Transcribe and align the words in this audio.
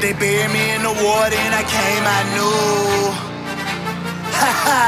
They 0.00 0.14
buried 0.14 0.48
me 0.50 0.72
in 0.72 0.80
the 0.80 0.96
water 1.04 1.36
and 1.36 1.52
I 1.52 1.60
came, 1.60 2.04
I 2.08 2.20
knew. 2.32 3.12
Ha 4.32 4.50
ha. 4.64 4.80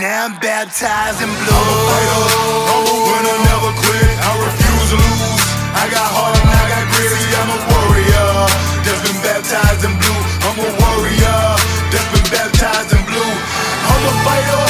Now 0.00 0.32
I'm 0.32 0.34
baptized 0.40 1.20
in 1.20 1.28
blue. 1.28 1.52
I'm 1.52 1.68
a 1.68 1.76
fighter, 1.92 2.24
I'm 2.72 2.88
a 2.88 2.96
winner, 3.04 3.36
never 3.52 3.72
quit. 3.84 4.16
I 4.16 4.30
refuse 4.48 4.88
to 4.90 4.96
lose. 4.96 5.44
I 5.76 5.84
got 5.92 6.08
heart 6.08 6.40
and 6.40 6.48
I 6.56 6.64
got 6.72 6.84
grit. 6.88 7.12
I'm 7.36 7.52
a 7.52 7.58
warrior 7.68 8.32
that's 8.80 9.02
been 9.04 9.20
baptized 9.20 9.84
in 9.84 9.92
blue. 9.92 10.20
I'm 10.48 10.56
a 10.56 10.68
warrior 10.80 11.40
that's 11.92 12.08
been 12.16 12.28
baptized 12.32 12.96
in 12.96 13.02
blue. 13.04 13.32
I'm 13.92 14.02
a 14.08 14.12
fighter, 14.24 14.64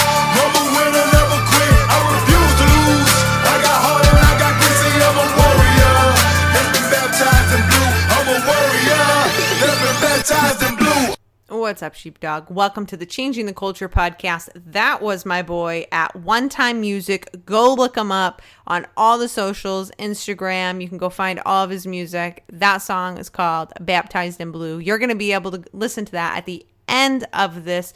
blue. 10.41 11.15
What's 11.49 11.83
up, 11.83 11.95
sheepdog? 11.95 12.51
Welcome 12.51 12.87
to 12.87 12.97
the 12.97 13.05
Changing 13.05 13.47
the 13.47 13.53
Culture 13.53 13.89
podcast. 13.89 14.48
That 14.55 15.03
was 15.03 15.27
my 15.27 15.43
boy 15.43 15.87
at 15.93 16.17
One 16.17 16.48
Time 16.48 16.81
Music. 16.81 17.45
Go 17.45 17.75
look 17.75 17.97
him 17.97 18.11
up 18.11 18.41
on 18.67 18.87
all 18.97 19.19
the 19.19 19.29
socials, 19.29 19.91
Instagram. 19.98 20.81
You 20.81 20.89
can 20.89 20.97
go 20.97 21.11
find 21.11 21.41
all 21.45 21.65
of 21.65 21.71
his 21.71 21.87
music. 21.87 22.45
That 22.48 22.79
song 22.79 23.19
is 23.19 23.29
called 23.29 23.73
Baptized 23.81 24.41
in 24.41 24.51
Blue. 24.51 24.79
You're 24.79 24.98
going 24.98 25.11
to 25.11 25.15
be 25.15 25.33
able 25.33 25.51
to 25.51 25.65
listen 25.73 26.05
to 26.07 26.12
that 26.12 26.39
at 26.39 26.47
the 26.47 26.65
end 26.89 27.27
of 27.33 27.65
this 27.65 27.93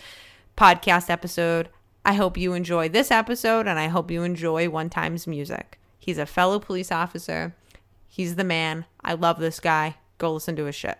podcast 0.57 1.09
episode. 1.09 1.71
I 2.05 2.15
hope 2.15 2.37
you 2.37 2.53
enjoy 2.53 2.91
this 2.91 3.11
episode 3.11 3.67
and 3.67 3.79
I 3.79 3.89
hope 3.89 4.11
you 4.11 4.23
enjoy 4.23 4.69
One 4.69 4.91
Time's 4.91 5.27
music. 5.27 5.79
He's 5.99 6.19
a 6.19 6.27
fellow 6.27 6.59
police 6.59 6.93
officer. 6.93 7.55
He's 8.07 8.37
the 8.37 8.45
man. 8.45 8.85
I 9.03 9.15
love 9.15 9.39
this 9.39 9.61
guy. 9.61 9.97
Go 10.19 10.35
listen 10.35 10.57
to 10.57 10.65
his 10.67 10.75
shit. 10.75 10.99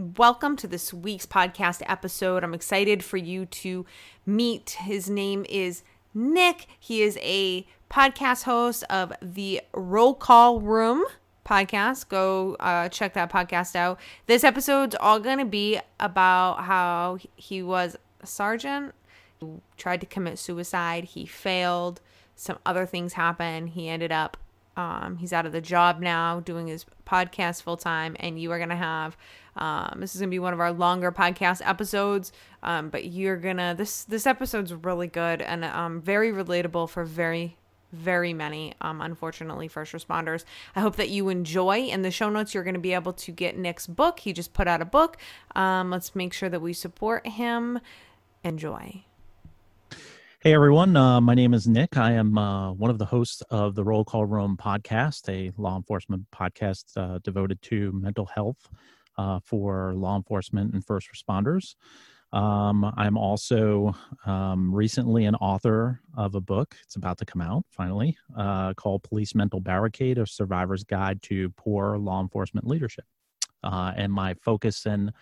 Welcome 0.00 0.54
to 0.58 0.68
this 0.68 0.94
week's 0.94 1.26
podcast 1.26 1.82
episode. 1.86 2.44
I'm 2.44 2.54
excited 2.54 3.02
for 3.02 3.16
you 3.16 3.46
to 3.46 3.84
meet. 4.24 4.76
His 4.78 5.10
name 5.10 5.44
is 5.48 5.82
Nick. 6.14 6.68
He 6.78 7.02
is 7.02 7.18
a 7.20 7.66
podcast 7.90 8.44
host 8.44 8.84
of 8.88 9.12
the 9.20 9.60
Roll 9.74 10.14
Call 10.14 10.60
Room 10.60 11.04
podcast. 11.44 12.08
Go 12.08 12.54
uh, 12.60 12.88
check 12.90 13.14
that 13.14 13.28
podcast 13.28 13.74
out. 13.74 13.98
This 14.26 14.44
episode's 14.44 14.94
all 15.00 15.18
going 15.18 15.38
to 15.38 15.44
be 15.44 15.80
about 15.98 16.62
how 16.62 17.18
he 17.34 17.60
was 17.60 17.96
a 18.20 18.26
sergeant, 18.28 18.94
who 19.40 19.60
tried 19.76 20.00
to 20.02 20.06
commit 20.06 20.38
suicide. 20.38 21.06
He 21.06 21.26
failed. 21.26 22.00
Some 22.36 22.60
other 22.64 22.86
things 22.86 23.14
happened. 23.14 23.70
He 23.70 23.88
ended 23.88 24.12
up 24.12 24.36
um, 24.78 25.16
he's 25.16 25.32
out 25.32 25.44
of 25.44 25.50
the 25.50 25.60
job 25.60 25.98
now, 25.98 26.38
doing 26.38 26.68
his 26.68 26.86
podcast 27.04 27.64
full 27.64 27.76
time, 27.76 28.16
and 28.20 28.40
you 28.40 28.52
are 28.52 28.60
gonna 28.60 28.76
have. 28.76 29.16
Um, 29.58 30.00
this 30.00 30.14
is 30.14 30.20
gonna 30.20 30.30
be 30.30 30.38
one 30.38 30.52
of 30.52 30.60
our 30.60 30.72
longer 30.72 31.12
podcast 31.12 31.60
episodes, 31.64 32.32
um, 32.62 32.88
but 32.88 33.06
you're 33.06 33.36
gonna 33.36 33.74
this 33.76 34.04
this 34.04 34.26
episode's 34.26 34.72
really 34.72 35.08
good 35.08 35.42
and 35.42 35.64
um, 35.64 36.00
very 36.00 36.32
relatable 36.32 36.88
for 36.88 37.04
very 37.04 37.56
very 37.92 38.32
many 38.32 38.74
um, 38.80 39.00
unfortunately 39.00 39.68
first 39.68 39.92
responders. 39.92 40.44
I 40.76 40.80
hope 40.80 40.96
that 40.96 41.08
you 41.08 41.28
enjoy. 41.28 41.86
In 41.86 42.02
the 42.02 42.10
show 42.10 42.28
notes 42.28 42.54
you're 42.54 42.64
going 42.64 42.74
to 42.74 42.80
be 42.80 42.94
able 42.94 43.14
to 43.14 43.32
get 43.32 43.56
nick's 43.56 43.86
book. 43.86 44.20
He 44.20 44.32
just 44.32 44.52
put 44.52 44.68
out 44.68 44.82
a 44.82 44.84
book. 44.84 45.16
Um, 45.56 45.90
let's 45.90 46.14
make 46.14 46.32
sure 46.32 46.48
that 46.48 46.60
we 46.60 46.72
support 46.72 47.26
him. 47.26 47.80
Enjoy. 48.44 49.04
Hey 50.40 50.54
everyone, 50.54 50.96
uh, 50.96 51.20
my 51.20 51.34
name 51.34 51.52
is 51.52 51.66
Nick. 51.66 51.96
I 51.96 52.12
am 52.12 52.38
uh, 52.38 52.72
one 52.72 52.90
of 52.90 52.98
the 52.98 53.04
hosts 53.04 53.42
of 53.50 53.74
the 53.74 53.82
Roll 53.82 54.04
Call 54.04 54.24
Room 54.24 54.56
podcast, 54.56 55.28
a 55.28 55.52
law 55.60 55.76
enforcement 55.76 56.26
podcast 56.30 56.96
uh, 56.96 57.18
devoted 57.24 57.60
to 57.62 57.90
mental 57.90 58.26
health 58.26 58.68
uh, 59.18 59.40
for 59.44 59.92
law 59.94 60.16
enforcement 60.16 60.72
and 60.72 60.84
first 60.84 61.08
responders. 61.12 61.74
Um, 62.32 62.84
I'm 62.96 63.16
also 63.16 63.94
um, 64.26 64.74
recently 64.74 65.24
an 65.24 65.34
author 65.36 66.00
of 66.16 66.34
a 66.34 66.40
book. 66.40 66.76
It's 66.84 66.96
about 66.96 67.18
to 67.18 67.24
come 67.24 67.40
out 67.40 67.64
finally, 67.70 68.16
uh, 68.36 68.74
called 68.74 69.02
Police 69.02 69.34
Mental 69.34 69.60
Barricade: 69.60 70.18
A 70.18 70.26
Survivor's 70.26 70.84
Guide 70.84 71.22
to 71.22 71.50
Poor 71.50 71.98
Law 71.98 72.20
Enforcement 72.20 72.66
Leadership. 72.66 73.04
Uh, 73.64 73.92
and 73.96 74.12
my 74.12 74.34
focus 74.34 74.86
and 74.86 75.12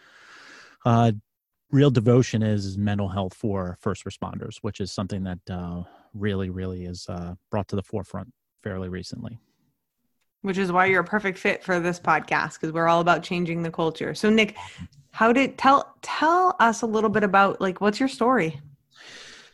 uh, 0.85 1.13
real 1.71 1.91
devotion 1.91 2.43
is 2.43 2.77
mental 2.77 3.09
health 3.09 3.35
for 3.35 3.77
first 3.81 4.05
responders, 4.05 4.59
which 4.63 4.81
is 4.81 4.93
something 4.93 5.25
that 5.25 5.39
uh, 5.51 5.83
really, 6.13 6.51
really 6.51 6.85
is 6.85 7.07
uh, 7.09 7.35
brought 7.51 7.69
to 7.69 7.77
the 7.77 7.83
forefront 7.83 8.33
fairly 8.63 8.89
recently. 8.89 9.39
Which 10.47 10.59
is 10.59 10.73
why 10.73 10.87
you're 10.87 11.01
a 11.01 11.05
perfect 11.05 11.39
fit 11.39 11.63
for 11.63 11.81
this 11.81 11.99
podcast 12.01 12.55
because 12.55 12.73
we're 12.73 12.89
all 12.89 13.01
about 13.01 13.23
changing 13.23 13.63
the 13.63 13.71
culture 13.71 14.15
so 14.15 14.31
nick 14.31 14.57
how 15.11 15.33
did 15.33 15.59
tell 15.59 15.95
tell 16.03 16.57
us 16.61 16.83
a 16.83 16.87
little 16.87 17.11
bit 17.11 17.25
about 17.25 17.61
like 17.61 17.81
what's 17.81 17.99
your 18.01 18.09
story 18.09 18.61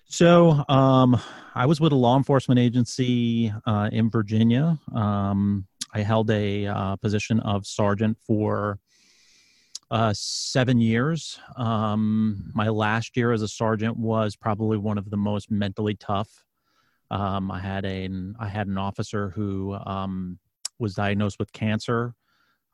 So, 0.07 0.63
um, 0.69 1.19
I 1.55 1.65
was 1.65 1.81
with 1.81 1.93
a 1.93 1.97
law 1.97 2.19
enforcement 2.19 2.59
agency 2.61 3.51
uh, 3.67 3.89
in 3.93 4.11
Virginia. 4.11 4.79
Um, 4.95 5.67
I 5.95 6.03
held 6.03 6.31
a 6.31 6.67
uh, 6.67 6.97
position 6.97 7.41
of 7.41 7.67
sergeant 7.67 8.19
for 8.27 8.79
uh, 9.91 10.13
seven 10.15 10.81
years. 10.81 11.39
Um, 11.57 12.51
my 12.55 12.69
last 12.69 13.17
year 13.17 13.33
as 13.33 13.43
a 13.43 13.49
sergeant 13.49 13.97
was 13.97 14.37
probably 14.37 14.77
one 14.79 14.99
of 14.99 15.09
the 15.09 15.17
most 15.17 15.51
mentally 15.51 15.95
tough. 15.95 16.45
Um, 17.11 17.51
I 17.51 17.61
had 17.61 17.85
an 17.85 18.37
I 18.39 18.49
had 18.49 18.67
an 18.67 18.79
officer 18.79 19.31
who 19.31 19.75
um, 19.75 20.39
was 20.83 20.95
diagnosed 20.95 21.39
with 21.39 21.51
cancer 21.53 22.15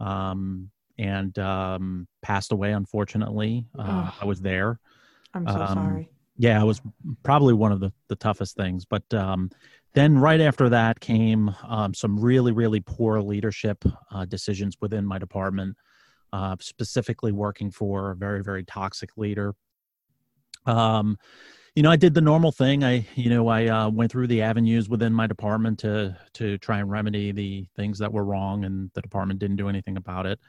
um, 0.00 0.70
and 0.98 1.38
um, 1.38 2.08
passed 2.22 2.50
away. 2.50 2.72
Unfortunately, 2.72 3.66
uh. 3.78 4.10
I 4.20 4.24
was 4.24 4.41
there 4.41 4.80
i'm 5.34 5.46
so 5.46 5.60
Um, 5.60 5.74
sorry 5.74 6.10
yeah, 6.38 6.60
it 6.62 6.64
was 6.64 6.80
probably 7.24 7.52
one 7.52 7.72
of 7.72 7.80
the, 7.80 7.92
the 8.06 8.16
toughest 8.16 8.56
things. 8.56 8.84
But 8.84 9.02
um, 9.12 9.50
then 9.94 10.16
right 10.16 10.41
after 10.41 10.68
that 10.68 11.00
came 11.00 11.54
um, 11.66 11.92
some 11.92 12.18
really, 12.18 12.52
really 12.52 12.80
poor 12.80 13.20
leadership 13.20 13.84
uh, 14.12 14.24
decisions 14.24 14.76
within 14.80 15.04
my 15.04 15.18
department, 15.18 15.76
uh, 16.32 16.56
specifically 16.60 17.32
working 17.32 17.72
for 17.72 18.12
a 18.12 18.16
very, 18.16 18.42
very 18.42 18.64
toxic 18.64 19.16
leader. 19.16 19.54
Um, 20.64 21.18
you 21.78 21.83
know, 21.83 21.91
I 21.91 21.97
did 21.97 22.12
the 22.12 22.21
normal 22.21 22.50
thing. 22.50 22.83
I, 22.83 23.06
you 23.15 23.31
know, 23.31 23.47
I 23.47 23.66
uh, 23.66 23.89
went 23.89 24.11
through 24.11 24.27
the 24.27 24.43
avenues 24.43 24.89
within 24.89 25.12
my 25.12 25.28
department 25.28 25.78
to 25.81 26.16
to 26.34 26.59
try 26.59 26.81
and 26.81 26.91
remedy 26.91 27.31
the 27.31 27.69
things 27.77 27.99
that 28.00 28.12
were 28.12 28.25
wrong, 28.25 28.65
and 28.65 28.91
the 28.94 29.00
department 29.00 29.39
didn't 29.39 29.56
do 29.56 29.69
anything 29.69 29.97
about 29.97 30.27
it. 30.27 30.41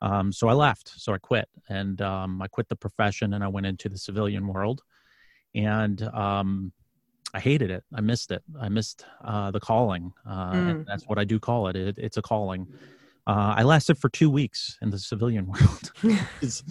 Um, 0.00 0.32
so 0.32 0.48
I 0.48 0.54
left. 0.54 0.88
So 0.96 1.12
I 1.12 1.18
quit, 1.18 1.48
and 1.68 2.00
um, 2.00 2.40
I 2.40 2.48
quit 2.48 2.68
the 2.68 2.76
profession, 2.76 3.34
and 3.34 3.44
I 3.44 3.48
went 3.48 3.66
into 3.66 3.90
the 3.90 3.98
civilian 3.98 4.46
world 4.46 4.82
and 5.54 6.02
um, 6.02 6.72
I 7.34 7.40
hated 7.40 7.70
it. 7.70 7.84
I 7.94 8.00
missed 8.00 8.30
it. 8.30 8.42
I 8.60 8.68
missed 8.68 9.04
uh, 9.24 9.50
the 9.50 9.60
calling. 9.60 10.12
Uh, 10.28 10.50
and 10.52 10.86
that's 10.86 11.04
what 11.06 11.18
I 11.18 11.24
do 11.24 11.38
call 11.38 11.68
it. 11.68 11.76
it 11.76 11.98
it's 11.98 12.16
a 12.16 12.22
calling. 12.22 12.66
Uh, 13.26 13.54
I 13.58 13.62
lasted 13.62 13.98
for 13.98 14.08
two 14.08 14.30
weeks 14.30 14.76
in 14.82 14.90
the 14.90 14.98
civilian 14.98 15.46
world. 15.52 15.92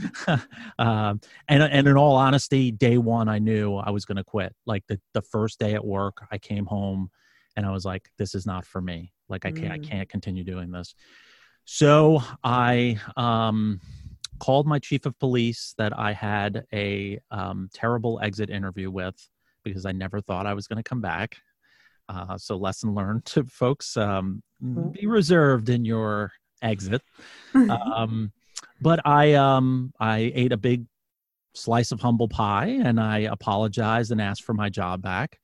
Um, 0.80 1.20
and 1.48 1.62
and 1.64 1.88
in 1.88 1.98
all 1.98 2.16
honesty, 2.16 2.72
day 2.72 2.98
one, 2.98 3.28
I 3.30 3.40
knew 3.40 3.76
I 3.76 3.92
was 3.92 4.06
going 4.06 4.16
to 4.18 4.24
quit. 4.24 4.56
Like 4.66 4.84
the 4.88 5.00
the 5.14 5.22
first 5.22 5.60
day 5.60 5.74
at 5.74 5.86
work, 5.86 6.26
I 6.32 6.38
came 6.38 6.66
home, 6.66 7.10
and 7.56 7.66
I 7.66 7.72
was 7.72 7.86
like, 7.86 8.10
"This 8.18 8.34
is 8.34 8.46
not 8.46 8.66
for 8.66 8.82
me. 8.82 9.14
Like 9.28 9.46
I 9.46 9.52
can't 9.52 9.74
I 9.74 9.78
Mm. 9.78 9.84
can't 9.84 10.10
continue 10.10 10.44
doing 10.44 10.72
this." 10.72 10.96
So 11.66 12.24
I 12.44 13.00
um, 13.18 13.80
called 14.40 14.66
my 14.68 14.80
chief 14.80 15.06
of 15.06 15.18
police 15.20 15.76
that 15.78 15.98
I 15.98 16.14
had 16.14 16.66
a 16.74 17.20
um, 17.30 17.70
terrible 17.74 18.20
exit 18.24 18.50
interview 18.50 18.90
with 18.90 19.16
because 19.64 19.86
I 19.86 19.92
never 19.92 20.22
thought 20.22 20.48
I 20.48 20.54
was 20.54 20.68
going 20.68 20.78
to 20.78 20.90
come 20.90 21.02
back. 21.02 21.38
Uh, 22.08 22.38
so 22.38 22.58
lesson 22.58 22.96
learned 22.96 23.26
to 23.26 23.44
folks: 23.46 23.96
um, 23.98 24.42
be 24.62 25.08
reserved 25.08 25.70
in 25.70 25.86
your 25.86 26.32
exit. 26.62 27.02
Um, 27.56 28.32
but 28.82 29.06
I 29.06 29.34
um, 29.34 29.92
I 30.00 30.32
ate 30.36 30.52
a 30.52 30.58
big 30.58 30.86
slice 31.54 31.92
of 31.92 32.00
humble 32.00 32.28
pie 32.28 32.68
and 32.68 33.00
I 33.00 33.20
apologized 33.20 34.12
and 34.12 34.22
asked 34.22 34.44
for 34.44 34.54
my 34.54 34.70
job 34.70 35.02
back. 35.02 35.40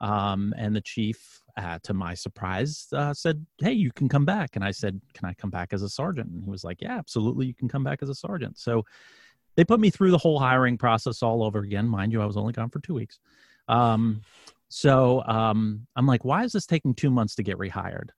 Um, 0.00 0.52
and 0.56 0.74
the 0.74 0.80
chief, 0.80 1.40
uh, 1.56 1.78
to 1.84 1.94
my 1.94 2.14
surprise, 2.14 2.88
uh, 2.92 3.14
said, 3.14 3.46
"Hey, 3.58 3.72
you 3.72 3.92
can 3.92 4.08
come 4.08 4.24
back." 4.24 4.56
And 4.56 4.64
I 4.64 4.72
said, 4.72 5.00
"Can 5.14 5.28
I 5.28 5.34
come 5.34 5.50
back 5.50 5.72
as 5.72 5.82
a 5.82 5.88
sergeant?" 5.88 6.30
And 6.30 6.42
he 6.42 6.50
was 6.50 6.64
like, 6.64 6.80
"Yeah, 6.80 6.98
absolutely, 6.98 7.46
you 7.46 7.54
can 7.54 7.68
come 7.68 7.84
back 7.84 8.02
as 8.02 8.08
a 8.08 8.14
sergeant." 8.14 8.58
So 8.58 8.84
they 9.54 9.64
put 9.64 9.78
me 9.78 9.90
through 9.90 10.10
the 10.10 10.18
whole 10.18 10.40
hiring 10.40 10.76
process 10.76 11.22
all 11.22 11.44
over 11.44 11.60
again. 11.60 11.86
Mind 11.86 12.10
you, 12.10 12.20
I 12.20 12.26
was 12.26 12.36
only 12.36 12.52
gone 12.52 12.70
for 12.70 12.80
two 12.80 12.94
weeks. 12.94 13.20
Um, 13.68 14.22
so 14.68 15.22
um, 15.26 15.86
I'm 15.94 16.06
like, 16.06 16.24
"Why 16.24 16.42
is 16.42 16.52
this 16.52 16.66
taking 16.66 16.94
two 16.94 17.10
months 17.10 17.36
to 17.36 17.44
get 17.44 17.58
rehired?" 17.58 18.08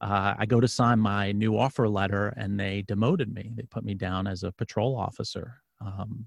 Uh, 0.00 0.34
I 0.38 0.46
go 0.46 0.60
to 0.60 0.68
sign 0.68 0.98
my 0.98 1.32
new 1.32 1.58
offer 1.58 1.88
letter, 1.88 2.28
and 2.36 2.58
they 2.58 2.82
demoted 2.82 3.32
me. 3.34 3.52
They 3.54 3.64
put 3.64 3.84
me 3.84 3.94
down 3.94 4.26
as 4.26 4.42
a 4.44 4.52
patrol 4.52 4.96
officer. 4.96 5.62
Um, 5.80 6.26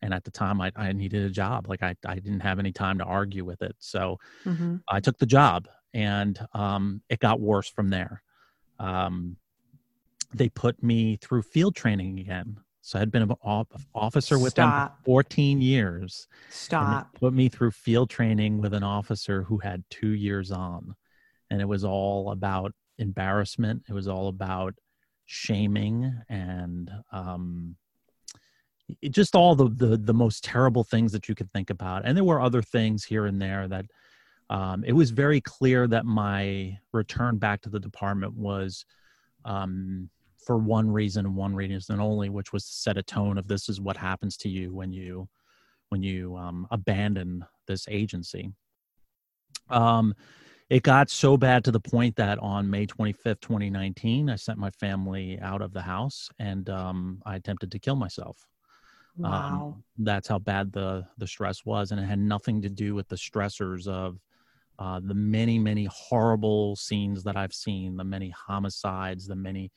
and 0.00 0.12
at 0.12 0.24
the 0.24 0.30
time, 0.32 0.60
I, 0.60 0.72
I 0.74 0.92
needed 0.92 1.24
a 1.24 1.30
job. 1.30 1.68
Like 1.68 1.82
I, 1.82 1.94
I 2.04 2.16
didn't 2.16 2.40
have 2.40 2.58
any 2.58 2.72
time 2.72 2.98
to 2.98 3.04
argue 3.04 3.44
with 3.44 3.62
it. 3.62 3.76
So 3.78 4.18
hmm 4.44 4.76
I 4.88 4.98
took 5.00 5.18
the 5.18 5.26
job, 5.26 5.68
and 5.94 6.38
um, 6.52 7.02
it 7.08 7.20
got 7.20 7.40
worse 7.40 7.68
from 7.68 7.90
there. 7.90 8.22
Um, 8.80 9.36
they 10.34 10.48
put 10.48 10.82
me 10.82 11.16
through 11.16 11.42
field 11.42 11.76
training 11.76 12.18
again. 12.18 12.58
So 12.80 12.98
I 12.98 13.00
had 13.00 13.12
been 13.12 13.22
an 13.22 13.32
officer 13.94 14.38
with 14.38 14.54
Stop. 14.54 14.74
them 14.74 14.88
for 15.04 15.04
14 15.04 15.60
years. 15.60 16.26
Stop. 16.48 17.14
Put 17.20 17.32
me 17.32 17.48
through 17.48 17.70
field 17.70 18.10
training 18.10 18.60
with 18.60 18.74
an 18.74 18.82
officer 18.82 19.44
who 19.44 19.58
had 19.58 19.84
two 19.88 20.14
years 20.14 20.50
on. 20.50 20.96
And 21.50 21.60
it 21.60 21.66
was 21.66 21.84
all 21.84 22.32
about 22.32 22.72
embarrassment. 23.02 23.82
It 23.88 23.92
was 23.92 24.08
all 24.08 24.28
about 24.28 24.74
shaming 25.26 26.12
and 26.28 26.90
um, 27.12 27.76
it- 29.00 29.10
just 29.10 29.34
all 29.34 29.54
the, 29.54 29.68
the 29.68 29.96
the 29.96 30.14
most 30.14 30.44
terrible 30.44 30.84
things 30.84 31.12
that 31.12 31.28
you 31.28 31.34
could 31.34 31.50
think 31.52 31.70
about. 31.70 32.02
And 32.04 32.16
there 32.16 32.24
were 32.24 32.40
other 32.40 32.62
things 32.62 33.04
here 33.04 33.26
and 33.26 33.40
there 33.40 33.68
that 33.68 33.86
um, 34.50 34.84
it 34.84 34.92
was 34.92 35.10
very 35.10 35.40
clear 35.40 35.86
that 35.88 36.04
my 36.04 36.78
return 36.92 37.38
back 37.38 37.62
to 37.62 37.70
the 37.70 37.80
department 37.80 38.34
was 38.34 38.84
um, 39.44 40.10
for 40.44 40.58
one 40.58 40.90
reason 40.90 41.24
and 41.24 41.36
one 41.36 41.54
reason 41.54 42.00
only, 42.00 42.28
which 42.28 42.52
was 42.52 42.64
to 42.66 42.72
set 42.72 42.98
a 42.98 43.02
tone 43.02 43.38
of 43.38 43.48
this 43.48 43.68
is 43.68 43.80
what 43.80 43.96
happens 43.96 44.36
to 44.38 44.48
you 44.48 44.74
when 44.74 44.92
you 44.92 45.28
when 45.88 46.02
you 46.02 46.36
um, 46.36 46.66
abandon 46.70 47.44
this 47.66 47.86
agency. 47.88 48.50
Um, 49.68 50.14
it 50.72 50.82
got 50.82 51.10
so 51.10 51.36
bad 51.36 51.62
to 51.64 51.70
the 51.70 51.78
point 51.78 52.16
that 52.16 52.38
on 52.38 52.70
May 52.70 52.86
25th, 52.86 53.42
2019, 53.42 54.30
I 54.30 54.36
sent 54.36 54.58
my 54.58 54.70
family 54.70 55.38
out 55.42 55.60
of 55.60 55.74
the 55.74 55.82
house 55.82 56.30
and 56.38 56.70
um, 56.70 57.20
I 57.26 57.36
attempted 57.36 57.70
to 57.72 57.78
kill 57.78 57.94
myself. 57.94 58.46
Wow. 59.18 59.74
Um, 59.76 59.84
that's 59.98 60.28
how 60.28 60.38
bad 60.38 60.72
the 60.72 61.06
the 61.18 61.26
stress 61.26 61.66
was, 61.66 61.90
and 61.90 62.00
it 62.00 62.04
had 62.04 62.18
nothing 62.18 62.62
to 62.62 62.70
do 62.70 62.94
with 62.94 63.06
the 63.08 63.16
stressors 63.16 63.86
of 63.86 64.18
uh, 64.78 64.98
the 65.04 65.12
many 65.12 65.58
many 65.58 65.86
horrible 65.92 66.74
scenes 66.76 67.22
that 67.24 67.36
I've 67.36 67.52
seen, 67.52 67.98
the 67.98 68.04
many 68.04 68.30
homicides, 68.30 69.26
the 69.26 69.36
many 69.36 69.70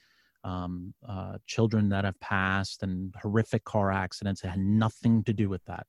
um, 0.45 0.93
uh, 1.05 1.39
children 1.45 1.89
that 1.89 2.05
have 2.05 2.17
passed, 2.21 2.83
and 2.83 3.13
horrific 3.21 3.65
car 3.65 3.91
accidents. 3.91 4.45
It 4.45 4.47
had 4.47 4.59
nothing 4.59 5.25
to 5.25 5.33
do 5.33 5.49
with 5.49 5.65
that. 5.65 5.87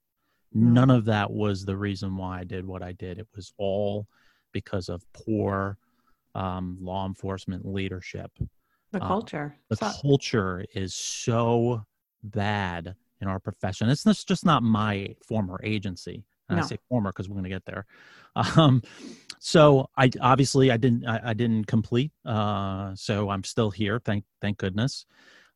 None 0.52 0.90
of 0.90 1.04
that 1.04 1.30
was 1.30 1.64
the 1.64 1.76
reason 1.76 2.16
why 2.16 2.40
I 2.40 2.44
did 2.44 2.66
what 2.66 2.82
I 2.82 2.90
did. 2.90 3.20
It 3.20 3.28
was 3.36 3.52
all 3.56 4.08
because 4.60 4.88
of 4.88 5.04
poor 5.12 5.76
um, 6.34 6.78
law 6.80 7.06
enforcement 7.06 7.66
leadership 7.66 8.30
the 8.92 9.02
uh, 9.02 9.06
culture. 9.06 9.56
the 9.68 9.76
So- 9.76 9.92
culture 10.00 10.64
is 10.74 10.94
so 10.94 11.84
bad 12.22 12.94
in 13.20 13.28
our 13.28 13.38
profession. 13.38 13.88
It's 13.90 14.24
just 14.24 14.44
not 14.44 14.62
my 14.62 15.14
former 15.26 15.60
agency. 15.62 16.24
And 16.48 16.56
No. 16.56 16.62
I 16.62 16.66
say 16.66 16.78
former 16.88 17.10
because 17.10 17.28
we're 17.28 17.34
going 17.34 17.44
to 17.44 17.56
get 17.58 17.64
there. 17.66 17.84
Um, 18.56 18.82
so 19.38 19.88
I 19.96 20.10
obviously 20.20 20.70
I 20.70 20.76
didn't 20.76 21.06
I, 21.06 21.30
I 21.30 21.34
didn't 21.34 21.64
complete. 21.66 22.12
Uh, 22.24 22.94
so 22.94 23.30
I'm 23.30 23.42
still 23.44 23.70
here. 23.70 23.98
Thank 24.04 24.24
thank 24.42 24.58
goodness. 24.58 25.06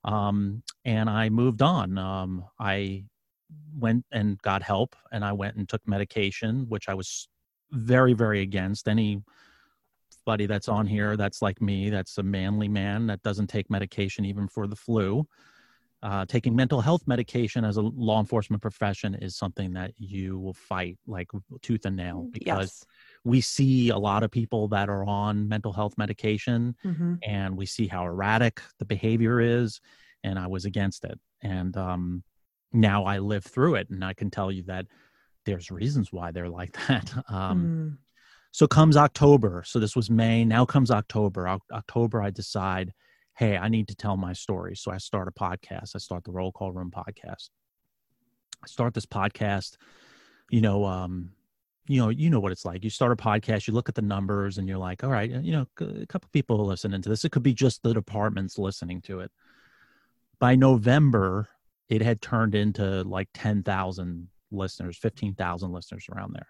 Um, 0.04 0.62
and 0.86 1.10
I 1.10 1.28
moved 1.28 1.60
on. 1.60 1.98
Um, 1.98 2.44
I 2.58 3.04
went 3.78 4.06
and 4.12 4.40
got 4.40 4.62
help, 4.62 4.96
and 5.12 5.22
I 5.30 5.32
went 5.32 5.56
and 5.56 5.68
took 5.68 5.82
medication, 5.86 6.64
which 6.70 6.88
I 6.88 6.94
was 6.94 7.28
very 7.72 8.12
very 8.12 8.42
against. 8.42 8.88
Any 8.88 9.22
buddy 10.26 10.46
that's 10.46 10.68
on 10.68 10.86
here 10.86 11.16
that's 11.16 11.42
like 11.42 11.60
me 11.60 11.90
that's 11.90 12.18
a 12.18 12.22
manly 12.22 12.68
man 12.68 13.06
that 13.06 13.22
doesn't 13.22 13.46
take 13.46 13.70
medication 13.70 14.24
even 14.24 14.46
for 14.46 14.66
the 14.66 14.76
flu 14.76 15.26
uh, 16.02 16.24
taking 16.26 16.56
mental 16.56 16.80
health 16.80 17.02
medication 17.06 17.62
as 17.62 17.76
a 17.76 17.82
law 17.82 18.20
enforcement 18.20 18.62
profession 18.62 19.14
is 19.16 19.36
something 19.36 19.72
that 19.74 19.92
you 19.98 20.38
will 20.38 20.54
fight 20.54 20.96
like 21.06 21.28
tooth 21.60 21.84
and 21.84 21.96
nail 21.96 22.28
because 22.32 22.84
yes. 22.84 22.84
we 23.24 23.40
see 23.40 23.90
a 23.90 23.98
lot 23.98 24.22
of 24.22 24.30
people 24.30 24.66
that 24.66 24.88
are 24.88 25.04
on 25.04 25.48
mental 25.48 25.72
health 25.72 25.96
medication 25.98 26.74
hmm 26.82 27.14
and 27.22 27.54
we 27.54 27.66
see 27.66 27.86
how 27.86 28.04
erratic 28.06 28.62
the 28.78 28.84
behavior 28.84 29.40
is 29.40 29.80
and 30.24 30.38
i 30.38 30.46
was 30.46 30.64
against 30.64 31.04
it 31.04 31.18
and 31.42 31.76
um, 31.76 32.22
now 32.72 33.04
i 33.04 33.18
live 33.18 33.44
through 33.44 33.74
it 33.74 33.90
and 33.90 34.04
i 34.04 34.14
can 34.14 34.30
tell 34.30 34.50
you 34.50 34.62
that 34.62 34.86
there's 35.50 35.70
reasons 35.70 36.12
why 36.12 36.30
they're 36.30 36.48
like 36.48 36.72
that 36.88 37.12
um, 37.28 37.58
Mm. 37.62 37.98
so 38.52 38.66
comes 38.66 38.96
October. 38.96 39.62
So 39.66 39.78
this 39.78 39.94
was 39.96 40.10
May. 40.10 40.44
Now 40.44 40.64
comes 40.64 40.90
October. 40.90 41.46
Oc- 41.48 41.62
October, 41.72 42.22
I 42.22 42.30
decide, 42.30 42.92
hey, 43.36 43.56
I 43.56 43.68
need 43.68 43.88
to 43.88 43.94
tell 43.94 44.16
my 44.16 44.32
story. 44.32 44.76
So 44.76 44.90
I 44.90 44.98
start 44.98 45.28
a 45.28 45.32
podcast. 45.32 45.94
I 45.94 45.98
start 45.98 46.24
the 46.24 46.32
Roll 46.32 46.52
Call 46.52 46.72
Room 46.72 46.90
podcast. 46.90 47.50
I 48.62 48.66
start 48.66 48.94
this 48.94 49.06
podcast. 49.06 49.76
You 50.50 50.60
know, 50.60 50.84
um, 50.84 51.32
you 51.86 51.98
know, 52.00 52.08
you 52.10 52.28
know 52.30 52.40
what 52.40 52.52
it's 52.52 52.64
like. 52.64 52.84
You 52.84 52.90
start 52.90 53.12
a 53.12 53.16
podcast. 53.16 53.66
You 53.66 53.74
look 53.74 53.88
at 53.88 53.94
the 53.94 54.02
numbers, 54.02 54.58
and 54.58 54.68
you're 54.68 54.78
like, 54.78 55.02
all 55.02 55.10
right, 55.10 55.30
you 55.30 55.52
know, 55.52 55.66
a 55.80 56.06
couple 56.06 56.28
people 56.32 56.60
are 56.60 56.64
listening 56.64 57.02
to 57.02 57.08
this. 57.08 57.24
It 57.24 57.32
could 57.32 57.42
be 57.42 57.54
just 57.54 57.82
the 57.82 57.94
departments 57.94 58.58
listening 58.58 59.00
to 59.02 59.20
it. 59.20 59.30
By 60.38 60.54
November, 60.56 61.48
it 61.88 62.02
had 62.02 62.20
turned 62.20 62.54
into 62.54 63.02
like 63.04 63.28
ten 63.34 63.62
thousand 63.62 64.28
listeners, 64.50 64.96
fifteen 64.96 65.34
thousand 65.34 65.72
listeners 65.72 66.06
around 66.14 66.34
there. 66.34 66.48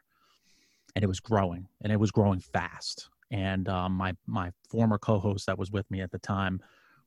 And 0.97 1.05
it 1.05 1.08
was 1.08 1.20
growing 1.20 1.69
and 1.82 1.93
it 1.93 2.00
was 2.00 2.11
growing 2.11 2.41
fast. 2.41 3.08
And 3.31 3.69
um, 3.69 3.93
my 3.93 4.14
my 4.26 4.50
former 4.69 4.99
co-host 4.99 5.47
that 5.47 5.58
was 5.58 5.70
with 5.70 5.88
me 5.91 6.00
at 6.00 6.11
the 6.11 6.19
time 6.19 6.61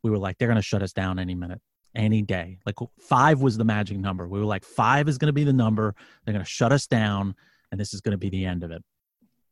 we 0.03 0.11
were 0.11 0.17
like 0.17 0.37
they're 0.37 0.47
going 0.47 0.55
to 0.55 0.61
shut 0.61 0.83
us 0.83 0.93
down 0.93 1.17
any 1.17 1.33
minute 1.33 1.61
any 1.95 2.21
day. 2.21 2.57
Like 2.65 2.75
five 2.99 3.41
was 3.41 3.57
the 3.57 3.63
magic 3.63 3.97
number. 3.97 4.27
We 4.27 4.39
were 4.39 4.45
like 4.45 4.65
five 4.65 5.07
is 5.07 5.17
going 5.17 5.27
to 5.27 5.33
be 5.33 5.43
the 5.43 5.53
number. 5.53 5.93
They're 6.25 6.33
going 6.33 6.43
to 6.43 6.49
shut 6.49 6.71
us 6.71 6.87
down 6.87 7.35
and 7.71 7.79
this 7.79 7.93
is 7.93 8.01
going 8.01 8.13
to 8.13 8.17
be 8.17 8.29
the 8.29 8.45
end 8.45 8.63
of 8.63 8.71
it. 8.71 8.83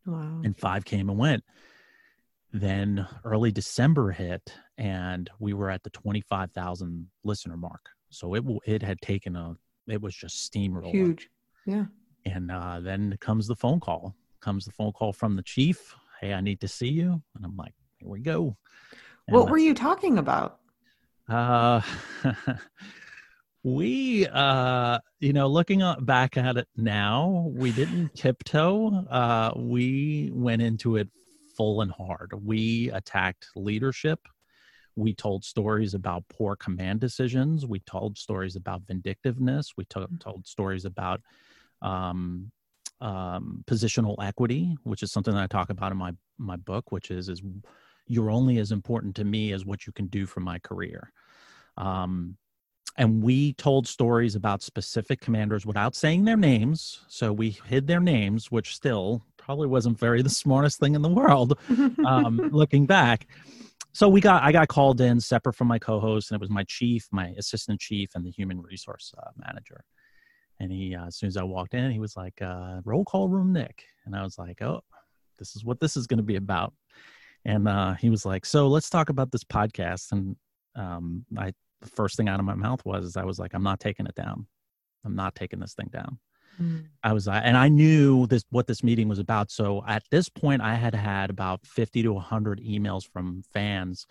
Wow. 0.03 0.41
and 0.43 0.57
five 0.57 0.83
came 0.83 1.09
and 1.09 1.19
went. 1.19 1.43
Then 2.51 3.07
early 3.23 3.51
december 3.51 4.11
hit 4.11 4.53
and 4.77 5.29
we 5.39 5.53
were 5.53 5.69
at 5.69 5.83
the 5.83 5.91
25000 5.91 7.07
listener 7.23 7.57
mark. 7.57 7.89
So 8.09 8.33
it 8.33 8.43
it 8.65 8.81
had 8.81 8.99
taken 9.01 9.35
a 9.35 9.55
it 9.91 10.01
was 10.01 10.15
just 10.15 10.45
steamroller 10.45 10.91
Huge. 10.91 11.29
Yeah. 11.65 11.85
and 12.25 12.51
uh, 12.51 12.79
then 12.79 13.15
comes 13.19 13.47
the 13.47 13.55
phone 13.55 13.79
call. 13.79 14.15
Comes 14.39 14.65
the 14.65 14.71
phone 14.71 14.91
call 14.93 15.13
from 15.13 15.35
the 15.35 15.43
chief. 15.43 15.95
Hey, 16.19 16.33
I 16.33 16.41
need 16.41 16.59
to 16.61 16.67
see 16.67 16.89
you. 16.89 17.21
And 17.35 17.45
I'm 17.45 17.55
like, 17.55 17.73
here 17.97 18.09
we 18.09 18.19
go. 18.19 18.57
And 19.27 19.35
What 19.35 19.49
were 19.49 19.57
you 19.57 19.73
talking 19.73 20.17
about? 20.17 20.59
Uh, 21.29 21.81
we, 23.63 24.27
uh, 24.27 24.99
you 25.19 25.33
know, 25.33 25.47
looking 25.47 25.81
back 26.01 26.38
at 26.38 26.57
it 26.57 26.67
now, 26.75 27.51
we 27.53 27.71
didn't 27.71 28.15
tiptoe. 28.15 29.05
Uh, 29.09 29.51
we 29.55 30.31
went 30.33 30.61
into 30.61 30.95
it 30.97 31.09
full 31.55 31.81
and 31.81 31.91
hard. 31.91 32.31
We 32.43 32.89
attacked 32.91 33.47
leadership. 33.55 34.19
We 34.95 35.13
told 35.13 35.43
stories 35.43 35.93
about 35.93 36.24
poor 36.29 36.55
command 36.55 37.00
decisions. 37.00 37.65
We 37.65 37.79
told 37.81 38.17
stories 38.17 38.55
about 38.55 38.81
vindictiveness. 38.88 39.74
We 39.77 39.86
to- 39.86 40.10
told 40.19 40.48
stories 40.48 40.86
about 40.86 41.21
um, 41.81 42.51
um, 43.00 43.63
positional 43.67 44.15
equity, 44.24 44.77
which 44.83 45.03
is 45.03 45.12
something 45.12 45.33
that 45.33 45.43
I 45.43 45.48
talk 45.48 45.69
about 45.69 45.91
in 45.91 45.98
my 45.98 46.13
my 46.38 46.55
book, 46.55 46.91
which 46.91 47.12
is 47.12 47.29
is 47.29 47.41
you're 48.07 48.29
only 48.29 48.57
as 48.57 48.71
important 48.71 49.15
to 49.15 49.24
me 49.24 49.53
as 49.53 49.65
what 49.65 49.88
you 49.88 49.93
can 49.93 50.07
do 50.07 50.25
for 50.25 50.39
my 50.41 50.60
career. 50.60 51.12
Um, 51.77 52.38
and 52.98 53.24
we 53.24 53.53
told 53.53 53.88
stories 53.88 54.36
about 54.36 54.62
specific 54.62 55.21
commanders 55.21 55.65
without 55.65 55.95
saying 55.95 56.25
their 56.25 56.36
names. 56.38 57.01
So 57.07 57.31
we 57.31 57.51
hid 57.65 57.88
their 57.88 58.01
names, 58.01 58.51
which 58.51 58.75
still 58.75 59.24
probably 59.38 59.67
wasn't 59.67 59.98
very 59.98 60.21
the 60.21 60.29
smartest 60.29 60.79
thing 60.79 60.95
in 60.95 61.01
the 61.01 61.10
world 61.10 61.57
um, 62.05 62.50
looking 62.51 62.86
back. 62.86 63.27
So 63.93 64.07
we 64.07 64.21
got 64.21 64.43
I 64.43 64.51
got 64.51 64.67
called 64.69 65.01
in 65.01 65.19
separate 65.19 65.53
from 65.53 65.67
my 65.67 65.79
co-host, 65.79 66.31
and 66.31 66.36
it 66.36 66.41
was 66.41 66.50
my 66.50 66.63
chief, 66.63 67.07
my 67.12 67.33
assistant 67.38 67.79
chief, 67.79 68.12
and 68.15 68.25
the 68.25 68.31
human 68.31 68.62
resource 68.62 69.13
uh, 69.17 69.31
manager. 69.36 69.83
And 70.60 70.71
he, 70.71 70.95
uh, 70.95 71.07
as 71.07 71.15
soon 71.17 71.27
as 71.27 71.38
I 71.38 71.43
walked 71.43 71.74
in, 71.74 71.91
he 71.91 72.00
was 72.00 72.15
like, 72.15 72.41
uh, 72.41 72.81
"Roll 72.86 73.03
call 73.03 73.27
room, 73.27 73.51
Nick," 73.51 73.83
and 74.05 74.15
I 74.15 74.24
was 74.24 74.38
like, 74.38 74.62
"Oh, 74.62 74.81
this 75.39 75.55
is 75.55 75.65
what 75.65 75.79
this 75.79 75.98
is 75.98 76.07
going 76.07 76.19
to 76.19 76.24
be 76.24 76.38
about." 76.38 76.74
And 77.43 77.67
uh, 77.67 77.95
he 77.95 78.10
was 78.10 78.25
like, 78.25 78.45
"So 78.45 78.67
let's 78.67 78.89
talk 78.89 79.10
about 79.10 79.31
this 79.31 79.43
podcast." 79.43 80.12
And 80.13 80.36
um, 80.75 81.25
I, 81.38 81.51
the 81.81 81.89
first 81.89 82.15
thing 82.15 82.29
out 82.29 82.39
of 82.39 82.45
my 82.45 82.55
mouth 82.55 82.86
was, 82.86 83.17
I 83.17 83.25
was 83.25 83.39
like, 83.39 83.53
"I'm 83.53 83.63
not 83.63 83.79
taking 83.79 84.05
it 84.05 84.15
down. 84.15 84.48
I'm 85.03 85.15
not 85.15 85.36
taking 85.36 85.60
this 85.60 85.74
thing 85.74 85.89
down." 85.91 86.19
Mm. 86.62 86.86
I 87.03 87.13
was, 87.13 87.27
uh, 87.27 87.41
and 87.44 87.58
I 87.58 87.68
knew 87.68 88.27
this 88.27 88.46
what 88.50 88.68
this 88.68 88.84
meeting 88.84 89.10
was 89.10 89.20
about. 89.20 89.51
So 89.51 89.84
at 89.88 90.03
this 90.12 90.30
point, 90.30 90.62
I 90.62 90.75
had 90.75 90.94
had 90.94 91.30
about 91.30 91.65
fifty 91.65 92.03
to 92.03 92.20
hundred 92.20 92.62
emails 92.62 93.03
from 93.06 93.44
fans 93.51 94.06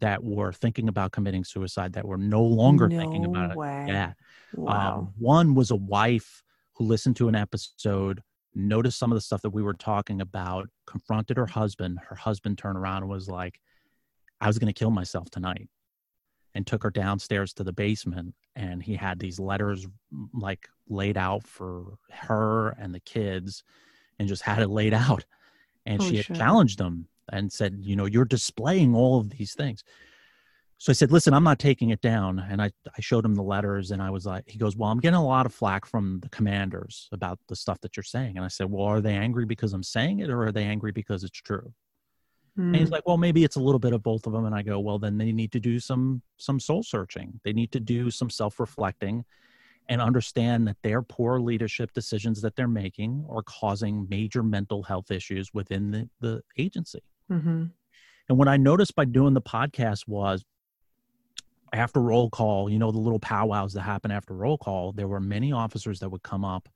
that 0.00 0.22
were 0.22 0.52
thinking 0.52 0.88
about 0.88 1.12
committing 1.12 1.44
suicide, 1.44 1.92
that 1.92 2.04
were 2.04 2.18
no 2.18 2.42
longer 2.42 2.88
thinking 2.88 3.24
about 3.24 3.52
it. 3.52 3.88
Yeah. 3.88 4.12
Wow. 4.54 4.98
Um, 4.98 5.14
one 5.18 5.54
was 5.54 5.70
a 5.70 5.76
wife 5.76 6.42
who 6.74 6.84
listened 6.84 7.16
to 7.16 7.28
an 7.28 7.36
episode, 7.36 8.20
noticed 8.54 8.98
some 8.98 9.12
of 9.12 9.16
the 9.16 9.22
stuff 9.22 9.42
that 9.42 9.50
we 9.50 9.62
were 9.62 9.74
talking 9.74 10.20
about, 10.20 10.68
confronted 10.86 11.36
her 11.36 11.46
husband. 11.46 12.00
Her 12.08 12.16
husband 12.16 12.58
turned 12.58 12.76
around 12.76 13.02
and 13.02 13.10
was 13.10 13.28
like, 13.28 13.60
I 14.40 14.48
was 14.48 14.58
going 14.58 14.72
to 14.72 14.78
kill 14.78 14.90
myself 14.90 15.30
tonight. 15.30 15.68
And 16.56 16.64
took 16.64 16.84
her 16.84 16.90
downstairs 16.90 17.52
to 17.54 17.64
the 17.64 17.72
basement. 17.72 18.32
And 18.54 18.80
he 18.80 18.94
had 18.94 19.18
these 19.18 19.40
letters 19.40 19.88
like 20.34 20.68
laid 20.88 21.16
out 21.16 21.44
for 21.46 21.98
her 22.10 22.70
and 22.78 22.94
the 22.94 23.00
kids 23.00 23.62
and 24.18 24.28
just 24.28 24.42
had 24.42 24.60
it 24.62 24.68
laid 24.68 24.94
out. 25.06 25.24
And 25.86 26.00
Holy 26.00 26.10
she 26.10 26.16
had 26.16 26.26
shit. 26.26 26.36
challenged 26.36 26.78
them 26.78 27.08
and 27.32 27.52
said, 27.52 27.78
You 27.80 27.96
know, 27.96 28.06
you're 28.06 28.24
displaying 28.24 28.94
all 28.94 29.18
of 29.20 29.30
these 29.30 29.54
things. 29.54 29.82
so 30.78 30.90
I 30.90 30.94
said, 30.94 31.12
listen, 31.12 31.32
I'm 31.32 31.44
not 31.44 31.58
taking 31.58 31.90
it 31.90 32.00
down. 32.00 32.38
And 32.38 32.60
I, 32.60 32.66
I 32.86 33.00
showed 33.00 33.24
him 33.24 33.34
the 33.34 33.42
letters 33.42 33.90
and 33.90 34.02
I 34.02 34.10
was 34.10 34.26
like, 34.26 34.44
he 34.48 34.58
goes, 34.58 34.76
well, 34.76 34.90
I'm 34.90 35.00
getting 35.00 35.16
a 35.18 35.24
lot 35.24 35.46
of 35.46 35.54
flack 35.54 35.86
from 35.86 36.20
the 36.20 36.28
commanders 36.28 37.08
about 37.12 37.38
the 37.48 37.56
stuff 37.56 37.80
that 37.80 37.96
you're 37.96 38.04
saying. 38.04 38.36
And 38.36 38.44
I 38.44 38.48
said, 38.48 38.70
well, 38.70 38.84
are 38.84 39.00
they 39.00 39.14
angry 39.14 39.46
because 39.46 39.72
I'm 39.72 39.82
saying 39.82 40.18
it 40.20 40.30
or 40.30 40.44
are 40.44 40.52
they 40.52 40.64
angry 40.64 40.92
because 40.92 41.24
it's 41.24 41.40
true? 41.40 41.72
And 42.72 42.80
he's 42.80 42.88
Mm. 42.88 42.92
like, 42.92 43.06
well, 43.06 43.16
maybe 43.16 43.44
it's 43.44 43.56
a 43.56 43.60
little 43.60 43.78
bit 43.78 43.92
of 43.92 44.02
both 44.02 44.26
of 44.26 44.32
them. 44.32 44.46
And 44.46 44.54
I 44.54 44.62
go, 44.62 44.80
well, 44.80 44.98
then 44.98 45.16
they 45.16 45.32
need 45.32 45.52
to 45.52 45.60
do 45.60 45.78
some, 45.80 46.22
some 46.38 46.58
soul 46.60 46.82
searching. 46.82 47.40
They 47.44 47.52
need 47.52 47.72
to 47.72 47.80
do 47.80 48.10
some 48.10 48.30
self-reflecting 48.30 49.24
and 49.88 50.00
understand 50.00 50.66
that 50.66 50.76
their 50.82 51.02
poor 51.02 51.40
leadership 51.40 51.92
decisions 51.92 52.40
that 52.42 52.56
they're 52.56 52.68
making 52.68 53.24
are 53.28 53.42
causing 53.42 54.06
major 54.08 54.42
mental 54.42 54.82
health 54.82 55.10
issues 55.10 55.52
within 55.52 55.90
the, 55.90 56.08
the 56.20 56.42
agency. 56.58 57.00
hmm 57.28 57.64
And 58.28 58.38
what 58.38 58.48
I 58.48 58.56
noticed 58.56 58.94
by 58.94 59.04
doing 59.04 59.34
the 59.34 59.42
podcast 59.42 60.08
was 60.08 60.44
after 61.72 62.00
roll 62.00 62.30
call, 62.30 62.70
you 62.70 62.78
know, 62.78 62.92
the 62.92 62.98
little 62.98 63.18
powwows 63.18 63.72
that 63.74 63.82
happen 63.82 64.10
after 64.10 64.34
roll 64.34 64.56
call, 64.56 64.92
there 64.92 65.08
were 65.08 65.20
many 65.20 65.52
officers 65.52 65.98
that 66.00 66.08
would 66.08 66.22
come 66.22 66.44
up. 66.44 66.68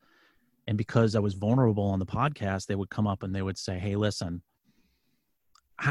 And 0.66 0.76
because 0.76 1.14
I 1.14 1.20
was 1.20 1.34
vulnerable 1.34 1.84
on 1.84 1.98
the 1.98 2.06
podcast, 2.06 2.66
they 2.66 2.74
would 2.74 2.90
come 2.90 3.06
up 3.06 3.22
and 3.22 3.34
they 3.34 3.42
would 3.42 3.56
say, 3.56 3.78
Hey, 3.78 3.96
listen, 3.96 4.42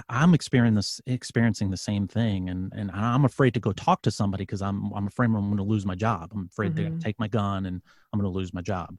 I'm 0.10 0.34
experiencing 0.34 0.76
this, 0.76 1.02
experiencing 1.06 1.70
the 1.70 1.78
same 1.78 2.08
thing. 2.08 2.50
And, 2.50 2.74
and 2.76 2.92
I'm 2.92 3.26
afraid 3.26 3.54
to 3.54 3.60
go 3.60 3.72
talk 3.72 4.02
to 4.04 4.12
somebody 4.12 4.44
because 4.44 4.62
I'm, 4.62 4.92
I'm 4.94 5.08
afraid 5.08 5.28
I'm 5.28 5.34
going 5.34 5.58
to 5.58 5.64
lose 5.64 5.86
my 5.86 5.96
job. 5.96 6.32
I'm 6.34 6.50
afraid 6.52 6.76
they're 6.76 6.86
going 6.86 7.00
to 7.00 7.04
take 7.04 7.20
my 7.20 7.28
gun 7.28 7.66
and 7.66 7.82
I'm 8.12 8.20
going 8.20 8.32
to 8.32 8.38
lose 8.38 8.54
my 8.54 8.62
job. 8.62 8.96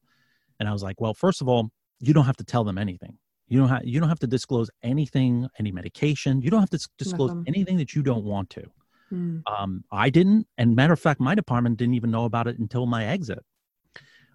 And 0.61 0.69
I 0.69 0.73
was 0.73 0.83
like, 0.83 1.01
well, 1.01 1.15
first 1.15 1.41
of 1.41 1.49
all, 1.49 1.71
you 2.01 2.15
don't 2.15 2.25
have 2.25 2.37
to 2.39 2.45
tell 2.45 2.65
them 2.65 2.79
anything. 2.79 3.19
You 3.49 3.61
don't 3.61 3.69
have, 3.69 3.85
you 3.85 4.01
don't 4.01 4.09
have 4.09 4.19
to 4.21 4.27
disclose 4.27 4.71
anything, 4.83 5.49
any 5.59 5.73
medication. 5.73 6.43
You 6.43 6.51
don't 6.51 6.61
have 6.61 6.71
to 6.71 6.89
disclose 6.99 7.31
Nothing. 7.31 7.45
anything 7.49 7.77
that 7.79 7.95
you 7.95 8.03
don't 8.03 8.25
want 8.25 8.51
to. 8.51 8.65
Mm. 9.13 9.43
Um, 9.47 9.85
I 9.91 10.11
didn't, 10.11 10.47
and 10.59 10.77
matter 10.77 10.93
of 10.93 11.01
fact, 11.01 11.21
my 11.21 11.35
department 11.35 11.79
didn't 11.79 11.95
even 11.95 12.11
know 12.11 12.25
about 12.25 12.47
it 12.47 12.59
until 12.59 12.87
my 12.87 13.07
exit. 13.07 13.43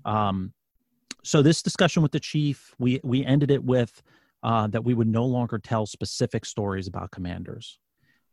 Um, 0.06 0.54
so 1.24 1.42
this 1.42 1.62
discussion 1.62 2.04
with 2.04 2.12
the 2.12 2.20
chief, 2.20 2.74
we 2.80 3.00
we 3.04 3.26
ended 3.26 3.50
it 3.50 3.64
with 3.64 4.02
uh, 4.44 4.68
that 4.68 4.84
we 4.84 4.94
would 4.94 5.08
no 5.08 5.26
longer 5.26 5.58
tell 5.58 5.86
specific 5.86 6.46
stories 6.46 6.88
about 6.88 7.12
commanders, 7.12 7.80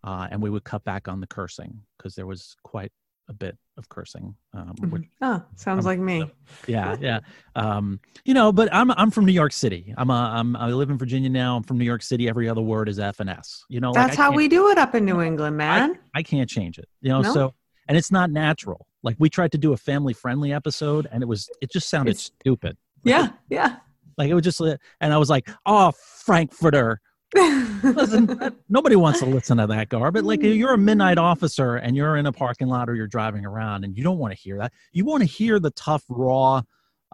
uh, 0.05 0.29
and 0.31 0.43
we 0.43 0.51
would 0.51 0.65
cut 0.65 0.85
back 0.85 1.09
on 1.09 1.21
the 1.21 1.27
cursing 1.27 1.81
because 1.97 2.15
there 2.15 2.27
was 2.27 2.57
quite 2.65 2.93
a 3.29 3.33
bit 3.33 3.57
of 3.79 3.89
cursing. 3.89 4.35
Um, 4.55 4.75
which, 4.91 5.05
Oh, 5.23 5.41
sounds 5.55 5.85
Um, 5.87 5.91
like 5.91 6.01
me. 6.01 6.29
yeah, 6.67 6.97
yeah. 7.01 7.21
Um, 7.55 8.01
you 8.25 8.35
know, 8.35 8.51
but 8.53 8.69
I'm 8.75 8.91
I'm 8.91 9.11
from 9.13 9.25
New 9.25 9.33
York 9.33 9.53
City. 9.53 9.95
I'm 9.97 10.11
a, 10.11 10.33
I'm 10.35 10.57
I 10.57 10.67
live 10.73 10.91
in 10.91 10.99
Virginia 10.99 11.31
now. 11.31 11.57
I'm 11.57 11.63
from 11.63 11.79
New 11.79 11.85
York 11.85 12.03
City. 12.03 12.29
Every 12.29 12.49
other 12.49 12.61
word 12.63 12.89
is 12.89 12.99
F 12.99 13.21
and 13.21 13.31
S. 13.31 13.65
You 13.69 13.81
know, 13.81 13.93
That's 13.93 14.19
I 14.19 14.23
how 14.23 14.33
we 14.33 14.49
do 14.49 14.69
it 14.71 14.79
up 14.79 14.95
in 14.97 15.05
New 15.05 15.21
England, 15.21 15.57
man. 15.57 15.97
I 16.15 16.23
can't 16.25 16.51
change 16.51 16.79
it. 16.79 16.89
You 17.03 17.11
know, 17.11 17.21
No? 17.23 17.33
so 17.33 17.55
and 17.89 17.97
it's 17.97 18.11
not 18.11 18.31
natural. 18.31 18.87
Like 19.03 19.17
we 19.21 19.31
tried 19.31 19.53
to 19.53 19.59
do 19.59 19.73
a 19.73 19.77
family 19.77 20.13
friendly 20.13 20.53
episode 20.53 21.09
and 21.13 21.23
it 21.23 21.27
was 21.27 21.49
it 21.63 21.71
just 21.71 21.89
sounded 21.89 22.11
It's- 22.17 22.33
stupid. 22.41 22.77
yeah, 23.05 23.29
yeah. 23.49 23.77
Like 24.21 24.29
it 24.29 24.35
was 24.35 24.45
just 24.45 24.61
and 24.61 25.15
I 25.15 25.17
was 25.17 25.31
like, 25.31 25.49
"Oh, 25.65 25.93
Frankfurter." 25.93 27.01
Listen, 27.35 28.39
nobody 28.69 28.95
wants 28.95 29.21
to 29.21 29.25
listen 29.25 29.57
to 29.57 29.67
that 29.67 29.89
garbage. 29.89 30.25
Like 30.25 30.43
you're 30.43 30.75
a 30.75 30.79
midnight 30.79 31.17
officer 31.17 31.77
and 31.77 31.97
you're 31.97 32.19
in 32.19 32.27
a 32.27 32.33
parking 32.33 32.69
lot 32.69 32.91
or 32.91 32.95
you're 32.95 33.07
driving 33.07 33.47
around 33.47 33.85
and 33.85 33.97
you 33.97 34.05
don't 34.05 34.19
want 34.19 34.35
to 34.35 34.39
hear 34.39 34.59
that. 34.59 34.75
You 34.93 35.07
want 35.07 35.23
to 35.23 35.27
hear 35.27 35.59
the 35.59 35.71
tough 35.71 36.05
raw 36.11 36.61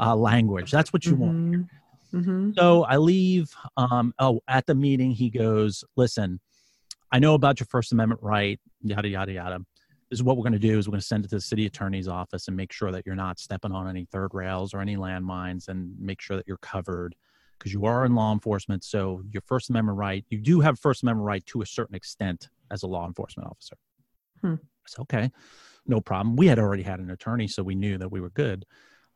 uh, 0.01 0.17
language. 0.17 0.73
That's 0.73 0.93
what 0.93 1.05
you 1.07 1.15
want. 1.15 1.69
hmm 2.11 2.51
So 2.57 2.83
I 2.83 2.97
leave. 2.97 3.55
Um, 3.77 4.13
oh, 4.19 4.41
at 4.49 4.67
the 4.67 4.75
meeting, 4.75 5.13
he 5.13 5.31
goes, 5.31 5.85
"Listen, 5.97 6.41
I 7.13 7.21
know 7.21 7.35
about 7.35 7.61
your 7.61 7.69
First 7.71 7.93
Amendment 7.93 8.21
right. 8.25 8.59
Yada 8.83 9.07
yada 9.09 9.33
yada. 9.33 9.61
Is 10.11 10.23
what 10.23 10.37
we're 10.37 10.45
going 10.45 10.53
to 10.53 10.59
do. 10.59 10.79
Is 10.79 10.87
we're 10.87 10.93
going 10.93 11.01
to 11.01 11.07
send 11.07 11.25
it 11.25 11.29
to 11.29 11.37
the 11.37 11.41
city 11.41 11.67
attorney's 11.67 12.07
office 12.07 12.47
and 12.47 12.57
make 12.57 12.73
sure 12.73 12.93
that 12.93 13.05
you're 13.05 13.17
not 13.17 13.41
stepping 13.41 13.73
on 13.73 13.89
any 13.89 14.05
third 14.05 14.35
rails 14.35 14.73
or 14.73 14.81
any 14.81 14.97
landmines, 14.97 15.69
and 15.69 15.95
make 15.99 16.21
sure 16.21 16.37
that 16.37 16.47
you're 16.47 16.59
covered 16.59 17.15
because 17.59 17.73
you 17.73 17.87
are 17.87 18.05
in 18.05 18.15
law 18.15 18.33
enforcement. 18.33 18.85
So 18.85 19.23
your 19.33 19.43
First 19.43 19.71
Amendment 19.71 19.99
right, 19.99 20.25
you 20.29 20.39
do 20.39 20.61
have 20.61 20.79
First 20.79 21.03
Amendment 21.03 21.27
right 21.27 21.45
to 21.47 21.63
a 21.63 21.67
certain 21.67 21.97
extent 21.97 22.51
as 22.71 22.83
a 22.83 22.87
law 22.87 23.07
enforcement 23.07 23.49
officer. 23.49 23.77
Hmm. 24.43 24.55
Said, 24.87 25.03
okay, 25.03 25.31
no 25.87 26.01
problem. 26.01 26.37
We 26.37 26.47
had 26.47 26.59
already 26.59 26.83
had 26.83 27.01
an 27.01 27.11
attorney, 27.11 27.49
so 27.49 27.63
we 27.63 27.75
knew 27.75 27.99
that 27.99 28.13
we 28.13 28.21
were 28.21 28.31
good. 28.31 28.65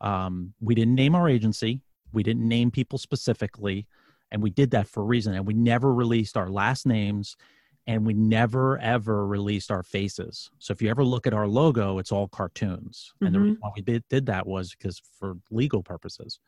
Um, 0.01 0.55
we 0.61 0.75
didn't 0.75 0.95
name 0.95 1.15
our 1.15 1.29
agency. 1.29 1.83
We 2.13 2.23
didn't 2.23 2.49
name 2.49 2.71
people 2.71 2.99
specifically, 2.99 3.87
and 4.33 4.43
we 4.43 4.51
did 4.51 4.73
that 4.73 4.89
for 4.89 5.03
a 5.03 5.07
reason. 5.07 5.35
And 5.35 5.47
we 5.47 5.55
never 5.55 5.95
released 5.95 6.37
our 6.37 6.49
last 6.49 6.87
names, 6.87 7.37
and 7.87 8.07
we 8.07 8.15
never 8.15 8.79
ever 8.79 9.27
released 9.27 9.71
our 9.71 9.83
faces. 9.83 10.51
So 10.59 10.73
if 10.73 10.81
you 10.83 10.91
ever 10.91 11.05
look 11.05 11.27
at 11.27 11.35
our 11.35 11.47
logo, 11.49 11.99
it's 11.99 12.13
all 12.13 12.29
cartoons. 12.29 13.13
And 13.21 13.35
the 13.35 13.39
Mhm. 13.39 13.43
reason 13.43 13.59
why 13.61 13.71
we 13.77 13.83
did, 13.83 14.05
did 14.09 14.27
that 14.27 14.47
was 14.47 14.71
because 14.75 15.01
for 15.19 15.39
legal 15.51 15.83
purposes. 15.83 16.39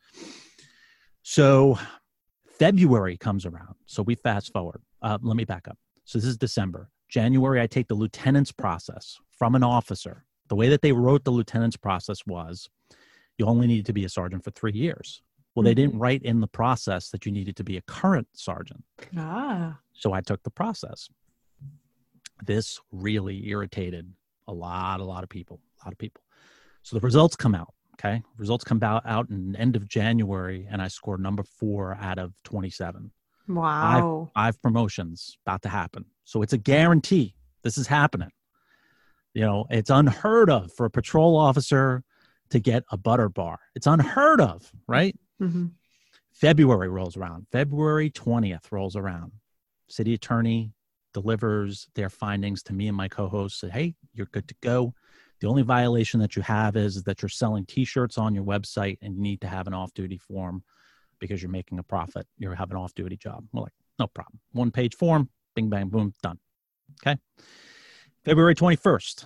So 1.21 1.77
February 2.45 3.17
comes 3.17 3.45
around. 3.45 3.75
So 3.85 4.03
we 4.03 4.15
fast 4.15 4.51
forward. 4.53 4.81
Uh, 5.01 5.17
let 5.21 5.35
me 5.35 5.45
back 5.45 5.67
up. 5.67 5.77
So 6.05 6.17
this 6.17 6.25
is 6.27 6.37
December. 6.37 6.89
January, 7.09 7.61
I 7.61 7.67
take 7.67 7.87
the 7.87 7.95
lieutenant's 7.95 8.51
process 8.51 9.19
from 9.31 9.55
an 9.55 9.63
officer. 9.63 10.25
The 10.49 10.55
way 10.55 10.69
that 10.69 10.81
they 10.81 10.91
wrote 10.91 11.23
the 11.23 11.31
lieutenant's 11.31 11.77
process 11.77 12.25
was 12.25 12.69
you 13.37 13.45
only 13.45 13.67
need 13.67 13.85
to 13.87 13.93
be 13.93 14.05
a 14.05 14.09
sergeant 14.09 14.43
for 14.43 14.51
three 14.51 14.73
years. 14.73 15.21
Well, 15.55 15.63
they 15.63 15.75
didn't 15.75 15.99
write 15.99 16.23
in 16.23 16.39
the 16.41 16.47
process 16.47 17.09
that 17.11 17.25
you 17.27 17.31
needed 17.31 17.55
to 17.57 17.63
be 17.63 17.77
a 17.77 17.81
current 17.83 18.27
sergeant. 18.33 18.83
Ah. 19.15 19.79
So 19.93 20.11
I 20.11 20.21
took 20.21 20.41
the 20.43 20.49
process. 20.49 21.09
This 22.45 22.79
really 22.91 23.47
irritated 23.47 24.11
a 24.47 24.53
lot, 24.53 24.99
a 24.99 25.03
lot 25.03 25.23
of 25.23 25.29
people, 25.29 25.59
a 25.81 25.87
lot 25.87 25.91
of 25.93 25.97
people. 25.97 26.21
So 26.81 26.95
the 26.95 27.01
results 27.01 27.35
come 27.35 27.55
out. 27.55 27.73
Okay. 27.95 28.21
Results 28.37 28.63
come 28.63 28.81
out, 28.83 29.03
out 29.05 29.29
in 29.29 29.55
end 29.55 29.75
of 29.75 29.87
January, 29.87 30.67
and 30.69 30.81
I 30.81 30.87
scored 30.87 31.21
number 31.21 31.43
four 31.43 31.95
out 32.01 32.17
of 32.19 32.33
27. 32.43 33.11
Wow. 33.47 34.31
Five 34.33 34.61
promotions 34.61 35.37
about 35.45 35.61
to 35.61 35.69
happen. 35.69 36.05
So 36.23 36.41
it's 36.41 36.53
a 36.53 36.57
guarantee. 36.57 37.35
This 37.61 37.77
is 37.77 37.87
happening. 37.87 38.31
You 39.33 39.41
know, 39.41 39.65
it's 39.69 39.89
unheard 39.89 40.49
of 40.49 40.71
for 40.73 40.85
a 40.85 40.89
patrol 40.89 41.37
officer 41.37 42.03
to 42.49 42.59
get 42.59 42.83
a 42.91 42.97
butter 42.97 43.29
bar. 43.29 43.59
It's 43.75 43.87
unheard 43.87 44.41
of, 44.41 44.71
right? 44.87 45.15
hmm 45.39 45.67
February 46.33 46.89
rolls 46.89 47.15
around. 47.15 47.45
February 47.51 48.09
20th 48.09 48.71
rolls 48.71 48.95
around. 48.95 49.31
City 49.87 50.15
attorney 50.15 50.73
delivers 51.13 51.87
their 51.95 52.09
findings 52.09 52.63
to 52.63 52.73
me 52.73 52.87
and 52.87 52.97
my 52.97 53.07
co-host. 53.07 53.59
Said, 53.59 53.71
"Hey, 53.71 53.95
you're 54.13 54.27
good 54.27 54.47
to 54.47 54.55
go. 54.61 54.93
The 55.39 55.47
only 55.47 55.63
violation 55.63 56.19
that 56.21 56.35
you 56.35 56.41
have 56.41 56.75
is, 56.75 57.03
that 57.03 57.21
you're 57.21 57.29
selling 57.29 57.65
T-shirts 57.65 58.17
on 58.17 58.33
your 58.33 58.45
website, 58.45 58.97
and 59.01 59.15
you 59.15 59.21
need 59.21 59.41
to 59.41 59.47
have 59.47 59.67
an 59.67 59.73
off-duty 59.73 60.17
form 60.17 60.63
because 61.19 61.41
you're 61.41 61.51
making 61.51 61.79
a 61.79 61.83
profit. 61.83 62.27
You 62.37 62.51
have 62.51 62.71
an 62.71 62.77
off-duty 62.77 63.17
job." 63.17 63.45
We're 63.51 63.63
like, 63.63 63.73
"No 63.99 64.07
problem. 64.07 64.39
One-page 64.51 64.95
form. 64.95 65.29
Bing, 65.55 65.69
bang, 65.69 65.89
boom, 65.89 66.13
done." 66.21 66.39
Okay. 67.01 67.19
February 68.25 68.55
21st. 68.55 69.25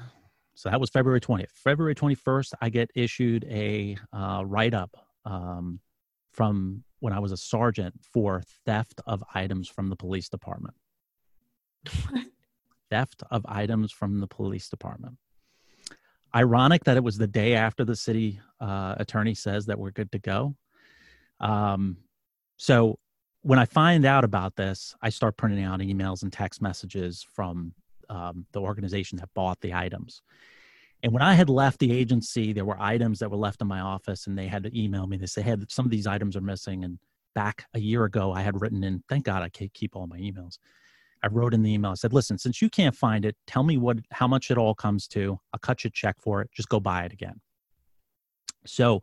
So 0.55 0.69
that 0.69 0.79
was 0.79 0.89
February 0.89 1.21
20th. 1.21 1.51
February 1.51 1.93
21st, 1.93 2.53
I 2.61 2.69
get 2.69 2.89
issued 2.95 3.45
a 3.45 3.95
uh, 4.11 4.43
write-up 4.43 4.97
um, 5.23 5.79
from 6.31 6.83
when 6.99 7.13
I 7.13 7.19
was 7.19 7.31
a 7.31 7.37
sergeant 7.37 7.93
for 8.01 8.41
theft 8.65 8.99
of 9.05 9.23
items 9.35 9.67
from 9.67 9.89
the 9.89 9.95
police 9.95 10.29
department. 10.29 10.73
theft 12.89 13.23
of 13.31 13.45
items 13.47 13.91
from 13.91 14.19
the 14.19 14.27
police 14.27 14.69
department. 14.69 15.17
Ironic 16.35 16.83
that 16.83 16.97
it 16.97 17.03
was 17.03 17.17
the 17.17 17.27
day 17.27 17.55
after 17.55 17.85
the 17.85 17.95
city 17.95 18.39
uh, 18.59 18.95
attorney 18.97 19.33
says 19.33 19.65
that 19.65 19.79
we're 19.79 19.91
good 19.91 20.11
to 20.11 20.19
go. 20.19 20.55
Um, 21.39 21.97
so 22.57 22.99
when 23.41 23.59
I 23.59 23.65
find 23.65 24.05
out 24.05 24.23
about 24.23 24.55
this, 24.55 24.95
I 25.01 25.09
start 25.09 25.37
printing 25.37 25.63
out 25.63 25.79
emails 25.79 26.23
and 26.23 26.33
text 26.33 26.61
messages 26.61 27.25
from 27.33 27.73
um, 28.09 28.45
the 28.51 28.61
organization 28.61 29.17
that 29.19 29.29
bought 29.33 29.59
the 29.61 29.73
items. 29.73 30.21
And 31.03 31.13
when 31.13 31.21
I 31.21 31.33
had 31.33 31.49
left 31.49 31.79
the 31.79 31.91
agency, 31.91 32.53
there 32.53 32.65
were 32.65 32.79
items 32.79 33.19
that 33.19 33.29
were 33.29 33.37
left 33.37 33.61
in 33.61 33.67
my 33.67 33.79
office, 33.79 34.27
and 34.27 34.37
they 34.37 34.47
had 34.47 34.63
to 34.63 34.79
email 34.79 35.05
me. 35.05 35.17
They 35.17 35.27
said, 35.27 35.43
"Hey, 35.43 35.55
some 35.69 35.85
of 35.85 35.91
these 35.91 36.07
items 36.07 36.35
are 36.35 36.41
missing." 36.41 36.83
And 36.83 36.97
back 37.35 37.65
a 37.75 37.79
year 37.79 38.03
ago, 38.05 38.31
I 38.33 38.41
had 38.41 38.59
written 38.59 38.83
in. 38.83 39.03
Thank 39.07 39.25
God 39.25 39.43
I 39.43 39.49
can 39.49 39.69
keep 39.73 39.95
all 39.95 40.07
my 40.07 40.17
emails. 40.17 40.57
I 41.27 41.33
wrote 41.33 41.53
in 41.53 41.61
the 41.61 41.73
email. 41.73 41.91
I 41.91 41.95
said, 41.95 42.13
"Listen, 42.13 42.37
since 42.37 42.61
you 42.61 42.69
can't 42.69 42.95
find 42.95 43.25
it, 43.25 43.35
tell 43.45 43.63
me 43.63 43.77
what 43.77 43.97
how 44.11 44.27
much 44.27 44.49
it 44.51 44.57
all 44.57 44.73
comes 44.73 45.07
to. 45.09 45.39
I'll 45.53 45.59
cut 45.59 45.83
you 45.83 45.89
a 45.89 45.91
check 45.91 46.15
for 46.19 46.41
it. 46.41 46.49
Just 46.53 46.69
go 46.69 46.79
buy 46.79 47.03
it 47.03 47.13
again." 47.13 47.41
So, 48.65 49.01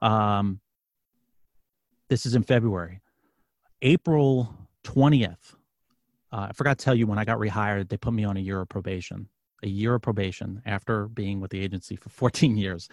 um, 0.00 0.60
this 2.08 2.26
is 2.26 2.34
in 2.34 2.42
February. 2.42 3.00
April 3.80 4.54
twentieth. 4.84 5.56
Uh, 6.30 6.46
I 6.48 6.52
forgot 6.52 6.78
to 6.78 6.84
tell 6.84 6.94
you 6.94 7.06
when 7.06 7.18
I 7.18 7.24
got 7.24 7.38
rehired, 7.38 7.88
they 7.88 7.98
put 7.98 8.14
me 8.14 8.24
on 8.24 8.36
a 8.36 8.40
year 8.40 8.60
of 8.60 8.68
probation 8.68 9.28
a 9.62 9.68
year 9.68 9.94
of 9.94 10.02
probation 10.02 10.60
after 10.66 11.08
being 11.08 11.40
with 11.40 11.50
the 11.50 11.60
agency 11.60 11.96
for 11.96 12.08
14 12.10 12.56
years. 12.56 12.88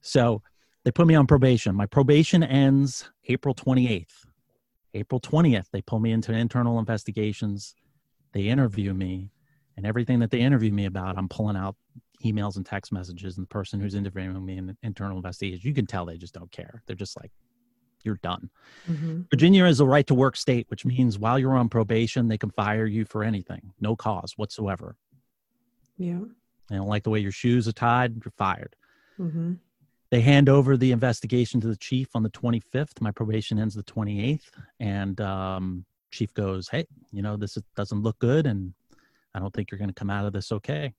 So 0.00 0.42
they 0.84 0.90
put 0.90 1.06
me 1.06 1.14
on 1.14 1.26
probation. 1.26 1.74
My 1.74 1.86
probation 1.86 2.42
ends 2.42 3.10
April 3.28 3.54
28th. 3.54 4.26
April 4.96 5.20
20th, 5.20 5.66
they 5.72 5.82
pull 5.82 5.98
me 5.98 6.12
into 6.12 6.32
internal 6.32 6.78
investigations. 6.78 7.74
They 8.34 8.48
interview 8.48 8.92
me. 8.92 9.30
and 9.76 9.84
everything 9.86 10.20
that 10.20 10.30
they 10.30 10.38
interview 10.38 10.70
me 10.70 10.84
about, 10.84 11.18
I'm 11.18 11.28
pulling 11.28 11.56
out 11.56 11.74
emails 12.24 12.56
and 12.56 12.64
text 12.64 12.92
messages, 12.92 13.36
and 13.36 13.44
the 13.44 13.48
person 13.48 13.80
who's 13.80 13.94
interviewing 13.94 14.44
me 14.44 14.56
in 14.56 14.76
internal 14.82 15.16
investigation, 15.16 15.66
you 15.66 15.74
can 15.74 15.86
tell 15.86 16.04
they 16.04 16.16
just 16.16 16.34
don't 16.34 16.52
care. 16.52 16.82
They're 16.86 16.94
just 16.94 17.16
like, 17.20 17.32
you're 18.04 18.20
done. 18.22 18.50
Mm-hmm. 18.88 19.22
Virginia 19.30 19.64
is 19.64 19.80
a 19.80 19.86
right 19.86 20.06
to 20.06 20.14
work 20.14 20.36
state, 20.36 20.66
which 20.68 20.84
means 20.84 21.18
while 21.18 21.38
you're 21.38 21.56
on 21.56 21.68
probation, 21.68 22.28
they 22.28 22.38
can 22.38 22.50
fire 22.50 22.86
you 22.86 23.04
for 23.04 23.24
anything, 23.24 23.72
no 23.80 23.96
cause 23.96 24.34
whatsoever. 24.36 24.96
Yeah. 25.96 26.20
They 26.68 26.76
don't 26.76 26.88
like 26.88 27.02
the 27.02 27.10
way 27.10 27.18
your 27.18 27.32
shoes 27.32 27.66
are 27.66 27.72
tied, 27.72 28.22
you're 28.24 28.32
fired. 28.36 28.76
Mm-hmm. 29.18 29.54
They 30.10 30.20
hand 30.20 30.48
over 30.48 30.76
the 30.76 30.92
investigation 30.92 31.60
to 31.62 31.66
the 31.66 31.76
chief 31.76 32.08
on 32.14 32.22
the 32.22 32.30
25th. 32.30 33.00
My 33.00 33.10
probation 33.10 33.58
ends 33.58 33.74
the 33.74 33.82
28th. 33.82 34.50
And 34.78 35.20
um, 35.20 35.84
chief 36.14 36.32
goes, 36.34 36.68
Hey, 36.68 36.86
you 37.12 37.22
know, 37.22 37.36
this 37.36 37.56
is, 37.56 37.62
doesn't 37.76 38.02
look 38.02 38.18
good. 38.18 38.46
And 38.46 38.72
I 39.34 39.40
don't 39.40 39.52
think 39.52 39.70
you're 39.70 39.78
going 39.78 39.90
to 39.90 39.94
come 39.94 40.10
out 40.10 40.26
of 40.26 40.32
this 40.32 40.52
okay. 40.52 40.92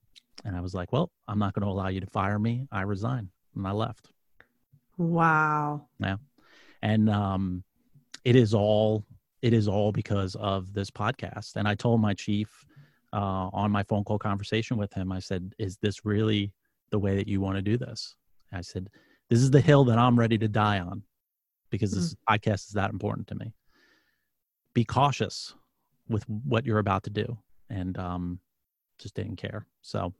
And 0.44 0.54
I 0.54 0.60
was 0.60 0.74
like, 0.74 0.92
Well, 0.92 1.10
I'm 1.28 1.38
not 1.38 1.54
going 1.54 1.66
to 1.66 1.72
allow 1.72 1.88
you 1.88 2.00
to 2.00 2.06
fire 2.06 2.38
me. 2.38 2.66
I 2.70 2.82
resign. 2.82 3.30
And 3.54 3.66
I 3.66 3.72
left. 3.72 4.10
Wow. 4.98 5.88
Yeah. 5.98 6.16
And 6.82 7.08
um, 7.10 7.64
it 8.26 8.34
is 8.34 8.52
all 8.52 9.04
it 9.40 9.52
is 9.52 9.68
all 9.68 9.92
because 9.92 10.34
of 10.36 10.72
this 10.74 10.90
podcast 10.90 11.54
and 11.54 11.68
i 11.68 11.74
told 11.74 12.00
my 12.00 12.12
chief 12.12 12.66
uh, 13.12 13.48
on 13.52 13.70
my 13.70 13.84
phone 13.84 14.02
call 14.02 14.18
conversation 14.18 14.76
with 14.76 14.92
him 14.92 15.12
i 15.12 15.20
said 15.20 15.54
is 15.58 15.78
this 15.80 16.04
really 16.04 16.52
the 16.90 16.98
way 16.98 17.14
that 17.14 17.28
you 17.28 17.40
want 17.40 17.54
to 17.56 17.62
do 17.62 17.78
this 17.78 18.16
i 18.52 18.60
said 18.60 18.88
this 19.30 19.38
is 19.38 19.50
the 19.50 19.60
hill 19.60 19.84
that 19.84 19.96
i'm 19.96 20.18
ready 20.18 20.36
to 20.36 20.48
die 20.48 20.80
on 20.80 21.02
because 21.70 21.92
this 21.92 22.16
podcast 22.28 22.66
is 22.66 22.72
that 22.74 22.90
important 22.90 23.28
to 23.28 23.36
me 23.36 23.52
be 24.76 24.84
cautious 24.84 25.54
with 26.06 26.22
what 26.28 26.66
you're 26.66 26.78
about 26.86 27.02
to 27.04 27.10
do 27.10 27.38
and 27.70 27.96
um, 27.98 28.38
just 28.98 29.14
didn't 29.14 29.36
care. 29.36 29.66
So 29.80 30.12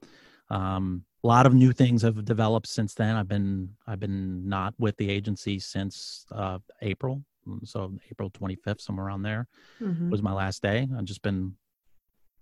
um, 0.49 1.03
a 1.23 1.27
lot 1.27 1.45
of 1.45 1.53
new 1.53 1.71
things 1.71 2.01
have 2.01 2.25
developed 2.25 2.67
since 2.67 2.93
then. 2.95 3.15
I've 3.15 3.27
been 3.27 3.69
i've 3.85 3.99
been 3.99 4.49
not 4.49 4.73
with 4.79 4.95
the 4.97 5.09
agency 5.17 5.59
since 5.59 6.25
uh, 6.31 6.57
april. 6.81 7.23
So 7.63 7.93
april 8.11 8.29
25th 8.31 8.81
somewhere 8.81 9.05
around 9.05 9.21
there 9.23 9.47
Mm-hmm. 9.81 10.09
was 10.09 10.21
my 10.23 10.33
last 10.33 10.61
day. 10.63 10.79
I've 10.97 11.05
just 11.13 11.21
been 11.21 11.41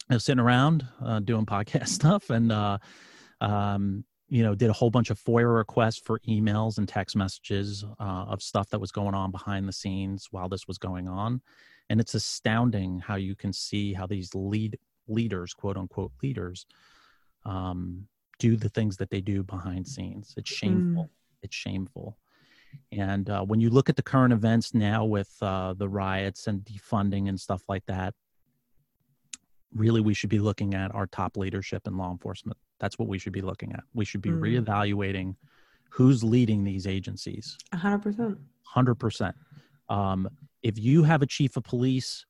you 0.10 0.14
know, 0.16 0.18
sitting 0.18 0.40
around 0.48 0.88
uh, 1.04 1.20
doing 1.20 1.46
podcast 1.56 1.90
stuff 1.90 2.30
and 2.30 2.52
uh, 2.52 2.78
um, 3.42 4.06
you 4.30 4.42
know 4.46 4.56
did 4.56 4.70
a 4.70 4.74
whole 4.80 4.90
bunch 4.90 5.10
of 5.12 5.20
foia 5.20 5.54
requests 5.64 6.00
for 6.00 6.20
emails 6.36 6.78
and 6.78 6.88
text 6.88 7.16
messages 7.16 7.84
uh, 8.00 8.26
of 8.34 8.42
stuff 8.42 8.68
that 8.70 8.80
was 8.80 8.92
going 8.92 9.16
on 9.22 9.30
behind 9.32 9.68
the 9.68 9.74
scenes 9.82 10.28
while 10.32 10.50
this 10.50 10.66
was 10.68 10.78
going 10.78 11.08
on 11.08 11.42
and 11.90 12.00
it's 12.00 12.14
astounding 12.16 13.00
how 13.00 13.16
you 13.16 13.36
can 13.36 13.54
see 13.54 13.94
how 13.94 14.08
these 14.08 14.34
lead 14.34 14.78
leaders 15.08 15.54
quote 15.54 15.78
unquote 15.78 16.12
leaders 16.24 16.66
um, 17.46 18.08
do 18.40 18.56
the 18.56 18.70
things 18.70 18.98
that 18.98 19.10
they 19.10 19.22
do 19.22 19.44
behind 19.44 19.88
scenes. 19.88 20.34
It's 20.38 20.50
shameful. 20.52 21.10
It's 21.44 21.56
shameful. 21.56 22.18
And 22.92 23.30
uh, 23.30 23.44
when 23.44 23.62
you 23.62 23.70
look 23.70 23.88
at 23.88 23.96
the 23.96 24.04
current 24.04 24.34
events 24.34 24.74
now 24.74 25.06
with 25.06 25.32
uh, 25.42 25.74
the 25.76 25.88
riots 25.88 26.48
and 26.48 26.62
defunding 26.62 27.30
and 27.30 27.40
stuff 27.40 27.62
like 27.70 27.86
that 27.86 28.14
really 29.74 30.02
we 30.02 30.14
should 30.14 30.30
be 30.30 30.40
looking 30.40 30.74
at 30.74 30.94
our 30.96 31.06
top 31.08 31.36
leadership 31.38 31.86
in 31.86 31.98
law 31.98 32.12
enforcement. 32.12 32.58
That's 32.80 32.98
what 32.98 33.08
we 33.08 33.20
should 33.20 33.34
be 33.34 33.42
looking 33.42 33.74
at. 33.74 33.84
We 33.94 34.06
should 34.06 34.22
be 34.22 34.30
Mm. 34.30 34.40
reevaluating 34.66 35.36
who's 35.90 36.24
leading 36.24 36.64
these 36.64 36.88
agencies. 36.88 37.58
A 37.72 37.78
hundred 37.78 38.00
percent. 38.00 38.38
100% 38.76 39.34
um, 39.90 40.28
if 40.70 40.78
you 40.80 41.04
have 41.04 41.22
a 41.22 41.28
chief 41.28 41.56
of 41.58 41.64
police 41.64 42.26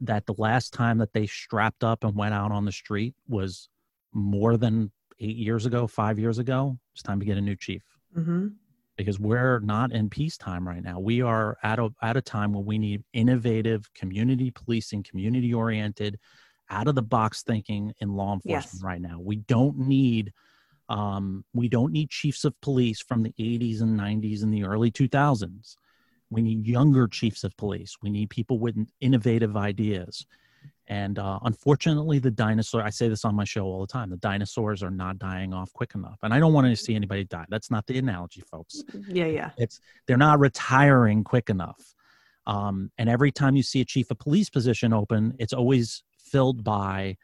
that 0.00 0.24
the 0.26 0.34
last 0.38 0.72
time 0.72 0.98
that 0.98 1.12
they 1.12 1.26
strapped 1.26 1.82
up 1.84 2.04
and 2.04 2.14
went 2.14 2.32
out 2.32 2.52
on 2.52 2.64
the 2.64 2.72
street 2.72 3.14
was 3.28 3.68
more 4.12 4.56
than 4.56 4.90
eight 5.18 5.36
years 5.36 5.66
ago 5.66 5.86
five 5.86 6.18
years 6.18 6.38
ago 6.38 6.78
it's 6.94 7.02
time 7.02 7.18
to 7.20 7.26
get 7.26 7.36
a 7.36 7.40
new 7.40 7.56
chief 7.56 7.82
Mm-hmm. 8.16 8.48
because 8.96 9.18
we're 9.20 9.60
not 9.60 9.92
in 9.92 10.10
peacetime 10.10 10.66
right 10.66 10.82
now. 10.82 10.98
We 10.98 11.22
are 11.22 11.56
at 11.62 11.78
a 11.78 11.90
at 12.02 12.16
a 12.16 12.20
time 12.22 12.52
when 12.52 12.64
we 12.64 12.76
need 12.76 13.04
innovative 13.12 13.82
community 13.94 14.50
policing, 14.50 15.04
community 15.04 15.54
oriented, 15.54 16.18
out 16.70 16.88
of 16.88 16.94
the 16.96 17.02
box 17.16 17.42
thinking 17.44 17.92
in 18.00 18.08
law 18.20 18.32
enforcement 18.34 18.74
Yes. 18.74 18.82
right 18.82 19.00
now. 19.00 19.18
We 19.20 19.36
don't 19.36 19.78
need 19.78 20.32
um, 20.88 21.44
we 21.54 21.68
don't 21.68 21.92
need 21.92 22.10
chiefs 22.10 22.44
of 22.44 22.52
police 22.62 23.00
from 23.00 23.22
the 23.22 23.32
80s 23.38 23.80
and 23.80 23.98
90s 23.98 24.42
and 24.42 24.52
the 24.52 24.64
early 24.64 24.90
2000s. 24.90 25.76
We 26.30 26.42
need 26.42 26.66
younger 26.66 27.08
chiefs 27.08 27.44
of 27.44 27.56
police. 27.56 27.96
We 28.02 28.10
need 28.10 28.30
people 28.30 28.58
with 28.58 28.76
innovative 29.00 29.56
ideas. 29.56 30.26
And 30.86 31.20
uh, 31.20 31.38
unfortunately, 31.44 32.18
the 32.18 32.32
dinosaur, 32.32 32.82
I 32.82 32.90
say 32.90 33.08
this 33.08 33.24
on 33.24 33.36
my 33.36 33.44
show 33.44 33.64
all 33.64 33.80
the 33.80 33.86
time, 33.86 34.10
the 34.10 34.16
dinosaurs 34.16 34.82
are 34.82 34.90
not 34.90 35.18
dying 35.18 35.54
off 35.54 35.72
quick 35.72 35.94
enough. 35.94 36.18
And 36.22 36.34
I 36.34 36.40
don't 36.40 36.52
want 36.52 36.66
to 36.66 36.74
see 36.76 36.96
anybody 36.96 37.24
die. 37.24 37.46
That's 37.48 37.70
not 37.70 37.86
the 37.86 37.98
analogy, 37.98 38.42
folks 38.50 38.82
Yeah, 39.08 39.26
yeah. 39.26 39.50
it's 39.56 39.80
they're 40.06 40.16
not 40.16 40.40
retiring 40.40 41.22
quick 41.24 41.48
enough 41.48 41.94
um, 42.46 42.90
and 42.98 43.08
every 43.08 43.30
time 43.30 43.54
you 43.54 43.62
see 43.62 43.80
a 43.80 43.84
chief 43.84 44.10
of 44.10 44.18
police 44.18 44.50
position 44.50 44.92
open 44.92 45.34
it's 45.38 45.52
always 45.52 46.02
filled 46.18 46.64
by 46.64 47.16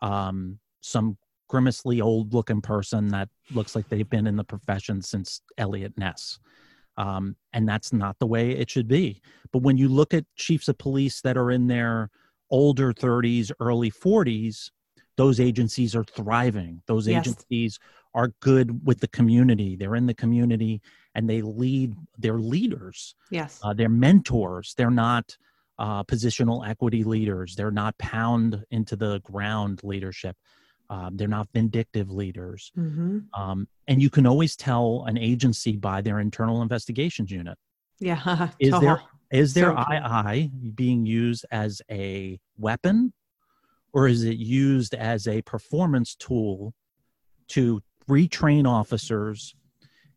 um, 0.00 0.58
some 0.80 1.16
grimacely 1.48 2.00
old 2.00 2.34
looking 2.34 2.60
person 2.60 3.08
that 3.08 3.28
looks 3.52 3.76
like 3.76 3.88
they've 3.88 4.08
been 4.10 4.26
in 4.26 4.36
the 4.36 4.44
profession 4.44 5.02
since 5.02 5.42
Eliot 5.58 5.92
Ness 5.96 6.38
um, 6.96 7.36
and 7.52 7.68
that's 7.68 7.92
not 7.92 8.18
the 8.18 8.26
way 8.26 8.50
it 8.52 8.70
should 8.70 8.88
be. 8.88 9.20
But 9.52 9.62
when 9.62 9.76
you 9.76 9.88
look 9.88 10.14
at 10.14 10.24
chiefs 10.36 10.68
of 10.68 10.78
police 10.78 11.20
that 11.22 11.36
are 11.36 11.50
in 11.50 11.66
their 11.66 12.10
older 12.50 12.92
30s 12.92 13.50
early 13.60 13.90
40s 13.90 14.70
those 15.16 15.40
agencies 15.40 15.94
are 15.94 16.04
thriving. 16.04 16.82
Those 16.86 17.06
Yes. 17.06 17.26
agencies 17.26 17.78
are 18.14 18.28
good 18.40 18.86
with 18.86 19.00
the 19.00 19.08
community. 19.08 19.76
They're 19.76 19.96
in 19.96 20.06
the 20.06 20.14
community 20.14 20.80
and 21.14 21.28
they 21.28 21.42
lead 21.42 21.94
they're 22.18 22.38
leaders. 22.38 23.14
Yes. 23.30 23.60
uh, 23.62 23.74
they're 23.74 23.88
mentors. 23.88 24.74
They're 24.76 24.90
not 24.90 25.36
uh, 25.78 26.04
positional 26.04 26.66
equity 26.66 27.04
leaders. 27.04 27.54
They're 27.56 27.70
not 27.70 27.96
pound 27.98 28.64
into 28.70 28.96
the 28.96 29.20
ground 29.20 29.80
leadership 29.82 30.36
um, 30.92 31.16
they're 31.16 31.26
not 31.38 31.48
vindictive 31.54 32.10
leaders 32.10 32.70
mm-hmm. 32.78 33.18
um, 33.40 33.66
and 33.88 34.02
you 34.02 34.10
can 34.10 34.26
always 34.26 34.54
tell 34.56 35.04
an 35.06 35.16
agency 35.16 35.74
by 35.76 36.00
their 36.02 36.20
internal 36.20 36.60
investigations 36.62 37.30
unit 37.30 37.56
Yeah. 37.98 38.48
is 38.58 38.78
there 38.80 39.00
is 39.30 39.54
there 39.54 39.74
So 39.74 40.30
ii 40.30 40.50
being 40.74 41.06
used 41.06 41.46
as 41.50 41.80
a 41.90 42.38
weapon 42.58 43.12
or 43.94 44.06
is 44.06 44.24
it 44.24 44.36
used 44.36 44.94
as 44.94 45.26
a 45.26 45.40
performance 45.42 46.14
tool 46.14 46.74
to 47.48 47.80
retrain 48.08 48.66
officers 48.66 49.54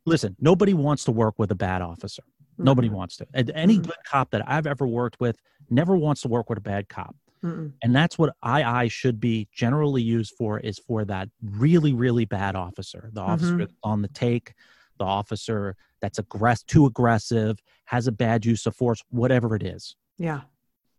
listen 0.06 0.36
nobody 0.40 0.74
wants 0.74 1.06
to 1.06 1.12
work 1.12 1.36
with 1.38 1.52
a 1.52 1.56
bad 1.68 1.82
officer 1.82 2.24
nobody 2.58 2.90
Mhm. 2.90 2.94
wants 3.00 3.18
to 3.18 3.26
any 3.66 3.78
Mhm. 3.78 3.84
good 3.84 4.02
cop 4.12 4.28
that 4.32 4.44
i've 4.54 4.68
ever 4.68 4.86
worked 4.88 5.20
with 5.20 5.38
never 5.70 5.96
wants 6.06 6.22
to 6.24 6.28
work 6.28 6.50
with 6.50 6.58
a 6.58 6.68
bad 6.74 6.90
cop 6.90 7.16
Mm-mm. 7.46 7.74
and 7.84 7.96
that's 7.96 8.18
what 8.18 8.34
ii 8.48 8.90
should 8.90 9.20
be 9.20 9.48
generally 9.54 10.02
used 10.02 10.34
for 10.38 10.60
is 10.60 10.80
for 10.88 11.06
that 11.06 11.30
really 11.42 11.94
really 11.94 12.26
bad 12.26 12.56
officer 12.56 13.10
the 13.14 13.22
officer 13.22 13.54
Mhm. 13.54 13.60
that's 13.60 13.74
on 13.84 14.02
the 14.02 14.08
take 14.10 14.54
the 14.98 15.06
officer 15.06 15.76
that's 16.02 16.20
aggressive 16.20 16.66
too 16.68 16.86
aggressive 16.86 17.60
has 17.86 18.08
a 18.08 18.12
bad 18.12 18.46
use 18.46 18.66
of 18.66 18.76
force 18.76 19.02
whatever 19.10 19.56
it 19.56 19.64
is 19.64 19.96
Yeah. 20.18 20.42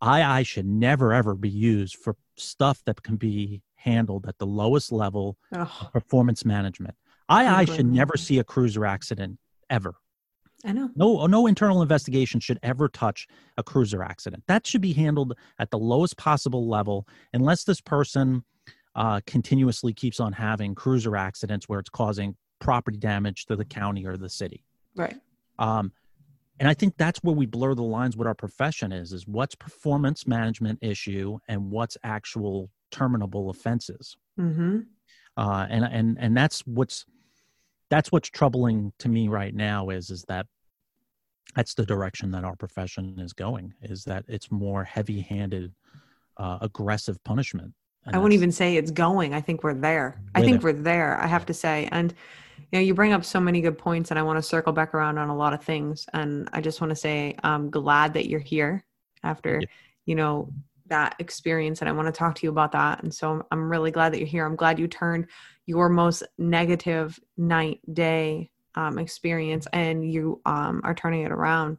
ii 0.03 0.43
should 0.43 0.65
never 0.67 1.13
ever 1.13 1.35
be 1.35 1.49
used 1.49 1.95
for 1.97 2.15
stuff 2.37 2.81
that 2.85 3.01
can 3.03 3.15
be 3.17 3.61
handled 3.75 4.25
at 4.27 4.37
the 4.37 4.45
lowest 4.45 4.91
level 4.91 5.37
Oh, 5.53 5.89
performance 5.91 6.45
management 6.45 6.95
ii 7.31 7.65
should 7.65 7.85
never 7.87 8.15
see 8.17 8.37
a 8.39 8.43
cruiser 8.43 8.85
accident 8.85 9.39
ever 9.69 9.95
I 10.67 10.73
know. 10.73 10.89
no 10.95 11.25
no 11.27 11.47
internal 11.47 11.81
investigation 11.81 12.39
should 12.41 12.59
ever 12.61 12.89
touch 12.89 13.25
a 13.57 13.63
cruiser 13.63 14.03
accident 14.03 14.43
that 14.47 14.67
should 14.67 14.81
be 14.81 14.93
handled 14.93 15.33
at 15.59 15.71
the 15.71 15.77
lowest 15.79 16.17
possible 16.17 16.67
level 16.67 17.07
unless 17.33 17.63
this 17.63 17.81
person 17.81 18.43
uh, 18.95 19.21
continuously 19.25 19.93
keeps 19.93 20.19
on 20.19 20.33
having 20.33 20.75
cruiser 20.75 21.15
accidents 21.15 21.69
where 21.69 21.79
it's 21.79 21.89
causing 21.89 22.35
property 22.59 22.97
damage 22.97 23.45
to 23.45 23.55
the 23.55 23.63
county 23.65 24.05
or 24.05 24.17
the 24.17 24.29
city 24.29 24.63
Right. 24.95 25.15
um, 25.57 25.91
and 26.59 26.67
i 26.67 26.73
think 26.73 26.95
that's 26.97 27.19
where 27.23 27.35
we 27.35 27.45
blur 27.45 27.73
the 27.73 27.83
lines 27.83 28.17
with 28.17 28.27
our 28.27 28.35
profession 28.35 28.91
is 28.91 29.13
is 29.13 29.25
what's 29.27 29.55
performance 29.55 30.27
management 30.27 30.79
issue 30.81 31.37
and 31.47 31.71
what's 31.71 31.97
actual 32.03 32.69
terminable 32.91 33.49
offenses 33.49 34.17
Mm-hmm. 34.39 34.79
uh, 35.37 35.65
and 35.69 35.85
and 35.85 36.17
and 36.19 36.35
that's 36.37 36.59
what's 36.67 37.05
that's 37.89 38.11
what's 38.11 38.29
troubling 38.29 38.91
to 38.99 39.07
me 39.07 39.29
right 39.29 39.55
now 39.55 39.89
is 39.89 40.09
is 40.09 40.23
that 40.27 40.45
that's 41.57 41.73
the 41.73 41.85
direction 41.85 42.29
that 42.31 42.43
our 42.43 42.55
profession 42.55 43.19
is 43.19 43.33
going 43.33 43.73
is 43.81 44.03
that 44.03 44.23
it's 44.27 44.51
more 44.51 44.83
heavy-handed 44.83 45.73
uh, 46.37 46.59
aggressive 46.61 47.21
punishment 47.23 47.73
I 48.09 48.17
wouldn't 48.19 48.35
even 48.35 48.53
say 48.53 48.77
it's 48.77 48.91
going. 48.91 49.33
I 49.33 49.41
think 49.41 49.65
we're 49.65 49.73
there. 49.73 50.21
I 50.33 50.39
We're 50.39 50.45
think 50.45 50.61
there. 50.61 50.73
we're 50.73 50.81
there. 50.81 51.19
I 51.19 51.27
have 51.27 51.45
to 51.47 51.53
say, 51.53 51.89
and 51.91 52.13
you 52.71 52.79
know, 52.79 52.79
you 52.79 52.93
bring 52.93 53.11
up 53.11 53.25
so 53.25 53.37
many 53.41 53.59
good 53.59 53.77
points, 53.77 54.11
and 54.11 54.17
I 54.17 54.23
want 54.23 54.37
to 54.37 54.41
circle 54.41 54.71
back 54.71 54.93
around 54.93 55.17
on 55.17 55.27
a 55.27 55.35
lot 55.35 55.51
of 55.53 55.61
things. 55.61 56.05
And 56.13 56.47
I 56.53 56.61
just 56.61 56.79
want 56.79 56.91
to 56.91 56.95
say, 56.95 57.35
I'm 57.43 57.69
glad 57.69 58.13
that 58.13 58.29
you're 58.29 58.39
here 58.39 58.85
after, 59.23 59.59
Yeah. 59.59 59.67
you 60.05 60.15
know, 60.15 60.53
that 60.85 61.15
experience 61.19 61.81
and 61.81 61.89
I 61.89 61.91
want 61.91 62.07
to 62.07 62.11
talk 62.17 62.35
to 62.35 62.45
you 62.45 62.49
about 62.49 62.71
that. 62.71 63.03
And 63.03 63.13
so 63.13 63.45
I'm 63.51 63.69
really 63.69 63.91
glad 63.91 64.13
that 64.13 64.19
you're 64.19 64.27
here. 64.27 64.45
I'm 64.45 64.55
glad 64.55 64.79
you 64.79 64.87
turned 64.87 65.27
your 65.65 65.89
most 65.89 66.23
negative 66.37 67.19
night 67.35 67.81
day 67.93 68.51
um, 68.77 68.99
experience 68.99 69.67
and 69.73 70.09
you 70.09 70.39
um, 70.45 70.81
are 70.83 70.93
turning 70.93 71.23
it 71.23 71.31
around 71.31 71.77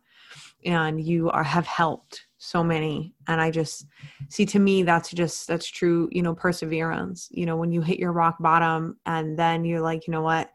and 0.64 1.00
you 1.00 1.30
are 1.30 1.44
have 1.44 1.66
helped 1.66 2.26
so 2.38 2.62
many. 2.64 3.14
And 3.28 3.40
i 3.40 3.50
just 3.50 3.86
see 4.28 4.44
to 4.46 4.58
me 4.58 4.82
that's 4.82 5.10
just 5.10 5.46
that's 5.46 5.66
true 5.66 6.08
you 6.10 6.22
know 6.22 6.34
perseverance. 6.34 7.28
You 7.30 7.46
know 7.46 7.56
when 7.56 7.72
you 7.72 7.80
hit 7.80 7.98
your 7.98 8.12
rock 8.12 8.36
bottom 8.40 8.98
and 9.06 9.38
then 9.38 9.64
you're 9.64 9.80
like 9.80 10.06
you 10.06 10.12
know 10.12 10.22
what? 10.22 10.50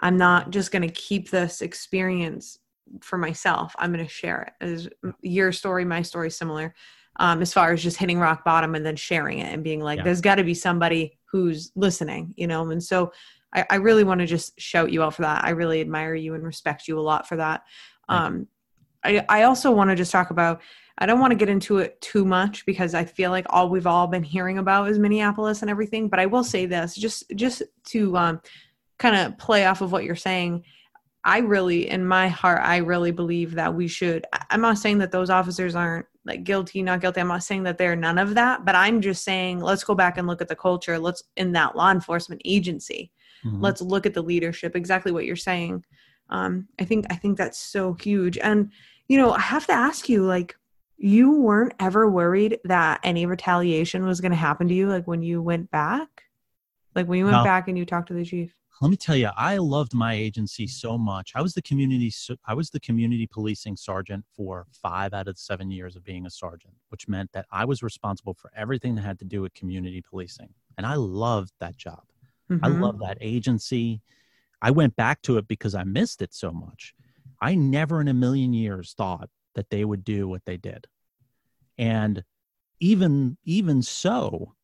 I'm 0.00 0.16
not 0.16 0.50
just 0.50 0.70
going 0.70 0.82
to 0.82 0.94
keep 0.94 1.30
this 1.30 1.60
experience 1.60 2.58
for 3.00 3.18
myself. 3.18 3.74
I'm 3.78 3.92
going 3.92 4.04
to 4.04 4.10
share 4.10 4.42
it. 4.42 4.64
As 4.64 4.88
your 5.22 5.52
story 5.52 5.84
my 5.84 6.02
story 6.02 6.30
similar 6.30 6.74
um, 7.18 7.42
as 7.42 7.52
far 7.52 7.72
as 7.72 7.82
just 7.82 7.96
hitting 7.96 8.18
rock 8.18 8.44
bottom 8.44 8.74
and 8.74 8.86
then 8.86 8.96
sharing 8.96 9.40
it 9.40 9.52
and 9.52 9.64
being 9.64 9.80
like, 9.80 9.98
yeah. 9.98 10.04
there's 10.04 10.20
got 10.20 10.36
to 10.36 10.44
be 10.44 10.54
somebody 10.54 11.18
who's 11.30 11.72
listening, 11.74 12.32
you 12.36 12.46
know? 12.46 12.70
And 12.70 12.82
so 12.82 13.12
I, 13.54 13.66
I 13.70 13.74
really 13.76 14.04
want 14.04 14.20
to 14.20 14.26
just 14.26 14.60
shout 14.60 14.92
you 14.92 15.02
out 15.02 15.14
for 15.14 15.22
that. 15.22 15.44
I 15.44 15.50
really 15.50 15.80
admire 15.80 16.14
you 16.14 16.34
and 16.34 16.44
respect 16.44 16.88
you 16.88 16.98
a 16.98 17.00
lot 17.00 17.26
for 17.26 17.36
that. 17.36 17.62
Um, 18.08 18.46
I, 19.04 19.24
I 19.28 19.42
also 19.44 19.70
want 19.70 19.90
to 19.90 19.96
just 19.96 20.12
talk 20.12 20.30
about, 20.30 20.60
I 20.98 21.06
don't 21.06 21.20
want 21.20 21.30
to 21.30 21.36
get 21.38 21.48
into 21.48 21.78
it 21.78 22.00
too 22.00 22.24
much 22.24 22.66
because 22.66 22.94
I 22.94 23.04
feel 23.04 23.30
like 23.30 23.46
all 23.50 23.68
we've 23.68 23.86
all 23.86 24.06
been 24.06 24.22
hearing 24.22 24.58
about 24.58 24.88
is 24.88 24.98
Minneapolis 24.98 25.62
and 25.62 25.70
everything. 25.70 26.08
But 26.08 26.20
I 26.20 26.26
will 26.26 26.44
say 26.44 26.66
this 26.66 26.94
just, 26.94 27.24
just 27.34 27.62
to 27.86 28.16
um, 28.16 28.40
kind 28.98 29.16
of 29.16 29.38
play 29.38 29.64
off 29.64 29.80
of 29.80 29.92
what 29.92 30.04
you're 30.04 30.16
saying. 30.16 30.64
I 31.24 31.38
really, 31.38 31.88
in 31.88 32.06
my 32.06 32.28
heart, 32.28 32.62
I 32.62 32.78
really 32.78 33.10
believe 33.10 33.54
that 33.54 33.74
we 33.74 33.86
should. 33.86 34.26
I'm 34.50 34.60
not 34.60 34.78
saying 34.78 34.98
that 34.98 35.10
those 35.10 35.30
officers 35.30 35.74
aren't 35.74 36.06
like 36.24 36.44
guilty, 36.44 36.82
not 36.82 37.00
guilty. 37.00 37.20
I'm 37.20 37.28
not 37.28 37.44
saying 37.44 37.64
that 37.64 37.78
they're 37.78 37.96
none 37.96 38.18
of 38.18 38.34
that, 38.34 38.64
but 38.64 38.74
I'm 38.74 39.00
just 39.00 39.24
saying 39.24 39.60
let's 39.60 39.84
go 39.84 39.94
back 39.94 40.18
and 40.18 40.26
look 40.26 40.40
at 40.40 40.48
the 40.48 40.56
culture. 40.56 40.98
Let's 40.98 41.22
in 41.36 41.52
that 41.52 41.76
law 41.76 41.90
enforcement 41.90 42.42
agency. 42.44 43.10
Mm-hmm. 43.44 43.60
Let's 43.60 43.80
look 43.80 44.06
at 44.06 44.14
the 44.14 44.22
leadership. 44.22 44.76
Exactly 44.76 45.12
what 45.12 45.24
you're 45.24 45.36
saying. 45.36 45.84
Um, 46.30 46.68
I 46.78 46.84
think 46.84 47.06
I 47.10 47.16
think 47.16 47.38
that's 47.38 47.58
so 47.58 47.94
huge. 47.94 48.38
And 48.38 48.70
you 49.08 49.16
know, 49.16 49.32
I 49.32 49.40
have 49.40 49.66
to 49.68 49.72
ask 49.72 50.08
you, 50.08 50.24
like, 50.24 50.56
you 50.98 51.32
weren't 51.32 51.72
ever 51.80 52.10
worried 52.10 52.58
that 52.64 53.00
any 53.02 53.24
retaliation 53.24 54.04
was 54.04 54.20
going 54.20 54.32
to 54.32 54.36
happen 54.36 54.68
to 54.68 54.74
you, 54.74 54.88
like 54.88 55.06
when 55.06 55.22
you 55.22 55.40
went 55.40 55.70
back, 55.70 56.24
like 56.94 57.06
when 57.06 57.18
you 57.18 57.24
went 57.24 57.38
no. 57.38 57.44
back 57.44 57.68
and 57.68 57.78
you 57.78 57.86
talked 57.86 58.08
to 58.08 58.14
the 58.14 58.24
chief 58.24 58.54
let 58.80 58.90
me 58.90 58.96
tell 58.96 59.16
you 59.16 59.28
i 59.36 59.56
loved 59.56 59.94
my 59.94 60.14
agency 60.14 60.66
so 60.66 60.96
much 60.96 61.32
i 61.34 61.42
was 61.42 61.54
the 61.54 61.62
community 61.62 62.12
i 62.46 62.54
was 62.54 62.70
the 62.70 62.80
community 62.80 63.26
policing 63.26 63.76
sergeant 63.76 64.24
for 64.36 64.66
five 64.72 65.12
out 65.12 65.28
of 65.28 65.38
seven 65.38 65.70
years 65.70 65.96
of 65.96 66.04
being 66.04 66.26
a 66.26 66.30
sergeant 66.30 66.74
which 66.90 67.08
meant 67.08 67.30
that 67.32 67.46
i 67.50 67.64
was 67.64 67.82
responsible 67.82 68.34
for 68.34 68.50
everything 68.56 68.94
that 68.94 69.02
had 69.02 69.18
to 69.18 69.24
do 69.24 69.42
with 69.42 69.52
community 69.54 70.02
policing 70.02 70.48
and 70.76 70.86
i 70.86 70.94
loved 70.94 71.52
that 71.60 71.76
job 71.76 72.02
mm-hmm. 72.50 72.64
i 72.64 72.68
love 72.68 72.98
that 73.00 73.18
agency 73.20 74.00
i 74.62 74.70
went 74.70 74.94
back 74.96 75.20
to 75.22 75.36
it 75.36 75.48
because 75.48 75.74
i 75.74 75.84
missed 75.84 76.22
it 76.22 76.34
so 76.34 76.50
much 76.50 76.94
i 77.40 77.54
never 77.54 78.00
in 78.00 78.08
a 78.08 78.14
million 78.14 78.52
years 78.52 78.94
thought 78.96 79.28
that 79.54 79.70
they 79.70 79.84
would 79.84 80.04
do 80.04 80.28
what 80.28 80.44
they 80.44 80.56
did 80.56 80.86
and 81.76 82.24
even 82.80 83.36
even 83.44 83.82
so 83.82 84.54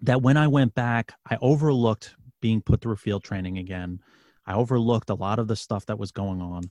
that 0.00 0.22
when 0.22 0.36
i 0.36 0.46
went 0.46 0.74
back 0.74 1.12
i 1.30 1.36
overlooked 1.40 2.14
being 2.40 2.60
put 2.60 2.80
through 2.80 2.96
field 2.96 3.24
training 3.24 3.58
again. 3.58 4.00
I 4.46 4.54
overlooked 4.54 5.10
a 5.10 5.14
lot 5.14 5.38
of 5.40 5.48
the 5.48 5.56
stuff 5.56 5.86
that 5.86 5.98
was 5.98 6.12
going 6.12 6.40
on. 6.40 6.70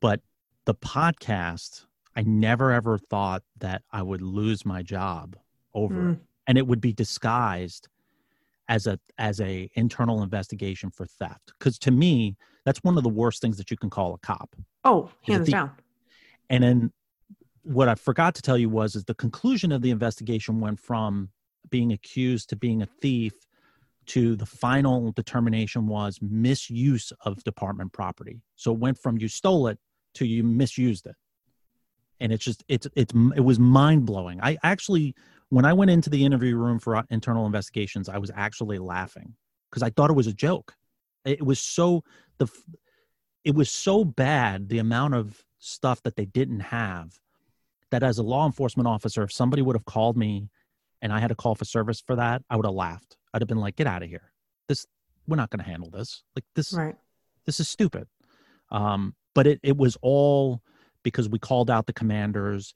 But 0.00 0.20
the 0.66 0.74
podcast, 0.74 1.86
I 2.14 2.22
never 2.22 2.70
ever 2.70 2.98
thought 2.98 3.42
that 3.58 3.82
I 3.90 4.02
would 4.02 4.22
lose 4.22 4.66
my 4.66 4.82
job 4.82 5.36
over 5.72 5.94
mm. 5.94 6.20
And 6.46 6.58
it 6.58 6.66
would 6.66 6.80
be 6.80 6.92
disguised 6.92 7.88
as 8.70 8.86
a 8.86 8.98
as 9.18 9.40
a 9.40 9.68
internal 9.74 10.22
investigation 10.22 10.90
for 10.90 11.04
theft. 11.04 11.52
Because 11.58 11.78
to 11.80 11.90
me, 11.90 12.36
that's 12.64 12.82
one 12.82 12.96
of 12.96 13.02
the 13.02 13.10
worst 13.10 13.42
things 13.42 13.58
that 13.58 13.70
you 13.70 13.76
can 13.76 13.90
call 13.90 14.14
a 14.14 14.18
cop. 14.18 14.54
Oh, 14.84 15.10
hands 15.22 15.48
down. 15.48 15.72
And 16.48 16.64
then 16.64 16.92
what 17.62 17.88
I 17.88 17.96
forgot 17.96 18.34
to 18.36 18.42
tell 18.42 18.56
you 18.56 18.70
was 18.70 18.94
is 18.94 19.04
the 19.04 19.14
conclusion 19.14 19.72
of 19.72 19.82
the 19.82 19.90
investigation 19.90 20.60
went 20.60 20.78
from 20.78 21.30
being 21.68 21.92
accused 21.92 22.48
to 22.50 22.56
being 22.56 22.80
a 22.80 22.86
thief 22.86 23.34
to 24.06 24.36
the 24.36 24.46
final 24.46 25.12
determination 25.12 25.86
was 25.86 26.18
misuse 26.22 27.12
of 27.24 27.42
department 27.44 27.92
property. 27.92 28.40
So 28.56 28.72
it 28.72 28.78
went 28.78 28.98
from 28.98 29.18
you 29.18 29.28
stole 29.28 29.66
it 29.66 29.78
to 30.14 30.26
you 30.26 30.42
misused 30.42 31.06
it. 31.06 31.16
And 32.20 32.32
it's 32.32 32.44
just 32.44 32.62
it's 32.68 32.86
it's 32.94 33.12
it 33.34 33.40
was 33.40 33.58
mind 33.58 34.06
blowing. 34.06 34.40
I 34.42 34.58
actually 34.62 35.14
when 35.50 35.64
I 35.64 35.72
went 35.72 35.90
into 35.90 36.10
the 36.10 36.24
interview 36.24 36.56
room 36.56 36.78
for 36.78 37.04
internal 37.10 37.46
investigations, 37.46 38.08
I 38.08 38.18
was 38.18 38.30
actually 38.34 38.78
laughing 38.78 39.34
because 39.70 39.82
I 39.82 39.90
thought 39.90 40.10
it 40.10 40.14
was 40.14 40.26
a 40.26 40.32
joke. 40.32 40.74
It 41.24 41.44
was 41.44 41.60
so 41.60 42.02
the 42.38 42.48
it 43.44 43.54
was 43.54 43.70
so 43.70 44.04
bad 44.04 44.68
the 44.68 44.78
amount 44.78 45.14
of 45.14 45.44
stuff 45.58 46.02
that 46.02 46.16
they 46.16 46.24
didn't 46.24 46.60
have 46.60 47.18
that 47.90 48.02
as 48.02 48.18
a 48.18 48.22
law 48.22 48.46
enforcement 48.46 48.86
officer, 48.86 49.22
if 49.22 49.32
somebody 49.32 49.62
would 49.62 49.76
have 49.76 49.84
called 49.84 50.16
me 50.16 50.48
and 51.02 51.12
I 51.12 51.18
had 51.18 51.28
to 51.28 51.34
call 51.34 51.54
for 51.54 51.64
service 51.64 52.00
for 52.00 52.16
that, 52.16 52.42
I 52.48 52.56
would 52.56 52.66
have 52.66 52.74
laughed 52.74 53.16
I'd 53.32 53.42
have 53.42 53.48
been 53.48 53.58
like, 53.58 53.76
get 53.76 53.86
out 53.86 54.02
of 54.02 54.08
here. 54.08 54.32
This, 54.68 54.86
we're 55.26 55.36
not 55.36 55.50
going 55.50 55.62
to 55.64 55.70
handle 55.70 55.90
this. 55.90 56.22
Like 56.34 56.44
this, 56.54 56.72
right. 56.72 56.96
this 57.46 57.60
is 57.60 57.68
stupid. 57.68 58.08
Um, 58.70 59.14
but 59.34 59.46
it, 59.46 59.60
it 59.62 59.76
was 59.76 59.96
all 60.02 60.62
because 61.02 61.28
we 61.28 61.38
called 61.38 61.70
out 61.70 61.86
the 61.86 61.92
commanders 61.92 62.74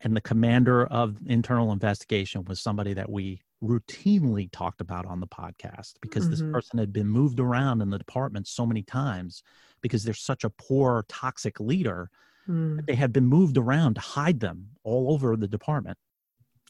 and 0.00 0.16
the 0.16 0.20
commander 0.20 0.86
of 0.86 1.18
internal 1.26 1.72
investigation 1.72 2.44
was 2.44 2.60
somebody 2.60 2.94
that 2.94 3.10
we 3.10 3.40
routinely 3.62 4.48
talked 4.52 4.80
about 4.80 5.06
on 5.06 5.20
the 5.20 5.26
podcast 5.26 5.94
because 6.00 6.24
mm-hmm. 6.24 6.30
this 6.30 6.42
person 6.52 6.78
had 6.78 6.92
been 6.92 7.08
moved 7.08 7.40
around 7.40 7.82
in 7.82 7.90
the 7.90 7.98
department 7.98 8.46
so 8.46 8.64
many 8.64 8.82
times 8.82 9.42
because 9.80 10.04
they're 10.04 10.14
such 10.14 10.44
a 10.44 10.50
poor 10.50 11.04
toxic 11.08 11.58
leader 11.58 12.08
mm. 12.48 12.84
they 12.86 12.94
had 12.94 13.12
been 13.12 13.26
moved 13.26 13.58
around 13.58 13.94
to 13.94 14.00
hide 14.00 14.38
them 14.38 14.68
all 14.84 15.12
over 15.12 15.36
the 15.36 15.48
department 15.48 15.98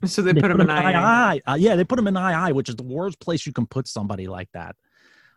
so 0.04 0.22
they, 0.22 0.32
they 0.32 0.40
put, 0.40 0.52
put, 0.52 0.60
him 0.60 0.70
in 0.70 0.76
II. 0.76 1.42
Uh, 1.46 1.54
yeah, 1.58 1.74
they 1.74 1.84
put 1.84 1.98
him 1.98 2.06
in 2.06 2.16
II, 2.16 2.52
which 2.52 2.68
is 2.68 2.76
the 2.76 2.84
worst 2.84 3.18
place 3.20 3.44
you 3.46 3.52
can 3.52 3.66
put 3.66 3.88
somebody 3.88 4.28
like 4.28 4.48
that. 4.52 4.76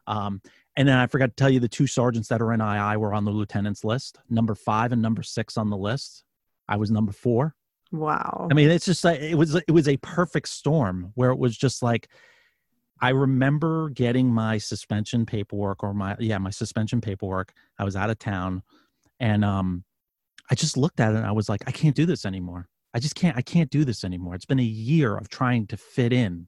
Um, 0.06 0.42
and 0.78 0.88
then 0.88 0.98
I 0.98 1.08
forgot 1.08 1.30
to 1.30 1.36
tell 1.36 1.50
you 1.50 1.60
the 1.60 1.68
two 1.68 1.88
sergeants 1.88 2.30
that 2.30 2.42
are 2.42 2.54
in 2.54 2.62
II 2.62 2.98
were 2.98 3.14
on 3.14 3.26
the 3.26 3.32
lieutenant's 3.32 3.84
list, 3.84 4.20
number 4.30 4.56
five 4.56 4.92
and 4.92 5.02
number 5.02 5.24
six 5.24 5.58
on 5.58 5.70
the 5.70 5.78
list. 5.78 6.24
I 6.68 6.78
was 6.78 6.92
number 6.92 7.12
four. 7.12 7.56
Wow. 7.92 8.48
I 8.50 8.54
mean, 8.54 8.70
it's 8.70 8.86
just 8.86 9.04
like 9.04 9.20
it 9.20 9.36
was 9.36 9.56
it 9.56 9.72
was 9.72 9.88
a 9.88 9.98
perfect 9.98 10.48
storm 10.48 11.12
where 11.16 11.32
it 11.32 11.38
was 11.38 11.58
just 11.58 11.84
like 11.84 12.10
I 13.02 13.10
remember 13.10 13.90
getting 13.90 14.28
my 14.28 14.58
suspension 14.58 15.26
paperwork 15.26 15.84
or 15.84 15.94
my 15.94 16.16
yeah, 16.20 16.38
my 16.38 16.52
suspension 16.52 17.02
paperwork. 17.02 17.54
I 17.78 17.84
was 17.84 17.96
out 17.96 18.10
of 18.10 18.20
town 18.20 18.64
and 19.20 19.44
um 19.44 19.84
I 20.50 20.56
just 20.56 20.78
looked 20.78 21.00
at 21.00 21.14
it 21.14 21.18
and 21.18 21.26
I 21.26 21.32
was 21.32 21.50
like, 21.50 21.62
I 21.68 21.72
can't 21.72 21.96
do 21.96 22.06
this 22.06 22.26
anymore. 22.26 22.68
I 22.94 23.00
just 23.00 23.16
can't 23.16 23.38
I 23.38 23.42
can't 23.42 23.70
do 23.70 23.84
this 23.84 24.04
anymore. 24.04 24.36
It's 24.36 24.46
been 24.46 24.60
a 24.60 24.64
year 24.64 25.18
of 25.18 25.30
trying 25.30 25.68
to 25.68 25.78
fit 25.78 26.14
in 26.14 26.48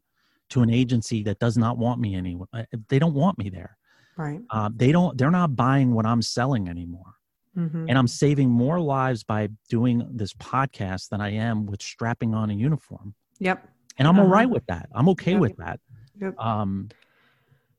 to 0.50 0.62
an 0.62 0.70
agency 0.70 1.24
that 1.24 1.40
does 1.40 1.58
not 1.58 1.78
want 1.78 2.00
me 2.00 2.16
anymore. 2.16 2.48
Uh, 2.54 2.64
they 2.88 3.00
don't 3.00 3.16
want 3.16 3.38
me 3.38 3.50
there. 3.50 3.78
Right. 4.16 4.42
Uh, 4.50 4.70
they 4.74 4.92
don't. 4.92 5.18
They're 5.18 5.32
not 5.32 5.56
buying 5.56 5.94
what 5.94 6.06
I'm 6.06 6.22
selling 6.22 6.70
anymore. 6.70 7.16
Mm-hmm. 7.58 7.86
And 7.89 7.98
I'm 7.98 8.08
saving 8.08 8.50
more 8.50 8.80
lives 8.80 9.24
by 9.24 9.50
doing 9.70 10.08
this 10.12 10.34
podcast 10.34 11.10
than 11.10 11.22
I 11.22 11.32
am 11.32 11.66
with 11.66 11.82
strapping 11.82 12.34
on 12.34 12.50
a 12.50 12.54
uniform. 12.54 13.13
Yep. 13.39 13.68
And 13.98 14.08
I'm 14.08 14.16
uh-huh. 14.16 14.24
all 14.24 14.30
right 14.30 14.50
with 14.50 14.66
that. 14.68 14.89
I'm 14.94 15.08
okay 15.10 15.34
yep. 15.34 15.42
with 15.42 15.58
that. 15.58 15.80
Yep. 16.20 16.39
Um, 16.39 16.89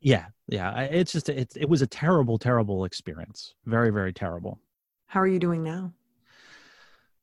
yeah, 0.00 0.26
yeah. 0.48 0.80
It's 0.82 1.12
just 1.12 1.28
it. 1.28 1.52
It 1.56 1.68
was 1.68 1.82
a 1.82 1.86
terrible, 1.86 2.38
terrible 2.38 2.84
experience. 2.84 3.54
Very, 3.66 3.90
very 3.90 4.12
terrible. 4.12 4.60
How 5.06 5.20
are 5.20 5.26
you 5.26 5.38
doing 5.38 5.62
now? 5.62 5.92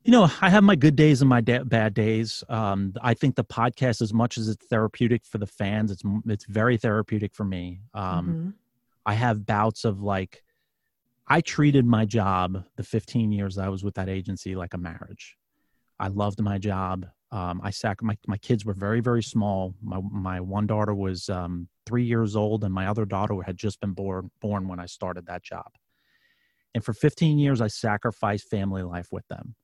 You 0.03 0.11
know, 0.11 0.31
I 0.41 0.49
have 0.49 0.63
my 0.63 0.75
good 0.75 0.95
days 0.95 1.21
and 1.21 1.29
my 1.29 1.41
da- 1.41 1.63
bad 1.63 1.93
days. 1.93 2.43
Um, 2.49 2.93
I 3.03 3.13
think 3.13 3.35
the 3.35 3.43
podcast, 3.43 4.01
as 4.01 4.13
much 4.13 4.37
as 4.37 4.47
it's 4.47 4.65
therapeutic 4.65 5.23
for 5.23 5.37
the 5.37 5.45
fans, 5.45 5.91
it's 5.91 6.01
it's 6.25 6.45
very 6.45 6.77
therapeutic 6.77 7.35
for 7.35 7.43
me. 7.43 7.81
Um, 7.93 8.27
mm-hmm. 8.27 8.49
I 9.05 9.13
have 9.13 9.45
bouts 9.45 9.85
of 9.85 10.01
like, 10.01 10.43
I 11.31 11.39
treated 11.39 11.85
my 11.85 12.03
job 12.03 12.65
the 12.75 12.83
15 12.83 13.31
years 13.31 13.57
I 13.57 13.69
was 13.69 13.85
with 13.85 13.95
that 13.95 14.09
agency 14.09 14.53
like 14.53 14.73
a 14.73 14.77
marriage. 14.77 15.37
I 15.97 16.09
loved 16.09 16.41
my 16.41 16.57
job. 16.57 17.05
Um, 17.31 17.61
I 17.63 17.69
sac 17.69 18.03
my 18.03 18.17
my 18.27 18.35
kids 18.35 18.65
were 18.65 18.73
very 18.73 18.99
very 18.99 19.23
small. 19.23 19.73
My 19.81 20.01
my 20.11 20.41
one 20.41 20.67
daughter 20.67 20.93
was 20.93 21.29
um, 21.29 21.69
three 21.85 22.03
years 22.03 22.35
old, 22.35 22.65
and 22.65 22.73
my 22.73 22.87
other 22.87 23.05
daughter 23.05 23.41
had 23.45 23.55
just 23.55 23.79
been 23.79 23.93
born 23.93 24.29
born 24.41 24.67
when 24.67 24.81
I 24.81 24.87
started 24.87 25.25
that 25.27 25.41
job. 25.41 25.71
And 26.75 26.83
for 26.83 26.91
15 26.91 27.39
years, 27.39 27.61
I 27.61 27.67
sacrificed 27.67 28.49
family 28.49 28.83
life 28.83 29.07
with 29.09 29.25
them 29.29 29.55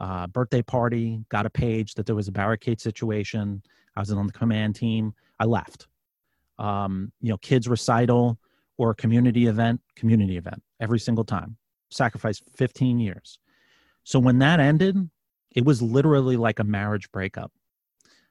uh, 0.00 0.28
birthday 0.28 0.62
party, 0.62 1.20
got 1.28 1.44
a 1.44 1.50
page 1.50 1.92
that 1.94 2.06
there 2.06 2.16
was 2.16 2.28
a 2.28 2.32
barricade 2.32 2.80
situation. 2.80 3.62
I 3.94 4.00
was 4.00 4.10
on 4.10 4.26
the 4.26 4.32
command 4.32 4.76
team. 4.76 5.12
I 5.38 5.44
left. 5.44 5.88
Um, 6.58 7.12
you 7.20 7.28
know, 7.28 7.36
kids 7.36 7.68
recital 7.68 8.38
or 8.78 8.90
a 8.90 8.94
community 8.94 9.46
event, 9.46 9.80
community 9.96 10.36
event 10.36 10.62
every 10.80 10.98
single 10.98 11.24
time. 11.24 11.56
Sacrificed 11.90 12.42
15 12.56 12.98
years. 12.98 13.38
So 14.04 14.18
when 14.18 14.38
that 14.38 14.60
ended, 14.60 15.10
it 15.54 15.64
was 15.64 15.82
literally 15.82 16.36
like 16.36 16.58
a 16.58 16.64
marriage 16.64 17.10
breakup. 17.12 17.52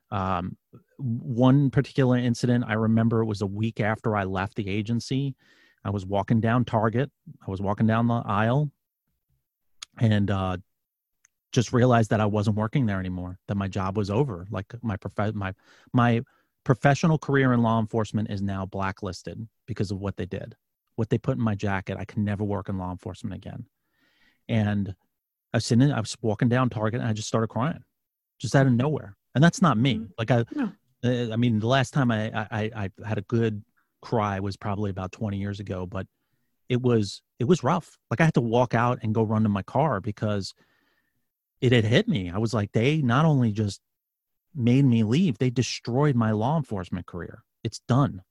Um, 0.09 0.57
one 0.97 1.69
particular 1.69 2.17
incident 2.17 2.65
I 2.67 2.73
remember 2.73 3.21
it 3.21 3.25
was 3.25 3.41
a 3.41 3.47
week 3.47 3.79
after 3.79 4.15
I 4.15 4.25
left 4.25 4.55
the 4.55 4.67
agency. 4.67 5.35
I 5.85 5.89
was 5.89 6.05
walking 6.05 6.41
down 6.41 6.65
Target. 6.65 7.09
I 7.47 7.49
was 7.49 7.61
walking 7.61 7.87
down 7.87 8.07
the 8.07 8.21
aisle 8.25 8.71
and 9.99 10.29
uh, 10.29 10.57
just 11.51 11.73
realized 11.73 12.09
that 12.11 12.21
I 12.21 12.25
wasn't 12.25 12.57
working 12.57 12.85
there 12.85 12.99
anymore, 12.99 13.39
that 13.47 13.55
my 13.55 13.67
job 13.67 13.97
was 13.97 14.09
over. 14.09 14.47
Like 14.51 14.73
my 14.81 14.97
prof- 14.97 15.35
my 15.35 15.53
my 15.93 16.21
professional 16.63 17.17
career 17.17 17.53
in 17.53 17.61
law 17.61 17.79
enforcement 17.79 18.29
is 18.29 18.41
now 18.41 18.65
blacklisted 18.65 19.47
because 19.65 19.91
of 19.91 19.99
what 19.99 20.17
they 20.17 20.25
did. 20.25 20.55
What 20.95 21.09
they 21.09 21.17
put 21.17 21.37
in 21.37 21.43
my 21.43 21.55
jacket, 21.55 21.97
I 21.99 22.05
can 22.05 22.23
never 22.23 22.43
work 22.43 22.69
in 22.69 22.77
law 22.77 22.91
enforcement 22.91 23.35
again. 23.35 23.65
And 24.47 24.93
I 25.53 25.57
was 25.57 25.65
sitting, 25.65 25.91
I 25.91 25.99
was 25.99 26.15
walking 26.21 26.49
down 26.49 26.69
Target, 26.69 26.99
and 27.01 27.09
I 27.09 27.13
just 27.13 27.27
started 27.27 27.47
crying, 27.47 27.83
just 28.39 28.55
out 28.55 28.67
of 28.67 28.73
nowhere. 28.73 29.15
And 29.33 29.43
that's 29.43 29.61
not 29.61 29.77
me. 29.77 29.95
Mm. 29.95 30.09
Like 30.17 30.31
I, 30.31 30.45
No. 30.53 30.71
uh, 31.03 31.33
I 31.33 31.35
mean, 31.37 31.59
the 31.59 31.67
last 31.67 31.93
time 31.93 32.11
I, 32.11 32.29
I 32.51 32.71
I 32.75 32.89
had 33.05 33.17
a 33.17 33.21
good 33.23 33.63
cry 34.01 34.39
was 34.39 34.57
probably 34.57 34.89
about 34.91 35.11
20 35.11 35.37
years 35.37 35.59
ago, 35.59 35.85
but 35.85 36.05
it 36.69 36.81
was 36.81 37.21
it 37.39 37.45
was 37.45 37.63
rough. 37.63 37.97
Like 38.09 38.21
I 38.21 38.25
had 38.25 38.33
to 38.35 38.41
walk 38.41 38.73
out 38.73 38.99
and 39.01 39.15
go 39.15 39.23
run 39.23 39.43
to 39.43 39.49
my 39.49 39.63
car 39.63 39.99
because 40.01 40.53
it 41.61 41.71
had 41.71 41.85
hit 41.85 42.07
me. 42.07 42.29
I 42.29 42.37
was 42.37 42.53
like, 42.53 42.71
they 42.71 43.01
not 43.01 43.25
only 43.25 43.51
just 43.51 43.81
made 44.55 44.85
me 44.85 45.03
leave, 45.03 45.37
they 45.37 45.49
destroyed 45.49 46.15
my 46.15 46.31
law 46.31 46.57
enforcement 46.57 47.05
career. 47.05 47.43
It's 47.63 47.79
done. 47.87 48.21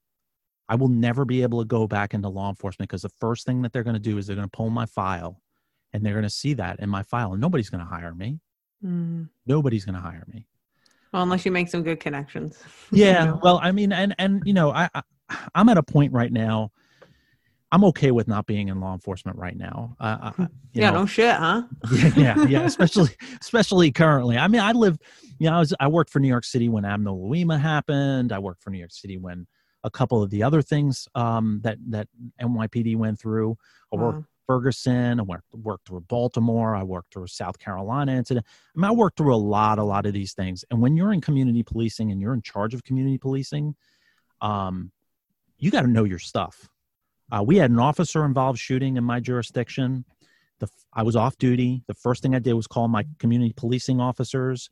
I 0.69 0.75
will 0.75 0.87
never 0.87 1.25
be 1.25 1.41
able 1.43 1.59
to 1.59 1.65
go 1.65 1.87
back 1.87 2.13
into 2.13 2.29
law 2.29 2.49
enforcement 2.49 2.89
because 2.89 3.01
the 3.01 3.09
first 3.09 3.45
thing 3.45 3.61
that 3.63 3.73
they're 3.73 3.83
going 3.83 3.95
to 3.95 3.99
do 3.99 4.17
is 4.17 4.27
they're 4.27 4.35
going 4.35 4.47
to 4.47 4.55
pull 4.57 4.69
my 4.69 4.85
file 4.85 5.41
and 5.91 6.05
they're 6.05 6.13
going 6.13 6.23
to 6.23 6.29
see 6.29 6.53
that 6.53 6.79
in 6.79 6.89
my 6.89 7.03
file 7.03 7.33
and 7.33 7.41
nobody's 7.41 7.69
going 7.69 7.83
to 7.83 7.89
hire 7.89 8.13
me. 8.13 8.39
Mm. 8.83 9.29
Nobody's 9.45 9.83
going 9.85 9.95
to 9.95 10.01
hire 10.01 10.23
me. 10.27 10.47
Well, 11.11 11.23
unless 11.23 11.45
you 11.45 11.51
make 11.51 11.67
some 11.67 11.83
good 11.83 11.99
connections. 11.99 12.63
You 12.91 13.05
Yeah. 13.05 13.25
know? 13.25 13.39
Well, 13.43 13.59
I 13.61 13.71
mean, 13.73 13.91
and, 13.91 14.15
and, 14.17 14.43
you 14.45 14.53
know, 14.53 14.71
I, 14.71 14.89
I, 14.93 15.01
I'm 15.53 15.67
at 15.69 15.77
a 15.77 15.83
point 15.83 16.13
right 16.13 16.31
now. 16.31 16.71
I'm 17.71 17.83
okay 17.85 18.11
with 18.11 18.27
not 18.27 18.45
being 18.47 18.67
in 18.67 18.79
law 18.81 18.93
enforcement 18.93 19.37
right 19.37 19.55
now. 19.55 19.95
Uh, 19.99 20.31
I- 20.37 20.41
you 20.73 20.81
yeah, 20.81 20.91
know, 20.91 21.01
no 21.01 21.05
shit, 21.05 21.35
huh? 21.35 21.63
yeah, 21.91 22.11
yeah, 22.15 22.45
yeah. 22.45 22.61
Especially, 22.65 23.09
especially 23.41 23.91
currently. 23.91 24.37
I 24.37 24.47
mean, 24.47 24.61
I 24.61 24.71
live. 24.73 24.97
You 25.39 25.49
know, 25.49 25.55
I 25.55 25.59
was. 25.59 25.73
I 25.79 25.87
worked 25.87 26.09
for 26.11 26.19
New 26.19 26.27
York 26.27 26.45
City 26.45 26.69
when 26.69 26.85
Abner 26.85 27.11
Louima 27.11 27.59
happened. 27.59 28.31
I 28.31 28.39
worked 28.39 28.61
for 28.63 28.69
New 28.69 28.77
York 28.79 28.91
City 28.91 29.17
when 29.17 29.47
a 29.83 29.89
couple 29.89 30.21
of 30.21 30.29
the 30.29 30.43
other 30.43 30.61
things 30.61 31.07
um, 31.15 31.59
that 31.63 31.77
that 31.89 32.07
NYPD 32.41 32.95
went 32.97 33.19
through. 33.19 33.57
I 33.93 33.97
worked 33.97 34.17
Wow. 34.19 34.25
Ferguson. 34.47 35.19
I 35.19 35.23
worked 35.23 35.53
worked 35.53 35.87
through 35.87 36.01
Baltimore. 36.01 36.75
I 36.75 36.83
worked 36.83 37.13
through 37.13 37.27
South 37.27 37.57
Carolina 37.57 38.13
incident. 38.13 38.45
I 38.75 38.79
mean, 38.79 38.85
I 38.89 38.91
worked 38.91 39.17
through 39.17 39.33
a 39.33 39.37
lot, 39.37 39.79
a 39.79 39.83
lot 39.83 40.05
of 40.05 40.13
these 40.13 40.33
things. 40.33 40.65
And 40.71 40.81
when 40.81 40.95
you're 40.97 41.13
in 41.13 41.21
community 41.21 41.63
policing 41.63 42.11
and 42.11 42.21
you're 42.21 42.33
in 42.33 42.41
charge 42.41 42.73
of 42.73 42.83
community 42.83 43.17
policing, 43.17 43.75
um, 44.41 44.91
you 45.57 45.71
got 45.71 45.81
to 45.81 45.87
know 45.87 46.03
your 46.03 46.19
stuff. 46.19 46.67
Uh, 47.31 47.43
we 47.43 47.57
had 47.57 47.71
an 47.71 47.79
officer 47.79 48.25
involved 48.25 48.59
shooting 48.59 48.97
in 48.97 49.03
my 49.03 49.19
jurisdiction. 49.19 50.05
The 50.59 50.67
I 50.93 51.03
was 51.03 51.15
off 51.15 51.37
duty. 51.37 51.83
The 51.87 51.93
first 51.93 52.21
thing 52.21 52.35
I 52.35 52.39
did 52.39 52.53
was 52.53 52.67
call 52.67 52.87
my 52.87 53.05
community 53.19 53.53
policing 53.55 53.99
officers, 54.01 54.69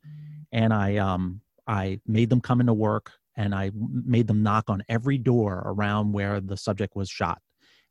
and 0.52 0.72
I 0.72 0.96
um 0.96 1.40
I 1.66 2.00
made 2.06 2.30
them 2.30 2.40
come 2.40 2.60
into 2.60 2.74
work 2.74 3.12
and 3.36 3.54
I 3.54 3.70
made 3.74 4.26
them 4.26 4.42
knock 4.42 4.68
on 4.68 4.82
every 4.88 5.16
door 5.16 5.62
around 5.64 6.12
where 6.12 6.40
the 6.40 6.56
subject 6.56 6.96
was 6.96 7.08
shot, 7.08 7.40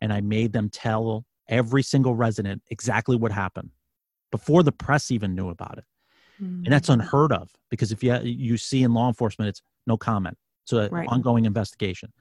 and 0.02 0.14
I 0.14 0.22
made 0.22 0.54
them 0.54 0.70
tell 0.70 1.26
every 1.48 1.82
single 1.82 2.14
resident 2.16 2.62
exactly 2.70 3.16
what 3.16 3.32
happened 3.32 3.72
before 4.32 4.62
the 4.62 4.72
press 4.72 5.10
even 5.10 5.34
knew 5.34 5.50
about 5.50 5.78
it 5.80 5.86
and 6.40 6.72
that's 6.72 6.90
Mm-hmm. 6.90 7.02
unheard 7.02 7.32
of 7.34 7.50
because 7.70 7.92
if 7.92 8.04
you 8.04 8.16
you 8.24 8.56
see 8.56 8.84
in 8.84 8.94
law 8.94 9.08
enforcement 9.08 9.50
it's 9.50 9.62
no 9.88 9.98
comment 9.98 10.38
it's 10.64 10.74
a 10.74 10.88
Right. 10.92 11.08
ongoing 11.10 11.46
investigation 11.46 12.14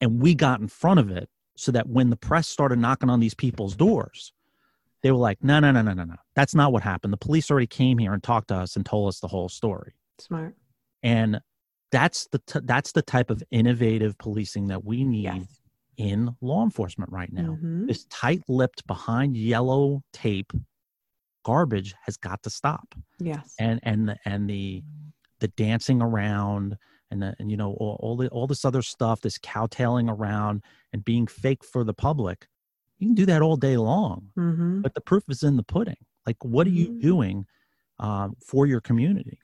and 0.00 0.20
we 0.20 0.34
got 0.34 0.60
in 0.60 0.68
front 0.68 0.98
of 0.98 1.10
it 1.10 1.28
so 1.56 1.72
that 1.72 1.88
when 1.88 2.10
the 2.10 2.16
press 2.16 2.48
started 2.48 2.78
knocking 2.78 3.10
on 3.10 3.20
these 3.20 3.34
people's 3.34 3.76
doors 3.76 4.32
they 5.02 5.10
were 5.10 5.18
like 5.18 5.42
no 5.42 5.58
no 5.60 5.70
no 5.70 5.82
no 5.82 5.92
no 5.92 6.04
no 6.04 6.14
that's 6.34 6.54
not 6.54 6.72
what 6.72 6.82
happened 6.82 7.12
the 7.12 7.16
police 7.18 7.50
already 7.50 7.66
came 7.66 7.98
here 7.98 8.12
and 8.12 8.22
talked 8.22 8.48
to 8.48 8.54
us 8.54 8.76
and 8.76 8.86
told 8.86 9.08
us 9.08 9.20
the 9.20 9.28
whole 9.28 9.48
story 9.48 9.92
Smart. 10.18 10.54
and 11.02 11.40
that's 11.90 12.26
the 12.28 12.38
t- 12.46 12.60
that's 12.64 12.92
the 12.92 13.02
type 13.02 13.30
of 13.30 13.42
innovative 13.50 14.16
policing 14.18 14.68
that 14.68 14.84
we 14.84 15.04
need 15.04 15.24
Yes. 15.24 15.60
in 15.98 16.34
law 16.40 16.62
enforcement 16.64 17.10
right 17.12 17.32
now 17.32 17.58
Mhm. 17.62 17.86
this 17.86 18.06
tight-lipped 18.10 18.86
behind 18.86 19.36
yellow 19.36 20.02
tape 20.12 20.52
garbage 21.44 21.94
has 22.04 22.16
got 22.16 22.42
to 22.44 22.50
stop 22.50 22.94
Yes. 23.18 23.54
and 23.58 23.80
and 23.82 24.08
the, 24.08 24.16
and 24.24 24.48
the 24.48 24.82
the 25.40 25.48
dancing 25.48 26.00
around 26.00 26.76
and 27.12 27.22
and 27.38 27.50
you 27.50 27.56
know 27.56 27.74
all, 27.74 27.96
all 28.00 28.16
the 28.16 28.28
all 28.30 28.46
this 28.48 28.64
other 28.64 28.82
stuff 28.82 29.20
this 29.20 29.38
cowtailing 29.38 30.08
around 30.08 30.62
and 30.92 31.04
being 31.04 31.26
fake 31.26 31.62
for 31.64 31.84
the 31.84 31.94
public 31.94 32.48
you 32.98 33.06
can 33.08 33.14
do 33.14 33.26
that 33.26 33.42
all 33.42 33.56
day 33.56 33.76
long 33.76 34.30
hmm 34.34 34.80
but 34.82 34.94
the 34.94 35.00
proof 35.00 35.22
is 35.28 35.42
in 35.44 35.56
the 35.56 35.62
pudding. 35.62 36.00
Like 36.26 36.42
what 36.44 36.66
are 36.66 36.70
you 36.80 36.88
Mhm. 36.88 37.00
doing 37.00 37.46
um, 38.00 38.34
for 38.48 38.66
your 38.66 38.80
community? 38.80 39.38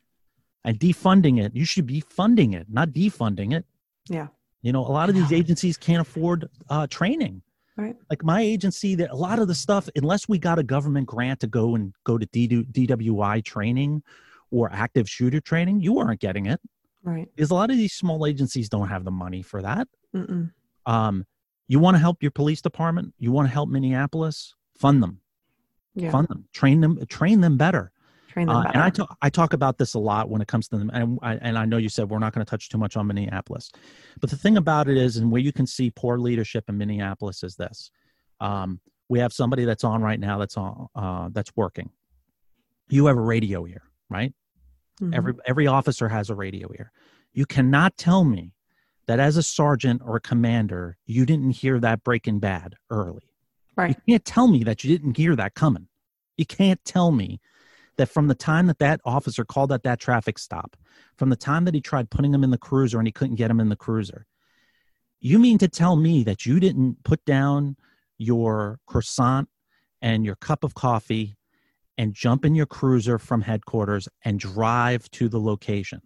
And 0.64 0.78
defunding 0.80 1.36
it 1.44 1.54
you 1.54 1.64
should 1.64 1.86
be 1.86 2.00
funding 2.00 2.54
it 2.54 2.66
not 2.68 2.88
defunding 2.90 3.52
it. 3.58 3.64
Yeah. 4.08 4.28
you 4.62 4.72
know 4.72 4.84
a 4.86 4.94
lot 4.98 5.08
of 5.08 5.14
these 5.14 5.32
agencies 5.32 5.76
can't 5.76 6.00
afford 6.00 6.48
uh, 6.70 6.86
training. 6.88 7.42
Right. 7.76 7.96
like 8.10 8.24
my 8.24 8.40
agency 8.54 8.96
that 8.96 9.10
a 9.10 9.20
lot 9.28 9.38
of 9.38 9.46
the 9.46 9.54
stuff 9.54 9.88
unless 9.94 10.28
we 10.28 10.36
got 10.48 10.58
a 10.58 10.64
government 10.64 11.06
grant 11.06 11.38
to 11.40 11.46
go 11.46 11.76
and 11.76 11.94
go 12.02 12.18
to 12.18 12.26
dwi 12.26 13.44
training 13.44 14.02
or 14.50 14.64
active 14.72 15.08
shooter 15.08 15.40
training 15.40 15.76
you 15.80 15.98
aren't 16.00 16.20
getting 16.20 16.46
it 16.46 16.60
Right. 17.02 17.28
because 17.34 17.50
a 17.50 17.54
lot 17.54 17.70
of 17.70 17.76
these 17.76 17.92
small 17.92 18.26
agencies 18.26 18.68
don't 18.68 18.88
have 18.88 19.04
the 19.04 19.10
money 19.10 19.42
for 19.42 19.62
that 19.62 19.88
Mm-mm. 20.14 20.50
um, 20.86 21.24
you 21.68 21.78
want 21.78 21.94
to 21.96 21.98
help 21.98 22.22
your 22.22 22.30
police 22.32 22.60
department 22.60 23.14
you 23.18 23.30
want 23.32 23.48
to 23.48 23.52
help 23.52 23.68
minneapolis 23.68 24.54
fund 24.76 25.02
them 25.02 25.20
Yeah. 25.94 26.10
fund 26.10 26.28
them 26.28 26.48
train 26.52 26.80
them 26.80 26.98
train 27.08 27.40
them 27.40 27.56
better 27.56 27.92
Train 28.28 28.46
them 28.46 28.56
uh, 28.56 28.62
better. 28.64 28.74
and 28.74 28.82
I 28.82 28.90
talk, 28.90 29.16
I 29.22 29.30
talk 29.30 29.52
about 29.54 29.78
this 29.78 29.94
a 29.94 29.98
lot 29.98 30.28
when 30.28 30.42
it 30.42 30.48
comes 30.48 30.68
to 30.68 30.76
them. 30.76 30.90
And 30.92 31.18
I, 31.22 31.36
and 31.36 31.56
I 31.56 31.64
know 31.64 31.78
you 31.78 31.88
said 31.88 32.10
we're 32.10 32.18
not 32.18 32.34
going 32.34 32.44
to 32.44 32.50
touch 32.50 32.68
too 32.68 32.76
much 32.76 32.94
on 32.94 33.06
Minneapolis. 33.06 33.70
But 34.20 34.28
the 34.28 34.36
thing 34.36 34.58
about 34.58 34.86
it 34.86 34.98
is, 34.98 35.16
and 35.16 35.32
where 35.32 35.40
you 35.40 35.50
can 35.50 35.66
see 35.66 35.90
poor 35.90 36.18
leadership 36.18 36.64
in 36.68 36.76
Minneapolis 36.76 37.42
is 37.42 37.56
this. 37.56 37.90
Um, 38.38 38.80
we 39.08 39.18
have 39.18 39.32
somebody 39.32 39.64
that's 39.64 39.82
on 39.82 40.02
right 40.02 40.20
now 40.20 40.36
that's 40.38 40.58
on, 40.58 40.88
uh, 40.94 41.30
that's 41.32 41.50
working. 41.56 41.88
You 42.90 43.06
have 43.06 43.16
a 43.16 43.20
radio 43.22 43.66
ear, 43.66 43.82
right? 44.10 44.34
Mhm. 45.00 45.14
Every, 45.14 45.34
every 45.46 45.66
officer 45.66 46.08
has 46.08 46.30
a 46.30 46.34
radio 46.34 46.70
ear. 46.72 46.92
You 47.32 47.46
cannot 47.46 47.96
tell 47.96 48.24
me 48.24 48.54
that 49.06 49.20
as 49.20 49.36
a 49.36 49.42
sergeant 49.42 50.02
or 50.04 50.16
a 50.16 50.20
commander, 50.20 50.98
you 51.06 51.24
didn't 51.24 51.52
hear 51.52 51.80
that 51.80 52.04
breaking 52.04 52.40
bad 52.40 52.74
early. 52.90 53.30
Right. 53.76 53.96
You 54.06 54.14
can't 54.14 54.24
tell 54.24 54.48
me 54.48 54.64
that 54.64 54.84
you 54.84 54.96
didn't 54.96 55.16
hear 55.16 55.36
that 55.36 55.54
coming. 55.54 55.88
You 56.36 56.46
can't 56.46 56.84
tell 56.84 57.10
me 57.12 57.40
that 57.96 58.08
from 58.08 58.28
the 58.28 58.34
time 58.34 58.66
that 58.66 58.78
that 58.80 59.00
officer 59.04 59.44
called 59.44 59.72
at 59.72 59.82
that 59.84 59.98
traffic 60.00 60.38
stop, 60.38 60.76
from 61.16 61.30
the 61.30 61.36
time 61.36 61.64
that 61.64 61.74
he 61.74 61.80
tried 61.80 62.10
putting 62.10 62.34
him 62.34 62.44
in 62.44 62.50
the 62.50 62.58
cruiser 62.58 62.98
and 62.98 63.08
he 63.08 63.12
couldn't 63.12 63.36
get 63.36 63.50
him 63.50 63.60
in 63.60 63.68
the 63.68 63.76
cruiser, 63.76 64.26
you 65.20 65.38
mean 65.38 65.58
to 65.58 65.68
tell 65.68 65.96
me 65.96 66.22
that 66.24 66.44
you 66.44 66.60
didn't 66.60 67.02
put 67.02 67.24
down 67.24 67.76
your 68.18 68.78
croissant 68.86 69.48
and 70.02 70.24
your 70.24 70.36
cup 70.36 70.64
of 70.64 70.74
coffee 70.74 71.37
and 71.98 72.14
jump 72.14 72.44
in 72.44 72.54
your 72.54 72.64
cruiser 72.66 73.18
from 73.18 73.42
headquarters 73.42 74.08
and 74.24 74.38
drive 74.38 75.10
to 75.10 75.28
the 75.28 75.40
location? 75.40 76.00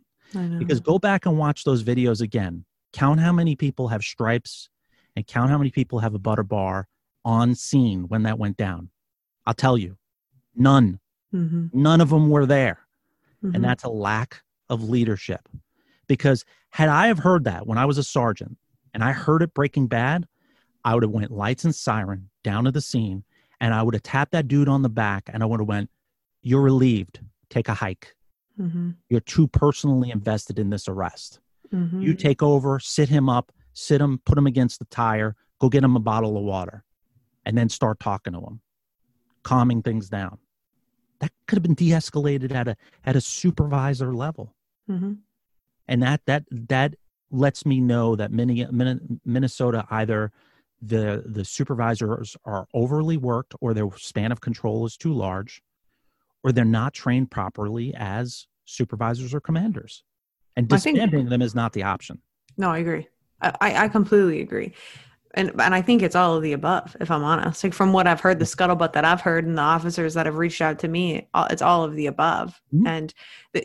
Because 0.58 0.80
go 0.80 0.98
back 0.98 1.26
and 1.26 1.38
watch 1.38 1.64
those 1.64 1.84
videos 1.84 2.22
again. 2.22 2.64
Count 2.94 3.20
how 3.20 3.32
many 3.32 3.54
people 3.54 3.88
have 3.88 4.02
stripes 4.02 4.70
and 5.14 5.26
count 5.26 5.50
how 5.50 5.58
many 5.58 5.70
people 5.70 5.98
have 5.98 6.14
a 6.14 6.18
butter 6.18 6.42
bar 6.42 6.88
on 7.24 7.54
scene 7.54 8.08
when 8.08 8.22
that 8.22 8.38
went 8.38 8.56
down. 8.56 8.88
I'll 9.46 9.54
tell 9.54 9.76
you, 9.76 9.98
none. 10.56 10.98
Mhm. 11.32 11.72
None 11.74 12.00
of 12.00 12.08
them 12.10 12.30
were 12.30 12.46
there. 12.46 12.86
Mhm. 13.44 13.54
And 13.54 13.64
that's 13.64 13.84
a 13.84 13.88
lack 13.88 14.42
of 14.68 14.82
leadership. 14.82 15.48
Because 16.06 16.44
had 16.70 16.88
I 16.88 17.08
have 17.08 17.18
heard 17.18 17.44
that 17.44 17.66
when 17.66 17.78
I 17.78 17.84
was 17.84 17.98
a 17.98 18.04
sergeant 18.04 18.56
and 18.94 19.04
I 19.04 19.12
heard 19.12 19.42
it 19.42 19.54
breaking 19.54 19.88
bad, 19.88 20.26
I 20.84 20.94
would 20.94 21.02
have 21.02 21.12
went 21.12 21.30
lights 21.30 21.64
and 21.64 21.74
siren 21.74 22.30
down 22.42 22.64
to 22.64 22.72
the 22.72 22.80
scene 22.80 23.24
and 23.62 23.72
I 23.72 23.82
would 23.82 23.94
have 23.94 24.02
tapped 24.02 24.32
that 24.32 24.48
dude 24.48 24.68
on 24.68 24.82
the 24.82 24.90
back 24.90 25.30
and 25.32 25.42
I 25.42 25.46
would 25.46 25.60
have 25.60 25.68
went, 25.68 25.88
You're 26.42 26.60
relieved. 26.62 27.20
Take 27.48 27.68
a 27.68 27.74
hike. 27.74 28.16
Mhm. 28.60 28.96
You're 29.08 29.20
too 29.20 29.46
personally 29.46 30.10
invested 30.10 30.58
in 30.58 30.70
this 30.70 30.88
arrest. 30.88 31.38
Mhm. 31.72 32.02
You 32.02 32.14
take 32.14 32.42
over, 32.42 32.80
sit 32.80 33.08
him 33.08 33.28
up, 33.28 33.52
sit 33.72 34.00
him, 34.00 34.18
put 34.26 34.36
him 34.36 34.46
against 34.48 34.80
the 34.80 34.84
tire, 34.86 35.36
go 35.60 35.68
get 35.68 35.84
him 35.84 35.94
a 35.94 36.00
bottle 36.00 36.36
of 36.36 36.42
water, 36.42 36.84
and 37.46 37.56
then 37.56 37.68
start 37.68 38.00
talking 38.00 38.32
to 38.32 38.40
him, 38.40 38.60
calming 39.44 39.82
things 39.82 40.08
down. 40.10 40.38
That 41.20 41.30
could 41.46 41.56
have 41.58 41.62
been 41.62 41.74
de-escalated 41.74 42.50
at 42.52 42.66
a 42.66 42.76
at 43.04 43.14
a 43.14 43.20
supervisor 43.20 44.12
level, 44.12 44.56
Mhm. 44.90 45.18
and 45.86 46.02
that 46.02 46.26
that 46.26 46.44
that 46.50 46.96
lets 47.30 47.64
me 47.64 47.80
know 47.80 48.16
that 48.16 48.32
Minne- 48.32 48.68
Min- 48.72 49.20
Minnesota 49.24 49.86
either 49.90 50.32
the 50.84 51.22
the 51.26 51.44
supervisors 51.44 52.36
are 52.44 52.66
overly 52.74 53.16
worked 53.16 53.54
or 53.60 53.72
their 53.72 53.88
span 53.96 54.32
of 54.32 54.40
control 54.40 54.84
is 54.84 54.96
too 54.96 55.12
large, 55.12 55.62
or 56.42 56.50
they're 56.52 56.64
not 56.64 56.92
trained 56.92 57.30
properly 57.30 57.94
as 57.96 58.46
supervisors 58.64 59.32
or 59.32 59.40
commanders. 59.40 60.02
And 60.56 60.70
I 60.72 60.76
think- 60.78 60.96
disbanding 60.96 61.28
them 61.28 61.40
is 61.40 61.54
not 61.54 61.72
the 61.72 61.84
option. 61.84 62.20
No, 62.58 62.70
I 62.70 62.78
agree. 62.78 63.06
I, 63.40 63.84
I 63.84 63.88
completely 63.88 64.40
agree. 64.40 64.72
And 65.34 65.50
and 65.60 65.74
I 65.74 65.80
think 65.80 66.02
it's 66.02 66.14
all 66.14 66.36
of 66.36 66.42
the 66.42 66.52
above, 66.52 66.94
if 67.00 67.10
I'm 67.10 67.24
honest. 67.24 67.64
Like 67.64 67.72
from 67.72 67.92
what 67.92 68.06
I've 68.06 68.20
heard, 68.20 68.38
the 68.38 68.44
scuttlebutt 68.44 68.92
that 68.92 69.04
I've 69.04 69.22
heard 69.22 69.46
and 69.46 69.56
the 69.56 69.62
officers 69.62 70.12
that 70.14 70.26
have 70.26 70.36
reached 70.36 70.60
out 70.60 70.78
to 70.80 70.88
me, 70.88 71.26
it's 71.50 71.62
all 71.62 71.84
of 71.84 71.94
the 71.94 72.06
above. 72.06 72.60
Mhm. 72.74 72.86
And 72.86 73.14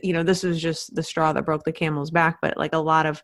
you 0.02 0.14
know, 0.14 0.24
this 0.24 0.44
was 0.44 0.62
just 0.62 0.96
the 0.96 1.04
straw 1.04 1.34
that 1.34 1.46
broke 1.46 1.64
the 1.64 1.74
camel's 1.74 2.10
back. 2.12 2.38
But 2.42 2.58
like 2.58 2.74
a 2.74 2.78
lot 2.78 3.06
of 3.06 3.22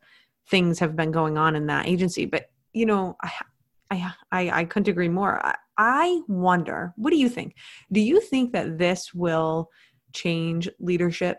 things 0.50 0.80
have 0.80 0.96
been 0.96 1.12
going 1.12 1.38
on 1.38 1.56
in 1.56 1.68
that 1.68 1.88
agency. 1.88 2.26
But 2.26 2.52
you 2.74 2.86
know, 2.86 3.16
I 3.22 3.32
I 3.94 4.14
I, 4.32 4.60
I 4.60 4.66
couldn't 4.66 4.92
agree 4.92 5.10
more. 5.10 5.46
I, 5.46 5.56
I 5.78 6.22
wonder, 6.28 6.94
what 6.98 7.12
do 7.12 7.18
you 7.18 7.30
think? 7.30 7.56
Do 7.92 8.00
you 8.00 8.22
think 8.22 8.54
that 8.54 8.78
this 8.78 9.14
will 9.14 9.70
change 10.14 10.70
leadership 10.80 11.38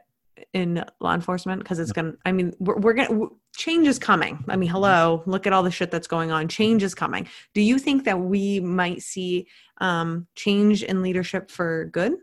in 0.52 0.84
law 1.00 1.14
enforcement? 1.14 1.62
Because 1.62 1.78
it's 1.78 1.92
gonna. 1.92 2.14
I 2.24 2.32
mean, 2.32 2.52
we're, 2.58 2.78
we're 2.78 2.94
gonna. 2.94 3.26
Change 3.56 3.86
is 3.86 4.00
coming. 4.00 4.44
I 4.48 4.56
mean, 4.56 4.68
hello, 4.68 5.22
look 5.26 5.46
at 5.46 5.52
all 5.52 5.62
the 5.62 5.70
shit 5.70 5.92
that's 5.92 6.08
going 6.08 6.32
on. 6.32 6.48
Change 6.48 6.82
is 6.82 6.92
coming. 6.92 7.28
Do 7.54 7.60
you 7.60 7.78
think 7.78 8.04
that 8.04 8.18
we 8.18 8.58
might 8.58 9.02
see 9.02 9.46
um, 9.80 10.26
change 10.34 10.82
in 10.82 11.02
leadership 11.02 11.52
for 11.52 11.84
good? 11.92 12.14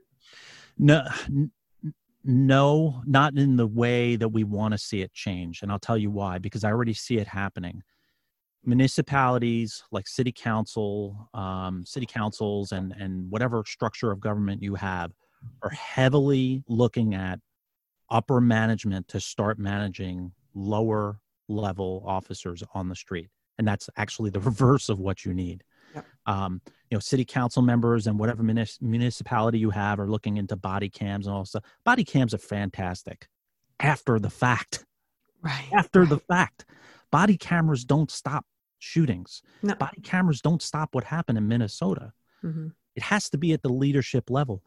No, 0.78 1.04
n- 1.28 1.52
no, 2.26 3.02
not 3.06 3.38
in 3.38 3.56
the 3.56 3.66
way 3.68 4.18
that 4.18 4.28
we 4.28 4.44
want 4.44 4.74
to 4.74 4.78
see 4.78 5.02
it 5.02 5.14
change. 5.14 5.62
And 5.62 5.72
I'll 5.72 5.80
tell 5.80 5.98
you 5.98 6.12
why, 6.12 6.38
because 6.38 6.66
I 6.66 6.72
already 6.72 6.94
see 6.94 7.18
it 7.18 7.28
happening. 7.28 7.82
Municipalities 8.64 9.84
like 9.92 10.08
city 10.08 10.32
council, 10.32 11.30
um, 11.34 11.84
city 11.86 12.06
councils, 12.06 12.72
and, 12.72 12.94
and 13.00 13.30
whatever 13.32 13.64
structure 13.66 14.12
of 14.12 14.20
government 14.20 14.62
you 14.62 14.76
have 14.76 15.12
are 15.64 15.72
heavily 15.72 16.64
looking 16.68 17.16
at 17.16 17.40
upper 18.10 18.42
management 18.42 19.08
to 19.08 19.20
start 19.20 19.58
managing 19.58 20.32
lower 20.54 21.20
level 21.48 22.04
officers 22.06 22.64
on 22.74 22.90
the 22.90 22.96
street. 22.96 23.30
And 23.58 23.68
that's 23.68 23.90
actually 23.98 24.30
the 24.30 24.40
reverse 24.52 24.90
of 24.90 25.00
what 25.00 25.26
you 25.26 25.34
need. 25.34 25.64
Yep. 25.96 26.06
Um, 26.26 26.62
you 26.90 26.96
know, 26.96 27.00
city 27.00 27.26
council 27.26 27.62
members 27.62 28.08
and 28.08 28.18
whatever 28.18 28.44
munis- 28.44 28.80
municipality 28.82 29.60
you 29.60 29.72
have 29.72 30.00
are 30.00 30.08
looking 30.08 30.38
into 30.38 30.56
body 30.56 30.90
cams 30.90 31.28
and 31.28 31.36
all 31.36 31.46
stuff. 31.46 31.64
Body 31.84 32.04
cams 32.04 32.34
are 32.34 32.40
fantastic 32.40 33.28
after 33.80 34.20
the 34.20 34.30
fact. 34.30 34.86
Right. 35.42 35.70
After 35.74 36.06
the 36.06 36.20
fact, 36.20 36.66
body 37.12 37.36
cameras 37.36 37.84
don't 37.84 38.12
stop 38.12 38.46
shootings. 38.82 39.42
No. 39.62 39.76
Body 39.76 40.02
cameras 40.02 40.42
don't 40.42 40.62
stop 40.62 40.94
what 40.96 41.04
happened 41.06 41.38
in 41.38 41.48
Minnesota. 41.48 42.14
hmm 42.42 42.68
It 42.96 43.04
has 43.04 43.30
to 43.30 43.38
be 43.38 43.54
at 43.54 43.62
the 43.62 43.70
leadership 43.70 44.30
level. 44.30 44.64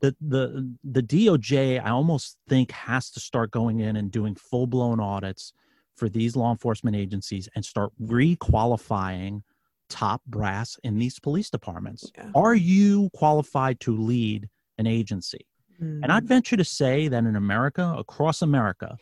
The 0.00 0.16
the 0.20 0.74
the 0.82 1.02
DOJ, 1.02 1.80
I 1.82 1.90
almost 1.90 2.36
think, 2.48 2.72
has 2.72 3.10
to 3.12 3.20
start 3.20 3.50
going 3.50 3.80
in 3.80 3.96
and 3.96 4.10
doing 4.10 4.34
full 4.34 4.66
blown 4.66 5.00
audits 5.00 5.52
for 5.96 6.08
these 6.08 6.34
law 6.34 6.50
enforcement 6.50 6.96
agencies 6.96 7.48
and 7.54 7.64
start 7.64 7.92
requalifying 8.02 9.42
top 9.88 10.22
brass 10.26 10.76
in 10.82 10.98
these 10.98 11.18
police 11.20 11.50
departments. 11.50 12.10
Yeah. 12.16 12.30
Are 12.34 12.54
you 12.54 13.10
qualified 13.14 13.78
to 13.80 13.96
lead 13.96 14.48
an 14.78 14.86
agency? 14.86 15.46
And 15.80 16.06
I'd 16.06 16.26
venture 16.26 16.56
to 16.56 16.64
say 16.64 17.08
that 17.08 17.24
in 17.24 17.36
America, 17.36 17.94
across 17.98 18.42
America, 18.42 18.96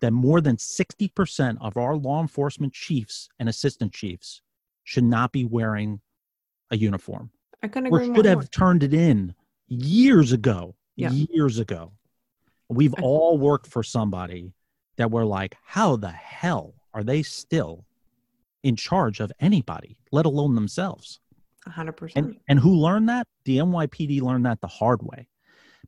that 0.00 0.12
more 0.12 0.40
than 0.40 0.56
60% 0.56 1.56
of 1.60 1.76
our 1.76 1.96
law 1.96 2.20
enforcement 2.20 2.72
chiefs 2.72 3.28
and 3.38 3.48
assistant 3.48 3.92
chiefs 3.92 4.42
should 4.84 5.04
not 5.04 5.32
be 5.32 5.44
wearing 5.44 6.00
a 6.70 6.76
uniform 6.76 7.30
I 7.62 7.68
couldn't 7.68 7.88
agree 7.88 8.06
more. 8.06 8.16
should 8.16 8.24
have 8.24 8.50
turned 8.50 8.82
it 8.82 8.94
in 8.94 9.34
years 9.68 10.32
ago. 10.32 10.74
Yeah. 10.96 11.10
Years 11.10 11.58
ago. 11.58 11.92
We've 12.68 12.94
I- 12.98 13.02
all 13.02 13.38
worked 13.38 13.66
for 13.66 13.82
somebody 13.82 14.52
that 14.96 15.10
we're 15.10 15.24
like, 15.24 15.56
how 15.64 15.96
the 15.96 16.10
hell 16.10 16.74
are 16.94 17.02
they 17.02 17.22
still 17.22 17.84
in 18.62 18.76
charge 18.76 19.20
of 19.20 19.32
anybody, 19.40 19.96
let 20.12 20.26
alone 20.26 20.54
themselves? 20.54 21.20
hundred 21.66 21.92
percent. 21.92 22.26
And 22.26 22.36
and 22.48 22.58
who 22.58 22.74
learned 22.74 23.08
that? 23.10 23.26
The 23.44 23.58
NYPD 23.58 24.22
learned 24.22 24.46
that 24.46 24.60
the 24.60 24.66
hard 24.66 25.02
way. 25.02 25.28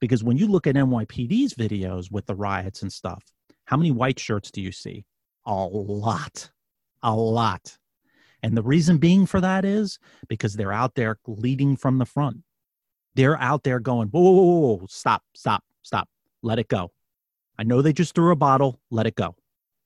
Because 0.01 0.23
when 0.23 0.37
you 0.37 0.47
look 0.47 0.67
at 0.67 0.75
NYPD's 0.75 1.55
videos 1.55 2.11
with 2.11 2.27
the 2.27 2.35
riots 2.35 2.83
and 2.83 2.93
stuff, 2.93 3.25
how 3.65 3.77
many 3.77 3.91
white 3.91 4.19
shirts 4.19 4.51
do 4.51 4.61
you 4.61 4.73
see? 4.73 5.05
A 5.47 5.53
lot. 5.55 6.51
A 7.03 7.15
lot. 7.15 7.79
And 8.43 8.57
the 8.57 8.63
reason 8.63 8.99
being 8.99 9.27
for 9.27 9.41
that 9.41 9.65
is 9.65 9.99
because 10.29 10.55
they're 10.55 10.73
out 10.73 10.95
there 10.95 11.19
leading 11.27 11.77
from 11.77 11.99
the 11.99 12.07
front. 12.07 12.39
They're 13.15 13.39
out 13.41 13.63
there 13.63 13.79
going, 13.79 14.09
whoa, 14.09 14.21
whoa, 14.21 14.31
whoa, 14.33 14.77
whoa, 14.77 14.87
stop, 14.89 15.23
stop, 15.35 15.63
stop, 15.83 16.09
let 16.43 16.59
it 16.59 16.69
go. 16.69 16.91
I 17.59 17.63
know 17.65 17.83
they 17.83 17.93
just 17.93 18.15
threw 18.15 18.33
a 18.33 18.37
bottle, 18.37 18.81
let 18.91 19.07
it 19.07 19.15
go. 19.15 19.37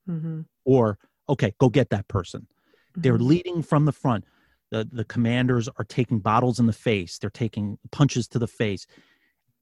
Mm-hmm. 0.09 0.41
Or, 0.65 0.97
okay, 1.29 1.53
go 1.59 1.69
get 1.69 1.89
that 1.89 2.07
person. 2.07 2.47
They're 2.95 3.13
Mm-hmm. 3.13 3.27
leading 3.27 3.63
from 3.63 3.85
the 3.85 3.91
front. 3.91 4.25
The 4.71 4.87
the 4.91 5.05
commanders 5.05 5.69
are 5.77 5.85
taking 5.85 6.19
bottles 6.19 6.59
in 6.59 6.65
the 6.65 6.73
face. 6.73 7.19
They're 7.19 7.29
taking 7.29 7.77
punches 7.91 8.27
to 8.29 8.39
the 8.39 8.47
face. 8.47 8.87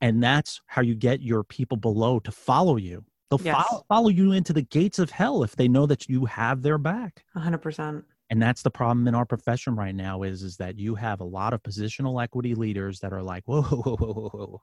And 0.01 0.23
that's 0.23 0.61
how 0.67 0.81
you 0.81 0.95
get 0.95 1.21
your 1.21 1.43
people 1.43 1.77
below 1.77 2.19
to 2.19 2.31
follow 2.31 2.77
you. 2.77 3.03
They'll 3.29 3.41
Yes. 3.43 3.65
follow, 3.67 3.85
follow 3.87 4.09
you 4.09 4.31
into 4.33 4.53
the 4.53 4.61
gates 4.61 4.99
of 4.99 5.09
hell 5.09 5.43
if 5.43 5.55
they 5.55 5.67
know 5.67 5.85
that 5.87 6.07
you 6.09 6.25
have 6.25 6.61
their 6.61 6.77
back. 6.77 7.25
hundred 7.35 7.59
percent. 7.59 8.05
And 8.29 8.41
that's 8.41 8.61
the 8.63 8.71
problem 8.71 9.07
in 9.07 9.13
our 9.15 9.25
profession 9.25 9.75
right 9.75 9.93
now 9.95 10.23
is 10.23 10.41
is 10.43 10.57
that 10.57 10.77
you 10.77 10.95
have 10.95 11.19
a 11.21 11.25
lot 11.25 11.53
of 11.53 11.61
positional 11.63 12.23
equity 12.23 12.55
leaders 12.55 12.99
that 13.01 13.13
are 13.13 13.21
like, 13.23 13.43
whoa, 13.45 13.61
whoa, 13.63 13.81
whoa, 13.81 13.95
whoa, 13.95 14.13
whoa, 14.13 14.29
whoa. 14.29 14.61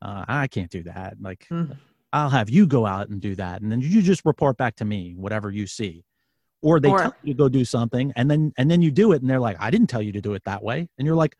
Uh, 0.00 0.24
I 0.26 0.46
can't 0.48 0.70
do 0.70 0.82
that. 0.84 1.14
Like, 1.20 1.46
Mhm. 1.50 1.76
I'll 2.12 2.30
have 2.30 2.50
you 2.50 2.66
go 2.66 2.84
out 2.86 3.08
and 3.08 3.20
do 3.20 3.34
that, 3.36 3.62
and 3.62 3.70
then 3.72 3.80
you 3.80 4.02
just 4.02 4.24
report 4.24 4.56
back 4.58 4.76
to 4.76 4.84
me 4.84 5.14
whatever 5.16 5.50
you 5.50 5.66
see. 5.66 6.04
Or 6.60 6.78
they 6.78 6.90
Or- 6.90 6.98
tell 6.98 7.14
you 7.22 7.34
to 7.34 7.38
go 7.38 7.48
do 7.48 7.64
something, 7.64 8.12
and 8.16 8.30
then 8.30 8.52
and 8.58 8.70
then 8.70 8.82
you 8.82 8.90
do 8.90 9.12
it, 9.12 9.22
and 9.22 9.30
they're 9.30 9.40
like, 9.40 9.56
"I 9.60 9.70
didn't 9.70 9.88
tell 9.88 10.02
you 10.02 10.12
to 10.12 10.20
do 10.20 10.34
it 10.34 10.44
that 10.44 10.62
way," 10.62 10.88
and 10.98 11.06
you're 11.06 11.16
like, 11.16 11.36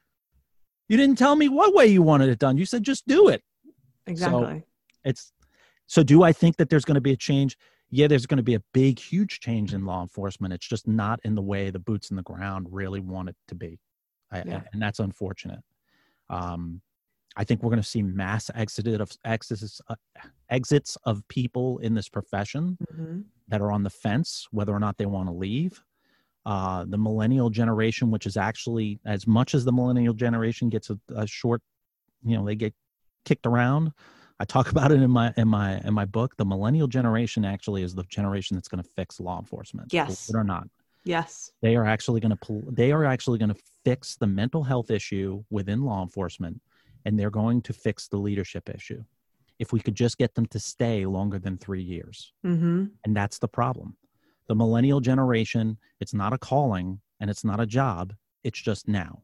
"You 0.89 0.97
didn't 0.97 1.19
tell 1.19 1.37
me 1.37 1.49
what 1.49 1.75
way 1.75 1.87
you 1.87 2.03
wanted 2.03 2.29
it 2.31 2.39
done. 2.39 2.57
You 2.57 2.67
said 2.67 2.83
just 2.85 3.07
do 3.07 3.29
it." 3.29 3.43
Exactly. 4.07 4.63
It's 5.05 5.33
so. 5.87 6.03
Do 6.03 6.23
I 6.23 6.33
think 6.33 6.57
that 6.57 6.69
there's 6.71 6.85
going 6.85 6.95
to 6.97 7.01
be 7.01 7.13
a 7.13 7.17
change? 7.17 7.57
Yeah, 7.91 8.07
there's 8.07 8.27
going 8.27 8.39
to 8.39 8.43
be 8.43 8.55
a 8.55 8.63
big, 8.73 8.99
huge 8.99 9.41
change 9.41 9.75
in 9.75 9.85
law 9.85 10.01
enforcement. 10.03 10.55
It's 10.55 10.67
just 10.67 10.89
not 10.89 11.21
in 11.25 11.35
the 11.35 11.43
way 11.43 11.71
the 11.71 11.79
boots 11.79 12.11
in 12.11 12.17
the 12.17 12.23
ground 12.23 12.69
really 12.71 13.01
want 13.01 13.29
it 13.29 13.37
to 13.49 13.55
be, 13.55 13.79
I, 14.31 14.39
Yeah. 14.47 14.63
and 14.73 14.81
that's 14.81 14.99
unfortunate. 14.99 15.61
Um, 16.31 16.81
I 17.37 17.45
think 17.45 17.63
we're 17.63 17.71
going 17.71 17.83
to 17.83 17.89
see 17.89 18.03
mass 18.03 18.51
exit 18.55 18.87
of 19.01 19.11
exits, 19.25 19.81
uh, 19.89 19.95
exits 20.51 20.97
of 21.05 21.27
people 21.29 21.79
in 21.79 21.95
this 21.95 22.09
profession 22.09 22.79
Mhm. 22.95 23.25
that 23.49 23.61
are 23.61 23.73
on 23.73 23.83
the 23.83 23.91
fence 23.91 24.47
whether 24.51 24.73
or 24.73 24.81
not 24.81 24.97
they 24.99 25.07
want 25.07 25.29
to 25.29 25.33
leave. 25.35 25.83
Uh, 26.45 26.85
the 26.85 26.99
millennial 26.99 27.51
generation, 27.51 28.11
which 28.11 28.27
is 28.27 28.37
actually 28.37 28.99
as 29.05 29.27
much 29.27 29.55
as 29.55 29.65
the 29.65 29.73
millennial 29.73 30.13
generation 30.15 30.69
gets 30.69 30.91
a, 30.91 30.99
a 31.15 31.27
short, 31.27 31.63
you 32.25 32.37
know, 32.37 32.45
they 32.45 32.55
get 32.57 32.75
kicked 33.25 33.47
around. 33.47 33.93
I 34.41 34.45
talk 34.45 34.71
about 34.75 34.93
it 34.93 35.01
in 35.03 35.11
my 35.11 35.33
in 35.37 35.49
my 35.49 35.79
in 35.81 35.95
my 35.95 36.05
book. 36.05 36.37
The 36.37 36.45
millennial 36.45 36.89
generation 36.89 37.45
actually 37.45 37.83
is 37.83 37.95
the 37.95 38.05
generation 38.05 38.57
that's 38.57 38.69
going 38.69 38.83
to 38.83 38.89
fix 38.97 39.21
law 39.21 39.39
enforcement. 39.39 39.93
Yes. 39.93 40.29
it 40.29 40.37
or 40.37 40.45
not, 40.45 40.69
Yes. 41.05 41.51
they 41.63 41.77
are 41.77 41.85
actually 41.87 42.21
going 42.21 42.37
to 42.37 42.63
they 42.71 42.93
are 42.93 43.05
actually 43.05 43.39
going 43.39 43.55
to 43.55 43.61
fix 43.85 44.17
the 44.17 44.27
mental 44.27 44.63
health 44.63 44.91
issue 44.91 45.43
within 45.51 45.83
law 45.83 46.03
enforcement, 46.03 46.61
and 47.05 47.19
they're 47.19 47.31
going 47.31 47.63
to 47.63 47.73
fix 47.73 48.09
the 48.09 48.17
leadership 48.19 48.69
issue. 48.69 49.03
If 49.59 49.73
we 49.73 49.79
could 49.81 49.95
just 49.95 50.19
get 50.19 50.35
them 50.35 50.47
to 50.47 50.59
stay 50.59 51.07
longer 51.07 51.39
than 51.39 51.57
three 51.57 51.83
years 51.83 52.33
Mm-hmm. 52.45 52.87
and 53.05 53.17
that's 53.17 53.39
the 53.39 53.49
problem 53.49 53.97
the 54.49 54.55
millennial 54.57 54.99
generation 55.01 55.79
it's 56.01 56.13
not 56.13 56.33
a 56.33 56.39
calling 56.39 57.01
and 57.21 57.31
it's 57.31 57.45
not 57.45 57.61
a 57.61 57.67
job 57.67 58.13
it's 58.43 58.61
just 58.61 58.89
now 58.89 59.23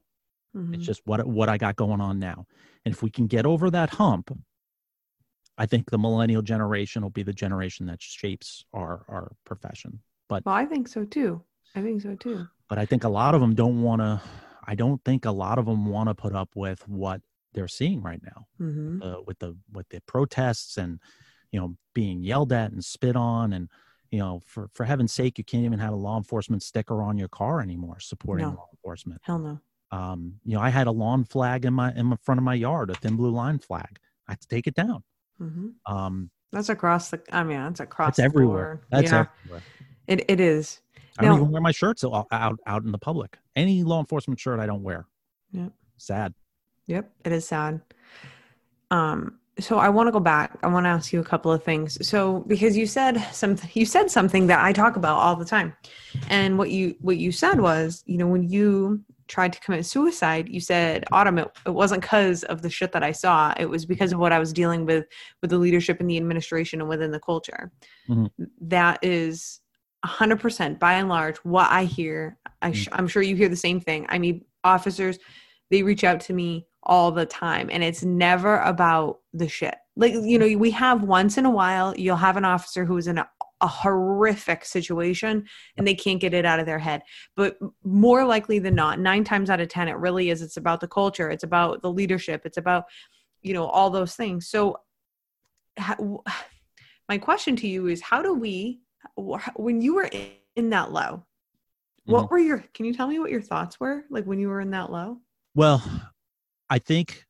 Mm-hmm. 0.57 0.75
it's 0.75 0.87
just 0.87 1.03
what 1.07 1.27
what 1.27 1.49
i 1.49 1.59
got 1.59 1.75
going 1.77 2.01
on 2.01 2.19
now 2.21 2.47
and 2.85 2.95
if 2.95 3.03
we 3.03 3.11
can 3.11 3.27
get 3.27 3.45
over 3.47 3.69
that 3.71 3.91
hump 3.91 4.31
i 5.59 5.67
think 5.67 5.91
the 5.91 5.99
millennial 5.99 6.43
generation 6.43 7.03
will 7.03 7.11
be 7.11 7.23
the 7.23 7.33
generation 7.33 7.87
that 7.87 8.01
shapes 8.01 8.65
our 8.73 9.05
our 9.09 9.33
profession 9.45 10.01
But 10.29 10.45
Well, 10.47 10.55
I 10.55 10.67
think 10.67 10.89
so 10.89 11.05
too. 11.05 11.43
I 11.75 11.83
think 11.83 12.03
so 12.03 12.15
too. 12.15 12.47
but 12.69 12.79
i 12.79 12.87
think 12.87 13.05
a 13.05 13.09
lot 13.09 13.35
of 13.35 13.41
them 13.41 13.55
don't 13.55 13.83
want 13.83 14.01
to 14.01 14.21
i 14.67 14.75
don't 14.75 15.03
think 15.05 15.25
a 15.25 15.31
lot 15.45 15.59
of 15.59 15.67
them 15.67 15.87
want 15.87 16.09
to 16.09 16.15
put 16.15 16.35
up 16.35 16.51
with 16.55 16.87
what 16.89 17.21
they're 17.55 17.69
seeing 17.81 18.03
right 18.03 18.23
now 18.23 18.47
Mm-hmm. 18.61 19.03
uh, 19.03 19.21
with 19.27 19.39
the 19.39 19.57
with 19.73 19.89
the 19.91 20.01
protests 20.13 20.77
and 20.79 20.99
you 21.53 21.59
know 21.61 21.77
being 21.95 22.23
yelled 22.23 22.53
at 22.53 22.73
and 22.73 22.85
spit 22.85 23.17
on 23.17 23.53
and 23.53 23.69
you 24.11 24.19
know 24.19 24.41
for 24.45 24.69
for 24.75 24.85
heaven's 24.85 25.13
sake 25.13 25.39
you 25.39 25.45
can't 25.45 25.65
even 25.65 25.79
have 25.79 25.93
a 25.93 25.97
law 26.07 26.17
enforcement 26.19 26.63
sticker 26.63 27.03
on 27.03 27.17
your 27.19 27.29
car 27.41 27.61
anymore 27.61 27.99
supporting 28.01 28.47
No. 28.47 28.55
law 28.61 28.69
enforcement 28.75 29.21
Hell 29.25 29.39
no. 29.39 29.55
um 29.99 30.21
you 30.45 30.55
know 30.57 30.61
i 30.69 30.71
had 30.79 30.87
a 30.89 30.91
lawn 31.03 31.25
flag 31.25 31.65
in 31.65 31.73
my 31.75 31.89
in 31.95 32.17
front 32.27 32.39
of 32.39 32.45
my 32.45 32.55
yard 32.55 32.91
a 32.91 32.95
thin 32.95 33.17
blue 33.17 33.31
line 33.31 33.59
flag 33.59 33.93
i 34.27 34.33
had 34.33 34.41
to 34.41 34.49
take 34.49 34.67
it 34.67 34.75
down 34.75 35.03
Mm-hmm. 35.41 35.93
um 35.95 36.31
That's 36.53 36.69
across 36.69 37.11
the. 37.11 37.21
I 37.31 37.45
mean, 37.45 37.59
that's 37.59 37.81
across. 37.81 38.17
that's 38.17 38.19
everywhere 38.21 38.81
that's 38.91 39.11
yeah. 39.13 39.27
everywhere 39.43 39.63
It 40.07 40.25
it 40.29 40.41
is. 40.41 40.81
i 41.19 41.25
don't 41.25 41.37
even 41.37 41.51
wear 41.51 41.61
my 41.63 41.73
shirts 41.73 42.05
out 42.05 42.59
out 42.67 42.83
in 42.85 42.93
the 42.93 42.99
public 42.99 43.37
any 43.57 43.83
law 43.85 44.01
enforcement 44.01 44.39
shirt 44.41 44.61
i 44.61 44.67
don't 44.67 44.83
wear 44.83 45.07
Yep. 45.53 45.73
sad 45.97 46.35
Yep. 46.87 47.11
It 47.25 47.33
is 47.33 47.47
sad. 47.47 47.81
um 48.91 49.38
so 49.61 49.79
I 49.79 49.89
want 49.89 50.07
to 50.07 50.13
go 50.13 50.21
back. 50.21 50.57
I 50.63 50.69
want 50.69 50.85
to 50.85 50.91
ask 50.91 51.13
you 51.13 51.21
a 51.21 51.25
couple 51.25 51.53
of 51.53 51.63
things. 51.65 52.07
So 52.07 52.45
because 52.47 52.77
you 52.77 52.87
said 52.87 53.19
something 53.33 53.71
you 53.75 53.87
said 53.87 54.11
something 54.11 54.47
that 54.47 54.65
I 54.65 54.73
talk 54.73 54.97
about 54.97 55.19
all 55.19 55.37
the 55.37 55.45
time. 55.45 55.75
And 56.29 56.59
what 56.59 56.71
you 56.71 56.95
what 57.01 57.19
you 57.19 57.33
said 57.33 57.61
was, 57.61 58.03
you 58.07 58.19
know, 58.19 58.27
when 58.27 58.49
you 58.49 59.05
tried 59.27 59.53
to 59.53 59.61
commit 59.61 59.85
suicide, 59.85 60.49
you 60.49 60.61
said, 60.61 61.05
Autumn, 61.13 61.39
it, 61.39 61.51
wasn't 61.67 62.01
because 62.01 62.45
of 62.45 62.63
the 62.63 62.71
shit 62.71 62.93
that 62.93 63.03
I 63.03 63.13
saw. 63.13 63.53
It 63.59 63.67
was 63.67 63.85
because 63.85 64.13
of 64.13 64.19
what 64.19 64.33
I 64.33 64.39
was 64.39 64.53
dealing 64.53 64.87
with 64.87 65.07
with 65.43 65.51
the 65.51 65.59
leadership 65.59 66.01
and 66.01 66.09
the 66.09 66.17
administration 66.17 66.81
and 66.81 66.89
within 66.89 67.11
the 67.11 67.21
culture. 67.21 67.71
Mm-hmm. 68.09 68.45
That 68.63 68.99
is 69.03 69.61
100% 70.05 70.79
by 70.79 70.95
and 70.95 71.09
large 71.09 71.37
what 71.39 71.71
I 71.71 71.85
hear. 71.85 72.39
I 72.63 72.73
sh- 72.73 72.87
mm-hmm. 72.87 72.95
I'm 72.95 73.09
sure 73.09 73.23
you 73.23 73.37
hear 73.37 73.49
the 73.49 73.57
same 73.57 73.81
thing. 73.81 74.07
I 74.09 74.19
mean, 74.19 74.45
officers, 74.65 75.19
they 75.71 75.83
reach 75.83 76.05
out 76.05 76.21
to 76.21 76.33
me 76.33 76.68
all 76.83 77.13
the 77.13 77.27
time 77.27 77.69
and 77.71 77.83
it's 77.83 78.03
never 78.03 78.59
about 78.61 79.21
the 79.33 79.49
shit. 79.49 79.75
Like, 79.97 80.15
you 80.15 80.39
know, 80.39 80.57
we 80.57 80.71
have 80.73 81.03
once 81.03 81.37
in 81.37 81.45
a 81.45 81.51
while, 81.51 81.95
you'll 81.97 82.17
have 82.17 82.37
an 82.37 82.45
officer 82.45 82.85
who 82.85 82.97
is 82.97 83.09
in 83.09 83.19
a, 83.19 83.29
a 83.61 83.67
horrific 83.67 84.65
situation 84.65 85.45
and 85.77 85.87
they 85.87 85.95
can't 85.95 86.21
get 86.21 86.35
it 86.35 86.45
out 86.45 86.61
of 86.61 86.67
their 86.67 86.79
head. 86.79 87.03
But 87.37 87.59
more 87.83 88.25
likely 88.25 88.59
than 88.59 88.75
not, 88.75 89.01
nine 89.01 89.25
times 89.25 89.51
out 89.51 89.61
of 89.61 89.69
10, 89.69 89.89
it 89.89 89.97
really 89.97 90.31
is. 90.31 90.41
It's 90.41 90.57
about 90.57 90.81
the 90.81 90.89
culture, 90.89 91.31
it's 91.31 91.45
about 91.45 91.83
the 91.83 91.91
leadership, 91.91 92.43
it's 92.45 92.59
about, 92.59 92.85
you 93.43 93.55
know, 93.55 93.67
all 93.67 93.91
those 93.91 94.15
things. 94.15 94.49
So, 94.49 94.79
my 97.09 97.19
question 97.19 97.57
to 97.57 97.67
you 97.67 97.89
is 97.89 98.01
how 98.01 98.23
do 98.23 98.35
we, 98.35 98.81
when 99.57 99.81
you 99.81 99.95
were 99.95 100.11
in 100.55 100.71
that 100.71 100.93
low, 100.93 101.25
what 102.05 102.25
mm-hmm. 102.25 102.35
were 102.35 102.39
your, 102.39 102.65
can 102.73 102.87
you 102.87 102.95
tell 102.95 103.07
me 103.07 103.19
what 103.19 103.31
your 103.31 103.43
thoughts 103.43 103.81
were 103.81 104.05
like 104.11 104.25
when 104.25 104.39
you 104.39 104.49
were 104.49 104.61
in 104.61 104.71
that 104.71 104.93
low? 104.93 105.19
Well, 105.55 105.83
I 106.71 106.79
think 106.79 107.27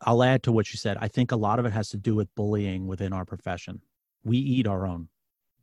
I'll 0.00 0.22
add 0.22 0.42
to 0.44 0.52
what 0.52 0.72
you 0.72 0.78
said. 0.78 0.96
I 1.00 1.08
think 1.08 1.32
a 1.32 1.36
lot 1.36 1.58
of 1.58 1.64
it 1.64 1.72
has 1.72 1.90
to 1.90 1.96
do 1.96 2.14
with 2.14 2.34
bullying 2.34 2.86
within 2.86 3.12
our 3.12 3.24
profession. 3.24 3.80
We 4.24 4.36
eat 4.38 4.66
our 4.66 4.86
own. 4.86 5.08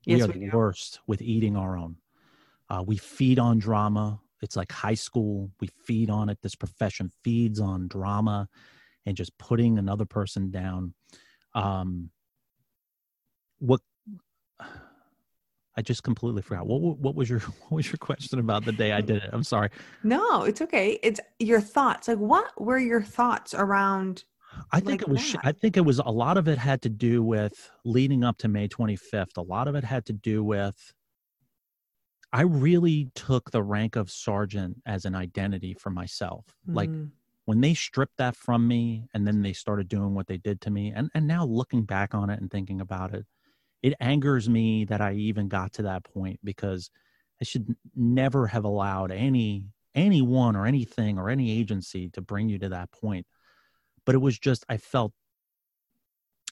Yes, 0.05 0.17
we 0.17 0.23
are 0.23 0.27
we 0.27 0.33
the 0.33 0.51
do. 0.51 0.57
worst 0.57 0.99
with 1.07 1.21
eating 1.21 1.55
our 1.55 1.77
own. 1.77 1.97
Uh, 2.69 2.83
we 2.85 2.97
feed 2.97 3.39
on 3.39 3.59
drama. 3.59 4.19
It's 4.41 4.55
like 4.55 4.71
high 4.71 4.93
school. 4.93 5.51
We 5.59 5.67
feed 5.83 6.09
on 6.09 6.29
it. 6.29 6.39
This 6.41 6.55
profession 6.55 7.11
feeds 7.23 7.59
on 7.59 7.87
drama 7.87 8.47
and 9.05 9.17
just 9.17 9.37
putting 9.37 9.77
another 9.77 10.05
person 10.05 10.51
down. 10.51 10.93
Um, 11.53 12.11
what 13.59 13.81
I 15.77 15.81
just 15.81 16.03
completely 16.03 16.41
forgot. 16.41 16.67
What 16.67 16.97
what 16.99 17.15
was 17.15 17.29
your 17.29 17.39
what 17.69 17.71
was 17.71 17.87
your 17.87 17.97
question 17.97 18.39
about 18.39 18.65
the 18.65 18.71
day 18.71 18.91
I 18.91 19.01
did 19.01 19.17
it? 19.17 19.29
I'm 19.31 19.43
sorry. 19.43 19.69
No, 20.03 20.43
it's 20.43 20.61
okay. 20.61 20.99
It's 21.03 21.19
your 21.39 21.61
thoughts. 21.61 22.07
Like 22.07 22.17
what 22.17 22.59
were 22.59 22.79
your 22.79 23.01
thoughts 23.01 23.53
around 23.53 24.23
I 24.71 24.79
think 24.79 25.01
like 25.01 25.01
it 25.03 25.09
was 25.09 25.33
that? 25.33 25.41
I 25.43 25.51
think 25.51 25.77
it 25.77 25.81
was 25.81 25.99
a 25.99 26.09
lot 26.09 26.37
of 26.37 26.47
it 26.47 26.57
had 26.57 26.81
to 26.83 26.89
do 26.89 27.23
with 27.23 27.69
leading 27.85 28.23
up 28.23 28.37
to 28.39 28.47
May 28.47 28.67
25th. 28.67 29.37
A 29.37 29.41
lot 29.41 29.67
of 29.67 29.75
it 29.75 29.83
had 29.83 30.05
to 30.07 30.13
do 30.13 30.43
with 30.43 30.93
I 32.31 32.41
really 32.41 33.09
took 33.15 33.51
the 33.51 33.63
rank 33.63 33.95
of 33.95 34.11
sergeant 34.11 34.81
as 34.85 35.05
an 35.05 35.15
identity 35.15 35.73
for 35.73 35.89
myself. 35.89 36.45
Mm. 36.69 36.75
Like 36.75 36.89
when 37.45 37.61
they 37.61 37.73
stripped 37.73 38.17
that 38.17 38.35
from 38.35 38.67
me 38.67 39.07
and 39.13 39.25
then 39.25 39.41
they 39.41 39.53
started 39.53 39.87
doing 39.87 40.13
what 40.13 40.27
they 40.27 40.37
did 40.37 40.61
to 40.61 40.69
me 40.69 40.91
and 40.95 41.09
and 41.13 41.27
now 41.27 41.45
looking 41.45 41.83
back 41.83 42.13
on 42.13 42.29
it 42.29 42.39
and 42.39 42.51
thinking 42.51 42.81
about 42.81 43.13
it 43.13 43.25
it 43.81 43.93
angers 43.99 44.49
me 44.49 44.85
that 44.85 45.01
I 45.01 45.13
even 45.13 45.47
got 45.47 45.73
to 45.73 45.83
that 45.83 46.03
point 46.03 46.39
because 46.43 46.89
I 47.41 47.45
should 47.45 47.75
never 47.95 48.47
have 48.47 48.65
allowed 48.65 49.11
any 49.11 49.65
anyone 49.95 50.55
or 50.55 50.65
anything 50.65 51.17
or 51.17 51.29
any 51.29 51.51
agency 51.57 52.09
to 52.09 52.21
bring 52.21 52.49
you 52.49 52.59
to 52.59 52.69
that 52.69 52.91
point. 52.91 53.25
But 54.05 54.15
it 54.15 54.19
was 54.19 54.37
just 54.37 54.65
I 54.69 54.77
felt 54.77 55.13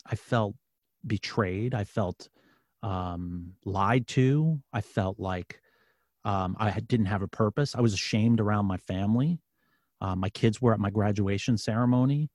I 0.05 0.15
felt 0.15 0.55
betrayed. 1.05 1.73
I 1.73 1.84
felt 1.84 2.30
um, 2.82 3.53
lied 3.65 4.07
to. 4.07 4.61
I 4.71 4.82
felt 4.82 5.19
like 5.19 5.59
um, 6.23 6.55
I 6.59 6.80
didn't 6.80 7.07
have 7.07 7.21
a 7.21 7.28
purpose. 7.28 7.75
I 7.75 7.82
was 7.82 7.93
ashamed 7.93 8.39
around 8.39 8.65
my 8.65 8.78
family. 8.78 9.39
Uh, 9.99 10.15
my 10.15 10.30
kids 10.30 10.61
were 10.61 10.73
at 10.73 10.80
my 10.80 10.89
graduation 10.89 11.57
ceremony. 11.57 12.30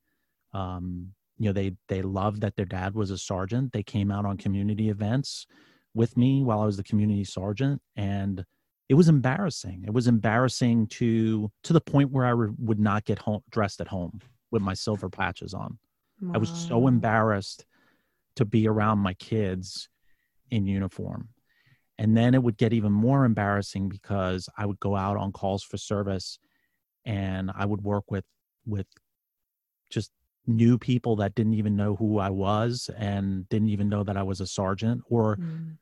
Um, 0.53 1.13
you 1.39 1.47
know 1.47 1.53
they 1.53 1.73
they 1.89 2.03
loved 2.03 2.41
that 2.43 2.57
their 2.57 2.67
dad 2.67 2.95
was 2.95 3.11
a 3.11 3.19
sergeant. 3.19 3.73
They 3.73 3.83
came 3.83 4.11
out 4.11 4.25
on 4.25 4.37
community 4.37 4.89
events 4.91 5.47
with 5.95 6.17
me 6.17 6.43
while 6.43 6.61
i 6.61 6.65
was 6.65 6.79
the 6.79 6.83
community 6.83 7.25
sergeant 7.25 7.81
and 7.97 8.45
it 8.89 8.95
was 8.95 9.09
embarrassing. 9.09 9.85
It 9.87 9.93
was 9.93 10.07
embarrassing 10.07 10.89
to 10.89 11.51
to 11.65 11.73
the 11.73 11.81
point 11.81 12.11
where 12.11 12.27
i 12.27 12.31
re- 12.31 12.53
would 12.59 12.81
not 12.81 13.05
get 13.05 13.19
home 13.19 13.43
dressed 13.51 13.81
at 13.81 13.89
home 13.89 14.21
with 14.51 14.63
my 14.63 14.75
silver 14.75 15.09
patches 15.09 15.55
on. 15.55 15.79
Wow. 16.21 16.33
i 16.35 16.39
was 16.39 16.51
so 16.51 16.87
embarrassed 16.87 17.65
to 18.37 18.45
be 18.45 18.69
around 18.69 18.99
my 18.99 19.15
kids 19.15 19.89
in 20.51 20.67
uniform. 20.67 21.29
And 21.99 22.17
then 22.17 22.35
it 22.35 22.43
would 22.43 22.57
get 22.57 22.73
even 22.73 22.93
more 22.93 23.25
embarrassing 23.25 23.89
because 23.89 24.49
i 24.57 24.67
would 24.67 24.81
go 24.81 24.97
out 24.97 25.17
on 25.17 25.33
calls 25.33 25.63
for 25.63 25.77
service 25.77 26.39
and 27.05 27.51
i 27.55 27.65
would 27.65 27.83
work 27.83 28.11
with 28.11 28.25
with 28.67 28.87
just 29.91 30.11
new 30.47 30.79
people 30.79 31.17
that 31.17 31.35
didn't 31.35 31.55
even 31.55 31.77
know 31.77 31.97
who 31.97 32.19
I 32.19 32.31
was 32.31 32.91
and 32.97 33.49
didn't 33.49 33.69
even 33.69 33.89
know 33.89 34.03
that 34.03 34.17
I 34.17 34.23
was 34.23 34.41
a 34.41 34.47
sergeant 34.47 35.03
or 35.09 35.37
mm. 35.37 35.77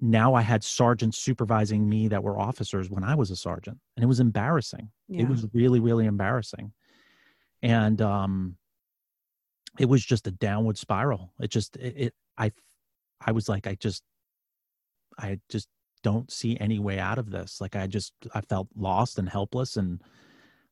now 0.00 0.34
I 0.34 0.42
had 0.42 0.62
sergeants 0.62 1.18
supervising 1.18 1.88
me 1.88 2.08
that 2.08 2.22
were 2.22 2.38
officers 2.38 2.90
when 2.90 3.02
I 3.02 3.14
was 3.14 3.30
a 3.30 3.36
sergeant 3.36 3.78
and 3.96 4.04
it 4.04 4.06
was 4.06 4.20
embarrassing. 4.20 4.90
Yeah. 5.08 5.22
It 5.22 5.28
was 5.28 5.46
really 5.54 5.80
really 5.80 6.06
embarrassing. 6.06 6.72
And 7.62 8.00
um 8.02 8.56
it 9.78 9.88
was 9.88 10.04
just 10.04 10.26
a 10.26 10.32
downward 10.32 10.76
spiral. 10.76 11.32
It 11.40 11.50
just 11.50 11.76
it, 11.76 11.94
it 11.96 12.14
I 12.36 12.52
I 13.20 13.32
was 13.32 13.48
like 13.48 13.66
I 13.66 13.74
just 13.74 14.02
I 15.18 15.40
just 15.48 15.68
don't 16.02 16.30
see 16.30 16.58
any 16.60 16.78
way 16.78 16.98
out 16.98 17.18
of 17.18 17.30
this. 17.30 17.60
Like 17.60 17.74
I 17.74 17.86
just 17.86 18.12
I 18.34 18.42
felt 18.42 18.68
lost 18.76 19.18
and 19.18 19.28
helpless 19.28 19.76
and 19.76 20.02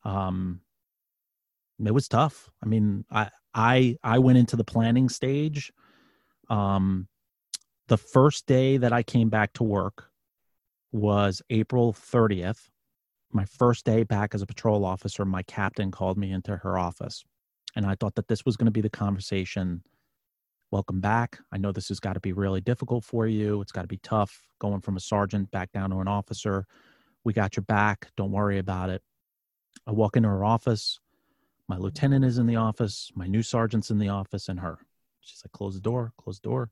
um 0.05 0.61
it 1.85 1.93
was 1.93 2.09
tough. 2.09 2.51
I 2.63 2.67
mean, 2.67 3.05
I 3.11 3.31
I 3.55 3.97
I 4.03 4.19
went 4.19 4.39
into 4.39 4.57
the 4.57 4.65
planning 4.65 5.09
stage. 5.09 5.73
Um, 6.49 7.09
the 7.89 7.97
first 7.97 8.47
day 8.47 8.77
that 8.79 8.93
I 8.93 9.03
came 9.03 9.29
back 9.29 9.53
to 9.55 9.65
work 9.65 10.11
was 10.93 11.43
April 11.51 11.93
30th. 11.93 12.69
My 13.33 13.45
first 13.45 13.85
day 13.85 14.03
back 14.03 14.35
as 14.35 14.43
a 14.43 14.47
patrol 14.47 14.85
officer, 14.85 15.25
my 15.25 15.43
captain 15.43 15.91
called 15.91 16.17
me 16.17 16.33
into 16.33 16.57
her 16.57 16.79
office. 16.79 17.25
And 17.75 17.85
I 17.85 17.95
thought 17.95 18.15
that 18.15 18.29
this 18.29 18.45
was 18.45 18.57
going 18.57 18.67
to 18.67 18.73
be 18.73 18.81
the 18.81 18.89
conversation. 18.89 19.83
Welcome 20.71 21.01
back. 21.01 21.39
I 21.53 21.59
know 21.59 21.71
this 21.71 21.89
has 21.89 22.01
got 22.01 22.15
to 22.15 22.21
be 22.21 22.33
really 22.33 22.61
difficult 22.61 23.05
for 23.05 23.27
you. 23.27 23.61
It's 23.61 23.73
got 23.73 23.83
to 23.83 23.89
be 23.89 23.99
tough 23.99 24.47
going 24.59 24.81
from 24.81 24.97
a 24.97 25.01
sergeant 25.01 25.51
back 25.51 25.71
down 25.73 25.91
to 25.91 25.99
an 25.99 26.09
officer. 26.09 26.67
We 27.25 27.33
got 27.33 27.57
your 27.57 27.65
back. 27.65 28.09
Don't 28.17 28.33
worry 28.33 28.59
about 28.59 28.89
it. 28.89 29.03
I 29.87 29.93
walk 29.93 30.17
into 30.17 30.29
her 30.29 30.45
office. 30.45 30.99
My 31.69 31.77
lieutenant 31.77 32.25
is 32.25 32.39
in 32.39 32.47
the 32.47 32.57
office, 32.57 33.11
my 33.15 33.27
new 33.27 33.43
sergeant's 33.43 33.91
in 33.91 33.99
the 33.99 34.09
office, 34.09 34.49
and 34.49 34.61
her. 34.61 34.79
She's 35.21 35.43
like, 35.45 35.53
close 35.53 35.75
the 35.75 35.81
door, 35.81 36.13
close 36.17 36.39
the 36.39 36.49
door. 36.49 36.71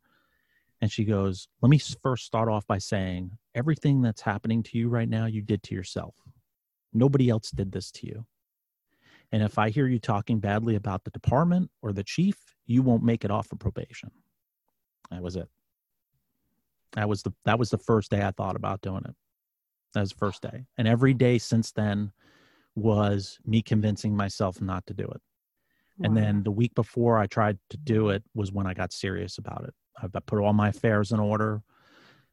And 0.81 0.91
she 0.91 1.05
goes, 1.05 1.49
Let 1.63 1.71
me 1.71 1.79
first 1.79 2.27
start 2.27 2.49
off 2.49 2.67
by 2.67 2.79
saying 2.79 3.39
everything 3.55 4.03
that's 4.03 4.21
happening 4.21 4.63
to 4.65 4.79
you 4.79 4.89
right 4.89 5.09
now, 5.09 5.27
you 5.27 5.43
did 5.43 5.63
to 5.65 5.75
yourself. 5.75 6.15
Nobody 6.93 7.29
else 7.29 7.51
did 7.51 7.73
this 7.73 7.91
to 7.93 8.07
you. 8.07 8.27
And 9.33 9.43
if 9.43 9.59
I 9.59 9.71
hear 9.71 9.89
you 9.89 9.99
talking 9.99 10.39
badly 10.39 10.77
about 10.77 11.05
the 11.05 11.11
department 11.11 11.71
or 11.83 11.93
the 11.93 12.05
chief, 12.05 12.37
you 12.67 12.83
won't 12.83 13.03
make 13.03 13.25
it 13.25 13.31
off 13.31 13.51
of 13.51 13.59
probation. 13.59 14.11
That 15.11 15.23
was 15.23 15.37
it. 15.37 15.49
That 16.93 17.09
was 17.09 17.23
the 17.23 17.33
that 17.45 17.59
was 17.59 17.71
the 17.71 17.79
first 17.79 18.11
day 18.11 18.23
I 18.23 18.31
thought 18.31 18.55
about 18.55 18.83
doing 18.83 19.03
it. 19.05 19.15
That 19.95 20.01
was 20.01 20.11
the 20.11 20.19
first 20.19 20.43
day. 20.43 20.67
And 20.79 20.87
every 20.87 21.15
day 21.15 21.39
since 21.39 21.73
then, 21.73 22.13
was 22.77 23.39
me 23.47 23.63
convincing 23.63 24.17
myself 24.17 24.61
not 24.61 24.87
to 24.87 24.95
do 24.95 25.05
it. 25.05 25.21
Wow. 25.99 26.07
And 26.07 26.17
then 26.17 26.43
the 26.43 26.51
week 26.51 26.75
before 26.75 27.19
I 27.19 27.27
tried 27.27 27.59
to 27.71 27.77
do 27.77 28.11
it 28.11 28.23
was 28.35 28.53
when 28.53 28.67
I 28.67 28.75
got 28.75 28.93
serious 28.93 29.39
about 29.39 29.65
it. 29.65 29.75
I 30.03 30.21
put 30.21 30.41
all 30.41 30.53
my 30.53 30.69
affairs 30.69 31.13
in 31.13 31.21
order. 31.21 31.63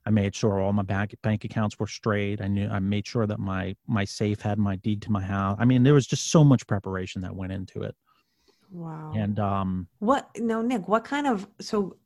I 0.06 0.10
made 0.10 0.36
sure 0.36 0.60
all 0.60 0.74
my 0.74 0.82
bank 0.82 1.16
bank 1.22 1.44
accounts 1.44 1.78
were 1.78 1.88
straight. 1.88 2.42
I 2.42 2.48
knew 2.48 2.68
I 2.68 2.80
made 2.80 3.06
sure 3.06 3.28
that 3.28 3.40
my 3.40 3.76
my 3.88 4.04
safe 4.04 4.42
had 4.42 4.58
my 4.58 4.78
deed 4.78 5.02
to 5.04 5.12
my 5.12 5.22
house. 5.22 5.58
I 5.60 5.66
mean, 5.66 5.84
there 5.84 5.94
was 5.94 6.08
just 6.08 6.32
so 6.32 6.44
much 6.44 6.66
preparation 6.66 7.22
that 7.22 7.36
went 7.36 7.52
into 7.52 7.84
it. 7.84 7.96
Wow. 8.72 9.14
And 9.16 9.40
um 9.40 9.88
what 10.00 10.30
no 10.40 10.64
Nick, 10.64 10.88
what 10.88 11.04
kind 11.04 11.28
of 11.28 11.48
so 11.60 11.98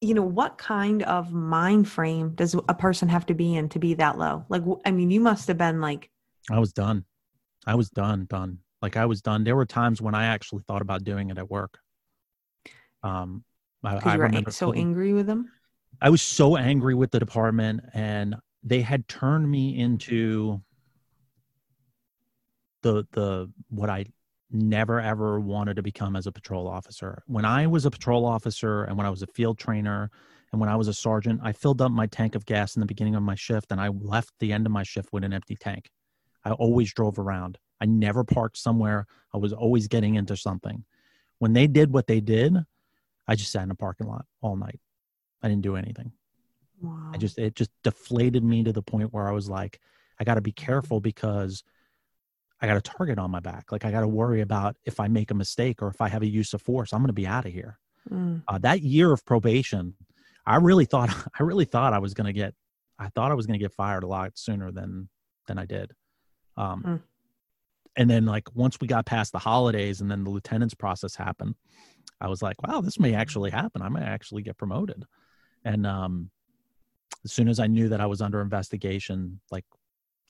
you 0.00 0.14
know, 0.14 0.22
what 0.22 0.58
kind 0.58 1.02
of 1.04 1.32
mind 1.32 1.88
frame 1.88 2.30
does 2.34 2.54
a 2.68 2.74
person 2.74 3.08
have 3.08 3.26
to 3.26 3.34
be 3.34 3.56
in 3.56 3.68
to 3.70 3.78
be 3.78 3.94
that 3.94 4.18
low? 4.18 4.44
Like 4.50 4.62
I 4.84 4.90
mean, 4.90 5.10
you 5.10 5.20
must 5.20 5.48
have 5.48 5.56
been 5.56 5.80
like 5.80 6.10
I 6.50 6.58
was 6.58 6.74
done. 6.74 7.06
I 7.66 7.74
was 7.74 7.90
done, 7.90 8.26
done. 8.28 8.58
Like 8.80 8.96
I 8.96 9.06
was 9.06 9.22
done. 9.22 9.44
There 9.44 9.56
were 9.56 9.66
times 9.66 10.00
when 10.00 10.14
I 10.14 10.26
actually 10.26 10.62
thought 10.66 10.82
about 10.82 11.04
doing 11.04 11.30
it 11.30 11.38
at 11.38 11.50
work. 11.50 11.78
Um, 13.02 13.44
I, 13.84 13.96
I 13.96 14.14
remember 14.14 14.50
so 14.50 14.72
angry 14.72 15.12
with 15.12 15.26
them. 15.26 15.50
I 16.00 16.10
was 16.10 16.22
so 16.22 16.56
angry 16.56 16.94
with 16.94 17.10
the 17.10 17.18
department, 17.18 17.80
and 17.92 18.36
they 18.62 18.80
had 18.80 19.08
turned 19.08 19.50
me 19.50 19.78
into 19.78 20.60
the 22.82 23.06
the 23.12 23.50
what 23.68 23.90
I 23.90 24.06
never 24.50 25.00
ever 25.00 25.40
wanted 25.40 25.74
to 25.76 25.82
become 25.82 26.16
as 26.16 26.26
a 26.26 26.32
patrol 26.32 26.68
officer. 26.68 27.22
When 27.26 27.44
I 27.44 27.66
was 27.66 27.84
a 27.84 27.90
patrol 27.90 28.24
officer 28.24 28.84
and 28.84 28.96
when 28.96 29.06
I 29.06 29.10
was 29.10 29.22
a 29.22 29.26
field 29.26 29.58
trainer 29.58 30.10
and 30.52 30.60
when 30.60 30.70
I 30.70 30.76
was 30.76 30.88
a 30.88 30.94
sergeant, 30.94 31.40
I 31.42 31.52
filled 31.52 31.82
up 31.82 31.92
my 31.92 32.06
tank 32.06 32.34
of 32.34 32.46
gas 32.46 32.76
in 32.76 32.80
the 32.80 32.86
beginning 32.86 33.14
of 33.14 33.22
my 33.22 33.34
shift 33.34 33.70
and 33.70 33.80
I 33.80 33.88
left 33.88 34.32
the 34.38 34.52
end 34.52 34.64
of 34.64 34.72
my 34.72 34.84
shift 34.84 35.10
with 35.12 35.24
an 35.24 35.34
empty 35.34 35.56
tank. 35.56 35.90
I 36.44 36.52
always 36.52 36.92
drove 36.92 37.18
around. 37.18 37.58
I 37.80 37.86
never 37.86 38.24
parked 38.24 38.56
somewhere. 38.56 39.06
I 39.34 39.38
was 39.38 39.52
always 39.52 39.88
getting 39.88 40.16
into 40.16 40.36
something. 40.36 40.84
When 41.38 41.52
they 41.52 41.66
did 41.66 41.92
what 41.92 42.06
they 42.06 42.20
did, 42.20 42.56
I 43.26 43.34
just 43.34 43.52
sat 43.52 43.62
in 43.62 43.70
a 43.70 43.76
parking 43.76 44.08
lot 44.08 44.24
all 44.40 44.56
night. 44.56 44.80
I 45.42 45.48
didn't 45.48 45.62
do 45.62 45.76
anything. 45.76 46.12
Wow. 46.80 47.10
I 47.12 47.16
just 47.16 47.38
it 47.38 47.54
just 47.54 47.70
deflated 47.84 48.44
me 48.44 48.64
to 48.64 48.72
the 48.72 48.82
point 48.82 49.12
where 49.12 49.28
I 49.28 49.32
was 49.32 49.48
like, 49.48 49.80
I 50.18 50.24
got 50.24 50.34
to 50.34 50.40
be 50.40 50.52
careful 50.52 51.00
because 51.00 51.62
I 52.60 52.66
got 52.66 52.76
a 52.76 52.80
target 52.80 53.18
on 53.18 53.30
my 53.30 53.40
back. 53.40 53.70
Like 53.70 53.84
I 53.84 53.90
got 53.90 54.00
to 54.00 54.08
worry 54.08 54.40
about 54.40 54.76
if 54.84 54.98
I 54.98 55.08
make 55.08 55.30
a 55.30 55.34
mistake 55.34 55.82
or 55.82 55.88
if 55.88 56.00
I 56.00 56.08
have 56.08 56.22
a 56.22 56.26
use 56.26 56.54
of 56.54 56.62
force, 56.62 56.92
I'm 56.92 57.00
going 57.00 57.08
to 57.08 57.12
be 57.12 57.26
out 57.26 57.46
of 57.46 57.52
here. 57.52 57.78
Mm. 58.10 58.42
Uh, 58.48 58.58
that 58.58 58.82
year 58.82 59.12
of 59.12 59.24
probation, 59.24 59.94
I 60.46 60.56
really 60.56 60.84
thought 60.84 61.10
I 61.38 61.42
really 61.42 61.64
thought 61.64 61.92
I 61.92 61.98
was 61.98 62.14
going 62.14 62.26
to 62.26 62.32
get 62.32 62.54
I 62.98 63.08
thought 63.08 63.30
I 63.30 63.34
was 63.34 63.46
going 63.46 63.58
to 63.58 63.64
get 63.64 63.72
fired 63.72 64.02
a 64.02 64.08
lot 64.08 64.32
sooner 64.36 64.72
than 64.72 65.08
than 65.46 65.58
I 65.58 65.66
did. 65.66 65.92
Um, 66.58 66.82
Mm. 66.82 67.02
And 67.96 68.08
then 68.08 68.26
like 68.26 68.54
once 68.54 68.78
we 68.80 68.86
got 68.86 69.06
past 69.06 69.32
the 69.32 69.40
holidays 69.40 70.00
and 70.00 70.08
then 70.08 70.22
the 70.22 70.30
lieutenant's 70.30 70.74
process 70.74 71.16
happened, 71.16 71.56
I 72.20 72.28
was 72.28 72.42
like, 72.42 72.62
wow, 72.62 72.80
this 72.80 72.98
may 73.00 73.12
actually 73.12 73.50
happen. 73.50 73.82
I 73.82 73.88
might 73.88 74.04
actually 74.04 74.42
get 74.42 74.56
promoted. 74.56 75.04
And 75.64 75.84
um, 75.84 76.30
as 77.24 77.32
soon 77.32 77.48
as 77.48 77.58
I 77.58 77.66
knew 77.66 77.88
that 77.88 78.00
I 78.00 78.06
was 78.06 78.20
under 78.20 78.40
investigation, 78.40 79.40
like 79.50 79.64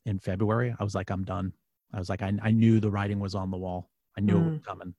in 0.07 0.19
February, 0.19 0.75
I 0.79 0.83
was 0.83 0.95
like, 0.95 1.11
I'm 1.11 1.25
done. 1.25 1.53
I 1.93 1.99
was 1.99 2.09
like, 2.09 2.23
I, 2.23 2.33
I 2.43 2.53
knew 2.53 2.81
the 2.81 2.91
writing 2.91 3.21
was 3.21 3.35
on 3.35 3.51
the 3.51 3.59
wall. 3.59 3.91
I 4.17 4.23
knew 4.23 4.39
it 4.39 4.51
was 4.51 4.61
coming 4.67 4.95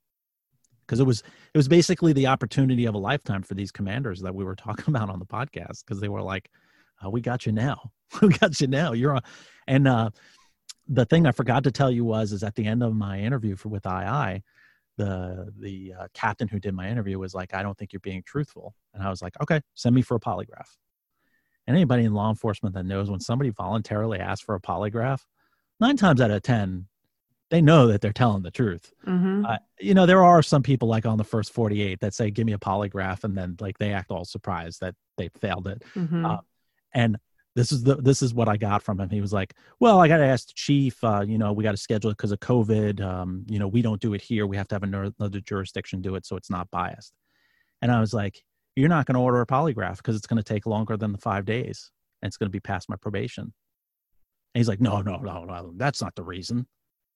because 0.86 1.00
it 1.00 1.06
was 1.06 1.22
it 1.54 1.58
was 1.58 1.68
basically 1.68 2.14
the 2.14 2.28
opportunity 2.28 2.86
of 2.86 2.96
a 2.96 2.98
lifetime 2.98 3.44
for 3.44 3.54
these 3.54 3.72
commanders 3.72 4.22
that 4.22 4.34
we 4.34 4.44
were 4.44 4.56
talking 4.68 4.94
about 4.94 5.10
on 5.10 5.20
the 5.20 5.26
podcast 5.26 5.84
because 5.86 6.00
they 6.00 6.08
were 6.08 6.22
like, 6.22 6.50
uh, 7.04 7.10
"We 7.10 7.22
got 7.22 7.46
you 7.46 7.52
now. 7.52 7.92
we 8.22 8.30
got 8.30 8.60
you 8.62 8.68
now. 8.68 8.94
You're 8.94 9.16
on." 9.16 9.22
And 9.68 9.88
uh, 9.88 10.10
the 10.90 11.06
thing 11.06 11.26
I 11.28 11.32
forgot 11.32 11.64
to 11.66 11.72
tell 11.72 11.92
you 11.92 12.04
was, 12.04 12.32
is 12.34 12.44
at 12.44 12.56
the 12.56 12.66
end 12.66 12.84
of 12.84 12.94
my 12.96 13.20
interview 13.20 13.56
for 13.56 13.70
with 13.70 13.86
II, 13.86 14.44
the 14.98 15.54
the 15.58 15.94
uh, 15.98 16.08
captain 16.14 16.48
who 16.48 16.60
did 16.60 16.74
my 16.74 16.90
interview 16.90 17.20
was 17.20 17.34
like, 17.34 17.54
"I 17.54 17.64
don't 17.64 17.78
think 17.78 17.94
you're 17.94 18.02
being 18.02 18.24
truthful," 18.24 18.76
and 18.94 19.04
I 19.04 19.10
was 19.10 19.22
like, 19.22 19.40
"Okay, 19.42 19.62
send 19.76 19.96
me 19.96 20.02
for 20.02 20.16
a 20.16 20.20
polygraph." 20.20 20.78
And 21.68 21.78
anybody 21.78 22.04
in 22.04 22.14
law 22.14 22.30
enforcement 22.30 22.76
that 22.76 22.86
knows 22.86 23.10
when 23.10 23.20
somebody 23.20 23.52
voluntarily 23.52 24.20
asks 24.20 24.44
for 24.44 24.56
a 24.56 24.62
polygraph, 24.62 25.22
nine 25.80 25.98
times 25.98 26.20
out 26.22 26.32
of 26.32 26.42
ten, 26.42 26.88
they 27.50 27.62
know 27.62 27.88
that 27.88 28.02
they're 28.02 28.14
telling 28.14 28.44
the 28.44 28.52
truth. 28.52 28.94
hmm 29.06 29.44
Uh, 29.46 29.58
you 29.80 29.94
know, 29.94 30.06
there 30.06 30.24
are 30.24 30.44
some 30.44 30.64
people 30.64 30.88
like 30.88 31.06
on 31.06 31.18
the 31.18 31.24
first 31.24 31.54
48 31.54 32.00
that 32.02 32.14
say, 32.14 32.32
give 32.32 32.46
me 32.46 32.54
a 32.54 32.58
polygraph. 32.60 33.24
And 33.24 33.38
then 33.38 33.56
like 33.60 33.78
they 33.78 33.94
act 33.94 34.12
all 34.12 34.26
surprised 34.26 34.82
that 34.82 34.96
they 35.18 35.30
failed 35.40 35.68
it. 35.68 35.84
hmm 35.94 36.26
uh, 36.26 36.38
And 36.94 37.18
this 37.60 37.74
is 37.74 37.84
the, 37.84 37.96
this 37.96 38.22
is 38.22 38.34
what 38.34 38.48
I 38.48 38.56
got 38.56 38.82
from 38.84 39.02
him. 39.02 39.10
He 39.10 39.20
was 39.20 39.34
like, 39.34 39.54
well, 39.82 40.00
I 40.00 40.08
got 40.08 40.18
to 40.18 40.26
ask 40.26 40.48
the 40.48 40.54
chief, 40.56 41.04
uh, 41.04 41.26
you 41.28 41.38
know, 41.38 41.52
we 41.52 41.62
got 41.62 41.72
to 41.72 41.78
schedule 41.78 42.10
it 42.10 42.16
because 42.16 42.32
of 42.32 42.40
COVID. 42.40 43.02
Um, 43.02 43.46
you 43.50 43.60
know, 43.60 43.68
we 43.68 43.82
don't 43.82 44.00
do 44.00 44.14
it 44.14 44.22
here. 44.22 44.48
We 44.48 44.56
have 44.56 44.70
to 44.70 44.76
have 44.76 44.84
another 44.84 45.42
jurisdiction 45.42 46.02
do 46.02 46.16
it. 46.16 46.26
So 46.26 46.38
it's 46.38 46.50
not 46.50 46.72
biased. 46.72 47.12
And 47.82 47.92
I 47.92 48.00
was 48.00 48.14
like, 48.14 48.42
you're 48.78 48.88
not 48.88 49.06
going 49.08 49.16
to 49.16 49.20
order 49.20 49.42
a 49.42 49.46
polygraph 49.46 49.98
because 49.98 50.16
it's 50.16 50.26
going 50.26 50.42
to 50.42 50.54
take 50.54 50.66
longer 50.66 50.96
than 50.96 51.12
the 51.12 51.18
five 51.18 51.44
days 51.44 51.92
and 52.22 52.30
it's 52.30 52.38
going 52.38 52.48
to 52.48 52.52
be 52.52 52.62
past 52.62 52.88
my 52.88 52.96
probation. 52.96 53.44
And 53.44 54.60
he's 54.60 54.70
like, 54.70 54.80
no, 54.80 55.02
no, 55.02 55.18
no, 55.18 55.44
no, 55.44 55.74
that's 55.76 56.02
not 56.02 56.16
the 56.16 56.24
reason. 56.24 56.66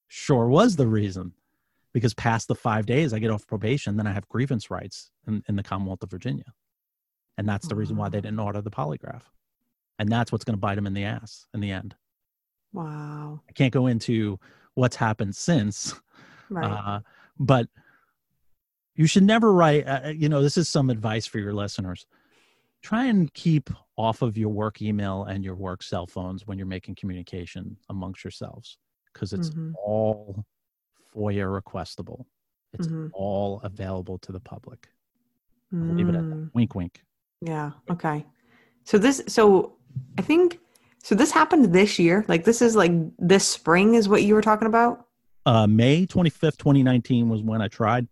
Sure 0.10 0.50
was 0.50 0.76
the 0.76 0.88
reason 0.88 1.32
because 1.94 2.14
past 2.14 2.50
the 2.50 2.56
five 2.56 2.86
days 2.86 3.14
I 3.14 3.20
get 3.20 3.32
off 3.32 3.48
probation, 3.48 3.96
then 3.96 4.08
I 4.08 4.12
have 4.12 4.28
grievance 4.28 4.70
rights 4.70 5.10
in, 5.26 5.42
in 5.48 5.56
the 5.56 5.64
Commonwealth 5.64 6.04
of 6.04 6.12
Virginia. 6.12 6.52
And 7.38 7.48
that's 7.48 7.70
the 7.70 7.76
reason 7.76 7.96
why 7.96 8.10
they 8.10 8.20
didn't 8.20 8.42
order 8.42 8.62
the 8.62 8.70
polygraph. 8.70 9.22
And 10.00 10.10
that's 10.10 10.32
what's 10.32 10.44
going 10.44 10.56
to 10.56 10.60
bite 10.60 10.76
them 10.76 10.88
in 10.88 10.94
the 10.94 11.04
ass 11.04 11.46
in 11.54 11.60
the 11.60 11.72
end. 11.72 11.96
Wow. 12.74 13.42
I 13.48 13.52
can't 13.54 13.74
go 13.74 13.88
into 13.88 14.40
what's 14.74 14.96
happened 14.96 15.36
since, 15.36 15.94
Right. 16.50 16.66
uh, 16.66 17.00
but 17.40 17.68
you 18.96 19.06
should 19.08 19.24
never 19.24 19.54
write, 19.54 19.88
uh, 19.88 20.10
you 20.10 20.30
know, 20.30 20.42
this 20.42 20.58
is 20.58 20.70
some 20.70 20.90
advice 20.90 21.26
for 21.26 21.40
your 21.40 21.54
listeners. 21.54 22.06
Try 22.82 23.06
and 23.06 23.34
keep 23.34 23.70
off 23.98 24.22
of 24.22 24.38
your 24.38 24.50
work 24.50 24.82
email 24.82 25.24
and 25.26 25.44
your 25.44 25.56
work 25.56 25.84
cell 25.84 26.06
phones 26.08 26.46
when 26.48 26.58
you're 26.58 26.68
making 26.68 26.96
communication 26.96 27.78
amongst 27.90 28.24
yourselves 28.24 28.78
because 29.14 29.32
it's 29.34 29.52
Mhm. 29.52 29.74
all 29.76 30.44
FOIA 31.14 31.46
requestable. 31.62 32.26
It's 32.74 32.88
Mhm. 32.88 33.12
all 33.14 33.62
available 33.62 34.18
to 34.20 34.32
the 34.32 34.40
public. 34.40 34.90
I'll 35.72 35.94
leave 35.96 36.10
it 36.10 36.16
at 36.16 36.28
that. 36.30 36.36
Mm. 36.36 36.54
Wink, 36.54 36.76
wink. 36.76 37.04
Yeah. 37.42 37.72
Okay. 37.90 38.26
So 38.84 38.98
this, 38.98 39.24
so 39.28 39.78
I 40.18 40.22
think, 40.22 40.60
so 41.04 41.16
this 41.16 41.32
happened 41.32 41.74
this 41.74 42.00
year. 42.00 42.26
Like 42.28 42.44
this 42.46 42.62
is 42.62 42.76
like 42.76 42.92
this 43.18 43.48
spring 43.48 43.96
is 43.96 44.08
what 44.08 44.24
you 44.24 44.34
were 44.36 44.42
talking 44.42 44.68
about. 44.68 45.06
Uh, 45.46 45.68
May 45.68 46.06
25th, 46.06 46.58
2019 46.58 47.28
was 47.30 47.42
when 47.42 47.62
I 47.62 47.68
tried. 47.68 48.08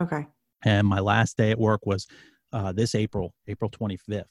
Okay. 0.00 0.26
And 0.64 0.86
my 0.86 1.00
last 1.00 1.36
day 1.36 1.50
at 1.50 1.58
work 1.58 1.86
was 1.86 2.06
uh, 2.52 2.72
this 2.72 2.94
April, 2.94 3.34
April 3.46 3.70
25th 3.70 4.24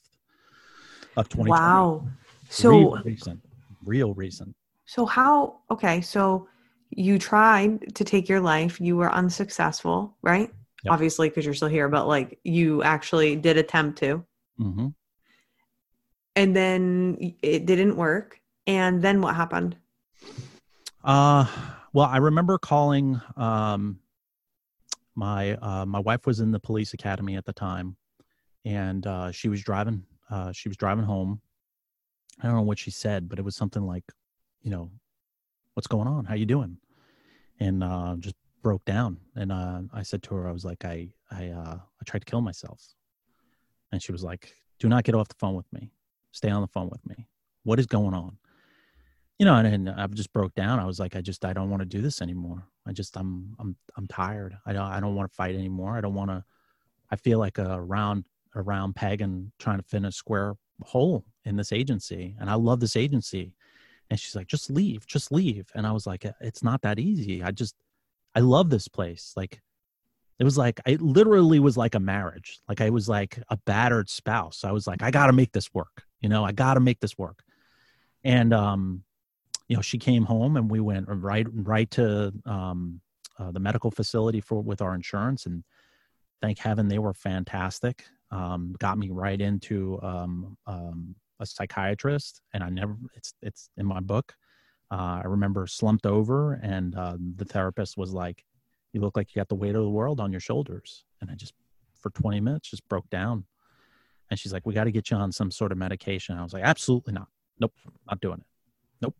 of 1.17 1.29
twenty. 1.29 1.51
Wow. 1.51 2.07
So, 2.49 2.69
real 2.69 3.01
recent, 3.03 3.41
real 3.83 4.13
recent. 4.13 4.55
so 4.85 5.05
how, 5.05 5.59
okay. 5.69 5.99
So 5.99 6.47
you 6.91 7.19
tried 7.19 7.93
to 7.95 8.03
take 8.05 8.29
your 8.29 8.39
life. 8.39 8.79
You 8.79 8.95
were 8.95 9.11
unsuccessful, 9.11 10.15
right? 10.21 10.49
Yep. 10.83 10.93
Obviously, 10.93 11.27
because 11.27 11.43
you're 11.43 11.53
still 11.53 11.67
here, 11.67 11.89
but 11.89 12.07
like 12.07 12.39
you 12.43 12.83
actually 12.83 13.35
did 13.35 13.57
attempt 13.57 13.99
to, 13.99 14.23
hmm 14.57 14.87
and 16.37 16.55
then 16.55 17.17
it 17.41 17.65
didn't 17.65 17.97
work. 17.97 18.39
And 18.67 19.01
then 19.01 19.21
what 19.21 19.35
happened? 19.35 19.75
Uh, 21.03 21.47
well, 21.93 22.05
I 22.05 22.17
remember 22.17 22.57
calling. 22.59 23.19
Um, 23.35 23.99
my 25.15 25.55
uh, 25.55 25.85
my 25.85 25.99
wife 25.99 26.27
was 26.27 26.39
in 26.39 26.51
the 26.51 26.59
police 26.59 26.93
academy 26.93 27.35
at 27.35 27.45
the 27.45 27.53
time, 27.53 27.97
and 28.63 29.07
uh, 29.07 29.31
she 29.31 29.49
was 29.49 29.63
driving. 29.63 30.03
Uh, 30.29 30.51
she 30.51 30.69
was 30.69 30.77
driving 30.77 31.05
home. 31.05 31.41
I 32.39 32.45
don't 32.45 32.55
know 32.55 32.61
what 32.61 32.77
she 32.77 32.91
said, 32.91 33.27
but 33.27 33.39
it 33.39 33.41
was 33.41 33.55
something 33.55 33.81
like, 33.81 34.03
you 34.61 34.69
know, 34.69 34.91
what's 35.73 35.87
going 35.87 36.07
on? 36.07 36.25
How 36.25 36.35
you 36.35 36.45
doing? 36.45 36.77
And 37.59 37.83
uh, 37.83 38.15
just 38.19 38.35
broke 38.61 38.85
down. 38.85 39.17
And 39.35 39.51
uh, 39.51 39.81
I 39.91 40.03
said 40.03 40.21
to 40.23 40.35
her, 40.35 40.47
I 40.47 40.51
was 40.51 40.65
like, 40.65 40.85
I 40.85 41.09
I 41.31 41.47
uh, 41.47 41.77
I 41.79 42.03
tried 42.05 42.19
to 42.19 42.25
kill 42.25 42.41
myself. 42.41 42.79
And 43.91 44.03
she 44.03 44.11
was 44.11 44.23
like, 44.23 44.53
Do 44.77 44.87
not 44.87 45.03
get 45.03 45.15
off 45.15 45.29
the 45.29 45.35
phone 45.39 45.55
with 45.55 45.71
me. 45.73 45.89
Stay 46.37 46.49
on 46.49 46.61
the 46.61 46.67
phone 46.67 46.89
with 46.89 47.05
me. 47.05 47.27
What 47.63 47.79
is 47.79 47.85
going 47.85 48.13
on? 48.13 48.37
you 49.39 49.45
know, 49.45 49.55
and, 49.55 49.67
and 49.67 49.89
I 49.89 50.07
just 50.07 50.33
broke 50.33 50.55
down. 50.55 50.79
I 50.79 50.85
was 50.85 50.99
like, 50.99 51.15
I 51.15 51.21
just, 51.21 51.45
I 51.45 51.53
don't 51.53 51.69
want 51.69 51.81
to 51.81 51.85
do 51.85 52.01
this 52.01 52.21
anymore. 52.21 52.63
I 52.87 52.91
just, 52.91 53.15
I'm, 53.15 53.55
I'm, 53.59 53.75
I'm 53.95 54.07
tired. 54.07 54.57
I 54.65 54.73
don't, 54.73 54.83
I 54.83 54.99
don't 54.99 55.15
want 55.15 55.29
to 55.29 55.35
fight 55.35 55.55
anymore. 55.55 55.95
I 55.95 56.01
don't 56.01 56.15
want 56.15 56.31
to. 56.31 56.43
I 57.11 57.15
feel 57.15 57.39
like 57.39 57.57
a 57.57 57.79
round, 57.79 58.25
a 58.55 58.61
round 58.61 58.95
peg 58.95 59.21
and 59.21 59.51
trying 59.59 59.77
to 59.77 59.83
fit 59.83 60.03
a 60.03 60.11
square 60.11 60.55
hole 60.81 61.23
in 61.45 61.55
this 61.55 61.71
agency. 61.71 62.35
And 62.39 62.49
I 62.49 62.55
love 62.55 62.79
this 62.79 62.95
agency. 62.95 63.53
And 64.09 64.19
she's 64.19 64.35
like, 64.35 64.47
just 64.47 64.71
leave, 64.71 65.05
just 65.05 65.31
leave. 65.31 65.69
And 65.75 65.85
I 65.85 65.91
was 65.91 66.07
like, 66.07 66.25
it's 66.41 66.63
not 66.63 66.81
that 66.81 66.97
easy. 66.97 67.43
I 67.43 67.51
just, 67.51 67.75
I 68.35 68.39
love 68.39 68.69
this 68.69 68.87
place. 68.87 69.33
Like, 69.35 69.61
it 70.39 70.43
was 70.43 70.57
like, 70.57 70.79
it 70.85 71.01
literally 71.01 71.59
was 71.59 71.77
like 71.77 71.95
a 71.95 71.99
marriage. 71.99 72.59
Like 72.69 72.81
I 72.81 72.89
was 72.89 73.09
like 73.09 73.39
a 73.49 73.57
battered 73.57 74.09
spouse. 74.09 74.63
I 74.63 74.71
was 74.71 74.87
like, 74.87 75.01
I 75.01 75.11
got 75.11 75.27
to 75.27 75.33
make 75.33 75.51
this 75.51 75.73
work. 75.73 76.03
You 76.21 76.29
know, 76.29 76.43
I 76.45 76.51
got 76.51 76.75
to 76.75 76.79
make 76.79 76.99
this 76.99 77.17
work. 77.17 77.43
And, 78.23 78.53
um, 78.53 79.03
you 79.67 79.75
know, 79.75 79.81
she 79.81 79.97
came 79.97 80.23
home 80.23 80.57
and 80.57 80.71
we 80.71 80.79
went 80.79 81.07
right 81.09 81.45
right 81.51 81.89
to 81.91 82.31
um, 82.45 83.01
uh, 83.37 83.51
the 83.51 83.59
medical 83.59 83.91
facility 83.91 84.41
for 84.41 84.61
with 84.61 84.81
our 84.81 84.95
insurance, 84.95 85.45
and 85.45 85.63
thank 86.41 86.57
heaven 86.57 86.87
they 86.87 86.99
were 86.99 87.13
fantastic. 87.13 88.05
Um, 88.31 88.75
got 88.79 88.97
me 88.97 89.09
right 89.09 89.39
into 89.39 89.99
um, 90.01 90.57
um, 90.65 91.15
a 91.39 91.45
psychiatrist, 91.45 92.41
and 92.53 92.63
I 92.63 92.69
never 92.69 92.95
it's 93.15 93.33
it's 93.41 93.69
in 93.77 93.85
my 93.85 93.99
book. 93.99 94.33
Uh, 94.89 95.21
I 95.21 95.23
remember 95.25 95.67
slumped 95.67 96.05
over, 96.05 96.53
and 96.53 96.95
uh, 96.95 97.17
the 97.35 97.45
therapist 97.45 97.97
was 97.97 98.13
like, 98.13 98.43
"You 98.93 99.01
look 99.01 99.15
like 99.15 99.35
you 99.35 99.39
got 99.39 99.49
the 99.49 99.55
weight 99.55 99.75
of 99.75 99.83
the 99.83 99.89
world 99.89 100.19
on 100.19 100.31
your 100.31 100.41
shoulders," 100.41 101.05
and 101.21 101.29
I 101.29 101.35
just 101.35 101.53
for 101.99 102.09
20 102.11 102.39
minutes 102.39 102.69
just 102.69 102.87
broke 102.87 103.09
down. 103.09 103.45
And 104.29 104.39
she's 104.39 104.53
like, 104.53 104.65
"We 104.65 104.73
got 104.73 104.85
to 104.85 104.91
get 104.91 105.09
you 105.09 105.17
on 105.17 105.31
some 105.31 105.51
sort 105.51 105.71
of 105.71 105.77
medication." 105.77 106.37
I 106.37 106.43
was 106.43 106.53
like, 106.53 106.63
"Absolutely 106.63 107.13
not. 107.13 107.27
Nope, 107.59 107.73
not 108.09 108.19
doing 108.19 108.39
it." 108.39 108.45
Nope. 109.01 109.15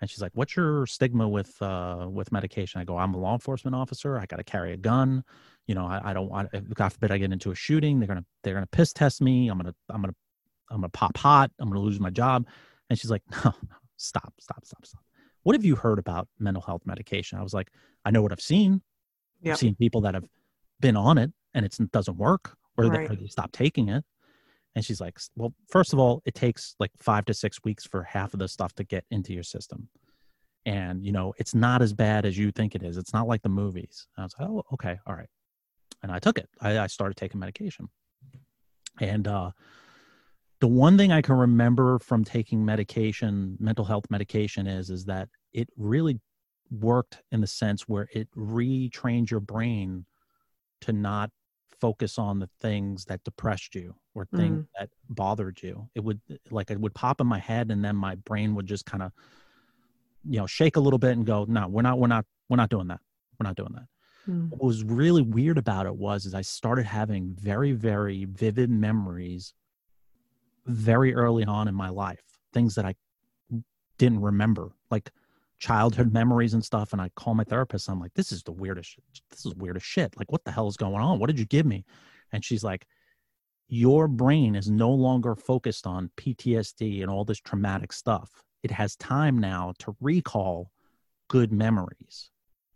And 0.00 0.08
she's 0.08 0.22
like, 0.22 0.32
"What's 0.34 0.56
your 0.56 0.86
stigma 0.86 1.28
with 1.28 1.60
uh, 1.60 2.06
with 2.10 2.30
medication?" 2.30 2.80
I 2.80 2.84
go, 2.84 2.96
"I'm 2.98 3.14
a 3.14 3.18
law 3.18 3.34
enforcement 3.34 3.74
officer. 3.74 4.18
I 4.18 4.26
got 4.26 4.36
to 4.36 4.44
carry 4.44 4.72
a 4.72 4.76
gun. 4.76 5.24
You 5.66 5.74
know, 5.74 5.86
I, 5.86 6.10
I 6.10 6.12
don't 6.12 6.30
want. 6.30 6.50
God 6.74 6.90
forbid, 6.90 7.10
I 7.10 7.18
get 7.18 7.32
into 7.32 7.50
a 7.50 7.54
shooting. 7.54 7.98
They're 7.98 8.08
gonna 8.08 8.24
they're 8.42 8.54
gonna 8.54 8.66
piss 8.66 8.92
test 8.92 9.20
me. 9.20 9.48
I'm 9.48 9.58
gonna 9.58 9.74
I'm 9.90 10.00
gonna 10.00 10.14
I'm 10.70 10.78
gonna 10.78 10.88
pop 10.90 11.16
hot. 11.16 11.50
I'm 11.58 11.68
gonna 11.68 11.80
lose 11.80 12.00
my 12.00 12.10
job." 12.10 12.46
And 12.88 12.98
she's 12.98 13.10
like, 13.10 13.22
"No, 13.30 13.38
no, 13.44 13.76
stop, 13.96 14.34
stop, 14.40 14.64
stop, 14.64 14.86
stop. 14.86 15.02
What 15.42 15.54
have 15.54 15.64
you 15.64 15.76
heard 15.76 15.98
about 15.98 16.28
mental 16.38 16.62
health 16.62 16.82
medication?" 16.84 17.38
I 17.38 17.42
was 17.42 17.54
like, 17.54 17.70
"I 18.04 18.10
know 18.10 18.22
what 18.22 18.32
I've 18.32 18.40
seen. 18.40 18.82
Yep. 19.42 19.52
I've 19.52 19.58
seen 19.58 19.74
people 19.76 20.00
that 20.02 20.14
have 20.14 20.24
been 20.80 20.96
on 20.96 21.18
it 21.18 21.32
and 21.54 21.64
it 21.64 21.76
doesn't 21.92 22.16
work 22.16 22.56
or, 22.76 22.84
they, 22.88 22.98
Right. 22.98 23.10
or 23.10 23.16
they 23.16 23.26
stop 23.28 23.52
taking 23.52 23.88
it. 23.88 24.04
And 24.74 24.84
she's 24.84 25.00
like, 25.00 25.18
well, 25.34 25.54
first 25.68 25.92
of 25.92 25.98
all, 25.98 26.22
it 26.24 26.34
takes 26.34 26.74
like 26.78 26.90
five 26.98 27.24
to 27.26 27.34
six 27.34 27.58
weeks 27.64 27.84
for 27.86 28.02
half 28.02 28.32
of 28.32 28.38
the 28.40 28.48
stuff 28.48 28.74
to 28.74 28.84
get 28.84 29.04
into 29.10 29.32
your 29.32 29.42
system. 29.42 29.88
And, 30.66 31.04
you 31.04 31.10
know, 31.12 31.34
it's 31.38 31.54
not 31.54 31.82
as 31.82 31.92
bad 31.92 32.26
as 32.26 32.36
you 32.36 32.52
think 32.52 32.74
it 32.74 32.82
is. 32.82 32.96
It's 32.96 33.12
not 33.12 33.26
like 33.26 33.42
the 33.42 33.48
movies. 33.48 34.06
And 34.16 34.22
I 34.22 34.26
was 34.26 34.34
like, 34.38 34.48
oh, 34.48 34.62
okay. 34.74 34.98
All 35.06 35.14
right. 35.14 35.28
And 36.02 36.12
I 36.12 36.18
took 36.18 36.38
it. 36.38 36.48
I, 36.60 36.78
I 36.78 36.86
started 36.86 37.16
taking 37.16 37.40
medication. 37.40 37.88
And 39.00 39.26
uh, 39.26 39.50
the 40.60 40.68
one 40.68 40.98
thing 40.98 41.12
I 41.12 41.22
can 41.22 41.36
remember 41.36 41.98
from 41.98 42.24
taking 42.24 42.64
medication, 42.64 43.56
mental 43.60 43.84
health 43.84 44.04
medication, 44.10 44.66
is 44.66 44.90
is 44.90 45.04
that 45.04 45.28
it 45.52 45.68
really 45.76 46.20
worked 46.70 47.22
in 47.30 47.40
the 47.40 47.46
sense 47.46 47.82
where 47.82 48.08
it 48.12 48.28
retrained 48.36 49.30
your 49.30 49.40
brain 49.40 50.04
to 50.82 50.92
not 50.92 51.30
focus 51.80 52.18
on 52.18 52.40
the 52.40 52.48
things 52.60 53.04
that 53.04 53.22
depressed 53.24 53.74
you 53.74 53.94
or 54.14 54.26
things 54.36 54.66
that 54.78 54.90
bothered 55.08 55.62
you. 55.62 55.88
It 55.94 56.02
would 56.02 56.20
like 56.50 56.70
it 56.70 56.80
would 56.80 56.94
pop 56.94 57.20
in 57.20 57.26
my 57.26 57.38
head, 57.38 57.70
and 57.70 57.84
then 57.84 57.96
my 57.96 58.16
brain 58.16 58.54
would 58.56 58.66
just 58.66 58.84
kind 58.84 59.02
of, 59.02 59.12
you 60.28 60.38
know, 60.38 60.46
shake 60.46 60.76
a 60.76 60.80
little 60.80 60.98
bit 60.98 61.12
and 61.12 61.24
go, 61.24 61.44
"No, 61.48 61.68
we're 61.68 61.82
not, 61.82 61.98
we're 61.98 62.08
not, 62.08 62.26
we're 62.48 62.56
not 62.56 62.70
doing 62.70 62.88
that. 62.88 63.00
We're 63.38 63.46
not 63.46 63.56
doing 63.56 63.72
that." 63.74 63.86
Mm. 64.28 64.50
what 64.50 64.62
was 64.62 64.84
really 64.84 65.22
weird 65.22 65.56
about 65.56 65.86
it 65.86 65.96
was 65.96 66.26
is 66.26 66.34
I 66.34 66.42
started 66.42 66.84
having 66.84 67.34
very, 67.40 67.72
very 67.72 68.26
vivid 68.26 68.68
memories 68.68 69.54
very 70.68 71.14
early 71.14 71.44
on 71.44 71.68
in 71.68 71.74
my 71.74 71.88
life, 71.88 72.22
things 72.52 72.74
that 72.74 72.84
I 72.84 72.94
didn't 73.98 74.20
remember, 74.20 74.70
like 74.90 75.10
childhood 75.58 76.12
memories 76.12 76.54
and 76.54 76.64
stuff. 76.64 76.92
And 76.92 77.00
I 77.02 77.08
call 77.16 77.34
my 77.34 77.44
therapist. 77.44 77.88
I'm 77.88 77.98
like, 78.00 78.14
this 78.14 78.30
is 78.32 78.42
the 78.42 78.52
weirdest. 78.52 78.96
This 79.30 79.44
is 79.44 79.54
weirdest 79.56 79.86
shit. 79.86 80.16
Like, 80.16 80.30
what 80.30 80.44
the 80.44 80.52
hell 80.52 80.68
is 80.68 80.76
going 80.76 81.00
on? 81.02 81.18
What 81.18 81.26
did 81.28 81.38
you 81.38 81.46
give 81.46 81.66
me? 81.66 81.84
And 82.32 82.44
she's 82.44 82.62
like, 82.62 82.86
your 83.68 84.08
brain 84.08 84.54
is 84.54 84.70
no 84.70 84.90
longer 84.90 85.34
focused 85.34 85.86
on 85.86 86.10
PTSD 86.16 87.02
and 87.02 87.10
all 87.10 87.24
this 87.24 87.40
traumatic 87.40 87.92
stuff. 87.92 88.30
It 88.62 88.70
has 88.70 88.96
time 88.96 89.38
now 89.38 89.74
to 89.80 89.96
recall 90.00 90.70
good 91.28 91.52
memories. 91.52 92.30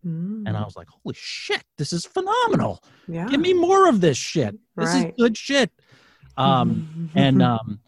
And 0.04 0.48
I 0.48 0.60
Mm. 0.60 0.64
was 0.64 0.76
like, 0.76 0.88
holy 0.88 1.14
shit, 1.16 1.62
this 1.78 1.92
is 1.92 2.04
phenomenal. 2.04 2.82
yeah. 3.06 3.28
Give 3.28 3.40
me 3.40 3.52
more 3.54 3.88
of 3.88 4.00
this 4.00 4.16
shit. 4.18 4.54
This 4.76 4.92
Right. 4.94 5.06
is 5.10 5.14
good 5.16 5.36
shit. 5.36 5.70
Um, 6.36 7.10
and 7.14 7.42
um, 7.42 7.80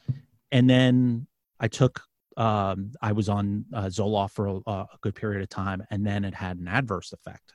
and 0.53 0.69
then 0.69 1.27
I 1.61 1.69
took 1.69 2.03
um, 2.37 2.93
I 3.01 3.13
was 3.13 3.29
on 3.29 3.65
uh, 3.73 3.85
Zoloft 3.85 4.33
for 4.33 4.47
a, 4.47 4.71
a 4.71 4.89
good 5.01 5.15
period 5.15 5.43
of 5.43 5.49
time, 5.49 5.83
and 5.91 6.07
then 6.07 6.25
it 6.25 6.35
had 6.35 6.59
an 6.59 6.69
adverse 6.69 7.13
effect. 7.13 7.55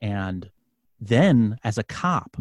And 0.00 0.50
then, 1.00 1.58
as 1.64 1.78
a 1.78 1.84
cop, 1.84 2.36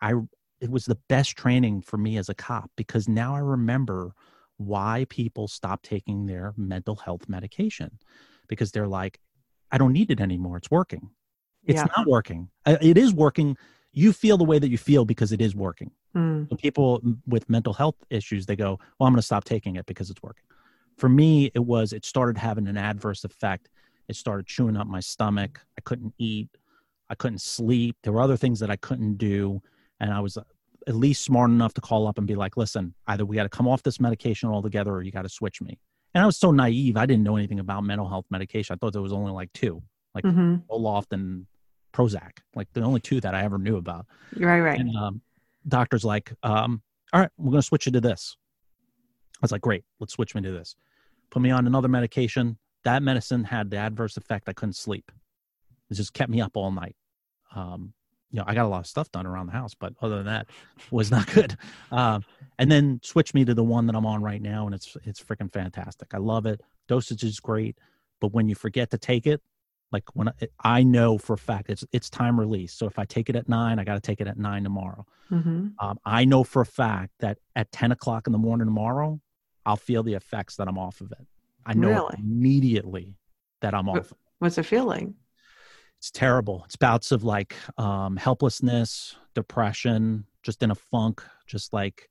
I 0.00 0.14
it 0.60 0.70
was 0.70 0.86
the 0.86 0.98
best 1.08 1.36
training 1.36 1.82
for 1.82 1.96
me 1.96 2.16
as 2.18 2.28
a 2.28 2.34
cop 2.34 2.70
because 2.76 3.08
now 3.08 3.34
I 3.34 3.38
remember 3.38 4.12
why 4.56 5.06
people 5.08 5.46
stop 5.46 5.82
taking 5.82 6.26
their 6.26 6.52
mental 6.56 6.96
health 6.96 7.28
medication 7.28 7.98
because 8.48 8.72
they're 8.72 8.88
like, 8.88 9.20
I 9.70 9.78
don't 9.78 9.92
need 9.92 10.10
it 10.10 10.20
anymore. 10.20 10.56
It's 10.56 10.70
working. 10.70 11.10
It's 11.64 11.76
Yeah. 11.76 11.86
not 11.96 12.08
working. 12.08 12.50
It 12.66 12.98
is 12.98 13.14
working. 13.14 13.56
You 13.92 14.12
feel 14.12 14.36
the 14.36 14.44
way 14.44 14.58
that 14.58 14.68
you 14.70 14.78
feel 14.78 15.04
because 15.04 15.32
it 15.32 15.40
is 15.40 15.54
working. 15.54 15.90
Mm. 16.16 16.56
People 16.58 17.00
with 17.26 17.48
mental 17.48 17.72
health 17.72 17.96
issues, 18.10 18.46
they 18.46 18.56
go, 18.56 18.78
Well, 18.98 19.06
I'm 19.06 19.12
going 19.12 19.16
to 19.16 19.22
stop 19.22 19.44
taking 19.44 19.76
it 19.76 19.86
because 19.86 20.10
it's 20.10 20.22
working. 20.22 20.44
For 20.96 21.08
me, 21.08 21.50
it 21.54 21.60
was, 21.64 21.92
it 21.92 22.04
started 22.04 22.36
having 22.38 22.66
an 22.66 22.76
adverse 22.76 23.24
effect. 23.24 23.68
It 24.08 24.16
started 24.16 24.46
chewing 24.46 24.76
up 24.76 24.86
my 24.86 25.00
stomach. 25.00 25.60
I 25.78 25.80
couldn't 25.82 26.14
eat. 26.18 26.48
I 27.10 27.14
couldn't 27.14 27.40
sleep. 27.40 27.96
There 28.02 28.12
were 28.12 28.20
other 28.20 28.36
things 28.36 28.60
that 28.60 28.70
I 28.70 28.76
couldn't 28.76 29.16
do. 29.16 29.62
And 30.00 30.12
I 30.12 30.20
was 30.20 30.36
uh, 30.36 30.42
at 30.86 30.94
least 30.94 31.24
smart 31.24 31.50
enough 31.50 31.74
to 31.74 31.80
call 31.80 32.06
up 32.06 32.18
and 32.18 32.26
be 32.26 32.34
like, 32.34 32.56
Listen, 32.56 32.94
either 33.06 33.24
we 33.24 33.36
got 33.36 33.44
to 33.44 33.48
come 33.48 33.68
off 33.68 33.82
this 33.82 34.00
medication 34.00 34.48
altogether 34.50 34.92
or 34.92 35.02
you 35.02 35.10
got 35.12 35.22
to 35.22 35.28
switch 35.28 35.60
me. 35.60 35.78
And 36.14 36.22
I 36.22 36.26
was 36.26 36.36
so 36.36 36.50
naive. 36.50 36.96
I 36.96 37.06
didn't 37.06 37.22
know 37.22 37.36
anything 37.36 37.60
about 37.60 37.84
mental 37.84 38.08
health 38.08 38.24
medication. 38.30 38.74
I 38.74 38.76
thought 38.78 38.92
there 38.92 39.02
was 39.02 39.12
only 39.12 39.32
like 39.32 39.52
two, 39.52 39.82
like 40.14 40.24
Mhm. 40.24 40.62
Zoloft 40.66 41.12
and 41.12 41.46
Prozac, 41.92 42.38
like 42.54 42.68
the 42.72 42.82
only 42.82 43.00
two 43.00 43.20
that 43.20 43.34
I 43.34 43.42
ever 43.42 43.58
knew 43.58 43.76
about. 43.76 44.06
Right, 44.36 44.60
right. 44.60 44.78
And 44.78 44.94
um, 44.96 45.20
doctor's 45.66 46.04
like, 46.04 46.32
um, 46.42 46.82
all 47.12 47.20
right, 47.20 47.30
we're 47.38 47.50
going 47.50 47.62
to 47.62 47.66
switch 47.66 47.86
you 47.86 47.92
to 47.92 48.00
this. 48.00 48.36
I 49.36 49.38
was 49.42 49.52
like, 49.52 49.62
great, 49.62 49.84
let's 50.00 50.12
switch 50.12 50.34
me 50.34 50.42
to 50.42 50.50
this. 50.50 50.76
Put 51.30 51.42
me 51.42 51.50
on 51.50 51.66
another 51.66 51.88
medication. 51.88 52.58
That 52.84 53.02
medicine 53.02 53.44
had 53.44 53.70
the 53.70 53.76
adverse 53.76 54.16
effect. 54.16 54.48
I 54.48 54.52
couldn't 54.52 54.74
sleep. 54.74 55.10
It 55.90 55.94
just 55.94 56.12
kept 56.12 56.30
me 56.30 56.40
up 56.40 56.56
all 56.56 56.70
night. 56.70 56.96
Um, 57.54 57.92
you 58.30 58.38
know, 58.38 58.44
I 58.46 58.54
got 58.54 58.66
a 58.66 58.68
lot 58.68 58.80
of 58.80 58.86
stuff 58.86 59.10
done 59.10 59.26
around 59.26 59.46
the 59.46 59.52
house, 59.52 59.74
but 59.74 59.94
other 60.02 60.16
than 60.16 60.26
that, 60.26 60.46
was 60.90 61.10
not 61.10 61.32
good. 61.32 61.56
Um, 61.90 62.24
and 62.58 62.70
then 62.70 63.00
switch 63.02 63.32
me 63.32 63.44
to 63.44 63.54
the 63.54 63.64
one 63.64 63.86
that 63.86 63.96
I'm 63.96 64.06
on 64.06 64.22
right 64.22 64.42
now, 64.42 64.66
and 64.66 64.74
it's 64.74 64.96
it's 65.04 65.22
freaking 65.22 65.52
fantastic. 65.52 66.12
I 66.12 66.18
love 66.18 66.44
it. 66.44 66.60
Dosage 66.88 67.24
is 67.24 67.40
great, 67.40 67.78
but 68.20 68.32
when 68.32 68.48
you 68.48 68.54
forget 68.54 68.90
to 68.90 68.98
take 68.98 69.26
it, 69.26 69.40
like 69.92 70.04
when 70.14 70.28
I, 70.28 70.32
I 70.62 70.82
know 70.82 71.18
for 71.18 71.32
a 71.34 71.38
fact 71.38 71.70
it's 71.70 71.84
it's 71.92 72.10
time 72.10 72.38
release. 72.38 72.72
So 72.74 72.86
if 72.86 72.98
I 72.98 73.04
take 73.04 73.28
it 73.30 73.36
at 73.36 73.48
nine, 73.48 73.78
I 73.78 73.84
got 73.84 73.94
to 73.94 74.00
take 74.00 74.20
it 74.20 74.26
at 74.26 74.38
nine 74.38 74.62
tomorrow. 74.64 75.06
hmm 75.28 75.68
Um, 75.78 75.98
I 76.04 76.24
know 76.24 76.44
for 76.44 76.62
a 76.62 76.66
fact 76.66 77.12
that 77.20 77.38
at 77.56 77.70
10 77.72 77.92
o'clock 77.92 78.26
in 78.26 78.32
the 78.32 78.38
morning 78.38 78.66
tomorrow, 78.66 79.20
I'll 79.64 79.76
feel 79.76 80.02
the 80.02 80.14
effects 80.14 80.56
that 80.56 80.68
I'm 80.68 80.78
off 80.78 81.00
of 81.00 81.12
it. 81.12 81.26
I 81.66 81.74
know 81.74 81.88
Really? 81.88 82.16
immediately 82.18 83.16
that 83.60 83.74
I'm 83.74 83.88
off. 83.88 84.12
What's 84.38 84.58
it 84.58 84.64
feeling? 84.64 85.14
It's 85.98 86.10
terrible. 86.10 86.62
It's 86.64 86.76
bouts 86.76 87.10
of 87.12 87.24
like 87.24 87.56
um, 87.76 88.16
helplessness, 88.16 89.16
depression, 89.34 90.24
just 90.42 90.62
in 90.62 90.70
a 90.70 90.74
funk, 90.74 91.22
just 91.46 91.72
like 91.72 92.08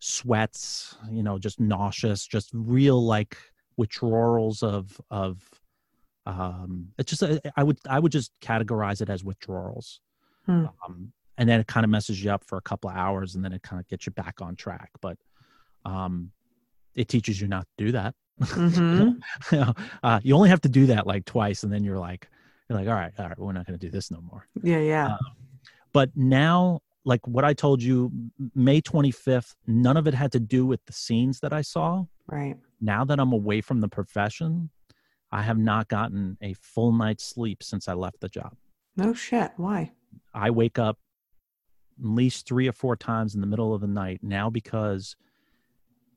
sweats, 0.00 0.96
you 1.10 1.22
know, 1.22 1.38
just 1.38 1.60
nauseous, 1.60 2.26
just 2.26 2.50
real 2.52 3.04
like 3.04 3.36
withdrawals 3.76 4.62
of 4.62 5.00
of 5.10 5.42
um 6.26 6.88
it's 6.98 7.10
just 7.10 7.22
I 7.22 7.40
I 7.56 7.62
would 7.62 7.78
I 7.88 7.98
would 7.98 8.12
just 8.12 8.32
categorize 8.40 9.00
it 9.00 9.10
as 9.10 9.22
withdrawals. 9.24 10.00
Hmm. 10.46 10.66
Um, 10.86 11.12
and 11.36 11.48
then 11.48 11.58
it 11.60 11.66
kind 11.66 11.84
of 11.84 11.90
messes 11.90 12.22
you 12.22 12.30
up 12.30 12.44
for 12.44 12.58
a 12.58 12.62
couple 12.62 12.90
of 12.90 12.96
hours 12.96 13.34
and 13.34 13.44
then 13.44 13.52
it 13.52 13.62
kind 13.62 13.80
of 13.80 13.88
gets 13.88 14.06
you 14.06 14.12
back 14.12 14.40
on 14.40 14.56
track. 14.56 14.90
But 15.00 15.18
um 15.84 16.30
it 16.94 17.08
teaches 17.08 17.40
you 17.40 17.48
not 17.48 17.66
to 17.76 17.84
do 17.84 17.92
that. 17.92 18.14
hmm 18.42 19.10
you, 19.52 19.58
know, 19.58 19.74
uh, 20.02 20.20
you 20.22 20.34
only 20.34 20.48
have 20.48 20.60
to 20.62 20.68
do 20.68 20.86
that 20.86 21.06
like 21.06 21.24
twice 21.24 21.62
and 21.62 21.72
then 21.72 21.84
you're 21.84 21.98
like 21.98 22.28
you're 22.68 22.78
like 22.78 22.88
all 22.88 22.94
right 22.94 23.12
all 23.18 23.28
right 23.28 23.38
we're 23.38 23.52
not 23.52 23.66
going 23.66 23.78
to 23.78 23.86
do 23.86 23.90
this 23.90 24.10
no 24.10 24.20
more 24.20 24.46
Yeah, 24.62 24.78
yeah. 24.78 25.06
Uh, 25.06 25.18
but 25.92 26.10
now 26.16 26.80
like 27.04 27.24
what 27.28 27.44
i 27.44 27.52
told 27.52 27.82
you 27.82 28.10
may 28.54 28.80
25th 28.80 29.54
none 29.66 29.96
of 29.96 30.08
it 30.08 30.14
had 30.14 30.32
to 30.32 30.40
do 30.40 30.66
with 30.66 30.84
the 30.86 30.92
scenes 30.92 31.38
that 31.40 31.52
i 31.52 31.62
saw 31.62 32.04
right. 32.26 32.56
now 32.80 33.04
that 33.04 33.20
i'm 33.20 33.32
away 33.32 33.60
from 33.60 33.80
the 33.80 33.88
profession 33.88 34.70
i 35.34 35.42
have 35.42 35.58
not 35.58 35.88
gotten 35.88 36.36
a 36.40 36.52
full 36.54 36.92
night's 36.92 37.24
sleep 37.24 37.62
since 37.62 37.88
i 37.88 37.92
left 37.92 38.20
the 38.20 38.28
job 38.28 38.52
No 38.96 39.12
shit. 39.12 39.52
Why? 39.56 39.92
i 40.32 40.48
wake 40.50 40.78
up 40.78 40.98
at 41.98 42.06
least 42.06 42.46
three 42.48 42.66
or 42.68 42.72
four 42.72 42.96
times 42.96 43.34
in 43.34 43.40
the 43.40 43.46
middle 43.46 43.74
of 43.74 43.80
the 43.80 43.86
night 43.86 44.20
now 44.22 44.48
because 44.48 45.16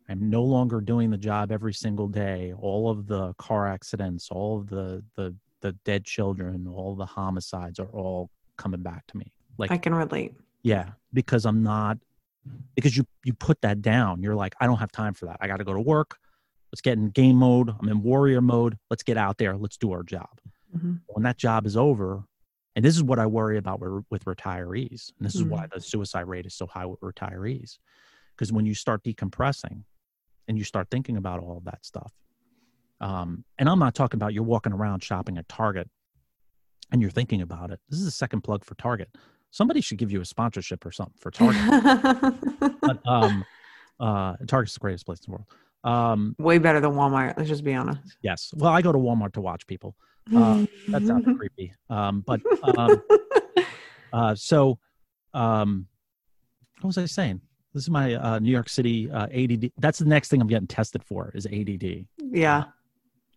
i'm 0.09 0.29
no 0.29 0.43
longer 0.43 0.79
doing 0.81 1.09
the 1.09 1.17
job 1.17 1.51
every 1.51 1.73
single 1.73 2.07
day 2.07 2.53
all 2.59 2.89
of 2.89 3.07
the 3.07 3.33
car 3.35 3.67
accidents 3.67 4.29
all 4.31 4.59
of 4.59 4.67
the 4.69 5.03
the 5.15 5.35
the 5.61 5.71
dead 5.83 6.05
children 6.05 6.67
all 6.67 6.95
the 6.95 7.05
homicides 7.05 7.79
are 7.79 7.91
all 7.91 8.29
coming 8.57 8.81
back 8.81 9.05
to 9.07 9.17
me 9.17 9.31
like 9.57 9.71
I 9.71 9.77
can 9.77 9.93
relate. 9.93 10.35
yeah 10.61 10.91
because 11.13 11.45
i'm 11.45 11.63
not 11.63 11.97
because 12.75 12.95
you 12.95 13.05
you 13.23 13.33
put 13.33 13.59
that 13.61 13.81
down 13.81 14.21
you're 14.21 14.35
like 14.35 14.53
i 14.59 14.67
don't 14.67 14.77
have 14.77 14.91
time 14.91 15.13
for 15.13 15.25
that 15.25 15.37
i 15.41 15.47
got 15.47 15.57
to 15.57 15.63
go 15.63 15.73
to 15.73 15.81
work 15.81 16.17
let's 16.71 16.81
get 16.81 16.97
in 16.97 17.09
game 17.09 17.37
mode. 17.37 17.69
I'm 17.79 17.89
in 17.89 18.03
warrior 18.03 18.41
mode. 18.41 18.77
Let's 18.89 19.03
get 19.03 19.17
out 19.17 19.37
there. 19.37 19.57
Let's 19.57 19.77
do 19.77 19.91
our 19.91 20.03
job. 20.03 20.29
Hmm 20.77 20.95
when 21.17 21.23
that 21.23 21.37
job 21.37 21.65
is 21.65 21.75
over 21.75 22.23
and 22.75 22.85
this 22.85 22.95
is 22.95 23.01
what 23.01 23.17
i 23.17 23.25
worry 23.25 23.57
about 23.57 23.79
with, 23.79 24.05
with 24.11 24.23
retirees 24.25 25.11
and 25.17 25.25
this 25.25 25.33
is 25.33 25.43
why 25.43 25.65
the 25.73 25.81
suicide 25.81 26.27
rate 26.27 26.45
is 26.45 26.53
so 26.53 26.67
high 26.67 26.85
with 26.85 26.99
retirees 26.99 27.79
because 28.35 28.53
when 28.53 28.67
you 28.67 28.75
start 28.75 29.03
decompressing 29.03 29.81
and 30.47 30.59
you 30.59 30.63
start 30.63 30.87
thinking 30.91 31.17
about 31.17 31.39
all 31.39 31.57
of 31.57 31.63
that 31.63 31.83
stuff 31.83 32.13
um, 33.01 33.43
and 33.57 33.67
i'm 33.67 33.79
not 33.79 33.95
talking 33.95 34.19
about 34.19 34.31
you're 34.31 34.43
walking 34.43 34.73
around 34.73 35.03
shopping 35.03 35.39
at 35.39 35.49
target 35.49 35.89
and 36.91 37.01
you're 37.01 37.11
thinking 37.11 37.41
about 37.41 37.71
it. 37.71 37.79
This 37.89 37.99
is 37.99 38.07
a 38.07 38.11
second 38.11 38.41
plug 38.41 38.63
for 38.63 38.75
target. 38.75 39.09
Somebody 39.51 39.81
should 39.81 39.97
give 39.97 40.11
you 40.11 40.21
a 40.21 40.25
sponsorship 40.25 40.85
or 40.85 40.91
something 40.91 41.15
for 41.17 41.31
target. 41.31 41.61
But 42.81 43.05
um, 43.05 43.43
uh, 43.99 44.35
target's 44.47 44.75
the 44.75 44.79
greatest 44.79 45.05
place 45.05 45.19
in 45.19 45.25
the 45.25 45.31
world 45.31 45.47
um, 45.83 46.35
Way 46.39 46.57
better 46.57 46.79
than 46.79 46.91
Walmart. 46.91 47.37
Let's 47.37 47.49
just 47.49 47.63
be 47.63 47.73
honest. 47.73 48.17
yes 48.21 48.51
well 48.55 48.71
i 48.71 48.81
go 48.81 48.91
to 48.91 48.97
walmart 48.97 49.33
to 49.33 49.41
watch 49.41 49.65
people 49.67 49.95
uh, 50.35 50.65
that 50.89 51.05
sounded 51.05 51.37
creepy. 51.37 51.73
Um, 51.89 52.23
but 52.25 52.41
um, 52.77 53.01
uh, 54.13 54.35
so, 54.35 54.79
um, 55.33 55.87
what 56.81 56.89
was 56.89 56.97
I 56.97 57.05
saying? 57.05 57.41
This 57.73 57.83
is 57.83 57.89
my 57.89 58.15
uh, 58.15 58.39
New 58.39 58.51
York 58.51 58.69
City 58.69 59.09
uh, 59.11 59.27
ADD. 59.33 59.71
That's 59.77 59.99
the 59.99 60.05
next 60.05 60.29
thing 60.29 60.41
I'm 60.41 60.47
getting 60.47 60.67
tested 60.67 61.03
for 61.03 61.31
is 61.35 61.45
ADD, 61.45 62.05
yeah. 62.19 62.65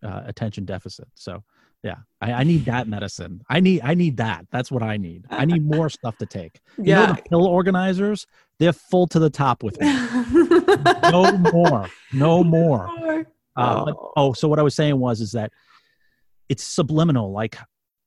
uh, 0.03 0.21
attention 0.25 0.65
deficit. 0.65 1.07
So 1.15 1.43
Yeah, 1.83 1.95
I, 2.21 2.33
I 2.33 2.43
need 2.43 2.65
that 2.65 2.87
medicine. 2.87 3.41
I 3.49 3.59
need 3.59 3.81
I 3.83 3.95
need 3.95 4.17
that. 4.17 4.45
That's 4.51 4.71
what 4.71 4.83
I 4.83 4.97
need. 4.97 5.25
I 5.29 5.45
need 5.45 5.65
more 5.65 5.89
stuff 5.97 6.17
to 6.19 6.25
take. 6.25 6.59
You 6.77 6.83
know 6.95 7.01
Yeah. 7.01 7.13
the 7.13 7.21
pill 7.23 7.45
organizers, 7.47 8.27
they're 8.59 8.73
full 8.73 9.07
to 9.07 9.19
the 9.19 9.29
top 9.29 9.63
with 9.63 9.79
me. 9.81 9.87
No 11.11 11.37
more. 11.37 11.89
No 12.13 12.43
more. 12.43 12.87
Uh, 13.55 13.85
but- 13.85 13.95
Oh. 13.97 14.13
oh, 14.15 14.33
so 14.33 14.47
what 14.47 14.59
I 14.59 14.61
was 14.63 14.75
saying 14.75 14.97
was 14.97 15.19
is 15.21 15.31
that 15.33 15.51
it's 16.47 16.63
subliminal. 16.63 17.31
Like 17.33 17.57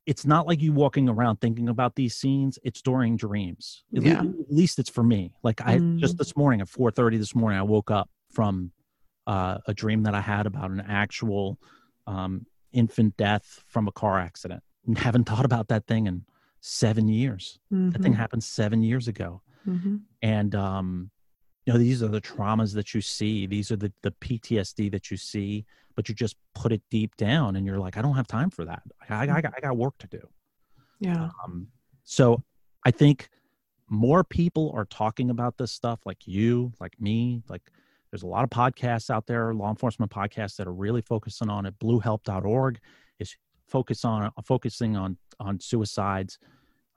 it's 0.07 0.25
not 0.27 0.47
like 0.47 0.61
you 0.62 0.72
walking 0.72 1.09
around 1.09 1.37
thinking 1.41 1.68
about 1.68 1.95
these 1.97 2.14
scenes. 2.14 2.59
It's 2.62 2.81
during 2.83 3.16
dreams. 3.16 3.85
At, 3.97 4.03
Yeah. 4.03 4.20
at 4.20 4.51
least 4.51 4.79
it's 4.79 4.89
for 4.91 5.03
me. 5.03 5.33
Like 5.43 5.61
I 5.62 5.79
Mm. 5.79 5.99
just 5.99 6.16
this 6.18 6.37
morning 6.37 6.61
at 6.61 6.68
four 6.68 6.91
thirty 6.91 7.16
this 7.18 7.35
morning, 7.35 7.59
I 7.59 7.62
woke 7.62 7.91
up 7.91 8.09
from 8.33 8.70
uh, 9.27 9.59
a 9.66 9.75
dream 9.75 10.03
that 10.05 10.14
I 10.14 10.20
had 10.20 10.47
about 10.47 10.70
an 10.70 10.81
actual 10.87 11.59
um, 12.07 12.47
infant 12.75 13.16
death 13.16 13.64
from 13.66 13.89
a 13.89 13.93
car 13.93 14.18
accident. 14.18 14.62
And 14.87 14.99
haven't 15.07 15.25
thought 15.25 15.45
about 15.47 15.68
that 15.68 15.87
thing 15.87 16.07
in 16.07 16.25
seven 16.61 17.09
years. 17.09 17.59
That 17.70 18.03
thing 18.03 18.12
Mhm. 18.14 18.16
happened 18.16 18.45
seven 18.45 18.83
years 18.83 19.09
ago 19.09 19.43
Mhm. 19.66 20.03
and 20.22 20.55
um 20.55 21.11
you 21.66 21.72
know 21.72 21.79
these 21.79 22.03
are 22.03 22.09
the 22.09 22.20
traumas 22.20 22.75
that 22.75 22.93
you 22.95 23.01
see 23.01 23.47
these 23.47 23.70
are 23.72 23.77
the 23.77 23.91
the 24.03 24.11
ptsd 24.11 24.91
that 24.91 25.11
you 25.11 25.16
see 25.16 25.64
but 25.97 26.09
you 26.09 26.14
just 26.14 26.37
put 26.55 26.70
it 26.72 26.83
deep 26.91 27.16
down 27.16 27.57
and 27.57 27.66
you're 27.66 27.79
like 27.79 27.97
i 27.97 28.03
don't 28.03 28.14
have 28.16 28.27
time 28.27 28.51
for 28.51 28.64
that 28.66 28.83
i, 29.09 29.22
I, 29.22 29.27
got, 29.41 29.53
I 29.57 29.61
got 29.61 29.77
work 29.77 29.97
to 29.99 30.07
do 30.07 30.20
Yeah. 31.01 31.31
um 31.45 31.68
so 32.05 32.43
i 32.85 32.91
think 32.91 33.29
more 33.89 34.22
people 34.25 34.70
are 34.75 34.85
talking 34.85 35.31
about 35.31 35.57
this 35.57 35.72
stuff 35.72 36.01
like 36.05 36.27
you 36.27 36.72
like 36.81 37.01
me 37.01 37.43
like 37.49 37.62
there's 38.14 38.22
a 38.22 38.26
lot 38.28 38.44
of 38.44 38.50
podcasts 38.50 39.10
out 39.10 39.26
there 39.26 39.52
law 39.52 39.68
enforcement 39.70 40.08
podcasts 40.08 40.54
that 40.54 40.68
are 40.68 40.72
really 40.72 41.02
focusing 41.02 41.50
on 41.50 41.66
it 41.66 41.76
bluehelp.org 41.80 42.78
is 43.18 43.34
focus 43.66 44.04
on 44.04 44.30
focusing 44.44 44.96
on 44.96 45.16
on 45.40 45.58
suicides 45.58 46.38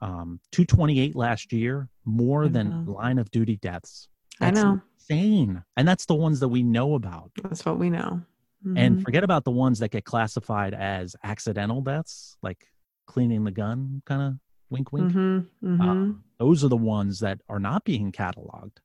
um 0.00 0.38
228 0.52 1.16
last 1.16 1.52
year 1.52 1.88
more 2.04 2.48
than 2.48 2.84
line 2.86 3.18
of 3.18 3.28
duty 3.32 3.56
deaths 3.56 4.06
I 4.40 4.52
That's 4.52 4.62
know. 4.64 4.80
insane 5.10 5.64
and 5.76 5.88
that's 5.88 6.06
the 6.06 6.14
ones 6.14 6.38
that 6.38 6.46
we 6.50 6.62
know 6.62 6.94
about 6.94 7.32
That's 7.42 7.66
what 7.66 7.80
we 7.80 7.90
know. 7.90 8.22
and 8.76 8.96
Mhm. 8.96 9.02
forget 9.02 9.24
about 9.24 9.42
the 9.42 9.50
ones 9.50 9.80
that 9.80 9.90
get 9.90 10.04
classified 10.04 10.72
as 10.72 11.16
accidental 11.24 11.80
deaths 11.80 12.36
like 12.44 12.68
cleaning 13.08 13.42
the 13.42 13.50
gun 13.50 14.02
kind 14.06 14.22
of 14.22 14.34
wink 14.70 14.92
wink 14.92 15.10
Mhm. 15.12 15.46
Mhm. 15.64 15.80
um, 15.80 16.22
those 16.38 16.62
are 16.62 16.68
the 16.68 16.76
ones 16.76 17.18
that 17.18 17.40
are 17.48 17.58
not 17.58 17.82
being 17.84 18.12
cataloged 18.12 18.76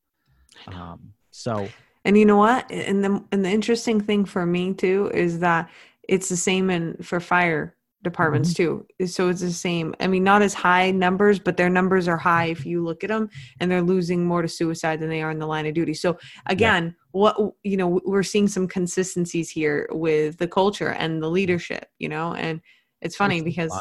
um, 0.67 1.13
so 1.31 1.73
And 2.05 2.17
you 2.17 2.25
know 2.25 2.37
what? 2.37 2.69
And 2.71 3.03
the 3.03 3.23
and 3.31 3.45
the 3.45 3.49
interesting 3.49 4.01
thing 4.01 4.25
for 4.25 4.45
me 4.45 4.73
too 4.73 5.09
is 5.13 5.39
that 5.39 5.69
it's 6.07 6.29
the 6.29 6.37
same 6.37 6.69
in 6.69 6.97
for 7.01 7.19
fire 7.19 7.75
departments 8.03 8.53
mm-hmm. 8.53 8.81
too. 8.99 9.07
So 9.07 9.29
it's 9.29 9.39
the 9.39 9.51
same. 9.51 9.95
I 10.01 10.07
mean, 10.07 10.23
not 10.23 10.41
as 10.41 10.53
high 10.53 10.91
numbers, 10.91 11.39
but 11.39 11.55
their 11.55 11.69
numbers 11.69 12.09
are 12.09 12.17
high 12.17 12.45
if 12.45 12.65
you 12.65 12.83
look 12.83 13.05
at 13.05 13.09
them, 13.09 13.29
and 13.59 13.71
they're 13.71 13.81
losing 13.81 14.25
more 14.25 14.41
to 14.41 14.49
suicide 14.49 14.99
than 14.99 15.09
they 15.09 15.21
are 15.21 15.31
in 15.31 15.39
the 15.39 15.47
line 15.47 15.65
of 15.65 15.73
duty. 15.73 15.93
So 15.93 16.17
again, 16.47 16.95
what 17.11 17.37
you 17.63 17.77
know, 17.77 18.01
we're 18.05 18.23
seeing 18.23 18.49
some 18.49 18.67
consistencies 18.67 19.49
here 19.49 19.87
with 19.91 20.37
the 20.37 20.47
culture 20.47 20.89
and 20.89 21.21
the 21.21 21.27
mm-hmm. 21.27 21.35
leadership. 21.35 21.87
You 21.99 22.09
know, 22.09 22.33
and 22.33 22.59
it's 23.01 23.15
funny 23.15 23.39
a 23.39 23.43
because 23.43 23.71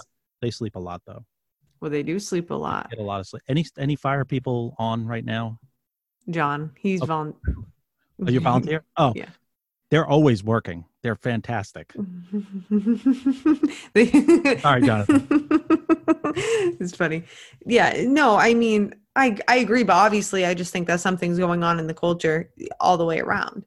they 0.41 0.51
sleep 0.51 0.77
a 0.77 0.81
lot 0.81 1.03
though 1.07 1.25
well, 1.81 1.91
they 1.91 2.05
do 2.05 2.21
sleep 2.21 2.53
a 2.53 2.55
lot. 2.55 2.89
get 2.91 3.01
a 3.01 3.03
lot 3.03 3.19
of 3.19 3.27
sleep 3.27 3.43
any 3.49 3.67
any 3.77 3.97
fire 3.97 4.25
people 4.25 4.75
on 4.79 5.05
right 5.05 5.25
now 5.25 5.59
John, 6.31 6.73
he's 6.79 7.03
Okay. 7.03 7.33
Are 8.27 8.31
you 8.31 8.41
volunteer 8.41 8.85
oh 8.97 9.13
Yeah. 9.17 9.29
they're 9.91 10.07
always 10.07 10.43
working 10.45 10.85
they're 11.03 11.17
fantastic 11.17 11.93
they, 13.95 14.07
Sorry, 14.59 14.83
Jonathan. 14.83 15.27
it's 16.81 16.95
funny. 16.97 17.25
Yeah, 17.67 18.05
no, 18.07 18.37
I 18.37 18.55
mean, 18.55 18.95
I 19.17 19.37
I 19.49 19.57
agree, 19.57 19.83
but 19.83 19.95
obviously, 19.95 20.47
I 20.47 20.55
just 20.55 20.73
think 20.73 20.87
that 20.87 21.01
something's 21.01 21.39
going 21.39 21.63
on 21.63 21.79
in 21.79 21.87
the 21.87 21.95
culture 21.95 22.51
all 22.81 22.97
the 22.97 23.05
way 23.05 23.21
around, 23.21 23.65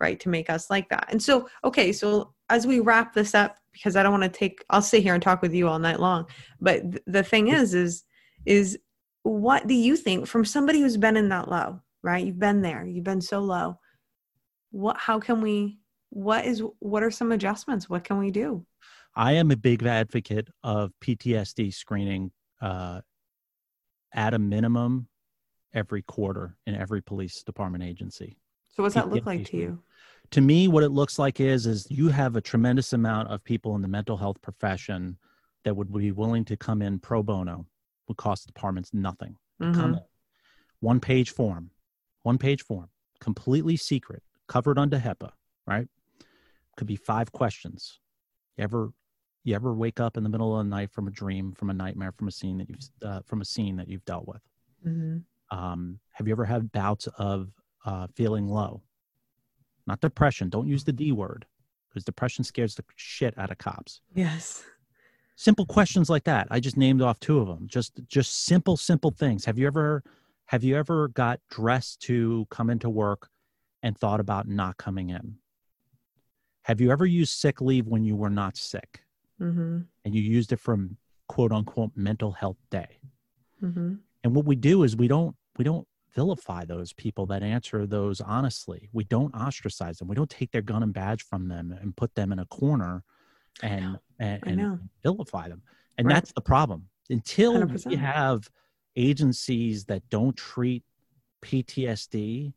right, 0.00 0.18
to 0.20 0.28
make 0.28 0.48
us 0.48 0.70
like 0.70 0.88
that. 0.90 1.08
And 1.10 1.22
so, 1.22 1.48
okay, 1.64 1.92
so 1.92 2.32
as 2.48 2.66
we 2.66 2.80
wrap 2.80 3.12
this 3.14 3.34
up, 3.34 3.56
because 3.72 3.96
I 3.96 4.02
don't 4.02 4.12
want 4.12 4.22
to 4.24 4.28
take, 4.28 4.64
I'll 4.70 4.82
sit 4.82 5.02
here 5.02 5.14
and 5.14 5.22
talk 5.22 5.42
with 5.42 5.52
you 5.52 5.68
all 5.68 5.78
night 5.78 6.00
long. 6.00 6.26
But 6.60 6.90
th- 6.92 7.02
the 7.06 7.22
thing 7.22 7.48
is, 7.48 7.74
is 7.74 8.04
is 8.44 8.78
what 9.24 9.66
do 9.66 9.74
you 9.74 9.96
think 9.96 10.26
from 10.26 10.44
somebody 10.44 10.80
who's 10.80 10.96
been 10.96 11.16
in 11.16 11.28
that 11.30 11.50
low, 11.50 11.80
right? 12.02 12.24
You've 12.24 12.38
been 12.38 12.62
there, 12.62 12.86
you've 12.86 13.04
been 13.04 13.20
so 13.20 13.40
low. 13.40 13.78
What? 14.70 14.96
How 14.98 15.18
can 15.18 15.40
we? 15.40 15.78
What 16.10 16.44
is? 16.44 16.62
What 16.78 17.02
are 17.02 17.10
some 17.10 17.32
adjustments? 17.32 17.88
What 17.88 18.04
can 18.04 18.18
we 18.18 18.30
do? 18.30 18.64
I 19.14 19.32
am 19.32 19.50
a 19.50 19.56
big 19.56 19.84
advocate 19.84 20.48
of 20.62 20.92
PTSD 21.02 21.72
screening 21.72 22.32
uh, 22.60 23.00
at 24.12 24.34
a 24.34 24.38
minimum 24.38 25.08
every 25.72 26.02
quarter 26.02 26.56
in 26.66 26.74
every 26.74 27.02
police 27.02 27.42
department 27.42 27.82
agency. 27.82 28.38
So 28.68 28.82
what's 28.82 28.94
that 28.94 29.08
look 29.08 29.24
PTSD 29.24 29.26
like 29.26 29.46
to 29.46 29.56
you? 29.56 29.82
To 30.32 30.40
me, 30.40 30.68
what 30.68 30.82
it 30.82 30.90
looks 30.90 31.18
like 31.18 31.40
is 31.40 31.66
is 31.66 31.86
you 31.90 32.08
have 32.08 32.36
a 32.36 32.40
tremendous 32.40 32.92
amount 32.92 33.28
of 33.28 33.42
people 33.44 33.74
in 33.76 33.82
the 33.82 33.88
mental 33.88 34.16
health 34.16 34.40
profession 34.42 35.16
that 35.64 35.74
would 35.74 35.92
be 35.92 36.12
willing 36.12 36.44
to 36.46 36.56
come 36.56 36.82
in 36.82 36.98
pro 36.98 37.22
bono, 37.22 37.66
would 38.08 38.16
cost 38.16 38.46
departments 38.46 38.90
nothing. 38.92 39.36
to 39.60 39.72
come 39.72 39.94
in. 39.94 40.00
One 40.80 41.00
page 41.00 41.30
form, 41.30 41.70
one 42.22 42.38
page 42.38 42.62
form, 42.62 42.90
completely 43.20 43.76
secret, 43.76 44.22
covered 44.48 44.78
under 44.78 44.98
HIPAA, 44.98 45.30
right? 45.66 45.88
Could 46.76 46.86
be 46.86 46.96
five 46.96 47.32
questions. 47.32 48.00
You 48.56 48.64
ever 48.64 48.92
you 49.44 49.54
ever 49.54 49.72
wake 49.74 50.00
up 50.00 50.16
in 50.16 50.22
the 50.24 50.28
middle 50.28 50.58
of 50.58 50.64
the 50.66 50.70
night 50.70 50.90
from 50.90 51.06
a 51.06 51.10
dream, 51.10 51.52
from 51.52 51.70
a 51.70 51.74
nightmare, 51.74 52.10
from 52.12 52.26
a 52.28 52.32
scene 52.32 52.58
that 52.58 52.68
you've 52.68 52.80
uh, 53.02 53.20
from 53.26 53.40
a 53.40 53.44
scene 53.44 53.76
that 53.76 53.88
you've 53.88 54.04
dealt 54.04 54.26
with? 54.26 54.42
Mhm. 54.86 55.22
Um, 55.50 56.00
have 56.12 56.26
you 56.26 56.32
ever 56.34 56.44
had 56.44 56.72
bouts 56.72 57.06
of 57.18 57.50
uh, 57.84 58.08
feeling 58.14 58.48
low? 58.48 58.82
Not 59.86 60.00
depression. 60.00 60.48
Don't 60.48 60.66
use 60.66 60.82
the 60.84 60.92
D 60.92 61.12
word 61.12 61.46
because 61.88 62.04
depression 62.04 62.42
scares 62.44 62.74
the 62.74 62.84
shit 62.96 63.36
out 63.38 63.50
of 63.50 63.56
cops 63.58 64.00
Yes. 64.14 64.64
simple 65.36 65.64
questions 65.64 66.10
like 66.10 66.24
that 66.24 66.46
i 66.50 66.60
just 66.60 66.76
named 66.76 67.00
off 67.00 67.18
two 67.20 67.38
of 67.38 67.46
them 67.46 67.66
just 67.66 67.98
just 68.06 68.44
simple 68.44 68.76
simple 68.76 69.10
things 69.10 69.44
have 69.46 69.58
you 69.58 69.66
ever 69.66 70.02
have 70.46 70.62
you 70.62 70.76
ever 70.76 71.08
got 71.08 71.40
dressed 71.50 72.00
to 72.02 72.46
come 72.50 72.68
into 72.68 72.90
work 72.90 73.30
and 73.82 73.96
thought 73.96 74.20
about 74.20 74.48
not 74.48 74.76
coming 74.76 75.10
in. 75.10 75.36
Have 76.62 76.80
you 76.80 76.90
ever 76.90 77.06
used 77.06 77.32
sick 77.38 77.60
leave 77.60 77.86
when 77.86 78.04
you 78.04 78.16
were 78.16 78.30
not 78.30 78.56
sick? 78.56 79.02
Mm-hmm. 79.40 79.80
and 80.06 80.14
you 80.14 80.22
used 80.22 80.50
it 80.52 80.60
from 80.60 80.96
quote 81.28 81.52
unquote 81.52 81.90
mental 81.94 82.32
health 82.32 82.56
day. 82.70 83.00
Mm-hmm. 83.62 83.94
and 84.24 84.34
what 84.34 84.46
we 84.46 84.56
do 84.56 84.82
is 84.82 84.96
we 84.96 85.08
don't 85.08 85.36
we 85.58 85.64
don't 85.64 85.86
vilify 86.14 86.64
those 86.64 86.94
people 86.94 87.26
that 87.26 87.42
answer 87.42 87.86
those 87.86 88.22
honestly. 88.22 88.88
We 88.94 89.04
don't 89.04 89.34
ostracize 89.34 89.98
them. 89.98 90.08
We 90.08 90.14
don't 90.16 90.30
take 90.30 90.52
their 90.52 90.62
gun 90.62 90.82
and 90.82 90.94
badge 90.94 91.22
from 91.22 91.48
them 91.48 91.70
and 91.78 91.94
put 91.94 92.14
them 92.14 92.32
in 92.32 92.38
a 92.38 92.46
corner 92.46 93.04
and 93.62 93.98
and, 94.18 94.42
and 94.46 94.60
vilify 95.02 95.48
them. 95.50 95.60
And 95.98 96.06
Right. 96.06 96.14
that's 96.14 96.32
the 96.32 96.40
problem. 96.40 96.88
Until 97.10 97.52
we 97.60 97.74
100%. 97.74 97.96
have 97.98 98.48
agencies 98.96 99.84
that 99.84 100.08
don't 100.08 100.34
treat 100.36 100.82
ptsd 101.42 102.54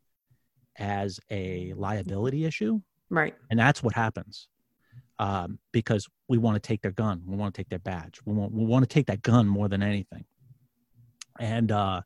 as 0.80 1.20
a 1.30 1.72
liability 1.74 2.44
issue. 2.44 2.80
Right. 3.12 3.34
and 3.50 3.58
that's 3.58 3.82
what 3.82 3.94
happens 3.94 4.46
um, 5.18 5.58
because 5.72 6.06
we 6.28 6.38
want 6.38 6.54
to 6.54 6.60
take 6.60 6.80
their 6.80 6.92
gun 6.92 7.22
we 7.26 7.36
want 7.36 7.52
to 7.52 7.60
take 7.60 7.68
their 7.68 7.80
badge 7.80 8.20
we 8.24 8.32
want, 8.32 8.52
we 8.52 8.64
want 8.64 8.84
to 8.84 8.88
take 8.88 9.06
that 9.06 9.20
gun 9.22 9.48
more 9.48 9.68
than 9.68 9.82
anything. 9.82 10.24
And 11.40 11.72
uh, 11.72 12.02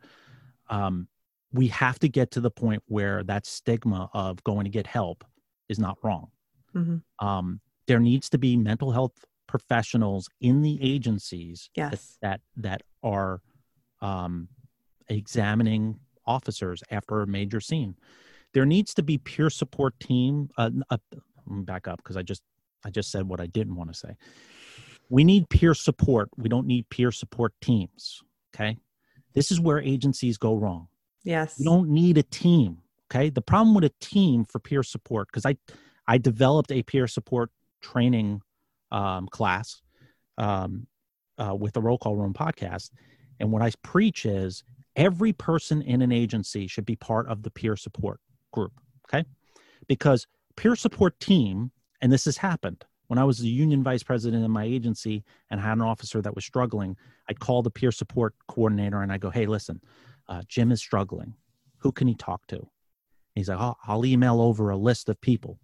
um, 0.71 1.09
we 1.53 1.69
have 1.69 1.99
to 1.99 2.09
get 2.09 2.31
to 2.33 2.41
the 2.41 2.51
point 2.51 2.83
where 2.87 3.23
that 3.25 3.45
stigma 3.47 4.09
of 4.15 4.43
going 4.45 4.65
to 4.65 4.71
get 4.71 4.87
help 4.87 5.25
is 5.69 5.79
not 5.79 5.99
wrong. 6.03 6.29
Mhm. 6.75 7.03
um, 7.21 7.61
there 7.87 8.01
needs 8.01 8.31
to 8.31 8.39
be 8.39 8.57
mental 8.57 8.91
health 8.93 9.25
professionals 9.47 10.29
in 10.41 10.63
the 10.63 10.79
agencies 10.83 11.69
that 11.91 11.91
that, 12.23 12.41
that 12.57 12.83
are 13.03 13.43
um, 14.01 14.49
examining 15.09 16.01
officers 16.27 16.83
after 16.91 17.21
a 17.21 17.27
major 17.27 17.61
scene 17.61 17.95
there 18.55 18.65
needs 18.65 18.95
to 18.95 19.03
be 19.03 19.19
peer 19.19 19.51
support 19.51 19.99
team 20.01 20.49
uh, 20.57 20.71
uh, 20.89 20.97
back 21.47 21.87
up 21.87 21.99
because 21.99 22.17
i 22.17 22.23
just 22.23 22.43
i 22.85 22.91
just 22.91 23.11
said 23.11 23.29
what 23.29 23.41
i 23.41 23.47
didn't 23.47 23.77
want 23.77 23.93
to 23.93 23.99
say. 23.99 24.17
We 25.11 25.23
need 25.23 25.51
peer 25.51 25.75
support. 25.75 26.31
We 26.39 26.49
don't 26.49 26.67
need 26.67 26.89
peer 26.89 27.13
support 27.13 27.53
teams 27.61 28.23
okay? 28.55 28.79
This 29.35 29.51
is 29.51 29.61
where 29.61 29.81
agencies 29.81 30.39
go 30.39 30.55
wrong. 30.55 30.89
Yes. 31.25 31.57
you 31.59 31.65
don't 31.65 31.89
need 31.89 32.19
a 32.19 32.23
team 32.23 32.79
okay? 33.11 33.31
The 33.31 33.43
problem 33.43 33.75
with 33.75 33.85
a 33.85 33.93
team 34.01 34.45
for 34.45 34.59
peer 34.59 34.83
support 34.83 35.29
because 35.29 35.47
i 35.47 35.57
i 36.07 36.19
developed 36.19 36.71
a 36.73 36.83
peer 36.83 37.07
support 37.07 37.51
training 37.83 38.41
um, 38.93 39.27
class 39.29 39.81
um, 40.39 40.87
uh, 41.39 41.55
with 41.55 41.73
the 41.73 41.81
roll 41.83 41.99
call 41.99 42.17
room 42.17 42.35
podcast 42.35 42.91
and 43.41 43.51
what 43.51 43.63
i 43.63 43.71
preach 43.83 44.27
is 44.27 44.63
every 44.97 45.33
person 45.33 45.83
in 45.83 46.03
an 46.03 46.13
agency 46.13 46.67
should 46.67 46.85
be 46.85 46.97
part 46.97 47.27
of 47.29 47.43
the 47.43 47.51
peer 47.51 47.77
support 47.77 48.21
group 48.57 48.73
okay 49.07 49.23
because 49.93 50.21
peer 50.57 50.75
support 50.77 51.13
team 51.21 51.71
and 52.01 52.09
this 52.13 52.25
has 52.31 52.37
happened 52.49 52.81
When 53.11 53.19
I 53.19 53.27
was 53.31 53.39
the 53.39 53.55
union 53.65 53.81
vice 53.91 54.05
president 54.11 54.43
in 54.49 54.51
my 54.61 54.65
agency 54.77 55.17
and 55.51 55.61
had 55.61 55.77
an 55.81 55.83
officer 55.93 56.19
that 56.23 56.35
was 56.35 56.45
struggling, 56.53 56.97
I'd 57.29 57.39
call 57.47 57.61
the 57.63 57.75
peer 57.79 57.93
support 57.93 58.33
coordinator 58.53 58.99
and 59.05 59.13
I 59.15 59.19
go, 59.25 59.31
"Hey, 59.39 59.47
listen, 59.57 59.77
uh, 60.31 60.43
Jim 60.55 60.69
is 60.77 60.81
struggling. 60.89 61.31
Who 61.83 61.91
can 61.99 62.07
he 62.13 62.15
talk 62.29 62.41
to?" 62.53 62.59
He's 63.37 63.49
like, 63.51 63.61
oh, 63.67 63.77
"I'll 63.91 64.05
email 64.15 64.37
over 64.49 64.65
a 64.71 64.79
list 64.89 65.05
of 65.13 65.17
people." 65.31 65.55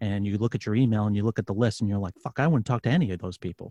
And 0.00 0.26
you 0.26 0.34
look 0.42 0.54
at 0.56 0.62
your 0.66 0.74
email 0.74 1.04
and 1.06 1.14
you 1.16 1.22
look 1.28 1.38
at 1.42 1.46
the 1.46 1.58
list 1.64 1.76
and 1.80 1.88
you're 1.90 2.04
like, 2.06 2.16
"Fuck, 2.24 2.36
I 2.40 2.46
wouldn't 2.48 2.66
talk 2.72 2.82
to 2.82 2.90
any 2.98 3.08
of 3.14 3.18
those 3.24 3.38
people. 3.46 3.68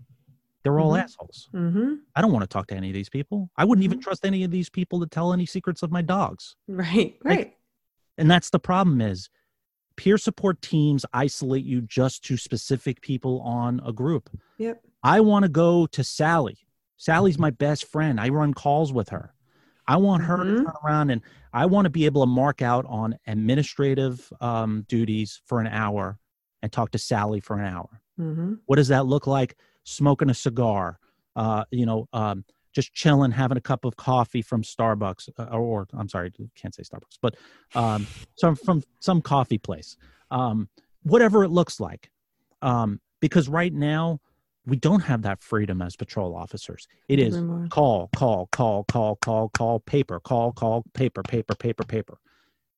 They're 0.64 0.80
all 0.82 0.94
Mhm. 0.94 1.04
assholes. 1.04 1.38
Mm-hmm. 1.54 1.92
I 2.16 2.22
don't 2.22 2.32
want 2.36 2.44
to 2.48 2.54
talk 2.56 2.66
to 2.72 2.76
any 2.82 2.90
of 2.92 2.96
these 3.00 3.12
people. 3.18 3.40
I 3.62 3.64
wouldn't 3.68 3.84
even 3.90 4.00
trust 4.00 4.26
any 4.26 4.42
of 4.46 4.52
these 4.58 4.70
people 4.78 4.98
to 5.02 5.08
tell 5.18 5.30
any 5.38 5.46
secrets 5.46 5.82
of 5.84 5.90
my 5.98 6.02
dogs." 6.16 6.56
Right. 6.68 7.12
Like, 7.26 7.38
Right. 7.40 7.58
And 8.18 8.30
that's 8.30 8.50
the 8.50 8.60
problem 8.60 9.02
is 9.02 9.30
peer 9.98 10.18
support 10.18 10.62
teams 10.62 11.06
isolate 11.14 11.64
you 11.66 11.82
just 11.82 12.24
to 12.26 12.36
specific 12.38 13.02
people 13.02 13.40
on 13.42 13.82
a 13.86 13.94
group. 13.94 14.30
Yep. 14.58 14.82
i 15.04 15.20
want 15.22 15.44
to 15.44 15.50
go 15.50 15.86
to 15.88 16.04
sally. 16.04 16.58
Sally's 16.98 17.38
my 17.38 17.50
best 17.50 17.86
friend. 17.92 18.20
I 18.20 18.30
run 18.30 18.54
calls 18.54 18.92
with 18.94 19.10
her. 19.10 19.34
I 19.88 19.98
want 19.98 20.24
her 20.24 20.38
to 20.38 20.44
Mhm. 20.44 20.64
turn 20.66 20.74
around 20.84 21.10
and 21.12 21.22
i 21.54 21.66
want 21.66 21.86
to 21.86 21.90
be 21.90 22.06
able 22.06 22.22
to 22.24 22.28
mark 22.44 22.62
out 22.62 22.86
on 22.88 23.18
administrative 23.28 24.32
um, 24.42 24.86
duties 24.90 25.42
for 25.46 25.60
an 25.62 25.68
hour 25.68 26.18
and 26.62 26.72
talk 26.72 26.92
to 26.92 26.98
sally 26.98 27.40
for 27.40 27.58
an 27.60 27.66
hour. 27.74 28.02
Mm-hmm. 28.20 28.54
what 28.66 28.78
does 28.78 28.88
that 28.90 29.06
look 29.06 29.28
like? 29.28 29.58
Smoking 29.84 30.30
a 30.30 30.34
cigar 30.34 31.00
uh, 31.36 31.66
you 31.72 31.86
know 31.86 32.08
um, 32.14 32.44
just 32.76 32.94
chilling 32.94 33.32
having 33.32 33.58
a 33.58 33.62
cup 33.62 33.86
of 33.86 33.96
coffee 33.96 34.42
from 34.42 34.62
starbucks 34.62 35.30
uh, 35.40 35.44
or, 35.46 35.62
or 35.62 35.88
i'm 35.94 36.10
sorry 36.10 36.32
can't 36.56 36.76
say 36.76 36.84
starbucks 36.84 37.18
but 37.22 37.36
um, 37.74 38.06
some 38.36 38.56
from 38.56 38.84
some 39.00 39.22
coffee 39.22 39.58
place. 39.58 39.98
Um, 40.32 40.70
whatever 41.04 41.44
it 41.44 41.50
looks 41.50 41.80
like. 41.80 42.10
Um, 42.62 43.00
because 43.22 43.48
right 43.48 43.74
now 43.74 44.20
we 44.66 44.76
don't 44.76 45.02
have 45.02 45.22
that 45.24 45.42
freedom 45.42 45.82
as 45.82 45.96
patrol 45.96 46.36
officers. 46.36 46.88
It 47.08 47.20
is 47.20 47.36
call 47.70 48.10
call 48.16 48.48
call 48.52 48.86
call 48.86 49.16
call 49.18 49.50
call 49.50 49.80
paper 49.80 50.20
call 50.20 50.52
call 50.52 50.84
paper 50.94 51.22
paper 51.24 51.56
paper 51.56 51.84
paper. 51.84 52.18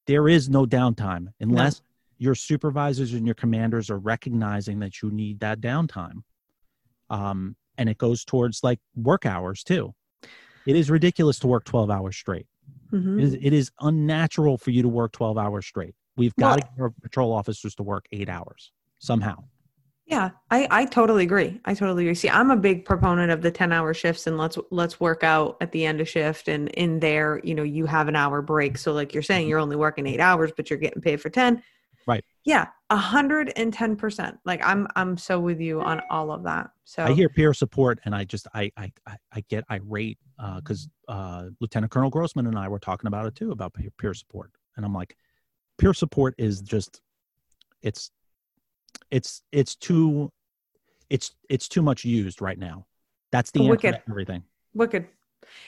There 0.05 0.27
is 0.27 0.49
no 0.49 0.65
downtime 0.65 1.27
unless 1.39 1.81
your 2.17 2.35
supervisors 2.35 3.13
and 3.13 3.25
your 3.25 3.35
commanders 3.35 3.89
are 3.89 3.99
recognizing 3.99 4.79
that 4.79 5.01
you 5.01 5.11
need 5.11 5.39
that 5.41 5.61
downtime. 5.61 6.23
Um, 7.09 7.55
and 7.77 7.89
it 7.89 7.97
goes 7.97 8.23
towards 8.25 8.63
like 8.63 8.79
work 8.95 9.25
hours 9.25 9.63
too 9.63 9.93
it 10.65 10.75
is 10.75 10.89
ridiculous 10.91 11.39
to 11.39 11.47
work 11.47 11.63
12 11.65 11.89
hours 11.89 12.15
straight 12.17 12.47
Mm-hmm. 12.91 13.19
it 13.19 13.23
is, 13.23 13.33
it 13.41 13.53
is 13.53 13.71
unnatural 13.81 14.57
for 14.57 14.71
you 14.71 14.81
to 14.81 14.87
work 14.87 15.11
12 15.11 15.37
hours 15.37 15.65
straight 15.65 15.93
we've 16.15 16.35
got 16.35 16.57
to 16.59 16.65
Well- 16.65 16.73
get 16.77 16.81
our 16.83 16.89
patrol 17.01 17.33
officers 17.33 17.75
to 17.75 17.83
work 17.83 18.05
eight 18.13 18.29
hours 18.29 18.71
somehow 18.99 19.43
Yeah, 20.05 20.29
I, 20.49 20.67
I 20.71 20.85
totally 20.85 21.23
agree. 21.23 21.59
I 21.65 21.73
totally 21.73 22.03
agree. 22.05 22.15
See, 22.15 22.29
I'm 22.29 22.49
a 22.49 22.55
big 22.55 22.85
proponent 22.85 23.29
of 23.29 23.41
the 23.41 23.51
10 23.51 23.73
hour 23.73 23.93
shifts 23.93 24.25
and 24.25 24.37
let's 24.37 24.57
let's 24.71 25.01
work 25.01 25.21
out 25.21 25.57
at 25.59 25.73
the 25.73 25.85
end 25.85 25.99
of 25.99 26.07
shift 26.07 26.47
and 26.47 26.69
in 26.69 27.01
there, 27.01 27.41
you 27.43 27.53
know, 27.53 27.63
you 27.63 27.85
have 27.87 28.07
an 28.07 28.15
hour 28.15 28.41
break. 28.41 28.77
So 28.77 28.93
like 28.93 29.13
you're 29.13 29.21
saying, 29.21 29.49
you're 29.49 29.59
only 29.59 29.75
working 29.75 30.07
eight 30.07 30.21
hours, 30.21 30.51
but 30.55 30.69
you're 30.69 30.79
getting 30.79 31.01
paid 31.01 31.19
for 31.19 31.29
10. 31.29 31.61
Yeah, 32.47 32.67
a 32.89 32.95
hundred 32.95 33.51
and 33.57 33.73
ten 33.73 33.97
percent. 33.97 34.37
Like 34.45 34.61
I'm 34.63 34.87
I'm 34.95 35.17
so 35.17 35.37
with 35.37 35.59
you 35.59 35.81
on 35.81 36.01
all 36.09 36.31
of 36.31 36.43
that. 36.43 36.69
So 36.85 37.03
I 37.03 37.11
hear 37.11 37.27
peer 37.27 37.53
support, 37.53 37.99
and 38.05 38.15
I 38.15 38.23
just 38.23 38.47
I 38.53 38.71
I 38.77 38.89
I, 39.05 39.17
I 39.33 39.43
get 39.49 39.65
irate 39.69 40.17
because 40.55 40.87
uh, 41.09 41.47
Lieutenant 41.59 41.91
Colonel 41.91 42.09
Grossman 42.09 42.47
and 42.47 42.57
I 42.57 42.69
were 42.69 42.79
talking 42.79 43.07
about 43.07 43.25
it 43.25 43.35
too 43.35 43.51
about 43.51 43.73
peer, 43.73 43.89
peer 43.97 44.13
support, 44.13 44.51
and 44.77 44.85
I'm 44.85 44.93
like, 44.93 45.17
peer 45.77 45.93
support 45.93 46.35
is 46.37 46.61
just 46.61 47.01
it's 47.81 48.11
it's 49.11 49.41
it's 49.51 49.75
too 49.75 50.31
it's 51.09 51.31
it's 51.49 51.67
too 51.67 51.81
much 51.81 52.05
used 52.05 52.41
right 52.41 52.57
now. 52.57 52.85
That's 53.33 53.51
the 53.51 53.67
Wicked. 53.67 54.01
everything. 54.07 54.43
wicked 54.73 55.09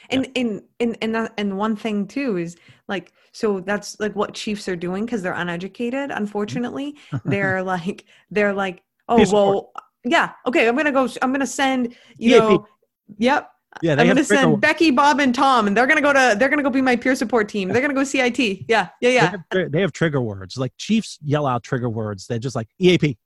and 0.09 0.27
and 0.35 0.61
and 0.79 0.97
and 1.01 1.15
that, 1.15 1.33
and 1.37 1.57
one 1.57 1.75
thing 1.75 2.07
too 2.07 2.37
is 2.37 2.57
like 2.87 3.11
so 3.31 3.59
that's 3.59 3.99
like 3.99 4.15
what 4.15 4.33
chiefs 4.33 4.67
are 4.67 4.75
doing 4.75 5.05
because 5.05 5.21
they're 5.21 5.33
uneducated 5.33 6.11
unfortunately 6.11 6.95
they're 7.25 7.61
like 7.73 8.05
they're 8.31 8.53
like 8.53 8.81
oh 9.07 9.23
support. 9.23 9.55
well 9.55 9.71
yeah 10.05 10.31
okay 10.47 10.67
i'm 10.67 10.75
gonna 10.75 10.91
go 10.91 11.07
i'm 11.21 11.31
gonna 11.31 11.45
send 11.45 11.95
you 12.17 12.35
EAP. 12.35 12.39
know 12.39 12.65
yep 13.17 13.49
Yeah, 13.81 13.95
they 13.95 14.01
i'm 14.03 14.07
gonna 14.07 14.23
send 14.23 14.59
becky 14.61 14.89
bob 14.91 15.19
and 15.19 15.33
tom 15.35 15.67
and 15.67 15.75
they're 15.77 15.87
gonna 15.87 16.01
go 16.01 16.13
to 16.13 16.35
they're 16.39 16.49
gonna 16.49 16.63
go 16.63 16.69
be 16.69 16.81
my 16.81 16.95
peer 16.95 17.15
support 17.15 17.47
team 17.49 17.69
they're 17.69 17.81
gonna 17.81 17.93
go 17.93 18.03
cit 18.03 18.37
yeah 18.39 18.57
yeah 18.67 18.87
they, 19.01 19.13
yeah 19.15 19.29
have, 19.31 19.41
tri- 19.51 19.67
they 19.69 19.81
have 19.81 19.91
trigger 19.91 20.21
words. 20.21 20.57
Like 20.57 20.73
Chiefs 20.77 21.19
yell 21.23 21.45
out 21.45 21.63
trigger 21.63 21.89
words. 21.89 22.25
They're 22.27 22.39
just 22.39 22.55
like 22.55 22.67
EAP, 22.79 23.17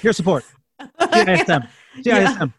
peer 0.00 0.12
support, 0.12 0.44
CISM, 0.80 1.68
Yeah. 2.04 2.34
CISM. 2.36 2.52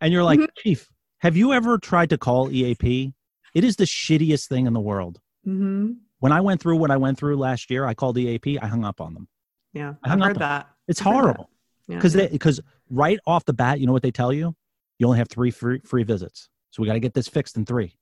And 0.00 0.12
you're 0.12 0.22
like, 0.24 0.40
Mhm. 0.40 0.48
Chief, 0.58 0.88
have 1.24 1.36
you 1.36 1.52
ever 1.52 1.78
tried 1.78 2.10
to 2.10 2.18
call 2.18 2.50
EAP? 2.50 3.12
It 3.54 3.64
is 3.64 3.76
the 3.76 3.84
shittiest 3.84 4.46
thing 4.48 4.66
in 4.66 4.72
the 4.74 4.80
world. 4.80 5.20
hmm 5.44 5.92
When 6.20 6.32
I 6.32 6.40
went 6.40 6.60
through 6.60 6.76
what 6.76 6.90
I 6.90 6.96
went 6.98 7.18
through 7.18 7.36
last 7.36 7.70
year, 7.70 7.84
I 7.86 7.94
called 7.94 8.16
EAP. 8.18 8.58
I 8.60 8.66
hung 8.66 8.84
up 8.84 9.00
on 9.00 9.14
them. 9.14 9.28
yeah 9.72 9.94
I 10.04 10.06
i've 10.06 10.10
hung 10.10 10.22
up 10.22 10.28
heard 10.28 10.38
that 10.38 10.68
It's 10.86 11.00
I've 11.00 11.12
horrible 11.12 11.50
yeah. 11.88 11.96
because 11.96 12.14
because 12.30 12.60
right 12.90 13.18
off 13.26 13.44
the 13.46 13.52
bat, 13.54 13.80
you 13.80 13.86
know 13.86 13.92
what 13.92 14.02
they 14.02 14.10
tell 14.10 14.32
you? 14.32 14.54
You 14.98 15.06
only 15.06 15.18
have 15.18 15.28
three 15.28 15.50
free, 15.50 15.80
free 15.84 16.04
visits, 16.04 16.48
so 16.70 16.82
we 16.82 16.86
got 16.86 16.94
to 16.94 17.00
get 17.00 17.14
this 17.14 17.26
fixed 17.28 17.56
in 17.56 17.64
three. 17.64 17.96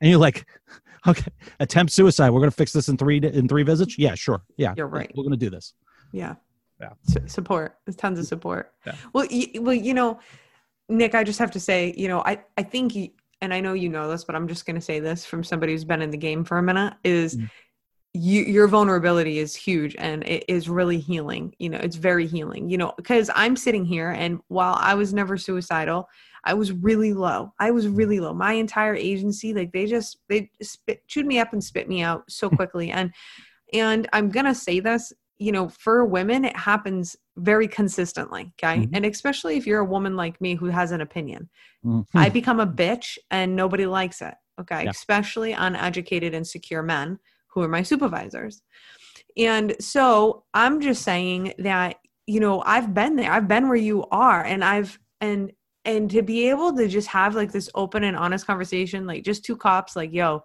And 0.00 0.10
you're 0.10 0.20
like, 0.20 0.46
okay, 1.06 1.30
attempt 1.58 1.92
suicide. 1.92 2.30
We're 2.30 2.40
gonna 2.40 2.50
fix 2.50 2.72
this 2.72 2.88
in 2.88 2.96
three 2.96 3.18
in 3.18 3.48
three 3.48 3.62
visits. 3.62 3.98
Yeah, 3.98 4.14
sure. 4.14 4.42
Yeah, 4.56 4.74
You're 4.76 4.86
right. 4.88 5.10
We're 5.16 5.24
gonna 5.24 5.36
do 5.36 5.50
this. 5.50 5.74
Yeah. 6.12 6.34
Yeah. 6.80 6.90
Su- 7.06 7.28
support. 7.28 7.78
There's 7.86 7.96
tons 7.96 8.18
of 8.18 8.26
support. 8.26 8.72
Yeah. 8.86 8.94
Well, 9.12 9.26
y- 9.30 9.52
well, 9.60 9.74
you 9.74 9.94
know, 9.94 10.18
Nick, 10.88 11.14
I 11.14 11.24
just 11.24 11.38
have 11.38 11.50
to 11.52 11.60
say, 11.60 11.94
you 11.96 12.08
know, 12.08 12.20
I, 12.24 12.42
I 12.58 12.62
think, 12.62 12.92
y- 12.94 13.10
and 13.40 13.52
I 13.54 13.60
know 13.60 13.72
you 13.72 13.88
know 13.88 14.08
this, 14.10 14.24
but 14.24 14.34
I'm 14.36 14.46
just 14.48 14.66
going 14.66 14.76
to 14.76 14.80
say 14.82 15.00
this 15.00 15.24
from 15.24 15.42
somebody 15.42 15.72
who's 15.72 15.84
been 15.84 16.02
in 16.02 16.10
the 16.10 16.16
game 16.18 16.44
for 16.44 16.58
a 16.58 16.62
minute 16.62 16.94
is 17.04 17.36
Mm. 17.36 17.50
you, 18.14 18.42
your 18.42 18.68
vulnerability 18.68 19.38
is 19.38 19.56
huge 19.56 19.96
and 19.98 20.22
it 20.24 20.44
is 20.48 20.68
really 20.68 20.98
healing. 20.98 21.54
You 21.58 21.70
know, 21.70 21.78
it's 21.78 21.96
very 21.96 22.26
healing, 22.26 22.68
you 22.68 22.76
know, 22.76 22.92
because 22.96 23.30
I'm 23.34 23.56
sitting 23.56 23.84
here 23.86 24.10
and 24.10 24.40
while 24.48 24.76
I 24.78 24.94
was 24.94 25.14
never 25.14 25.38
suicidal, 25.38 26.08
I 26.44 26.54
was 26.54 26.72
really 26.72 27.14
low. 27.14 27.52
I 27.58 27.70
was 27.70 27.88
really 27.88 28.20
low. 28.20 28.34
My 28.34 28.52
entire 28.52 28.94
agency, 28.94 29.54
like 29.54 29.72
they 29.72 29.86
just, 29.86 30.18
they 30.28 30.50
spit, 30.60 31.06
chewed 31.08 31.24
me 31.26 31.38
up 31.38 31.52
and 31.52 31.62
spit 31.64 31.88
me 31.88 32.02
out 32.02 32.24
so 32.28 32.50
quickly. 32.58 32.90
and, 32.90 33.12
and 33.72 34.08
I'm 34.12 34.28
going 34.28 34.46
to 34.46 34.54
say 34.54 34.80
this, 34.80 35.12
you 35.42 35.52
know, 35.52 35.68
for 35.68 36.04
women, 36.04 36.44
it 36.44 36.56
happens 36.56 37.16
very 37.36 37.66
consistently. 37.66 38.52
Okay. 38.62 38.86
Mhm. 38.86 38.90
And 38.94 39.06
especially 39.06 39.56
if 39.56 39.66
you're 39.66 39.80
a 39.80 39.84
woman 39.84 40.16
like 40.16 40.40
me 40.40 40.54
who 40.54 40.66
has 40.66 40.92
an 40.92 41.00
opinion, 41.00 41.50
Mhm. 41.84 42.06
I 42.14 42.28
become 42.28 42.60
a 42.60 42.66
bitch 42.66 43.18
and 43.30 43.56
nobody 43.56 43.86
likes 43.86 44.22
it. 44.22 44.34
Okay. 44.60 44.84
Yeah. 44.84 44.90
Especially 44.90 45.52
uneducated, 45.52 46.28
and 46.34 46.42
insecure 46.42 46.82
men 46.82 47.18
who 47.48 47.62
are 47.62 47.68
my 47.68 47.82
supervisors. 47.82 48.62
And 49.36 49.74
so 49.80 50.44
I'm 50.54 50.80
just 50.80 51.02
saying 51.02 51.54
that, 51.58 51.96
you 52.26 52.40
know, 52.40 52.62
I've 52.64 52.94
been 52.94 53.16
there. 53.16 53.32
I've 53.32 53.48
been 53.48 53.68
where 53.68 53.76
you 53.76 54.04
are. 54.10 54.44
And 54.44 54.62
I've, 54.64 54.98
and, 55.20 55.52
and 55.84 56.10
to 56.10 56.22
be 56.22 56.48
able 56.50 56.76
to 56.76 56.86
just 56.86 57.08
have 57.08 57.34
like 57.34 57.50
this 57.52 57.68
open 57.74 58.04
and 58.04 58.16
honest 58.16 58.46
conversation, 58.46 59.06
like 59.06 59.24
just 59.24 59.44
two 59.44 59.56
cops, 59.56 59.96
like, 59.96 60.12
yo, 60.12 60.44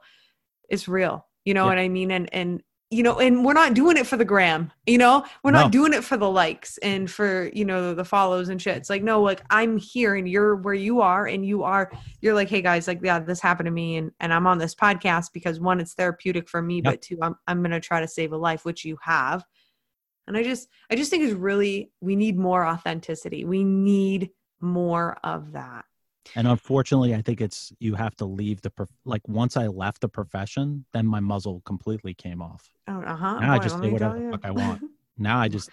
it's 0.69 0.87
real. 0.87 1.25
You 1.45 1.53
know 1.53 1.63
Yeah. 1.63 1.69
what 1.69 1.77
I 1.77 1.89
mean? 1.89 2.11
And, 2.11 2.33
and, 2.33 2.63
you 2.89 3.03
know, 3.03 3.19
and 3.19 3.43
we're 3.43 3.51
not 3.51 3.73
doing 3.73 3.97
it 3.97 4.07
for 4.07 4.15
the 4.15 4.23
gram, 4.23 4.71
you 4.85 4.97
know, 4.97 5.25
we're 5.43 5.51
not 5.51 5.71
doing 5.73 5.91
it 5.91 6.05
for 6.05 6.15
the 6.15 6.29
likes 6.29 6.77
and 6.77 7.11
for, 7.11 7.49
you 7.53 7.65
know, 7.65 7.93
the 7.93 8.05
follows 8.05 8.47
and 8.47 8.61
shit. 8.61 8.77
It's 8.77 8.89
like, 8.89 9.03
no, 9.03 9.21
like 9.21 9.41
I'm 9.49 9.75
here 9.77 10.15
and 10.15 10.27
you're 10.27 10.55
where 10.55 10.73
you 10.73 11.01
are 11.01 11.27
and 11.27 11.45
you 11.45 11.63
are, 11.63 11.91
you're 12.21 12.33
like, 12.33 12.47
hey 12.47 12.61
guys, 12.61 12.87
like, 12.87 13.01
yeah, 13.03 13.19
this 13.19 13.41
happened 13.41 13.67
to 13.67 13.71
me 13.71 13.97
and, 13.97 14.11
and 14.21 14.33
I'm 14.33 14.47
on 14.47 14.57
this 14.57 14.73
podcast 14.73 15.33
because 15.33 15.59
one, 15.59 15.81
it's 15.81 15.95
therapeutic 15.95 16.47
for 16.47 16.61
me, 16.61 16.75
Yep. 16.75 16.83
but 16.85 17.01
two, 17.01 17.17
I'm, 17.21 17.35
I'm 17.45 17.59
going 17.59 17.71
to 17.71 17.81
try 17.81 17.99
to 17.99 18.07
save 18.07 18.31
a 18.31 18.37
life, 18.37 18.63
which 18.63 18.85
you 18.85 18.97
have. 19.01 19.43
And 20.25 20.37
I 20.37 20.43
just, 20.43 20.69
I 20.89 20.95
just 20.95 21.09
think 21.09 21.23
it's 21.23 21.33
really, 21.33 21.91
we 21.99 22.15
need 22.15 22.37
more 22.37 22.65
authenticity. 22.65 23.43
We 23.43 23.65
need 23.65 24.29
more 24.61 25.17
of 25.25 25.51
that. 25.51 25.83
And 26.35 26.47
unfortunately, 26.47 27.13
I 27.15 27.21
think 27.21 27.41
it's 27.41 27.71
you 27.79 27.95
have 27.95 28.15
to 28.17 28.25
leave 28.25 28.61
the 28.61 28.69
prof- 28.69 28.89
like 29.05 29.27
once 29.27 29.57
I 29.57 29.67
left 29.67 30.01
the 30.01 30.09
profession, 30.09 30.85
then 30.93 31.05
my 31.07 31.19
muzzle 31.19 31.61
completely 31.65 32.13
came 32.13 32.41
off. 32.41 32.69
Oh, 32.87 33.01
uh-huh. 33.01 33.39
Now 33.39 33.53
I 33.53 33.59
just 33.59 33.81
do 33.81 33.91
whatever 33.91 34.19
the 34.19 34.31
fuck 34.31 34.45
I 34.45 34.51
want. 34.51 34.81
Now 35.19 35.39
I 35.39 35.47
just 35.47 35.71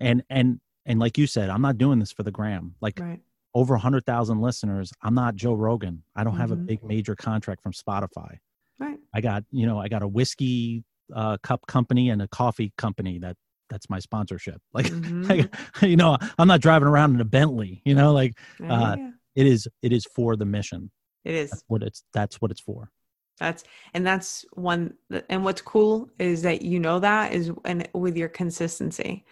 and 0.00 0.22
and 0.30 0.58
and 0.86 0.98
like 0.98 1.18
you 1.18 1.26
said, 1.26 1.50
I'm 1.50 1.60
not 1.60 1.76
doing 1.76 1.98
this 1.98 2.12
for 2.12 2.22
the 2.22 2.30
gram. 2.30 2.74
Like 2.80 2.98
right. 2.98 3.20
over 3.54 3.76
hundred 3.76 4.06
thousand 4.06 4.40
listeners. 4.40 4.90
I'm 5.02 5.14
not 5.14 5.34
Joe 5.36 5.52
Rogan. 5.52 6.02
I 6.16 6.24
don't 6.24 6.36
have 6.38 6.50
a 6.50 6.56
Mhm. 6.56 6.66
big 6.66 6.82
major 6.82 7.14
contract 7.14 7.62
from 7.62 7.72
Spotify. 7.72 8.38
Right. 8.78 8.98
I 9.12 9.20
got 9.20 9.44
you 9.50 9.66
know 9.66 9.78
I 9.78 9.88
got 9.88 10.02
a 10.02 10.08
whiskey 10.08 10.82
uh, 11.14 11.36
cup 11.42 11.66
company 11.66 12.08
and 12.08 12.22
a 12.22 12.28
coffee 12.28 12.72
company 12.78 13.18
that 13.18 13.36
that's 13.68 13.90
my 13.90 13.98
sponsorship. 13.98 14.62
Like 14.72 14.86
Mhm. 14.86 15.52
you 15.86 15.96
know 15.96 16.16
I'm 16.38 16.48
not 16.48 16.62
driving 16.62 16.88
around 16.88 17.14
in 17.14 17.20
a 17.20 17.24
Bentley. 17.26 17.82
You 17.84 17.94
know 17.94 18.12
like 18.14 18.32
uh, 18.62 18.96
yeah. 18.98 19.10
It 19.40 19.46
is 19.46 19.66
it 19.82 19.92
is 19.92 20.06
for 20.14 20.36
the 20.36 20.44
mission. 20.44 20.90
It 21.24 21.34
is. 21.34 21.50
That's 21.50 21.64
what 21.68 21.82
it's 21.82 22.04
that's 22.12 22.40
what 22.40 22.50
it's 22.50 22.60
for. 22.60 22.90
That's 23.38 23.64
and 23.94 24.06
that's 24.06 24.44
one. 24.52 24.94
And 25.30 25.44
what's 25.44 25.62
cool 25.62 26.10
is 26.18 26.42
that 26.42 26.62
you 26.62 26.78
know 26.78 26.98
that 27.00 27.32
is 27.32 27.50
and 27.64 27.88
with 27.94 28.16
your 28.16 28.28
consistency, 28.28 29.24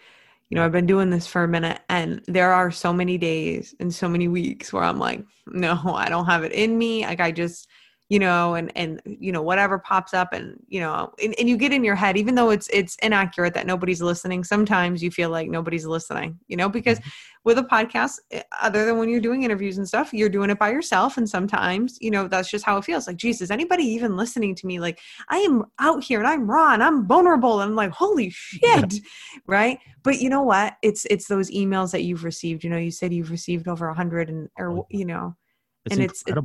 you 0.49 0.55
know, 0.55 0.65
I've 0.65 0.71
been 0.71 0.87
doing 0.87 1.11
this 1.11 1.27
for 1.27 1.43
a 1.43 1.47
minute 1.47 1.79
and 1.89 2.23
there 2.27 2.51
are 2.51 2.71
so 2.71 2.91
many 2.91 3.19
days 3.19 3.75
and 3.79 3.93
so 3.93 4.09
many 4.09 4.27
weeks 4.27 4.73
where 4.73 4.83
I'm 4.83 4.97
like, 4.97 5.23
no, 5.45 5.79
I 5.85 6.09
don't 6.09 6.25
have 6.25 6.43
it 6.43 6.53
in 6.53 6.77
me. 6.77 7.05
Like 7.05 7.19
I 7.19 7.31
just, 7.31 7.67
you 8.09 8.19
know, 8.19 8.55
and 8.55 8.71
and 8.75 9.01
you 9.05 9.31
know, 9.31 9.41
whatever 9.41 9.79
pops 9.79 10.13
up 10.13 10.33
and 10.33 10.59
you 10.67 10.79
know, 10.79 11.13
and, 11.23 11.33
and 11.39 11.47
you 11.47 11.55
get 11.57 11.71
in 11.71 11.83
your 11.83 11.95
head, 11.95 12.17
even 12.17 12.35
though 12.35 12.49
it's 12.49 12.67
it's 12.73 12.95
inaccurate 13.03 13.53
that 13.53 13.67
nobody's 13.67 14.01
listening, 14.01 14.43
sometimes 14.43 15.01
you 15.03 15.11
feel 15.11 15.29
like 15.29 15.47
nobody's 15.49 15.85
listening, 15.85 16.39
you 16.47 16.57
know, 16.57 16.67
because 16.69 16.99
Mm-hmm. 16.99 17.09
with 17.45 17.57
a 17.59 17.63
podcast, 17.63 18.15
eh, 18.31 18.41
other 18.61 18.85
than 18.85 18.97
when 18.97 19.07
you're 19.09 19.21
doing 19.21 19.43
interviews 19.43 19.77
and 19.77 19.87
stuff, 19.87 20.11
you're 20.11 20.27
doing 20.27 20.49
it 20.49 20.59
by 20.59 20.69
yourself. 20.71 21.17
And 21.17 21.29
sometimes, 21.29 21.97
you 22.01 22.11
know, 22.11 22.27
that's 22.27 22.49
just 22.49 22.65
how 22.65 22.77
it 22.77 22.83
feels. 22.83 23.07
Like, 23.07 23.15
geez, 23.17 23.41
is 23.41 23.51
anybody 23.51 23.83
even 23.83 24.17
listening 24.17 24.55
to 24.55 24.67
me? 24.67 24.79
Like, 24.79 24.99
I 25.29 25.37
am 25.37 25.63
out 25.79 26.03
here 26.03 26.19
and 26.19 26.27
I'm 26.27 26.49
raw 26.49 26.73
and 26.73 26.83
I'm 26.83 27.07
vulnerable. 27.07 27.61
And 27.61 27.69
I'm 27.69 27.75
like, 27.75 27.91
holy 27.91 28.29
shit. 28.31 28.95
Right. 29.47 29.79
But 30.03 30.19
you 30.19 30.29
know 30.29 30.41
what? 30.43 30.75
It's 30.81 31.05
it's 31.05 31.27
those 31.27 31.49
emails 31.51 31.91
that 31.91 32.03
you've 32.03 32.23
received. 32.25 32.63
You 32.63 32.71
know, 32.71 32.77
you 32.77 32.91
said 32.91 33.13
you've 33.13 33.31
received 33.31 33.67
over 33.67 33.87
a 33.87 33.93
hundred 33.93 34.29
and 34.29 34.49
or 34.57 34.85
you 34.89 35.05
know, 35.05 35.35
It's 35.85 35.95
And 35.95 36.03
it's- 36.03 36.23
it- 36.27 36.35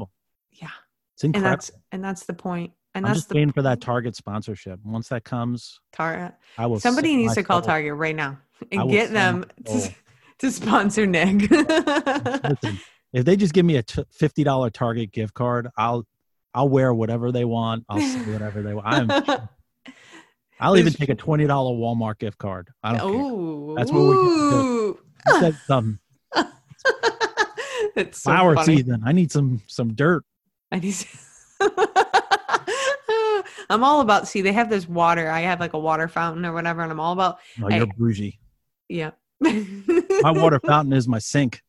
incredible. 1.22 1.46
and 1.48 1.52
that's 1.52 1.70
and 1.92 2.02
that's 2.04 2.24
the 2.26 2.34
point. 2.34 2.72
And 2.96 3.04
I'm 3.04 3.10
that's 3.10 3.18
just 3.20 3.28
the 3.28 3.34
waiting 3.36 3.52
for 3.52 3.62
that 3.62 3.80
Target 3.80 4.16
sponsorship. 4.16 4.80
Once 4.84 5.08
that 5.08 5.24
comes, 5.24 5.78
Target. 5.92 6.34
I 6.58 6.66
will. 6.66 6.80
Somebody 6.80 7.14
needs 7.16 7.34
to 7.34 7.42
call 7.42 7.60
soul. 7.60 7.66
Target 7.68 7.94
right 7.94 8.14
now 8.16 8.38
and 8.72 8.90
get 8.90 9.10
them 9.12 9.44
to, 9.66 9.94
to 10.38 10.50
sponsor 10.50 11.04
Nick. 11.06 11.50
Listen, 11.50 12.80
if 13.12 13.24
they 13.24 13.36
just 13.36 13.52
give 13.52 13.66
me 13.66 13.76
a 13.76 13.82
t- 13.82 14.04
fifty 14.10 14.42
dollar 14.44 14.70
Target 14.70 15.12
gift 15.12 15.34
card, 15.34 15.68
I'll 15.76 16.06
I'll 16.54 16.68
wear 16.68 16.94
whatever 16.94 17.32
they 17.32 17.44
want. 17.44 17.84
I'll 17.88 18.00
say 18.00 18.18
whatever 18.32 18.62
they 18.62 18.74
want. 18.74 19.10
I'm, 19.10 19.48
I'll 20.60 20.76
even 20.76 20.92
take 20.92 21.08
a 21.08 21.14
twenty 21.16 21.46
dollar 21.46 21.72
Walmart 21.72 22.18
gift 22.20 22.38
card. 22.38 22.70
I 22.82 22.96
don't 22.96 23.12
care. 23.12 23.74
That's 23.76 23.90
what 23.92 24.02
we 24.02 24.14
Ooh. 24.16 24.98
You 25.26 25.40
said 25.40 25.56
some 25.66 25.98
It's 27.96 28.22
so 28.22 28.30
flower 28.30 28.54
funny. 28.54 28.76
season. 28.76 29.02
I 29.04 29.12
need 29.12 29.30
some 29.32 29.62
some 29.66 29.94
dirt. 29.94 30.24
I 30.74 30.78
need 30.80 30.92
to- 30.94 31.06
I'm 33.70 33.82
all 33.84 34.00
about 34.00 34.28
see 34.28 34.42
they 34.42 34.52
have 34.52 34.68
this 34.68 34.88
water. 34.88 35.30
I 35.30 35.40
have 35.40 35.60
like 35.60 35.72
a 35.72 35.78
water 35.78 36.08
fountain 36.08 36.44
or 36.44 36.52
whatever, 36.52 36.82
and 36.82 36.90
I'm 36.92 37.00
all 37.00 37.12
about 37.12 37.38
Oh, 37.62 37.68
you're 37.68 37.86
Hey. 37.86 37.92
bougie. 37.96 38.38
yeah. 38.88 39.12
My 39.40 40.32
water 40.32 40.60
fountain 40.66 40.92
is 40.92 41.08
my 41.08 41.18
sink. 41.18 41.62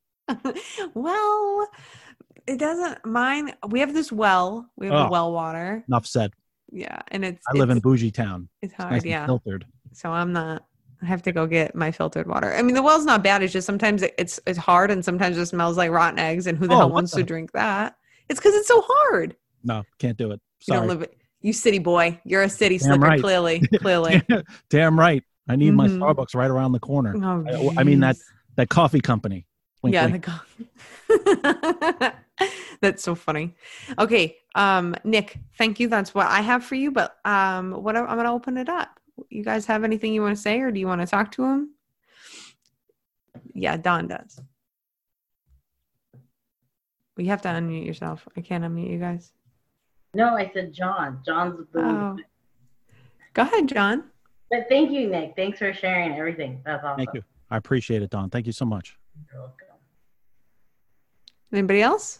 well, 0.94 1.68
it 2.48 2.58
doesn't 2.60 3.06
mine. 3.06 3.54
We 3.70 3.80
have 3.82 3.94
this 3.94 4.12
well. 4.12 4.70
We 4.76 4.88
have 4.88 4.96
the 4.96 5.08
Oh. 5.08 5.12
well 5.12 5.32
water. 5.34 5.84
Enough 5.88 6.08
said. 6.08 6.32
Yeah, 6.72 7.02
and 7.10 7.24
it's 7.24 7.44
I 7.48 7.58
live 7.58 7.70
in 7.70 7.78
it's, 7.78 7.84
bougie 7.84 8.12
town. 8.12 8.50
it's 8.62 8.74
It's 8.74 8.82
hard. 8.82 8.92
nice 8.94 9.02
and 9.04 9.12
yeah, 9.12 9.26
filtered. 9.26 9.66
so 9.94 10.12
I'm 10.12 10.34
not. 10.34 10.66
I 11.02 11.06
have 11.06 11.22
to 11.24 11.32
go 11.32 11.46
get 11.46 11.76
my 11.76 11.92
filtered 11.92 12.28
water. 12.28 12.54
I 12.54 12.62
mean, 12.64 12.74
the 12.76 12.82
well's 12.82 13.06
not 13.06 13.24
bad. 13.24 13.44
It's 13.44 13.54
just 13.54 13.68
sometimes 13.68 14.02
it's 14.18 14.40
it's 14.48 14.58
hard, 14.58 14.92
and 14.92 15.06
sometimes 15.06 15.38
it 15.38 15.46
smells 15.46 15.78
like 15.78 15.92
rotten 15.92 16.20
eggs. 16.20 16.48
And 16.48 16.58
who 16.58 16.68
the 16.68 16.74
Oh, 16.74 16.78
hell 16.80 16.90
wants 16.90 17.12
to 17.14 17.24
drink 17.24 17.52
that? 17.54 17.96
It's 18.30 18.40
because 18.40 18.56
it's 18.56 18.68
so 18.68 18.84
hard. 18.86 19.36
No, 19.64 19.84
can't 20.00 20.18
do 20.18 20.32
it. 20.32 20.42
You 20.62 20.66
Sorry. 20.74 20.80
don't 20.80 20.88
live 20.90 21.02
it. 21.04 21.18
You 21.42 21.54
city 21.54 21.80
boy. 21.80 22.20
You're 22.26 22.44
a 22.44 22.50
city 22.50 22.78
Damn 22.78 22.88
slicker. 22.88 23.02
right. 23.02 23.20
Clearly, 23.22 23.60
clearly. 23.80 24.22
Damn 24.70 25.00
right. 25.00 25.24
I 25.48 25.56
need 25.56 25.72
my 25.76 25.88
Mhm. 25.88 26.00
Starbucks 26.00 26.34
right 26.36 26.50
around 26.50 26.72
the 26.72 26.80
corner. 26.80 27.14
Oh, 27.24 27.72
I- 27.78 27.82
I 27.82 27.84
mean 27.84 28.00
that- 28.00 28.18
That 28.56 28.70
coffee 28.70 29.02
company. 29.02 29.46
Wink, 29.84 29.94
yeah, 29.94 30.06
wink. 30.08 30.26
the 30.26 30.32
co- 32.10 32.12
that's 32.82 33.04
so 33.04 33.14
funny. 33.14 33.54
Okay, 34.00 34.38
um, 34.56 34.96
Nick, 35.04 35.38
thank 35.58 35.80
you. 35.80 35.88
That's 35.88 36.16
what 36.16 36.26
I 36.28 36.42
have 36.42 36.64
for 36.64 36.74
you. 36.76 36.90
But 36.92 37.16
um, 37.26 37.72
what 37.72 37.96
I'm 37.96 38.06
gonna 38.08 38.34
open 38.34 38.58
it 38.58 38.70
up. 38.70 39.00
You 39.30 39.44
guys 39.44 39.66
have 39.68 39.84
anything 39.84 40.14
you 40.14 40.22
want 40.24 40.36
to 40.36 40.42
say, 40.42 40.60
or 40.62 40.72
do 40.72 40.80
you 40.80 40.88
want 40.88 41.02
to 41.02 41.08
talk 41.08 41.32
to 41.34 41.44
him? 41.44 41.70
Yeah, 43.54 43.78
Don 43.78 44.08
does. 44.08 44.40
You 47.18 47.28
have 47.28 47.42
to 47.44 47.50
unmute 47.50 47.86
yourself. 47.86 48.28
I 48.36 48.42
can't 48.42 48.64
unmute 48.64 48.90
you 48.92 49.00
guys. 49.00 49.32
No, 50.14 50.36
I 50.36 50.52
said 50.54 50.74
John. 50.74 51.22
John's 51.26 51.66
the. 51.72 51.80
Oh. 51.82 52.18
Go 53.34 53.42
ahead, 53.44 53.68
John. 53.68 54.06
But 54.50 54.68
thank 54.70 54.92
you, 54.92 55.10
Nick. 55.10 55.34
Thanks 55.36 55.60
for 55.60 55.74
sharing 55.74 56.14
everything. 56.14 56.62
That's 56.66 56.84
awesome. 56.84 56.98
Thank 56.98 57.14
you. 57.14 57.24
I 57.50 57.58
appreciate 57.58 58.02
it, 58.02 58.10
Don. 58.10 58.30
Thank 58.30 58.46
you 58.46 58.52
so 58.52 58.66
much. 58.66 58.98
You're 59.32 59.42
welcome. 59.42 59.56
Anybody 61.52 61.82
else? 61.82 62.20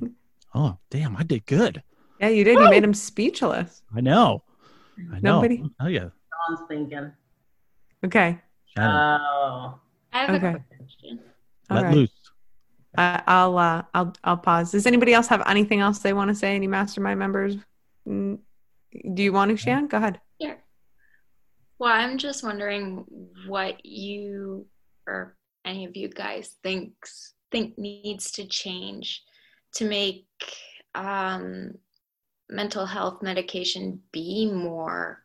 Oh, 0.54 0.76
damn, 0.90 1.16
I 1.16 1.22
did 1.22 1.46
good. 1.46 1.82
Yeah, 2.20 2.28
you 2.28 2.44
did. 2.44 2.58
You 2.58 2.68
made 2.68 2.84
him 2.84 2.92
speechless. 2.92 3.80
I 3.96 4.02
know. 4.02 4.42
I 5.10 5.18
know. 5.20 5.36
Nobody- 5.40 5.64
Oh 5.80 5.86
yeah. 5.86 6.08
John's 6.48 6.60
thinking. 6.68 7.10
Okay. 8.04 8.38
Oh. 8.76 9.78
I 10.12 10.26
have 10.26 10.30
Okay. 10.34 10.48
a 10.48 10.76
question. 10.76 11.20
Let 11.70 11.84
right. 11.84 11.94
loose. 11.94 12.10
I 12.96 13.22
I'll 13.26 13.58
uh, 13.58 13.82
I'll 13.94 14.12
I'll 14.24 14.36
pause. 14.36 14.72
Does 14.72 14.86
anybody 14.86 15.14
else 15.14 15.28
have 15.28 15.42
anything 15.46 15.80
else 15.80 16.00
they 16.00 16.12
want 16.12 16.28
to 16.28 16.34
say? 16.34 16.54
Any 16.54 16.66
mastermind 16.66 17.18
members? 17.18 17.56
Do 18.06 18.38
you 19.22 19.32
want 19.32 19.50
to, 19.50 19.56
Shan? 19.56 19.86
Go 19.88 19.96
ahead. 19.96 20.20
Here. 20.38 20.58
Well, 21.78 21.92
I'm 21.92 22.18
just 22.18 22.44
wondering 22.44 23.04
what 23.46 23.84
you 23.84 24.66
or 25.06 25.36
any 25.64 25.84
of 25.84 25.96
you 25.96 26.08
guys 26.08 26.56
thinks 26.62 27.34
think 27.50 27.78
needs 27.78 28.32
to 28.32 28.46
change 28.46 29.22
to 29.74 29.84
make 29.86 30.26
um, 30.94 31.72
mental 32.50 32.84
health 32.86 33.22
medication 33.22 34.00
be 34.12 34.50
more 34.52 35.24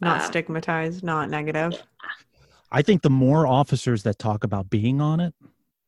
Not 0.00 0.20
Uh, 0.20 0.24
stigmatized, 0.24 1.02
not 1.02 1.28
negative. 1.30 1.82
I 2.70 2.82
think 2.82 3.02
the 3.02 3.10
more 3.10 3.46
officers 3.46 4.02
that 4.02 4.18
talk 4.18 4.44
about 4.44 4.68
being 4.70 5.00
on 5.00 5.20
it, 5.20 5.34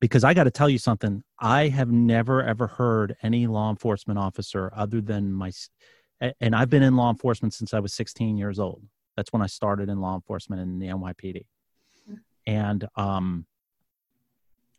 because 0.00 0.24
I 0.24 0.34
got 0.34 0.44
to 0.44 0.50
tell 0.50 0.68
you 0.68 0.78
something, 0.78 1.22
I 1.38 1.68
have 1.68 1.90
never 1.90 2.42
ever 2.42 2.66
heard 2.66 3.16
any 3.22 3.46
law 3.46 3.70
enforcement 3.70 4.18
officer 4.18 4.72
other 4.74 5.00
than 5.00 5.32
my, 5.32 5.50
and 6.40 6.54
I've 6.54 6.70
been 6.70 6.82
in 6.82 6.96
law 6.96 7.10
enforcement 7.10 7.54
since 7.54 7.74
I 7.74 7.80
was 7.80 7.94
16 7.94 8.36
years 8.36 8.58
old. 8.58 8.82
That's 9.16 9.32
when 9.32 9.42
I 9.42 9.46
started 9.46 9.88
in 9.88 10.00
law 10.00 10.14
enforcement 10.14 10.62
in 10.62 10.78
the 10.78 10.86
NYPD, 10.86 11.46
and 12.46 12.86
um, 12.96 13.46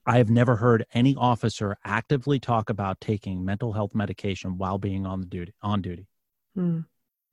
I 0.05 0.17
have 0.17 0.29
never 0.29 0.55
heard 0.55 0.85
any 0.93 1.15
officer 1.15 1.77
actively 1.83 2.39
talk 2.39 2.69
about 2.69 3.01
taking 3.01 3.43
mental 3.43 3.73
health 3.73 3.93
medication 3.93 4.57
while 4.57 4.77
being 4.77 5.05
on 5.05 5.19
the 5.19 5.25
duty 5.25 5.53
on 5.61 5.81
duty. 5.81 6.07
Hmm. 6.55 6.79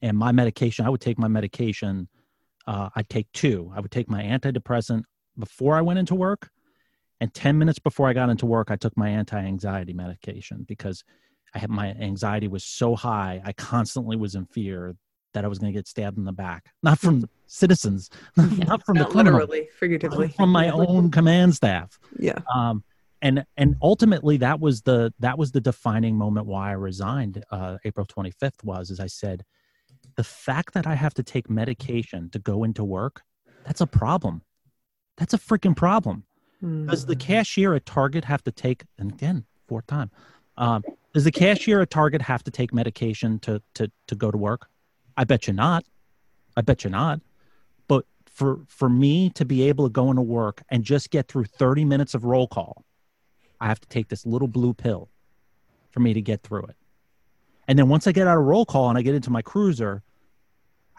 and 0.02 0.16
my 0.16 0.30
medication 0.30 0.84
i 0.84 0.90
would 0.90 1.00
take 1.00 1.18
my 1.18 1.26
medication 1.26 2.06
uh, 2.66 2.90
i'd 2.96 3.08
take 3.08 3.32
two 3.32 3.72
i 3.74 3.80
would 3.80 3.90
take 3.90 4.10
my 4.10 4.22
antidepressant 4.22 5.04
before 5.38 5.74
i 5.74 5.80
went 5.80 5.98
into 5.98 6.14
work 6.14 6.50
and 7.20 7.32
10 7.34 7.58
minutes 7.58 7.78
before 7.78 8.08
i 8.08 8.12
got 8.12 8.28
into 8.30 8.46
work 8.46 8.70
i 8.70 8.76
took 8.76 8.96
my 8.96 9.08
anti-anxiety 9.08 9.92
medication 9.92 10.64
because 10.68 11.04
i 11.54 11.58
had 11.58 11.70
my 11.70 11.88
anxiety 11.92 12.48
was 12.48 12.64
so 12.64 12.94
high 12.94 13.40
i 13.44 13.52
constantly 13.52 14.16
was 14.16 14.34
in 14.34 14.46
fear 14.46 14.94
that 15.34 15.44
i 15.44 15.48
was 15.48 15.58
going 15.58 15.72
to 15.72 15.76
get 15.78 15.86
stabbed 15.86 16.18
in 16.18 16.24
the 16.24 16.32
back 16.32 16.70
not 16.82 16.98
from 16.98 17.28
citizens 17.46 18.10
not 18.36 18.84
from 18.84 18.96
the 18.98 19.04
criminal 19.04 19.40
literally, 19.40 19.68
figuratively. 19.78 20.28
from 20.28 20.50
my 20.50 20.68
own 20.82 21.10
command 21.10 21.54
staff 21.54 21.98
Yeah. 22.18 22.38
um, 22.54 22.82
and 23.22 23.44
and 23.56 23.76
ultimately 23.80 24.36
that 24.38 24.60
was 24.60 24.82
the 24.82 25.12
that 25.20 25.38
was 25.38 25.52
the 25.52 25.60
defining 25.60 26.16
moment 26.16 26.46
why 26.46 26.68
I 26.68 26.72
resigned. 26.72 27.42
Uh, 27.50 27.78
April 27.84 28.04
25th 28.06 28.62
was 28.62 28.90
as 28.90 29.00
I 29.00 29.06
said, 29.06 29.42
the 30.16 30.22
fact 30.24 30.74
that 30.74 30.86
I 30.86 30.94
have 30.94 31.14
to 31.14 31.22
take 31.22 31.48
medication 31.48 32.28
to 32.30 32.38
go 32.38 32.62
into 32.62 32.84
work, 32.84 33.22
that's 33.64 33.80
a 33.80 33.86
problem. 33.86 34.42
That's 35.16 35.32
a 35.32 35.38
freaking 35.38 35.74
problem. 35.74 36.24
Hmm. 36.60 36.86
Does 36.86 37.06
the 37.06 37.16
cashier 37.16 37.74
at 37.74 37.86
Target 37.86 38.24
have 38.24 38.42
to 38.44 38.52
take? 38.52 38.84
And 38.98 39.12
again, 39.12 39.44
fourth 39.68 39.86
time. 39.86 40.10
Um, 40.56 40.82
does 41.12 41.24
the 41.24 41.32
cashier 41.32 41.80
at 41.80 41.90
Target 41.90 42.22
have 42.22 42.42
to 42.44 42.50
take 42.50 42.72
medication 42.72 43.38
to 43.40 43.62
to 43.74 43.90
to 44.06 44.14
go 44.14 44.30
to 44.30 44.38
work? 44.38 44.68
I 45.16 45.24
bet 45.24 45.46
you 45.46 45.52
not. 45.52 45.84
I 46.56 46.62
bet 46.62 46.84
you 46.84 46.90
not. 46.90 47.20
But 47.88 48.06
for 48.26 48.60
for 48.66 48.88
me 48.88 49.30
to 49.30 49.44
be 49.44 49.68
able 49.68 49.86
to 49.86 49.92
go 49.92 50.10
into 50.10 50.22
work 50.22 50.62
and 50.70 50.84
just 50.84 51.10
get 51.10 51.28
through 51.28 51.44
30 51.44 51.84
minutes 51.84 52.14
of 52.14 52.24
roll 52.24 52.46
call, 52.46 52.84
I 53.60 53.66
have 53.66 53.80
to 53.80 53.88
take 53.88 54.08
this 54.08 54.24
little 54.26 54.48
blue 54.48 54.74
pill 54.74 55.08
for 55.90 56.00
me 56.00 56.14
to 56.14 56.20
get 56.20 56.42
through 56.42 56.64
it. 56.64 56.76
And 57.68 57.78
then 57.78 57.88
once 57.88 58.06
I 58.06 58.12
get 58.12 58.26
out 58.26 58.38
of 58.38 58.44
roll 58.44 58.64
call 58.64 58.88
and 58.88 58.98
I 58.98 59.02
get 59.02 59.14
into 59.14 59.30
my 59.30 59.42
cruiser, 59.42 60.02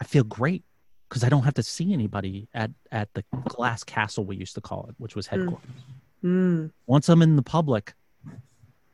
I 0.00 0.04
feel 0.04 0.24
great 0.24 0.64
because 1.08 1.24
I 1.24 1.28
don't 1.28 1.44
have 1.44 1.54
to 1.54 1.62
see 1.62 1.92
anybody 1.92 2.48
at 2.54 2.70
at 2.92 3.12
the 3.14 3.24
glass 3.48 3.84
castle 3.84 4.24
we 4.24 4.36
used 4.36 4.54
to 4.54 4.60
call 4.60 4.86
it, 4.88 4.94
which 4.98 5.16
was 5.16 5.26
headquarters. 5.26 5.70
Hmm. 6.22 6.66
Once 6.86 7.08
I'm 7.08 7.22
in 7.22 7.36
the 7.36 7.42
public, 7.42 7.94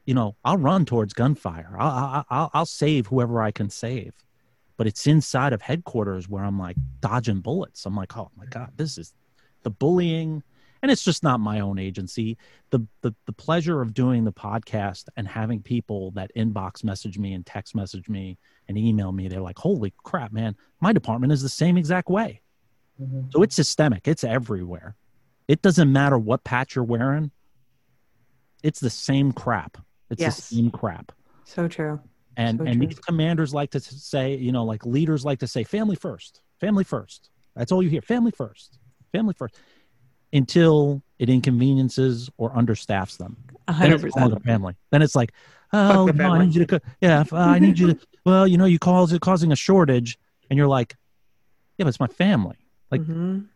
you 0.06 0.14
know, 0.14 0.36
I'll 0.44 0.58
run 0.58 0.84
towards 0.84 1.14
gunfire. 1.14 1.74
I'll, 1.78 1.90
I'll, 1.90 2.26
I'll, 2.30 2.50
I'll 2.52 2.66
save 2.66 3.06
whoever 3.06 3.40
I 3.42 3.50
can 3.50 3.70
save. 3.70 4.12
But 4.76 4.86
it's 4.86 5.06
inside 5.06 5.52
of 5.52 5.62
headquarters 5.62 6.28
where 6.28 6.44
I'm 6.44 6.58
like 6.58 6.76
dodging 7.00 7.40
bullets. 7.40 7.86
I'm 7.86 7.96
like, 7.96 8.16
oh 8.16 8.30
my 8.36 8.44
God, 8.46 8.72
this 8.76 8.98
is 8.98 9.14
the 9.62 9.70
bullying. 9.70 10.42
And 10.82 10.90
it's 10.90 11.04
just 11.04 11.22
not 11.22 11.40
my 11.40 11.60
own 11.60 11.78
agency. 11.78 12.36
The, 12.70 12.86
the, 13.00 13.14
the 13.24 13.32
pleasure 13.32 13.80
of 13.80 13.94
doing 13.94 14.24
the 14.24 14.32
podcast 14.32 15.04
and 15.16 15.26
having 15.26 15.62
people 15.62 16.10
that 16.10 16.30
inbox 16.36 16.84
message 16.84 17.18
me 17.18 17.32
and 17.32 17.46
text 17.46 17.74
message 17.74 18.08
me 18.08 18.36
and 18.68 18.78
email 18.78 19.12
me, 19.12 19.28
they're 19.28 19.40
like, 19.40 19.58
holy 19.58 19.92
crap, 20.04 20.32
man, 20.32 20.56
my 20.80 20.92
department 20.92 21.32
is 21.32 21.42
the 21.42 21.48
same 21.48 21.76
exact 21.76 22.08
way. 22.08 22.40
Mhm. 23.00 23.32
So 23.32 23.42
it's 23.42 23.54
systemic. 23.54 24.06
It's 24.08 24.24
everywhere. 24.24 24.96
It 25.48 25.62
doesn't 25.62 25.92
matter 25.92 26.18
what 26.18 26.44
patch 26.44 26.74
you're 26.74 26.84
wearing. 26.84 27.30
It's 28.62 28.80
the 28.80 28.90
same 28.90 29.32
crap. 29.32 29.78
It's 30.10 30.20
Yes. 30.20 30.36
the 30.48 30.54
same 30.56 30.70
crap. 30.70 31.12
So 31.44 31.68
true. 31.68 32.00
And 32.36 32.58
So 32.58 32.64
and 32.64 32.78
true. 32.78 32.86
these 32.86 32.98
commanders 32.98 33.52
like 33.52 33.70
to 33.72 33.80
say, 33.80 34.36
you 34.36 34.52
know, 34.52 34.64
like 34.64 34.86
leaders 34.86 35.24
like 35.24 35.40
to 35.40 35.46
say, 35.46 35.64
family 35.64 35.96
first, 35.96 36.40
family 36.60 36.84
first. 36.84 37.30
That's 37.54 37.70
all 37.70 37.82
you 37.82 37.90
hear, 37.90 38.00
family 38.02 38.32
first, 38.32 38.78
family 39.12 39.34
first, 39.34 39.56
until 40.32 41.02
it 41.18 41.28
inconveniences 41.28 42.30
or 42.38 42.50
understaffs 42.54 43.18
them. 43.18 43.36
A 43.68 43.72
Then 43.72 43.80
hundred 43.92 44.04
it's 44.06 44.16
no 44.16 44.22
longer 44.22 44.36
percent. 44.36 44.46
family. 44.46 44.74
Then 44.90 45.02
it's 45.02 45.14
like, 45.14 45.32
oh, 45.72 46.06
no, 46.06 46.32
I 46.32 46.44
need 46.44 46.54
you 46.54 46.66
to, 46.66 46.80
yeah, 47.00 47.24
uh, 47.32 47.36
I 47.36 47.58
need 47.58 47.78
you 47.78 47.94
to. 47.94 47.98
Well, 48.24 48.46
you 48.46 48.56
know, 48.58 48.64
you 48.64 48.78
cause 48.78 49.12
it 49.12 49.20
causing 49.20 49.52
a 49.52 49.56
shortage, 49.56 50.18
and 50.50 50.56
you're 50.56 50.68
like, 50.68 50.96
yeah, 51.78 51.84
but 51.84 51.88
it's 51.88 52.00
my 52.00 52.06
family. 52.06 52.56
Like, 52.90 53.02
Mhm. 53.02 53.46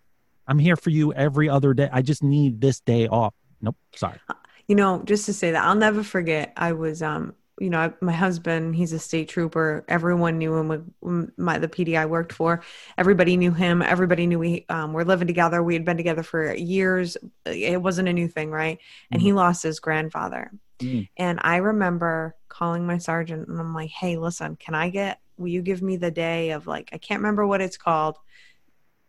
I'm 0.46 0.58
here 0.58 0.76
for 0.76 0.90
you 0.90 1.12
every 1.12 1.48
other 1.48 1.74
day. 1.74 1.88
I 1.92 2.02
just 2.02 2.22
need 2.22 2.60
this 2.60 2.80
day 2.80 3.06
off. 3.06 3.34
Nope, 3.60 3.76
sorry. 3.94 4.18
You 4.66 4.74
know, 4.76 5.02
just 5.04 5.26
to 5.26 5.32
say 5.32 5.50
that, 5.52 5.64
I'll 5.64 5.74
never 5.74 6.02
forget. 6.02 6.52
I 6.56 6.72
was, 6.72 7.02
um, 7.02 7.34
you 7.60 7.70
know, 7.70 7.78
I, 7.78 7.92
my 8.00 8.12
husband, 8.12 8.76
he's 8.76 8.92
a 8.92 8.98
state 8.98 9.28
trooper. 9.28 9.84
Everyone 9.88 10.38
knew 10.38 10.54
him. 10.56 10.68
with- 10.68 11.38
My 11.38 11.58
the 11.58 11.68
PD 11.68 11.96
I 11.98 12.06
worked 12.06 12.32
for, 12.32 12.62
everybody 12.96 13.36
knew 13.36 13.52
him. 13.52 13.82
Everybody 13.82 14.26
knew 14.26 14.38
we 14.38 14.64
um, 14.68 14.92
were 14.92 15.04
living 15.04 15.26
together. 15.26 15.62
We 15.62 15.74
had 15.74 15.84
been 15.84 15.96
together 15.96 16.22
for 16.22 16.54
years. 16.54 17.16
It 17.44 17.80
wasn't 17.82 18.08
a 18.08 18.12
new 18.12 18.28
thing, 18.28 18.50
right? 18.50 18.78
And 19.10 19.20
he 19.20 19.32
lost 19.32 19.62
his 19.62 19.80
grandfather. 19.80 20.52
Mm. 20.78 21.08
And 21.16 21.40
I 21.42 21.56
remember 21.56 22.36
calling 22.48 22.86
my 22.86 22.98
sergeant, 22.98 23.48
and 23.48 23.58
I'm 23.58 23.74
like, 23.74 23.90
"Hey, 23.90 24.16
listen, 24.16 24.54
can 24.56 24.74
I 24.74 24.90
get? 24.90 25.20
Will 25.36 25.48
you 25.48 25.60
give 25.62 25.82
me 25.82 25.96
the 25.96 26.10
day 26.12 26.50
of 26.50 26.66
like? 26.68 26.90
I 26.92 26.98
can't 26.98 27.20
remember 27.20 27.46
what 27.46 27.60
it's 27.60 27.76
called. 27.76 28.16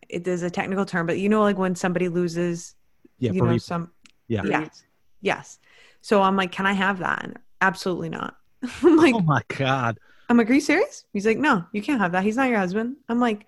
It 0.08 0.28
is 0.28 0.41
a 0.41 0.50
technical 0.50 0.86
term, 0.86 1.06
but 1.06 1.20
you 1.20 1.30
know, 1.30 1.41
like 1.43 1.58
when 1.60 1.76
somebody 1.76 2.08
loses, 2.10 2.74
Yeah, 3.20 3.32
you 3.34 3.41
know, 3.43 3.58
some 3.60 3.91
yeah. 4.28 4.41
Yes. 4.45 4.84
Yes. 5.22 5.60
So 6.02 6.22
I'm 6.24 6.36
like, 6.36 6.52
can 6.52 6.66
I 6.66 6.74
have 6.74 7.00
that? 7.00 7.24
And 7.24 7.38
absolutely 7.62 8.10
not. 8.10 8.36
I'm 8.84 8.97
like, 8.97 9.16
Oh 9.16 9.22
my 9.22 9.41
god. 9.47 9.97
I'm 10.28 10.38
like, 10.38 10.49
are 10.49 10.53
you 10.53 10.62
serious? 10.62 11.05
He's 11.12 11.26
like, 11.26 11.39
no, 11.39 11.66
you 11.72 11.82
can't 11.82 11.99
have 11.99 12.12
that. 12.12 12.24
He's 12.24 12.38
not 12.38 12.49
your 12.49 12.60
husband. 12.60 12.97
I'm 13.07 13.20
like, 13.20 13.47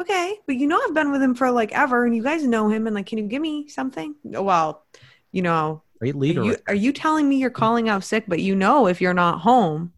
okay, 0.00 0.38
but 0.46 0.56
you 0.56 0.66
know, 0.66 0.80
I've 0.82 0.94
been 0.94 1.10
with 1.12 1.22
him 1.22 1.34
for 1.34 1.50
like 1.50 1.72
ever, 1.72 2.04
and 2.04 2.14
you 2.14 2.22
guys 2.22 2.44
know 2.44 2.68
him, 2.68 2.86
and 2.86 2.94
like, 2.94 3.06
can 3.06 3.18
you 3.18 3.24
give 3.24 3.42
me 3.42 3.68
something? 3.68 4.14
Oh, 4.34 4.42
well, 4.42 4.84
you 5.32 5.42
know, 5.42 5.82
Great 6.00 6.14
are 6.14 6.18
leader. 6.18 6.44
you, 6.44 6.56
are 6.68 6.74
you 6.74 6.92
telling 6.92 7.28
me 7.28 7.36
you're 7.36 7.50
calling 7.50 7.88
out 7.88 8.04
sick, 8.04 8.24
but 8.28 8.40
you 8.40 8.54
know 8.54 8.86
if 8.86 9.00
you're 9.00 9.14
not 9.14 9.40
home? 9.40 9.92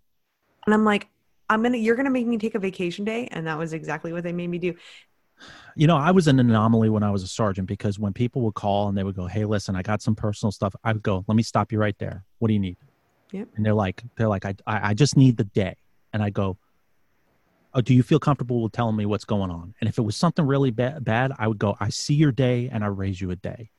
And 0.66 0.74
I'm 0.74 0.84
like, 0.84 1.08
I'm 1.48 1.62
gonna, 1.62 1.78
you're 1.78 1.96
gonna 1.96 2.11
make 2.11 2.26
me 2.26 2.38
take 2.38 2.54
a 2.54 2.58
vacation 2.58 3.04
day, 3.04 3.28
and 3.30 3.46
that 3.46 3.58
was 3.58 3.72
exactly 3.72 4.12
what 4.12 4.22
they 4.22 4.32
made 4.32 4.48
me 4.48 4.58
do. 4.58 4.74
you 5.76 5.86
know, 5.86 5.96
I 5.96 6.11
was 6.11 6.26
an 6.26 6.38
anomaly 6.40 6.90
when 6.90 7.02
I 7.02 7.11
was 7.11 7.22
a 7.22 7.28
sergeant 7.28 7.68
because 7.68 7.98
when 7.98 8.12
people 8.12 8.42
would 8.42 8.54
call 8.54 8.88
and 8.88 8.96
they 8.96 9.04
would 9.04 9.14
go, 9.16 9.26
"Hey, 9.26 9.44
listen, 9.44 9.76
I 9.76 9.82
got 9.82 10.02
some 10.02 10.14
personal 10.14 10.52
stuff," 10.52 10.74
I 10.84 10.92
would 10.92 11.02
go, 11.02 11.24
"Let 11.28 11.36
me 11.36 11.42
stop 11.42 11.72
you 11.72 11.78
right 11.78 11.96
there. 11.98 12.24
What 12.38 12.48
do 12.48 12.54
you 12.54 12.61
need?" 12.61 12.76
Yep. 13.32 13.48
And 13.56 13.64
they're 13.64 13.74
like, 13.74 14.02
"They're 14.16 14.28
like, 14.28 14.44
I, 14.44 14.54
I, 14.66 14.90
I 14.90 14.94
just 14.94 15.16
need 15.16 15.36
the 15.36 15.44
day." 15.44 15.76
And 16.12 16.22
I 16.22 16.30
go, 16.30 16.56
"Oh, 17.74 17.80
do 17.80 17.94
you 17.94 18.02
feel 18.02 18.18
comfortable 18.18 18.62
with 18.62 18.72
telling 18.72 18.96
me 18.96 19.06
what's 19.06 19.24
going 19.24 19.50
on?" 19.50 19.74
And 19.80 19.88
if 19.88 19.98
it 19.98 20.02
was 20.02 20.16
something 20.16 20.46
really 20.46 20.70
ba- 20.70 20.98
bad, 21.00 21.32
I 21.38 21.46
would 21.48 21.58
go, 21.58 21.76
"I 21.80 21.88
see 21.90 22.14
your 22.14 22.32
day 22.32 22.68
and 22.72 22.82
I 22.84 22.88
raise 22.88 23.20
you 23.20 23.30
a 23.30 23.36
day," 23.36 23.70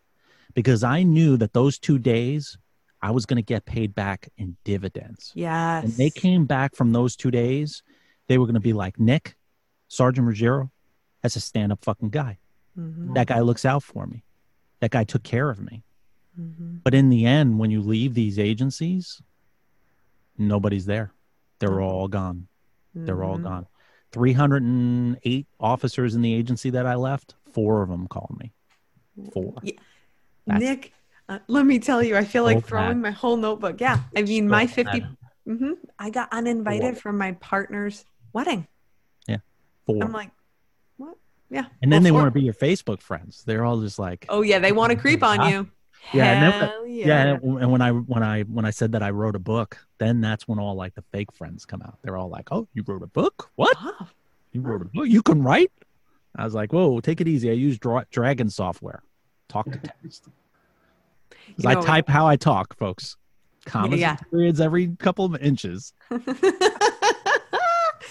because 0.54 0.84
I 0.84 1.04
knew 1.04 1.38
that 1.38 1.54
those 1.54 1.78
two 1.78 2.00
days 2.00 2.58
I 3.02 3.12
was 3.12 3.26
going 3.26 3.38
to 3.38 3.42
get 3.42 3.66
paid 3.66 3.96
back 3.96 4.30
in 4.38 4.56
dividends. 4.64 5.32
Yes. 5.36 5.84
And 5.84 5.94
they 5.94 6.10
came 6.12 6.46
back 6.46 6.76
from 6.76 6.92
those 6.94 7.16
two 7.16 7.32
days, 7.32 7.82
they 8.28 8.38
were 8.38 8.46
going 8.46 8.54
to 8.54 8.60
be 8.60 8.74
like, 8.74 9.00
Nick, 9.00 9.36
Sergeant 9.88 10.28
Ruggiero, 10.28 10.72
that's 11.24 11.36
a 11.36 11.40
stand 11.40 11.72
up 11.72 11.84
fucking 11.84 12.10
guy. 12.12 12.38
Mhm, 12.80 13.16
That 13.16 13.26
guy 13.28 13.40
looks 13.40 13.66
out 13.66 13.82
for 13.82 14.06
me. 14.06 14.24
That 14.82 14.92
guy 14.92 15.04
took 15.04 15.24
care 15.24 15.50
of 15.50 15.60
me. 15.60 15.84
mhm. 16.40 16.82
But 16.84 16.94
in 16.94 17.10
the 17.10 17.26
end, 17.26 17.58
when 17.60 17.72
you 17.72 17.82
leave 17.82 18.14
these 18.14 18.38
agencies, 18.40 19.20
nobody's 20.48 20.86
there. 20.86 21.14
They're 21.60 21.82
all 21.82 22.08
gone. 22.08 22.48
They're 22.94 23.24
all 23.24 23.38
Mhm. 23.38 23.44
gone. 23.44 23.68
308 24.12 25.48
officers 25.60 26.16
in 26.16 26.22
the 26.22 26.34
agency 26.34 26.70
that 26.72 26.86
I 26.86 26.96
left, 26.96 27.36
four 27.54 27.82
of 27.82 27.90
them 27.90 28.08
called 28.08 28.36
me. 28.40 28.52
Four. 29.32 29.56
Yeah. 29.64 30.58
Nick, 30.58 30.94
uh, 31.30 31.40
let 31.48 31.66
me 31.66 31.80
tell 31.80 32.02
you, 32.04 32.18
I 32.18 32.24
feel 32.24 32.44
like 32.44 32.66
throwing 32.66 33.02
my 33.02 33.12
whole 33.12 33.38
notebook. 33.38 33.80
Yeah, 33.80 34.00
I 34.16 34.24
mean, 34.24 34.48
my 34.48 34.66
bad. 34.66 34.76
50. 34.76 35.06
hmm 35.46 35.74
I 35.98 36.10
got 36.10 36.30
uninvited 36.32 36.98
from 36.98 37.18
my 37.18 37.34
partner's 37.34 38.04
wedding. 38.34 38.68
Yeah. 39.28 39.38
Four. 39.86 40.04
I'm 40.04 40.12
like, 40.12 40.32
what? 40.98 41.18
Yeah. 41.50 41.66
and 41.82 41.92
then 41.92 42.00
Well, 42.00 42.04
they 42.04 42.10
four- 42.10 42.22
want 42.24 42.34
to 42.34 42.40
be 42.40 42.46
your 42.46 42.54
Facebook 42.54 43.02
friends. 43.02 43.44
They're 43.46 43.64
all 43.66 43.80
just 43.82 44.00
like, 44.00 44.26
Oh 44.30 44.42
yeah, 44.42 44.60
they 44.60 44.72
want 44.72 44.92
to 44.92 44.98
creep 44.98 45.24
on 45.24 45.50
you. 45.50 45.70
Yeah, 46.14 46.26
and 46.26 46.54
then- 46.64 46.72
yeah. 46.90 47.06
yeah. 47.08 47.38
and 47.42 47.72
when 47.72 47.82
i 47.82 47.92
when 47.92 48.22
i 48.24 48.42
when 48.44 48.66
i 48.66 48.70
said 48.72 48.92
that 48.94 49.02
i 49.04 49.10
wrote 49.12 49.36
a 49.36 49.40
book 49.40 49.78
then 49.98 50.20
that's 50.20 50.48
when 50.48 50.60
all 50.60 50.76
like 50.76 50.94
the 50.96 51.04
fake 51.12 51.32
friends 51.32 51.64
come 51.66 51.82
out. 51.82 51.98
They're 52.02 52.18
all 52.18 52.28
like 52.30 52.50
oh 52.52 52.68
you 52.74 52.84
wrote 52.86 53.04
a 53.04 53.08
book? 53.08 53.50
What? 53.56 53.78
Oh, 53.80 54.08
you 54.52 54.62
wrote 54.62 54.82
a 54.82 54.86
book? 54.86 55.08
You 55.08 55.22
can 55.22 55.42
write? 55.44 55.72
I 56.36 56.44
was 56.44 56.54
like 56.54 56.74
whoa 56.74 57.00
take 57.02 57.22
it 57.22 57.28
easy. 57.28 57.50
I 57.50 57.54
use 57.54 57.78
dra- 57.80 58.06
dragon 58.12 58.50
software. 58.50 59.04
Talk 59.48 59.72
to 59.72 59.78
text. 59.78 60.28
You 61.58 61.70
i 61.70 61.76
type 61.76 62.08
how 62.10 62.28
i 62.28 62.36
talk 62.36 62.76
folks. 62.78 63.16
Commas 63.66 64.00
Yeah. 64.00 64.18
and 64.20 64.32
periods 64.32 64.60
every 64.60 64.88
couple 64.98 65.24
of 65.26 65.36
inches 65.42 65.94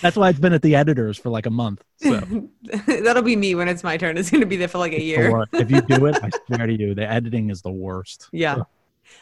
that's 0.00 0.16
why 0.16 0.28
it's 0.28 0.38
been 0.38 0.52
at 0.52 0.62
the 0.62 0.74
editors 0.74 1.18
for 1.18 1.30
like 1.30 1.46
a 1.46 1.50
month 1.50 1.82
so 1.96 2.20
That'll 2.86 3.22
be 3.22 3.36
me 3.36 3.54
when 3.54 3.68
it's 3.68 3.82
my 3.82 3.96
turn. 3.96 4.16
It's 4.16 4.30
going 4.30 4.40
to 4.40 4.46
be 4.46 4.56
there 4.56 4.68
for 4.68 4.78
like 4.78 4.92
a 4.92 5.02
year. 5.02 5.44
if 5.52 5.70
you 5.70 5.80
do 5.82 6.06
it 6.06 6.18
i 6.22 6.30
swear 6.46 6.66
to 6.66 6.72
you 6.72 6.94
the 6.94 7.08
editing 7.08 7.50
is 7.50 7.62
the 7.62 7.70
worst 7.70 8.28
Yeah. 8.32 8.56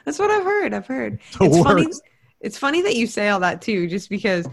That's 0.04 0.18
what 0.18 0.30
I've 0.30 0.44
heard. 0.44 0.74
I've 0.74 0.86
heard. 0.86 1.18
The 1.38 1.46
it's 1.46 1.58
funny. 1.62 1.86
It's 2.40 2.58
funny 2.58 2.82
that 2.82 2.94
you 2.94 3.06
say 3.06 3.28
all 3.28 3.40
that 3.40 3.62
too, 3.62 3.88
just 3.88 4.08
because 4.08 4.46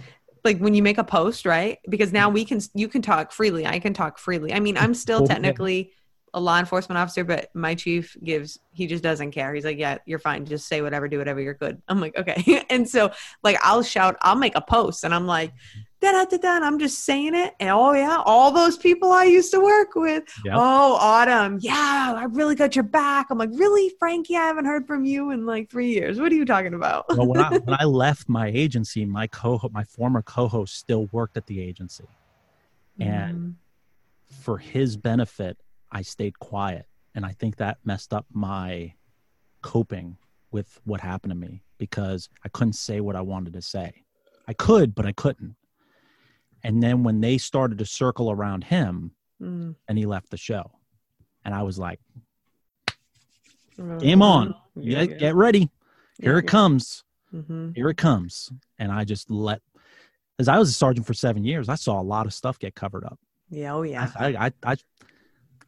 like 0.44 0.60
when 0.60 0.74
you 0.74 0.84
make 0.84 0.98
a 0.98 1.04
post, 1.04 1.46
right? 1.46 1.80
Because 1.90 2.12
now 2.14 2.30
we 2.30 2.46
can 2.46 2.62
you 2.74 2.88
can 2.88 3.02
talk 3.02 3.32
freely. 3.32 3.66
I 3.66 3.80
can 3.80 3.94
talk 3.94 4.18
freely. 4.18 4.54
I 4.54 4.60
mean, 4.60 4.78
I'm 4.78 4.94
still 4.94 5.28
technically 5.28 5.92
a 6.34 6.40
law 6.40 6.60
enforcement 6.60 6.98
officer, 6.98 7.24
but 7.24 7.50
my 7.54 7.76
chief 7.76 8.16
gives 8.24 8.60
he 8.72 8.88
just 8.88 9.04
doesn't 9.04 9.32
care. 9.32 9.54
He's 9.54 9.66
like, 9.66 9.78
Yeah, 9.78 9.98
you're 10.06 10.20
fine. 10.20 10.46
Just 10.46 10.68
say 10.68 10.82
whatever, 10.82 11.08
do 11.08 11.18
whatever, 11.18 11.42
you're 11.42 11.54
good. 11.54 11.82
I'm 11.88 12.02
like, 12.02 12.18
okay. 12.18 12.66
and 12.70 12.88
so 12.88 13.12
like 13.44 13.58
I'll 13.62 13.84
shout, 13.84 14.18
I'll 14.22 14.36
make 14.36 14.56
a 14.56 14.62
post 14.62 15.04
and 15.04 15.14
I'm 15.14 15.28
like, 15.28 15.54
da 16.12 16.26
da 16.26 16.38
da 16.38 16.60
da, 16.60 16.66
I'm 16.66 16.80
just 16.80 17.06
saying 17.06 17.36
it. 17.36 17.56
And 17.60 17.70
oh 17.70 17.93
yeah, 17.93 18.22
all 18.26 18.51
those 18.51 18.78
people 18.78 19.12
I 19.12 19.26
used 19.26 19.51
to 19.51 19.60
work 19.60 19.95
with. 19.95 20.24
Yep. 20.43 20.54
Oh, 20.58 20.96
Autumn. 20.96 21.58
Yeah, 21.62 22.13
I 22.17 22.25
really 22.30 22.55
got 22.55 22.75
your 22.75 22.84
back. 22.84 23.28
I'm 23.30 23.38
like, 23.38 23.50
really, 23.54 23.92
Frankie? 24.00 24.36
I 24.36 24.46
haven't 24.46 24.66
heard 24.66 24.88
from 24.88 25.05
you 25.05 25.32
in 25.32 25.46
like 25.46 25.70
three 25.70 25.89
years. 25.89 26.20
What 26.20 26.32
are 26.32 26.36
you 26.36 26.46
talking 26.46 26.74
about? 26.74 27.05
well, 27.09 27.28
when 27.28 27.39
I 27.39 27.58
when 27.58 27.75
I 27.80 27.86
left 27.86 28.30
my 28.30 28.47
agency, 28.47 29.05
my 29.05 29.28
co 29.28 29.59
my 29.71 29.84
former 29.84 30.21
co-host 30.21 30.78
still 30.78 31.08
worked 31.12 31.38
at 31.38 31.47
the 31.47 31.59
agency. 31.62 32.05
And 33.00 33.38
mm. 33.38 33.54
for 34.30 34.58
his 34.58 34.96
benefit, 34.96 35.58
I 35.92 36.01
stayed 36.01 36.39
quiet. 36.39 36.86
And 37.13 37.25
I 37.25 37.32
think 37.32 37.58
that 37.58 37.78
messed 37.84 38.13
up 38.13 38.25
my 38.32 38.93
coping 39.62 40.17
with 40.51 40.80
what 40.86 41.01
happened 41.01 41.32
to 41.32 41.36
me 41.36 41.63
because 41.78 42.30
I 42.43 42.50
couldn't 42.50 42.74
say 42.74 43.01
what 43.01 43.16
I 43.16 43.21
wanted 43.21 43.54
to 43.54 43.62
say. 43.62 44.04
I 44.47 44.54
could, 44.54 44.93
but 44.93 45.05
I 45.05 45.12
couldn't. 45.12 45.55
And 46.66 46.82
then 46.82 47.04
when 47.04 47.21
they 47.21 47.37
started 47.37 47.78
to 47.78 47.86
circle 47.86 48.32
around 48.32 48.63
him, 48.66 49.12
Mm. 49.42 49.75
and 49.87 49.97
he 49.97 50.05
left 50.05 50.29
the 50.32 50.37
show. 50.37 50.71
And 51.43 51.54
I 51.54 51.62
was 51.63 51.78
like, 51.78 52.00
game 54.00 54.21
on. 54.21 54.55
Yeah, 54.75 55.05
Get, 55.05 55.20
get 55.20 55.36
ready. 55.36 55.70
Here 56.21 56.37
it 56.37 56.47
comes. 56.47 57.04
hmm 57.32 57.71
here 57.75 57.89
it 57.89 57.97
comes 57.97 58.50
and 58.79 58.89
i 58.92 59.04
just 59.04 59.29
let 59.29 59.59
as 60.39 60.47
i 60.47 60.58
was 60.58 60.70
a 60.70 60.74
sergeant 60.74 61.05
for 61.05 61.13
seven 61.13 61.43
years 61.43 61.67
i 61.67 61.75
saw 61.75 62.00
a 62.00 62.08
lot 62.13 62.25
of 62.25 62.33
stuff 62.33 62.58
get 62.58 62.74
covered 62.75 63.04
up 63.04 63.20
Yeah. 63.50 63.75
Oh 63.75 63.82
yeah. 63.82 64.09
I, 64.17 64.28
I 64.46 64.51
i 64.63 64.75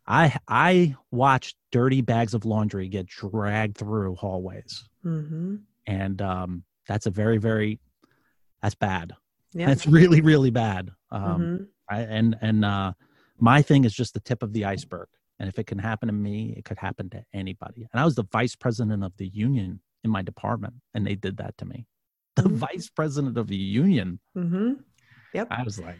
i 0.08 0.38
i 0.48 0.96
watched 1.12 1.58
dirty 1.72 2.00
bags 2.02 2.34
of 2.34 2.46
laundry 2.46 2.88
get 2.88 3.08
dragged 3.08 3.78
through 3.78 4.16
hallways 4.16 4.88
Mm-hmm. 5.04 5.56
and 5.88 6.22
um 6.22 6.64
that's 6.88 7.06
a 7.08 7.12
very 7.12 7.38
very 7.38 7.80
that's 8.62 8.76
bad 8.76 9.14
Yeah. 9.58 9.68
that's 9.68 9.86
really 9.88 10.22
really 10.22 10.52
bad 10.52 10.92
um 11.12 11.42
Mhm. 11.42 11.68
I, 11.90 12.00
and 12.18 12.36
and 12.42 12.64
uh 12.66 12.94
my 13.40 13.62
thing 13.62 13.86
is 13.86 13.94
just 13.94 14.14
the 14.14 14.20
tip 14.20 14.44
of 14.44 14.52
the 14.54 14.66
iceberg 14.66 15.08
and 15.40 15.48
if 15.50 15.58
it 15.60 15.68
can 15.68 15.80
happen 15.80 16.08
to 16.08 16.14
me 16.14 16.54
it 16.58 16.64
could 16.66 16.78
happen 16.78 17.10
to 17.12 17.24
anybody 17.34 17.88
and 17.92 18.00
i 18.02 18.06
was 18.06 18.16
the 18.16 18.28
vice 18.32 18.56
president 18.56 19.04
of 19.04 19.14
the 19.18 19.28
union 19.28 19.80
in 20.04 20.10
my 20.12 20.22
department 20.22 20.76
and 20.94 21.06
they 21.08 21.16
did 21.16 21.38
that 21.38 21.58
to 21.58 21.66
me 21.66 21.88
the 22.36 22.44
Mhm. 22.44 22.56
vice 22.70 22.90
president 22.90 23.38
of 23.38 23.48
the 23.48 23.56
union 23.58 24.20
Mm-hmm. 24.36 24.74
Yep. 25.34 25.48
i 25.50 25.64
was 25.64 25.80
like 25.80 25.98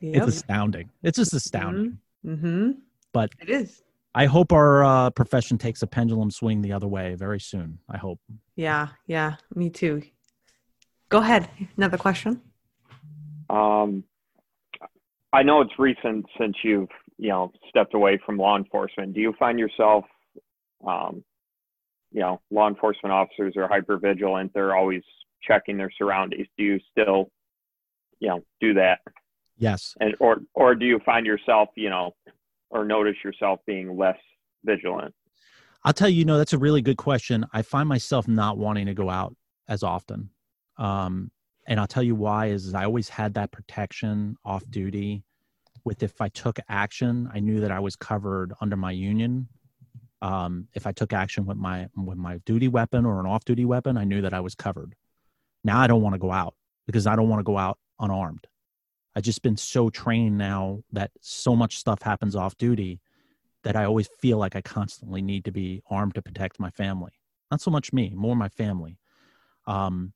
Yep. 0.00 0.16
it's 0.28 0.36
astounding 0.36 0.90
it's 1.02 1.18
just 1.18 1.32
astounding 1.34 1.98
Mm-hmm. 2.24 2.72
But- 3.12 3.32
it 3.40 3.50
is. 3.50 3.82
i 4.14 4.26
hope 4.26 4.52
our 4.52 4.84
uh, 4.84 5.10
profession 5.10 5.56
takes 5.58 5.82
a 5.82 5.86
pendulum 5.96 6.30
swing 6.30 6.62
the 6.62 6.72
other 6.72 6.88
way 6.96 7.14
very 7.26 7.40
soon 7.40 7.78
i 7.88 7.96
hope 8.06 8.20
Yeah. 8.56 8.88
Yeah. 9.06 9.30
Me 9.60 9.68
too. 9.80 9.94
Go 11.14 11.18
ahead. 11.18 11.48
Another 11.76 11.98
question. 12.06 12.32
Um, 13.50 14.04
I 15.32 15.42
know 15.42 15.60
it's 15.60 15.78
recent 15.78 16.26
since 16.38 16.56
you've 16.62 16.88
you 17.18 17.28
know 17.28 17.52
stepped 17.68 17.94
away 17.94 18.20
from 18.24 18.36
law 18.36 18.56
enforcement. 18.56 19.14
Do 19.14 19.20
you 19.20 19.34
find 19.38 19.58
yourself, 19.58 20.04
um, 20.86 21.24
you 22.12 22.20
know, 22.20 22.40
law 22.50 22.68
enforcement 22.68 23.12
officers 23.12 23.54
are 23.56 23.68
hyper 23.68 23.98
vigilant. 23.98 24.52
They're 24.54 24.76
always 24.76 25.02
checking 25.42 25.76
their 25.76 25.90
surroundings. 25.96 26.46
Do 26.56 26.64
you 26.64 26.80
still, 26.90 27.30
you 28.20 28.28
know, 28.28 28.44
do 28.60 28.74
that? 28.74 29.00
Yes. 29.56 29.94
And 30.00 30.14
or 30.20 30.38
or 30.54 30.74
do 30.74 30.86
you 30.86 31.00
find 31.04 31.26
yourself, 31.26 31.68
you 31.76 31.90
know, 31.90 32.14
or 32.70 32.84
notice 32.84 33.16
yourself 33.24 33.60
being 33.66 33.96
less 33.96 34.18
vigilant? 34.64 35.14
I'll 35.84 35.92
tell 35.92 36.08
you, 36.08 36.18
you 36.18 36.24
know, 36.24 36.38
that's 36.38 36.54
a 36.54 36.58
really 36.58 36.80
good 36.80 36.96
question. 36.96 37.44
I 37.52 37.62
find 37.62 37.88
myself 37.88 38.26
not 38.26 38.56
wanting 38.56 38.86
to 38.86 38.94
go 38.94 39.10
out 39.10 39.36
as 39.68 39.82
often. 39.82 40.30
Um, 40.78 41.30
and 41.66 41.80
I'll 41.80 41.86
tell 41.86 42.02
you 42.02 42.14
why 42.14 42.46
is 42.46 42.74
I 42.74 42.84
always 42.84 43.08
had 43.08 43.34
that 43.34 43.52
protection 43.52 44.36
off 44.44 44.62
duty 44.70 45.24
with 45.84 46.02
if 46.02 46.20
I 46.20 46.28
took 46.28 46.58
action, 46.68 47.28
I 47.32 47.40
knew 47.40 47.60
that 47.60 47.70
I 47.70 47.80
was 47.80 47.96
covered 47.96 48.52
under 48.60 48.76
my 48.76 48.90
union. 48.90 49.48
Um, 50.22 50.68
if 50.72 50.86
I 50.86 50.92
took 50.92 51.12
action 51.12 51.44
with 51.44 51.58
my 51.58 51.88
with 51.96 52.16
my 52.16 52.38
duty 52.46 52.68
weapon 52.68 53.04
or 53.04 53.20
an 53.20 53.26
off 53.26 53.44
duty 53.44 53.64
weapon, 53.64 53.98
I 53.98 54.04
knew 54.04 54.22
that 54.22 54.32
I 54.32 54.40
was 54.40 54.54
covered. 54.54 54.94
Now 55.62 55.80
I 55.80 55.86
don't 55.86 56.02
want 56.02 56.14
to 56.14 56.18
go 56.18 56.32
out 56.32 56.54
because 56.86 57.06
I 57.06 57.16
don't 57.16 57.28
want 57.28 57.40
to 57.40 57.44
go 57.44 57.58
out 57.58 57.78
unarmed. 57.98 58.46
I've 59.14 59.22
just 59.22 59.42
been 59.42 59.56
so 59.56 59.90
trained 59.90 60.38
now 60.38 60.82
that 60.92 61.10
so 61.20 61.54
much 61.54 61.78
stuff 61.78 62.02
happens 62.02 62.34
off 62.34 62.56
duty 62.56 63.00
that 63.62 63.76
I 63.76 63.84
always 63.84 64.08
feel 64.20 64.38
like 64.38 64.56
I 64.56 64.60
constantly 64.60 65.22
need 65.22 65.44
to 65.44 65.52
be 65.52 65.82
armed 65.88 66.14
to 66.16 66.22
protect 66.22 66.58
my 66.58 66.70
family. 66.70 67.12
Not 67.50 67.60
so 67.60 67.70
much 67.70 67.92
me, 67.92 68.12
more 68.14 68.34
my 68.34 68.48
family. 68.48 68.98
Um, 69.66 70.12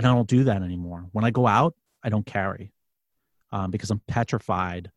and 0.00 0.06
I 0.06 0.14
don't 0.14 0.28
do 0.28 0.44
that 0.44 0.62
anymore. 0.62 1.04
When 1.12 1.26
I 1.26 1.30
go 1.30 1.46
out, 1.46 1.74
I 2.02 2.08
don't 2.08 2.24
carry 2.24 2.72
um, 3.52 3.70
because 3.70 3.90
I'm 3.90 4.00
petrified 4.08 4.90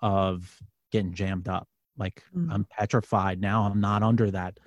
of 0.00 0.62
getting 0.90 1.12
jammed 1.12 1.46
up. 1.46 1.68
Like 1.98 2.22
Mm. 2.34 2.50
I'm 2.50 2.64
petrified 2.64 3.38
now. 3.38 3.64
I'm 3.64 3.82
not 3.82 4.02
under 4.02 4.30
that 4.30 4.58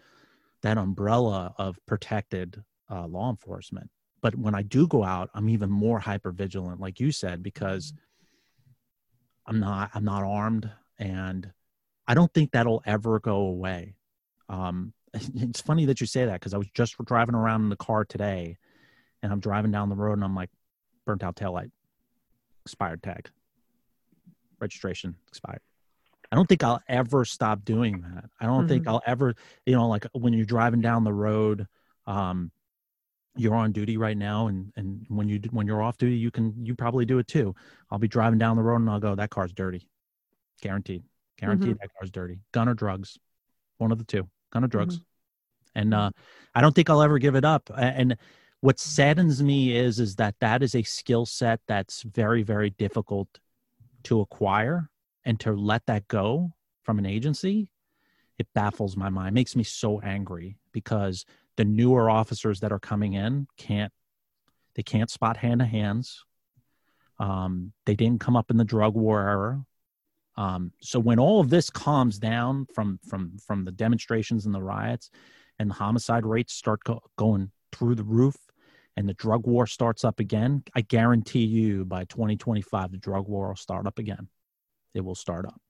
that 0.61 0.77
umbrella 0.77 1.55
of 1.57 1.83
protected 1.87 2.63
uh, 2.91 3.07
law 3.07 3.31
enforcement. 3.31 3.89
But 4.21 4.35
when 4.35 4.53
I 4.53 4.61
do 4.61 4.85
go 4.85 5.03
out, 5.03 5.31
I'm 5.33 5.49
even 5.49 5.71
more 5.71 5.97
hyper 5.97 6.31
vigilant, 6.31 6.79
like 6.79 6.99
you 6.99 7.11
said, 7.11 7.41
because 7.41 7.91
I'm 9.47 9.59
not 9.59 9.89
I'm 9.95 10.05
not 10.05 10.21
armed, 10.23 10.69
and 10.99 11.51
I 12.07 12.13
don't 12.13 12.31
think 12.31 12.51
that'll 12.51 12.83
ever 12.85 13.19
go 13.19 13.37
away. 13.37 13.95
Um, 14.49 14.93
it's 15.13 15.61
funny 15.61 15.85
that 15.85 15.99
you 15.99 16.05
say 16.05 16.25
that 16.25 16.39
because 16.39 16.53
I 16.53 16.59
was 16.59 16.69
just 16.75 16.95
driving 17.05 17.33
around 17.33 17.63
in 17.63 17.69
the 17.69 17.75
car 17.75 18.05
today, 18.05 18.57
and 19.21 19.31
I'm 19.31 19.39
driving 19.39 19.71
down 19.71 19.89
the 19.89 19.95
road, 19.95 20.13
and 20.13 20.23
I'm 20.23 20.35
like, 20.35 20.49
burnt 21.05 21.23
out 21.23 21.35
taillight, 21.35 21.71
expired 22.65 23.01
tag, 23.01 23.29
registration 24.59 25.15
expired. 25.27 25.61
I 26.31 26.35
don't 26.35 26.47
think 26.47 26.63
I'll 26.63 26.81
ever 26.87 27.25
stop 27.25 27.65
doing 27.65 28.01
that. 28.01 28.25
I 28.39 28.45
don't 28.45 28.67
think 28.67 28.87
I'll 28.87 29.01
ever, 29.05 29.33
you 29.65 29.73
know, 29.75 29.87
like 29.87 30.05
when 30.13 30.31
you're 30.33 30.45
driving 30.45 30.79
down 30.79 31.03
the 31.03 31.13
road, 31.13 31.65
um, 32.05 32.51
you're 33.35 33.55
on 33.55 33.71
duty 33.71 33.97
right 33.97 34.17
now, 34.17 34.47
and 34.47 34.71
and 34.75 35.05
when 35.07 35.27
you 35.27 35.39
when 35.49 35.65
you're 35.65 35.81
off 35.81 35.97
duty, 35.97 36.17
you 36.17 36.29
can 36.29 36.53
you 36.63 36.75
probably 36.75 37.05
do 37.05 37.17
it 37.17 37.27
too. 37.27 37.55
I'll 37.89 37.97
be 37.97 38.07
driving 38.07 38.37
down 38.37 38.57
the 38.57 38.61
road 38.61 38.81
and 38.81 38.89
I'll 38.89 38.99
go, 38.99 39.15
that 39.15 39.31
car's 39.31 39.53
dirty, 39.53 39.87
guaranteed, 40.61 41.03
guaranteed 41.37 41.79
that 41.81 41.89
car's 41.97 42.11
dirty. 42.11 42.39
Gun 42.51 42.69
or 42.69 42.75
drugs, 42.75 43.17
one 43.79 43.91
of 43.91 43.97
the 43.97 44.03
two, 44.03 44.29
gun 44.51 44.63
or 44.63 44.67
drugs. 44.67 44.99
And 45.75 45.93
uh, 45.93 46.11
I 46.53 46.61
don't 46.61 46.75
think 46.75 46.89
I'll 46.89 47.01
ever 47.01 47.17
give 47.17 47.35
it 47.35 47.45
up. 47.45 47.71
And 47.75 48.17
what 48.61 48.79
saddens 48.79 49.41
me 49.41 49.75
is 49.75 49.99
is 49.99 50.15
that 50.15 50.35
that 50.39 50.61
is 50.61 50.75
a 50.75 50.83
skill 50.83 51.25
set 51.25 51.59
that's 51.67 52.01
very 52.03 52.43
very 52.43 52.69
difficult 52.71 53.39
to 54.03 54.21
acquire 54.21 54.89
and 55.25 55.39
to 55.39 55.53
let 55.53 55.85
that 55.85 56.07
go 56.07 56.51
from 56.83 56.99
an 56.99 57.05
agency 57.05 57.69
it 58.39 58.47
baffles 58.55 58.97
my 58.97 59.09
mind. 59.09 59.35
Makes 59.35 59.55
me 59.55 59.63
so 59.63 59.99
angry 59.99 60.57
because 60.71 61.25
the 61.57 61.65
newer 61.65 62.09
officers 62.09 62.61
that 62.61 62.71
are 62.71 62.79
coming 62.79 63.13
in 63.13 63.47
can't 63.57 63.91
they 64.75 64.83
can't 64.83 65.11
spot 65.11 65.35
hand 65.35 65.59
to 65.59 65.65
hands. 65.65 66.23
Um, 67.19 67.73
they 67.85 67.95
didn't 67.95 68.21
come 68.21 68.37
up 68.37 68.49
in 68.49 68.55
the 68.55 68.63
drug 68.63 68.95
war 68.95 69.27
era. 69.27 69.65
Um, 70.37 70.71
so 70.79 70.99
when 70.99 71.19
all 71.19 71.41
of 71.41 71.49
this 71.49 71.69
calms 71.69 72.17
down 72.17 72.65
from 72.73 72.99
from 73.05 73.37
from 73.45 73.65
the 73.65 73.73
demonstrations 73.73 74.45
and 74.45 74.55
the 74.55 74.63
riots 74.63 75.11
and 75.59 75.69
the 75.69 75.75
homicide 75.75 76.25
rates 76.25 76.53
start 76.53 76.81
go- 76.85 77.03
going 77.17 77.51
through 77.73 77.95
the 77.95 78.03
roof 78.03 78.37
and 78.97 79.07
the 79.07 79.13
drug 79.13 79.47
war 79.47 79.65
starts 79.67 80.03
up 80.03 80.19
again 80.19 80.63
i 80.75 80.81
guarantee 80.81 81.45
you 81.45 81.85
by 81.85 82.03
2025 82.05 82.91
the 82.91 82.97
drug 82.97 83.27
war 83.27 83.49
will 83.49 83.55
start 83.55 83.87
up 83.87 83.99
again. 83.99 84.27
It 84.95 85.01
will 85.01 85.15
start 85.15 85.45
up. 85.45 85.61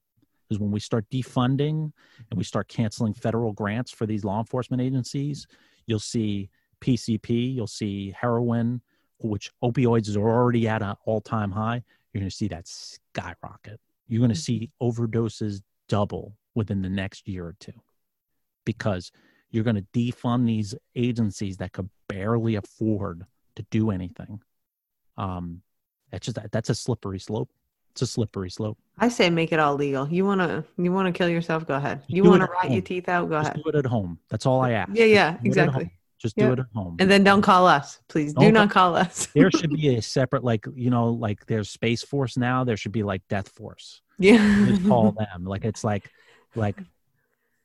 Because 0.48 0.62
when 0.62 0.72
we 0.72 0.80
start 0.80 1.06
defunding 1.12 1.92
and 2.30 2.38
we 2.38 2.44
start 2.44 2.70
canceling 2.70 3.14
federal 3.14 3.52
grants 3.52 3.92
for 3.92 4.06
these 4.06 4.24
law 4.24 4.40
enforcement 4.40 4.82
agencies 4.82 5.46
you'll 5.86 6.00
see 6.00 6.50
pcp 6.82 7.56
you'll 7.56 7.68
see 7.68 8.16
heroin 8.20 8.82
which 9.20 9.52
opioids 9.64 10.16
are 10.16 10.30
already 10.30 10.68
at 10.68 10.82
an 10.82 10.96
all-time 11.06 11.52
high. 11.52 11.84
You're 12.14 12.22
going 12.22 12.30
to 12.30 12.36
see 12.36 12.48
that 12.50 12.68
skyrocket. 12.68 13.80
You're 14.08 14.20
going 14.20 14.34
to 14.34 14.36
mm. 14.36 14.44
see 14.44 14.72
overdoses 14.82 15.62
double 15.88 16.36
within 16.56 16.82
the 16.82 16.90
next 16.90 17.28
year 17.28 17.46
or 17.46 17.56
two 17.60 17.74
because 18.66 19.12
you're 19.52 19.64
going 19.64 19.76
to 19.76 19.86
defund 19.94 20.46
these 20.46 20.76
agencies 20.96 21.58
that 21.58 21.72
could 21.72 21.90
barely 22.08 22.56
afford 22.56 23.26
to 23.56 23.64
do 23.72 23.92
anything 23.92 24.40
um 25.18 25.62
that's 26.12 26.26
just 26.26 26.38
that's 26.52 26.70
a 26.70 26.76
slippery 26.76 27.20
slope 27.20 27.50
it's 27.92 28.02
a 28.02 28.08
slippery 28.08 28.50
slope 28.50 28.78
I 29.02 29.08
say 29.08 29.30
make 29.30 29.54
it 29.54 29.60
all 29.60 29.76
legal. 29.76 30.10
You 30.10 30.26
wanna 30.26 30.66
you 30.78 30.92
wanna 30.92 31.14
kill 31.14 31.30
yourself? 31.30 31.66
Go 31.66 31.76
ahead. 31.76 32.04
You 32.08 32.24
wanna 32.26 32.48
rot 32.48 32.70
your 32.70 32.82
teeth 32.82 33.08
out? 33.08 33.30
Go 33.30 33.36
just 33.40 33.52
ahead. 33.52 33.64
do 33.64 33.70
it 33.70 33.76
at 33.76 33.86
home 33.86 34.20
that's 34.30 34.46
all 34.46 34.60
i 34.62 34.72
ask 34.72 34.92
Yeah, 34.94 35.06
yeah, 35.06 35.32
Just 35.32 35.42
do 35.44 35.48
home. 35.48 35.48
exactly. 35.48 35.92
just 36.20 36.36
do 36.38 36.52
it 36.52 36.60
at 36.60 36.66
home 36.76 36.96
And 37.00 37.10
then 37.10 37.24
don't 37.24 37.42
call 37.42 37.66
us, 37.66 38.00
please. 38.10 38.34
Do 38.34 38.42
Don't 38.46 38.54
not 38.54 38.70
call- 38.70 38.92
call 38.94 39.02
us. 39.02 39.28
there 39.34 39.50
should 39.58 39.72
be 39.72 39.96
a 39.96 40.02
separate 40.02 40.44
like 40.44 40.66
you 40.76 40.90
know 40.90 41.10
like 41.12 41.46
there's 41.46 41.70
space 41.70 42.04
force 42.04 42.36
now 42.38 42.64
there 42.66 42.76
should 42.78 42.92
be 42.92 43.04
like 43.04 43.22
death 43.30 43.50
force 43.50 44.02
yeah. 44.18 44.66
just 44.68 44.86
call 44.88 45.12
them 45.20 45.46
like 45.46 45.64
it's 45.66 45.84
like 45.84 46.10
like 46.56 46.78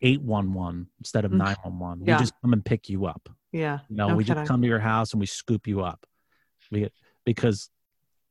811 0.01 0.89
instead 0.99 1.25
of 1.25 1.31
Mm. 1.33 1.39
911 1.39 2.01
we 2.01 2.07
just 2.19 2.35
come 2.43 2.53
and 2.53 2.65
pick 2.65 2.89
you 2.89 3.07
up 3.07 3.29
yeah. 3.53 3.81
you 3.89 3.97
know 3.97 4.09
No 4.09 4.17
we 4.17 4.25
kidding. 4.25 4.43
just 4.43 4.49
come 4.49 4.61
to 4.63 4.69
your 4.69 4.79
house 4.81 5.13
and 5.13 5.21
we 5.21 5.27
scoop 5.27 5.67
you 5.67 5.83
up 5.83 6.07
we, 6.71 6.89
because 7.25 7.71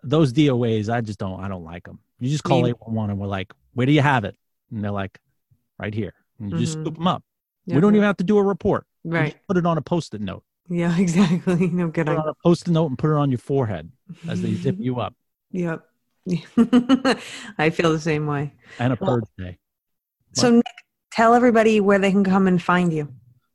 those 0.03 0.33
DOAs 0.33 0.89
i 0.89 1.01
just 1.01 1.19
don't 1.19 1.39
i 1.39 1.47
don't 1.47 1.63
like 1.63 1.83
them 1.85 1.99
you 2.19 2.29
just 2.29 2.43
call 2.43 2.61
Me- 2.63 2.69
811 2.71 3.11
and 3.11 3.19
we're 3.19 3.27
like 3.27 3.53
where 3.73 3.85
do 3.85 3.91
you 3.93 4.01
have 4.01 4.23
it 4.25 4.35
and 4.71 4.83
they're 4.83 4.91
like 4.91 5.19
right 5.79 5.93
here 5.93 6.13
and 6.39 6.51
you 6.51 6.57
just 6.59 6.77
Mhm. 6.77 6.81
scoop 6.83 6.95
them 6.95 7.07
up 7.07 7.23
Yeah. 7.65 7.75
we 7.75 7.81
don't 7.81 7.95
even 7.95 8.05
have 8.05 8.17
to 8.17 8.23
do 8.23 8.37
a 8.37 8.43
report 8.43 8.85
Right. 9.05 9.35
put 9.47 9.57
it 9.57 9.65
on 9.65 9.77
a 9.77 9.81
post-it 9.81 10.21
note 10.21 10.43
Yeah, 10.69 10.97
exactly. 11.05 11.67
No 11.67 11.89
put 11.89 12.07
it 12.07 12.09
on 12.09 12.27
a 12.27 12.33
post-it 12.43 12.71
note 12.71 12.87
and 12.87 12.97
put 12.97 13.09
it 13.11 13.17
on 13.17 13.29
your 13.31 13.37
forehead 13.39 13.91
as 14.27 14.41
they 14.41 14.53
zip 14.53 14.75
you 14.79 14.99
up 14.99 15.15
Yep. 15.51 15.83
I 17.57 17.69
feel 17.69 17.91
the 17.91 17.99
same 17.99 18.25
way. 18.27 18.53
and 18.79 18.93
a 18.93 18.97
Well- 18.99 19.15
purge 19.19 19.29
day 19.37 19.57
So 20.33 20.49
Nick, 20.51 20.63
tell 21.13 21.33
everybody 21.35 21.79
where 21.79 21.99
they 21.99 22.11
can 22.11 22.23
come 22.23 22.47
and 22.47 22.61
find 22.61 22.91
you. 22.91 23.07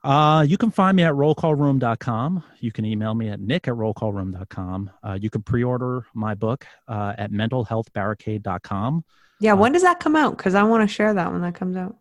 Uh, 0.05 0.45
you 0.49 0.57
can 0.57 0.71
find 0.71 0.97
me 0.97 1.03
at 1.03 1.13
rollcallroom.com. 1.13 2.45
You 2.61 2.71
can 2.71 2.85
email 2.85 3.15
me 3.15 3.29
at 3.31 3.41
nick 3.41 3.67
at 3.67 3.75
rollcallroom.com. 3.75 4.91
Uh, 5.03 5.19
you 5.21 5.29
can 5.29 5.43
pre-order 5.43 6.07
my 6.15 6.35
book 6.37 6.65
uh, 6.87 7.15
at 7.19 7.33
mentalhealthbarricade.com. 7.33 9.05
Yeah, 9.41 9.53
Uh, 9.53 9.57
when 9.57 9.73
does 9.73 9.83
that 9.83 9.99
come 10.01 10.15
out? 10.17 10.37
Because 10.37 10.55
I 10.55 10.63
want 10.63 10.89
to 10.89 10.93
share 10.93 11.13
that 11.15 11.33
when 11.33 11.43
that 11.43 11.55
comes 11.55 11.77
out. 11.77 11.97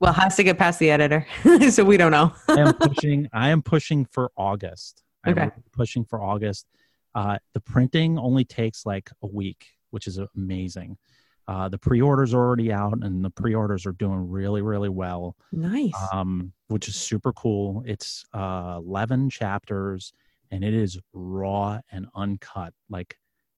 Well, 0.00 0.10
it 0.12 0.16
has 0.16 0.36
to 0.36 0.42
get 0.44 0.58
past 0.58 0.78
the 0.78 0.90
editor, 0.90 1.26
so 1.70 1.84
we 1.84 1.96
don't 1.96 2.10
know. 2.12 2.32
I 2.48 2.60
am 2.60 2.74
pushing. 2.80 3.28
I 3.32 3.48
am 3.50 3.62
pushing 3.62 4.04
for 4.04 4.30
August. 4.36 5.02
I'm 5.24 5.32
Okay. 5.32 5.40
really 5.42 5.52
pushing 5.72 6.04
for 6.04 6.20
August. 6.22 6.66
Uh, 7.14 7.38
the 7.54 7.60
printing 7.60 8.18
only 8.18 8.44
takes 8.44 8.84
like 8.84 9.10
a 9.22 9.26
week, 9.26 9.66
which 9.90 10.06
is 10.06 10.18
amazing. 10.36 10.98
Uh, 11.48 11.68
the 11.68 11.78
pre-orders 11.78 12.34
are 12.34 12.38
already 12.40 12.72
out, 12.72 12.98
and 13.02 13.24
the 13.24 13.30
pre-orders 13.30 13.86
are 13.86 13.92
doing 13.92 14.28
really, 14.28 14.62
really 14.62 14.88
well. 14.88 15.36
nice. 15.52 15.92
um, 16.12 16.52
which 16.68 16.88
is 16.88 16.96
super 16.96 17.32
cool. 17.32 17.84
It's 17.86 18.24
uh, 18.34 18.80
11 18.84 19.30
chapters 19.30 20.12
and 20.50 20.64
it 20.64 20.74
is 20.74 20.98
raw 21.12 21.78
and 21.92 22.06
uncut. 22.14 22.72
Like 22.88 23.16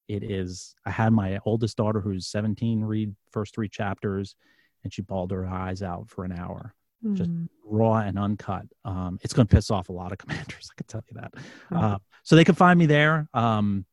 it 0.09 0.23
is. 0.23 0.74
I 0.85 0.90
had 0.90 1.12
my 1.15 1.39
oldest 1.47 1.77
daughter, 1.78 2.01
who's 2.01 2.27
17, 2.27 2.82
read 2.82 3.15
first 3.31 3.55
three 3.55 3.69
chapters 3.69 4.36
and 4.85 4.93
she 4.93 5.01
bawled 5.02 5.31
her 5.31 5.47
eyes 5.47 5.82
out 5.82 6.09
for 6.10 6.24
an 6.24 6.32
hour. 6.32 6.74
just- 7.15 7.31
Mm. 7.31 7.48
Raw 7.65 7.97
and 7.97 8.19
uncut. 8.19 8.65
Um, 8.85 9.19
it's 9.23 9.32
going 9.35 9.47
to 9.47 9.55
piss 9.55 9.70
off 9.70 9.89
a 9.90 9.93
lot 9.93 10.10
of 10.12 10.19
commanders. 10.19 10.70
I 10.73 10.74
can 10.77 10.86
tell 10.86 11.02
you 11.10 11.20
that. 11.20 11.32
Mm. 11.70 11.82
Uh, 11.82 11.98
so 12.23 12.35
they 12.36 12.44
can 12.44 12.55
find 12.55 12.78
me 12.78 12.86
there. 12.86 13.28
Um, 13.35 13.85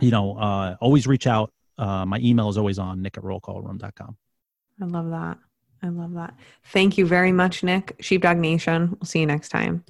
you 0.00 0.10
know, 0.10 0.36
uh, 0.36 0.76
always 0.80 1.06
reach 1.06 1.26
out. 1.26 1.52
Uh, 1.82 2.06
my 2.06 2.18
email 2.20 2.48
is 2.48 2.56
always 2.56 2.78
on 2.78 3.02
nick 3.02 3.18
at 3.18 3.24
rollcallroom.com. 3.24 4.16
I 4.80 4.84
love 4.84 5.10
that. 5.10 5.36
I 5.82 5.88
love 5.88 6.14
that. 6.14 6.34
Thank 6.66 6.96
you 6.96 7.04
very 7.06 7.32
much, 7.32 7.64
Nick. 7.64 7.96
Sheepdog 7.98 8.36
Nation. 8.36 8.90
We'll 8.90 9.06
see 9.06 9.18
you 9.18 9.26
next 9.26 9.48
time. 9.48 9.82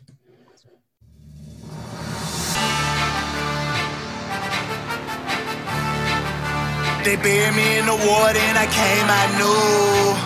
They 7.04 7.16
buried 7.16 7.56
me 7.60 7.76
in 7.76 7.84
the 7.84 7.98
water 8.08 8.40
and 8.40 8.56
I 8.56 8.64
came 8.72 9.08
out 9.12 9.30
new. 9.36 10.16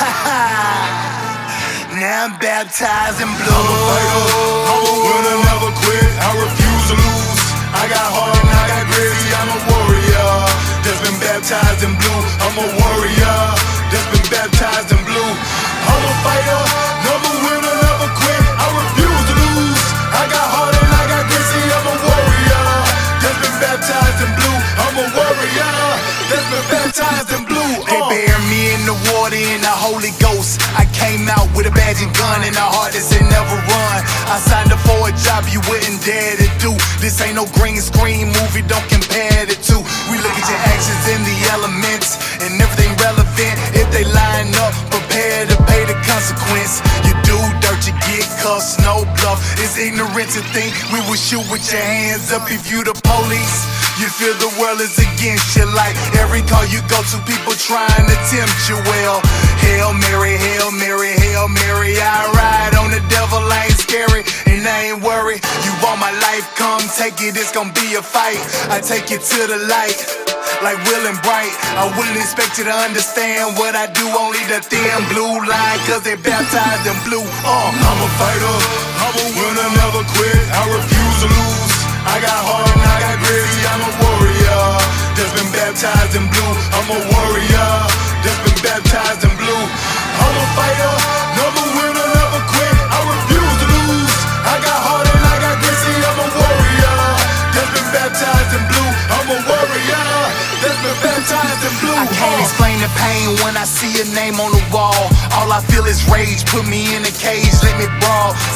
Ha 0.00 0.10
ha. 0.24 0.96
Now 2.00 2.24
I'm 2.24 2.40
baptized 2.40 3.20
in 3.20 3.28
blue. 3.28 3.52
I'm 3.52 3.68
a 3.68 3.78
fighter, 3.84 4.20
I'm 4.72 4.80
a 4.80 4.94
winner, 5.04 5.36
never 5.44 5.70
quit. 5.76 6.08
I 6.24 6.30
refuse 6.40 6.84
to 6.88 6.96
lose. 6.96 7.40
I 7.76 7.84
got 7.92 8.06
heart 8.16 8.57
baptized 11.48 11.82
in 11.82 11.96
blue. 11.96 12.22
I'm 12.44 12.56
a 12.60 12.68
warrior 12.76 13.40
that's 13.88 14.08
been 14.12 14.28
baptized 14.28 14.92
in 14.92 15.00
blue. 15.08 15.32
I'm 15.88 16.04
a 16.04 16.14
fighter, 16.20 16.62
baptized 26.98 27.30
in 27.32 27.44
blue. 27.46 27.72
They 27.86 28.00
Uh. 28.00 28.08
buried 28.10 28.46
me 28.50 28.74
in 28.74 28.82
the 28.86 28.96
water 29.14 29.36
in 29.36 29.60
the 29.62 29.74
Holy 29.86 30.10
Ghost. 30.18 30.60
I 30.76 30.84
came 30.86 31.28
out 31.28 31.48
with 31.54 31.66
a 31.66 31.70
badge 31.70 32.02
and 32.02 32.12
gun 32.16 32.42
and 32.42 32.56
a 32.56 32.68
heart 32.74 32.92
that 32.92 33.02
said 33.02 33.22
never 33.22 33.56
run. 33.70 33.98
I 34.26 34.38
signed 34.50 34.72
up 34.72 34.80
for 34.82 35.08
a 35.08 35.12
job 35.12 35.46
you 35.48 35.60
wouldn't 35.68 36.04
dare 36.04 36.36
to 36.36 36.48
do. 36.58 36.74
This 37.00 37.20
ain't 37.20 37.36
no 37.36 37.46
green 37.58 37.80
screen 37.80 38.28
movie, 38.38 38.62
don't 38.62 38.86
compare 38.88 39.46
the 39.46 39.54
two. 39.62 39.80
We 40.10 40.18
look 40.18 40.34
at 40.34 40.46
your 40.50 40.60
actions 40.74 41.04
in 41.14 41.20
the 41.22 41.36
elements 41.54 42.18
and 42.42 42.50
everything 42.60 42.92
relevant. 42.98 43.54
If 43.74 43.86
they 43.94 44.04
line 44.04 44.50
up, 44.66 44.74
prepare 44.90 45.46
to 45.46 45.56
pay 45.70 45.84
the 45.86 45.96
consequence. 46.10 46.82
You 47.06 47.14
do 47.22 47.38
dirt, 47.62 47.86
you 47.86 47.94
get 48.10 48.26
cussed, 48.42 48.80
no 48.80 49.04
bluff. 49.22 49.38
It's 49.62 49.78
ignorant 49.78 50.30
to 50.36 50.42
think 50.54 50.74
we 50.92 51.00
will 51.06 51.20
shoot 51.20 51.46
with 51.50 51.62
your 51.70 51.82
hands 51.82 52.32
up 52.32 52.50
if 52.50 52.70
you 52.70 52.82
the 52.82 52.94
police. 53.06 53.87
You 53.98 54.06
feel 54.06 54.30
the 54.38 54.54
world 54.62 54.78
is 54.78 54.94
against 54.94 55.58
you 55.58 55.66
like 55.74 55.98
every 56.22 56.46
call 56.46 56.62
you 56.70 56.78
go 56.86 57.02
to, 57.02 57.18
people 57.26 57.50
trying 57.58 58.06
to 58.06 58.16
tempt 58.30 58.54
you. 58.70 58.78
Well, 58.86 59.18
Hail 59.58 59.90
Mary, 59.90 60.38
Hail 60.38 60.70
Mary, 60.70 61.18
Hail 61.18 61.50
Mary. 61.50 61.98
I 61.98 62.30
ride 62.30 62.78
on 62.78 62.94
the 62.94 63.02
devil, 63.10 63.42
I 63.42 63.66
ain't 63.66 63.74
scary 63.74 64.22
and 64.46 64.62
I 64.62 64.94
ain't 64.94 65.02
worried. 65.02 65.42
You 65.66 65.74
want 65.82 65.98
my 65.98 66.14
life, 66.14 66.46
come 66.54 66.78
take 66.94 67.18
it, 67.26 67.34
it's 67.34 67.50
gonna 67.50 67.74
be 67.74 67.98
a 67.98 68.02
fight. 68.02 68.38
I 68.70 68.78
take 68.78 69.10
it 69.10 69.18
to 69.34 69.40
the 69.50 69.66
light. 69.66 69.98
Like 70.62 70.78
Will 70.86 71.02
and 71.10 71.18
Bright, 71.26 71.50
I 71.74 71.90
wouldn't 71.98 72.22
expect 72.22 72.54
you 72.54 72.70
to 72.70 72.76
understand 72.86 73.58
what 73.58 73.74
I 73.74 73.90
do. 73.90 74.06
Only 74.14 74.46
the 74.46 74.62
thin 74.62 74.94
blue 75.10 75.42
line, 75.42 75.78
cause 75.90 76.06
they 76.06 76.14
baptized 76.14 76.86
in 76.86 76.94
blue. 77.02 77.26
Uh, 77.42 77.70
I'm 77.74 77.98
a 77.98 78.10
fighter, 78.14 78.56
I'm 79.02 79.14
a 79.18 79.26
winner, 79.42 79.68
never 79.74 80.06
quit. 80.06 80.38
I 80.54 80.62
refuse 80.70 81.18
to 81.26 81.28
lose. 81.34 81.78
I 82.08 82.22
got 82.22 82.40
heart 82.40 82.70
and 82.72 82.86
I 82.88 82.96
got 83.04 83.17
gritty. 83.28 83.60
I'm 83.68 83.82
a 83.84 83.92
warrior 84.00 84.64
that's 85.12 85.32
been 85.36 85.50
baptized 85.52 86.16
in 86.16 86.24
blue. 86.32 86.52
I'm 86.72 86.88
a 86.88 86.98
warrior 87.12 87.72
that's 88.24 88.40
been 88.40 88.58
baptized 88.64 89.22
in 89.28 89.32
blue. 89.36 89.62
I'm 90.18 90.34
a 90.34 90.44
fighter, 90.56 90.94
never 91.36 91.64
winner, 91.76 92.08
never 92.08 92.42
quit. 92.48 92.74
I 92.88 92.98
refuse 93.04 93.56
to 93.60 93.66
lose. 93.68 94.14
I 94.48 94.56
got 94.64 94.78
heart 94.80 95.06
and 95.12 95.22
I 95.22 95.36
got 95.44 95.56
gritty. 95.60 95.94
I'm 96.08 96.18
a 96.24 96.28
warrior 96.32 96.98
that's 97.52 97.72
been 97.76 97.88
baptized 97.92 98.52
in 98.56 98.64
blue. 98.66 98.90
I'm 99.12 99.28
a 99.28 99.38
warrior 99.46 100.08
that's 100.64 100.80
been 100.82 100.98
baptized 101.04 101.62
in 101.68 101.74
blue. 101.84 101.94
I 101.94 102.08
can't 102.10 102.40
explain 102.42 102.80
the 102.82 102.90
pain 102.98 103.26
when 103.46 103.54
I 103.54 103.62
see 103.68 103.92
a 104.02 104.06
name 104.16 104.42
on 104.42 104.50
the 104.50 104.64
wall. 104.74 105.12
All 105.38 105.52
I 105.52 105.60
feel 105.70 105.86
is 105.86 106.02
rage. 106.10 106.42
Put 106.50 106.66
me 106.66 106.96
in 106.96 107.06
a 107.06 107.14
cage, 107.14 107.54
let 107.62 107.77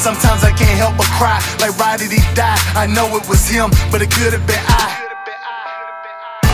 Sometimes 0.03 0.43
I 0.43 0.51
can't 0.51 0.75
help 0.75 0.97
but 0.97 1.07
cry. 1.15 1.39
Like, 1.63 1.79
why 1.79 1.95
did 1.95 2.11
he 2.11 2.19
die? 2.35 2.59
I 2.75 2.85
know 2.87 3.07
it 3.15 3.23
was 3.29 3.47
him, 3.47 3.71
but 3.89 4.01
it 4.01 4.11
could 4.11 4.33
have 4.33 4.45
been 4.45 4.59
I. 4.67 4.99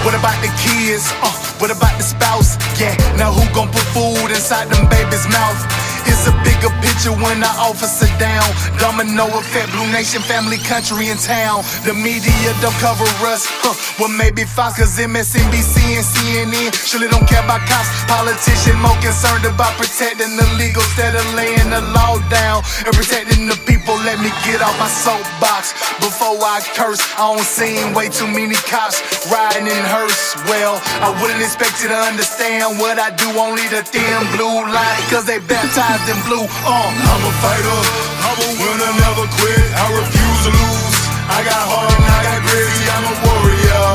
What 0.05 0.13
about 0.13 0.37
the 0.45 0.53
kids? 0.61 1.09
Uh, 1.19 1.33
what 1.57 1.71
about 1.71 1.97
the 1.97 2.03
spouse? 2.03 2.55
Yeah, 2.79 2.95
now 3.17 3.33
who 3.33 3.43
gon' 3.53 3.67
put 3.73 3.83
food 3.89 4.29
inside 4.29 4.69
them 4.69 4.87
babies' 4.87 5.27
mouth? 5.27 5.88
It's 6.11 6.27
a 6.27 6.35
bigger 6.43 6.73
picture 6.83 7.15
when 7.15 7.39
the 7.39 7.51
officer 7.61 8.09
down. 8.19 8.43
Domino 8.75 9.25
effect, 9.39 9.71
Blue 9.71 9.87
Nation, 9.93 10.21
family, 10.21 10.57
country, 10.57 11.07
and 11.07 11.19
town. 11.19 11.63
The 11.87 11.93
media 11.93 12.49
don't 12.59 12.75
cover 12.83 13.07
us. 13.29 13.47
Huh. 13.63 13.77
Well, 13.99 14.11
maybe 14.11 14.43
Fox, 14.43 14.75
cause 14.75 14.97
MSNBC 14.99 15.77
and 15.95 16.03
CNN 16.03 16.71
surely 16.75 17.07
don't 17.07 17.27
care 17.29 17.43
about 17.43 17.63
cops. 17.69 17.87
Politician 18.09 18.75
more 18.83 18.97
concerned 18.99 19.45
about 19.45 19.77
protecting 19.79 20.35
the 20.35 20.47
legal 20.59 20.83
instead 20.89 21.13
of 21.15 21.25
laying 21.35 21.69
the 21.69 21.81
law 21.93 22.17
down 22.33 22.65
and 22.83 22.91
protecting 22.91 23.47
the 23.47 23.55
people. 23.69 23.95
Let 24.03 24.19
me 24.19 24.33
get 24.43 24.59
off 24.59 24.75
my 24.81 24.89
soapbox 24.89 25.71
before 26.01 26.35
I 26.41 26.59
curse. 26.73 26.99
I 27.15 27.29
don't 27.29 27.45
seen 27.45 27.93
way 27.93 28.09
too 28.09 28.27
many 28.27 28.57
cops 28.67 28.99
riding 29.29 29.67
in 29.69 29.83
hearse. 29.87 30.35
Well, 30.49 30.81
I 31.05 31.13
wouldn't 31.21 31.39
expect 31.39 31.83
you 31.83 31.87
to 31.93 31.99
understand 32.09 32.79
what 32.79 32.97
I 32.99 33.13
do. 33.13 33.27
Only 33.39 33.67
the 33.69 33.83
thin 33.85 34.19
blue 34.35 34.65
line, 34.67 35.01
cause 35.07 35.23
they 35.23 35.39
baptized 35.39 35.98
in 36.07 36.19
blue. 36.23 36.45
Uh. 36.63 36.89
I'm 37.11 37.23
a 37.27 37.33
fighter, 37.43 37.79
I'm 38.23 38.39
a 38.39 38.49
winner, 38.61 38.91
never 39.03 39.25
quit. 39.35 39.65
I 39.75 39.85
refuse 39.91 40.39
to 40.47 40.51
lose. 40.55 40.95
I 41.27 41.43
got 41.43 41.61
heart 41.67 41.91
and 41.91 42.07
I 42.07 42.19
got 42.23 42.39
gritty. 42.47 42.83
I'm 42.95 43.05
a 43.09 43.15
warrior 43.27 43.87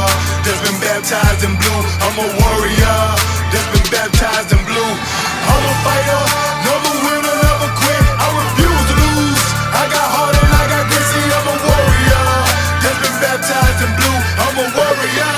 that's 0.44 0.60
been 0.60 0.78
baptized 0.84 1.42
in 1.46 1.54
blue. 1.56 1.80
I'm 2.04 2.16
a 2.20 2.28
warrior 2.36 3.00
that's 3.48 3.68
been 3.72 3.88
baptized 3.88 4.52
in 4.52 4.60
blue. 4.68 4.92
I'm 5.48 5.64
a 5.64 5.74
fighter, 5.86 6.22
never 6.66 6.92
winner, 7.08 7.36
never 7.40 7.70
quit. 7.78 8.04
I 8.20 8.26
refuse 8.36 8.84
to 8.90 8.94
lose. 9.00 9.42
I 9.72 9.82
got 9.88 10.06
heart 10.14 10.36
and 10.36 10.52
I 10.52 10.64
got 10.68 10.84
gritty. 10.90 11.24
I'm 11.24 11.46
a 11.48 11.56
warrior 11.62 12.26
that's 12.84 13.00
been 13.00 13.16
baptized 13.22 13.80
in 13.80 13.92
blue. 13.96 14.18
I'm 14.44 14.56
a 14.60 14.66
warrior 14.76 15.36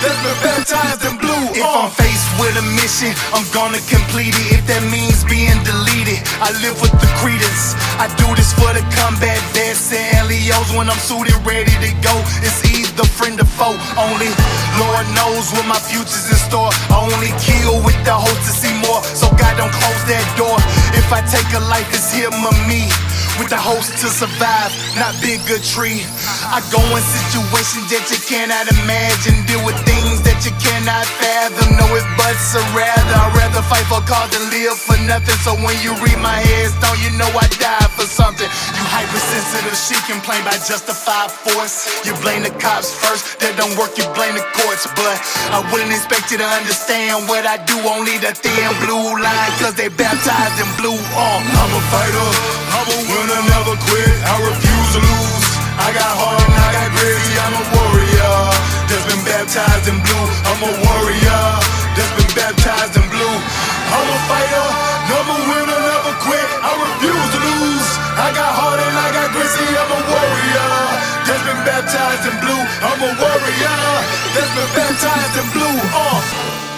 that's 0.00 0.20
been 0.24 0.38
baptized 0.40 1.02
in 1.04 1.12
blue. 1.12 1.15
If. 1.56 1.64
I'm 1.64 1.90
faced 1.90 2.28
with 2.36 2.52
a 2.60 2.66
mission, 2.76 3.16
I'm 3.32 3.48
gonna 3.52 3.80
complete 3.88 4.36
it. 4.36 4.60
If 4.60 4.62
that 4.68 4.84
means 4.92 5.24
being 5.24 5.56
deleted, 5.64 6.20
I 6.44 6.52
live 6.60 6.76
with 6.84 6.92
the 7.00 7.08
credence. 7.20 7.72
I 7.96 8.12
do 8.20 8.28
this 8.36 8.52
for 8.52 8.68
the 8.76 8.84
combat 8.92 9.40
vets 9.56 9.88
and 9.92 10.28
LEOs 10.28 10.76
when 10.76 10.92
I'm 10.92 11.00
suited, 11.00 11.36
ready 11.48 11.72
to 11.80 11.90
go. 12.04 12.12
It's 12.44 12.60
either 12.68 13.08
friend 13.08 13.40
or 13.40 13.48
foe. 13.56 13.76
Only 13.96 14.28
Lord 14.76 15.06
knows 15.16 15.48
what 15.56 15.64
my 15.64 15.80
future's 15.80 16.28
in 16.28 16.36
store. 16.36 16.68
I 16.92 17.00
only 17.00 17.32
kill 17.40 17.80
with 17.80 17.96
the 18.04 18.12
hope 18.12 18.36
to 18.36 18.52
see 18.52 18.74
more. 18.84 19.00
So 19.16 19.32
God 19.40 19.56
don't 19.56 19.72
close 19.72 20.02
that 20.12 20.26
door. 20.36 20.56
If 20.92 21.08
I 21.08 21.24
take 21.24 21.48
a 21.56 21.62
life, 21.72 21.88
it's 21.96 22.12
him 22.12 22.36
or 22.36 22.56
me. 22.68 22.92
With 23.38 23.50
the 23.52 23.60
hopes 23.60 23.92
to 24.00 24.08
survive, 24.08 24.72
not 24.96 25.12
big 25.20 25.44
a 25.52 25.60
tree. 25.60 26.04
I 26.48 26.64
go 26.72 26.80
in 26.80 27.04
situations 27.04 27.90
that 27.92 28.08
you 28.08 28.20
cannot 28.24 28.64
imagine. 28.80 29.44
Deal 29.44 29.60
with 29.66 29.76
things 29.84 30.22
that 30.24 30.40
you 30.46 30.52
cannot 30.56 31.04
fathom. 31.20 31.76
Know 31.76 31.90
it, 31.96 32.06
but 32.16 32.36
rather. 32.72 33.16
I'd 33.16 33.36
rather 33.36 33.62
fight 33.66 33.84
for 33.90 34.00
cause 34.08 34.30
than 34.32 34.48
live 34.48 34.78
for 34.78 34.96
nothing. 35.04 35.36
So 35.44 35.52
when 35.60 35.76
you 35.84 35.92
read 36.00 36.16
my 36.22 36.40
headstone, 36.40 36.96
you 37.02 37.12
know 37.18 37.28
I 37.36 37.44
died 37.60 37.90
for 37.92 38.08
something. 38.08 38.48
You 38.48 38.84
hypersensitive, 38.88 39.76
she 39.76 39.96
complain 40.08 40.40
by 40.46 40.56
justified 40.62 41.28
force. 41.32 42.04
You 42.06 42.14
blame 42.22 42.42
the 42.46 42.54
cops 42.62 42.94
first, 42.94 43.40
that 43.42 43.56
don't 43.58 43.74
work, 43.76 43.98
you 43.98 44.06
blame 44.14 44.32
the 44.38 44.46
courts. 44.56 44.86
But 44.96 45.16
I 45.52 45.60
wouldn't 45.72 45.92
expect 45.92 46.32
you 46.32 46.38
to 46.38 46.48
understand 46.48 47.28
what 47.28 47.44
I 47.44 47.60
do. 47.66 47.76
Only 47.84 48.16
the 48.18 48.32
thin 48.32 48.70
blue 48.84 49.18
line, 49.20 49.52
cause 49.60 49.74
they 49.74 49.88
baptized 49.88 50.56
in 50.62 50.70
blue. 50.80 50.96
Uh. 51.16 51.40
I'm 51.66 51.72
a 51.74 51.82
fighter, 51.90 52.28
I'm 52.78 52.88
a 52.94 52.98
winner, 53.10 53.25
never 53.34 53.74
quit. 53.82 54.14
I 54.22 54.34
refuse 54.38 54.88
to 54.94 55.00
lose. 55.02 55.46
I 55.82 55.90
got 55.90 56.12
heart 56.14 56.38
and 56.38 56.54
I 56.54 56.68
got 56.70 56.88
gritty. 56.94 57.32
I'm 57.42 57.54
a 57.58 57.64
warrior 57.74 58.36
that's 58.86 59.06
been 59.10 59.22
baptized 59.26 59.86
in 59.90 59.98
blue. 59.98 60.26
I'm 60.46 60.60
a 60.62 60.72
warrior 60.86 61.44
that's 61.98 62.14
been 62.14 62.32
baptized 62.38 62.94
in 62.94 63.06
blue. 63.10 63.36
I'm 63.86 64.08
a 64.10 64.18
fighter, 64.30 64.66
never 65.10 65.36
winner, 65.50 65.80
never 65.80 66.14
quit. 66.22 66.48
I 66.62 66.70
refuse 66.74 67.28
to 67.34 67.40
lose. 67.42 67.88
I 68.14 68.28
got 68.34 68.50
heart 68.54 68.78
and 68.78 68.94
I 68.94 69.08
got 69.10 69.28
gritty. 69.34 69.68
I'm 69.74 69.90
a 69.90 70.00
warrior 70.06 70.72
that's 71.26 71.44
been 71.46 71.62
baptized 71.66 72.24
in 72.30 72.36
blue. 72.42 72.62
I'm 72.82 73.00
a 73.00 73.10
warrior 73.10 73.78
that's 74.34 74.52
been 74.54 74.70
baptized 74.74 75.34
in 75.40 75.46
blue. 75.50 75.76
Uh. 75.90 76.75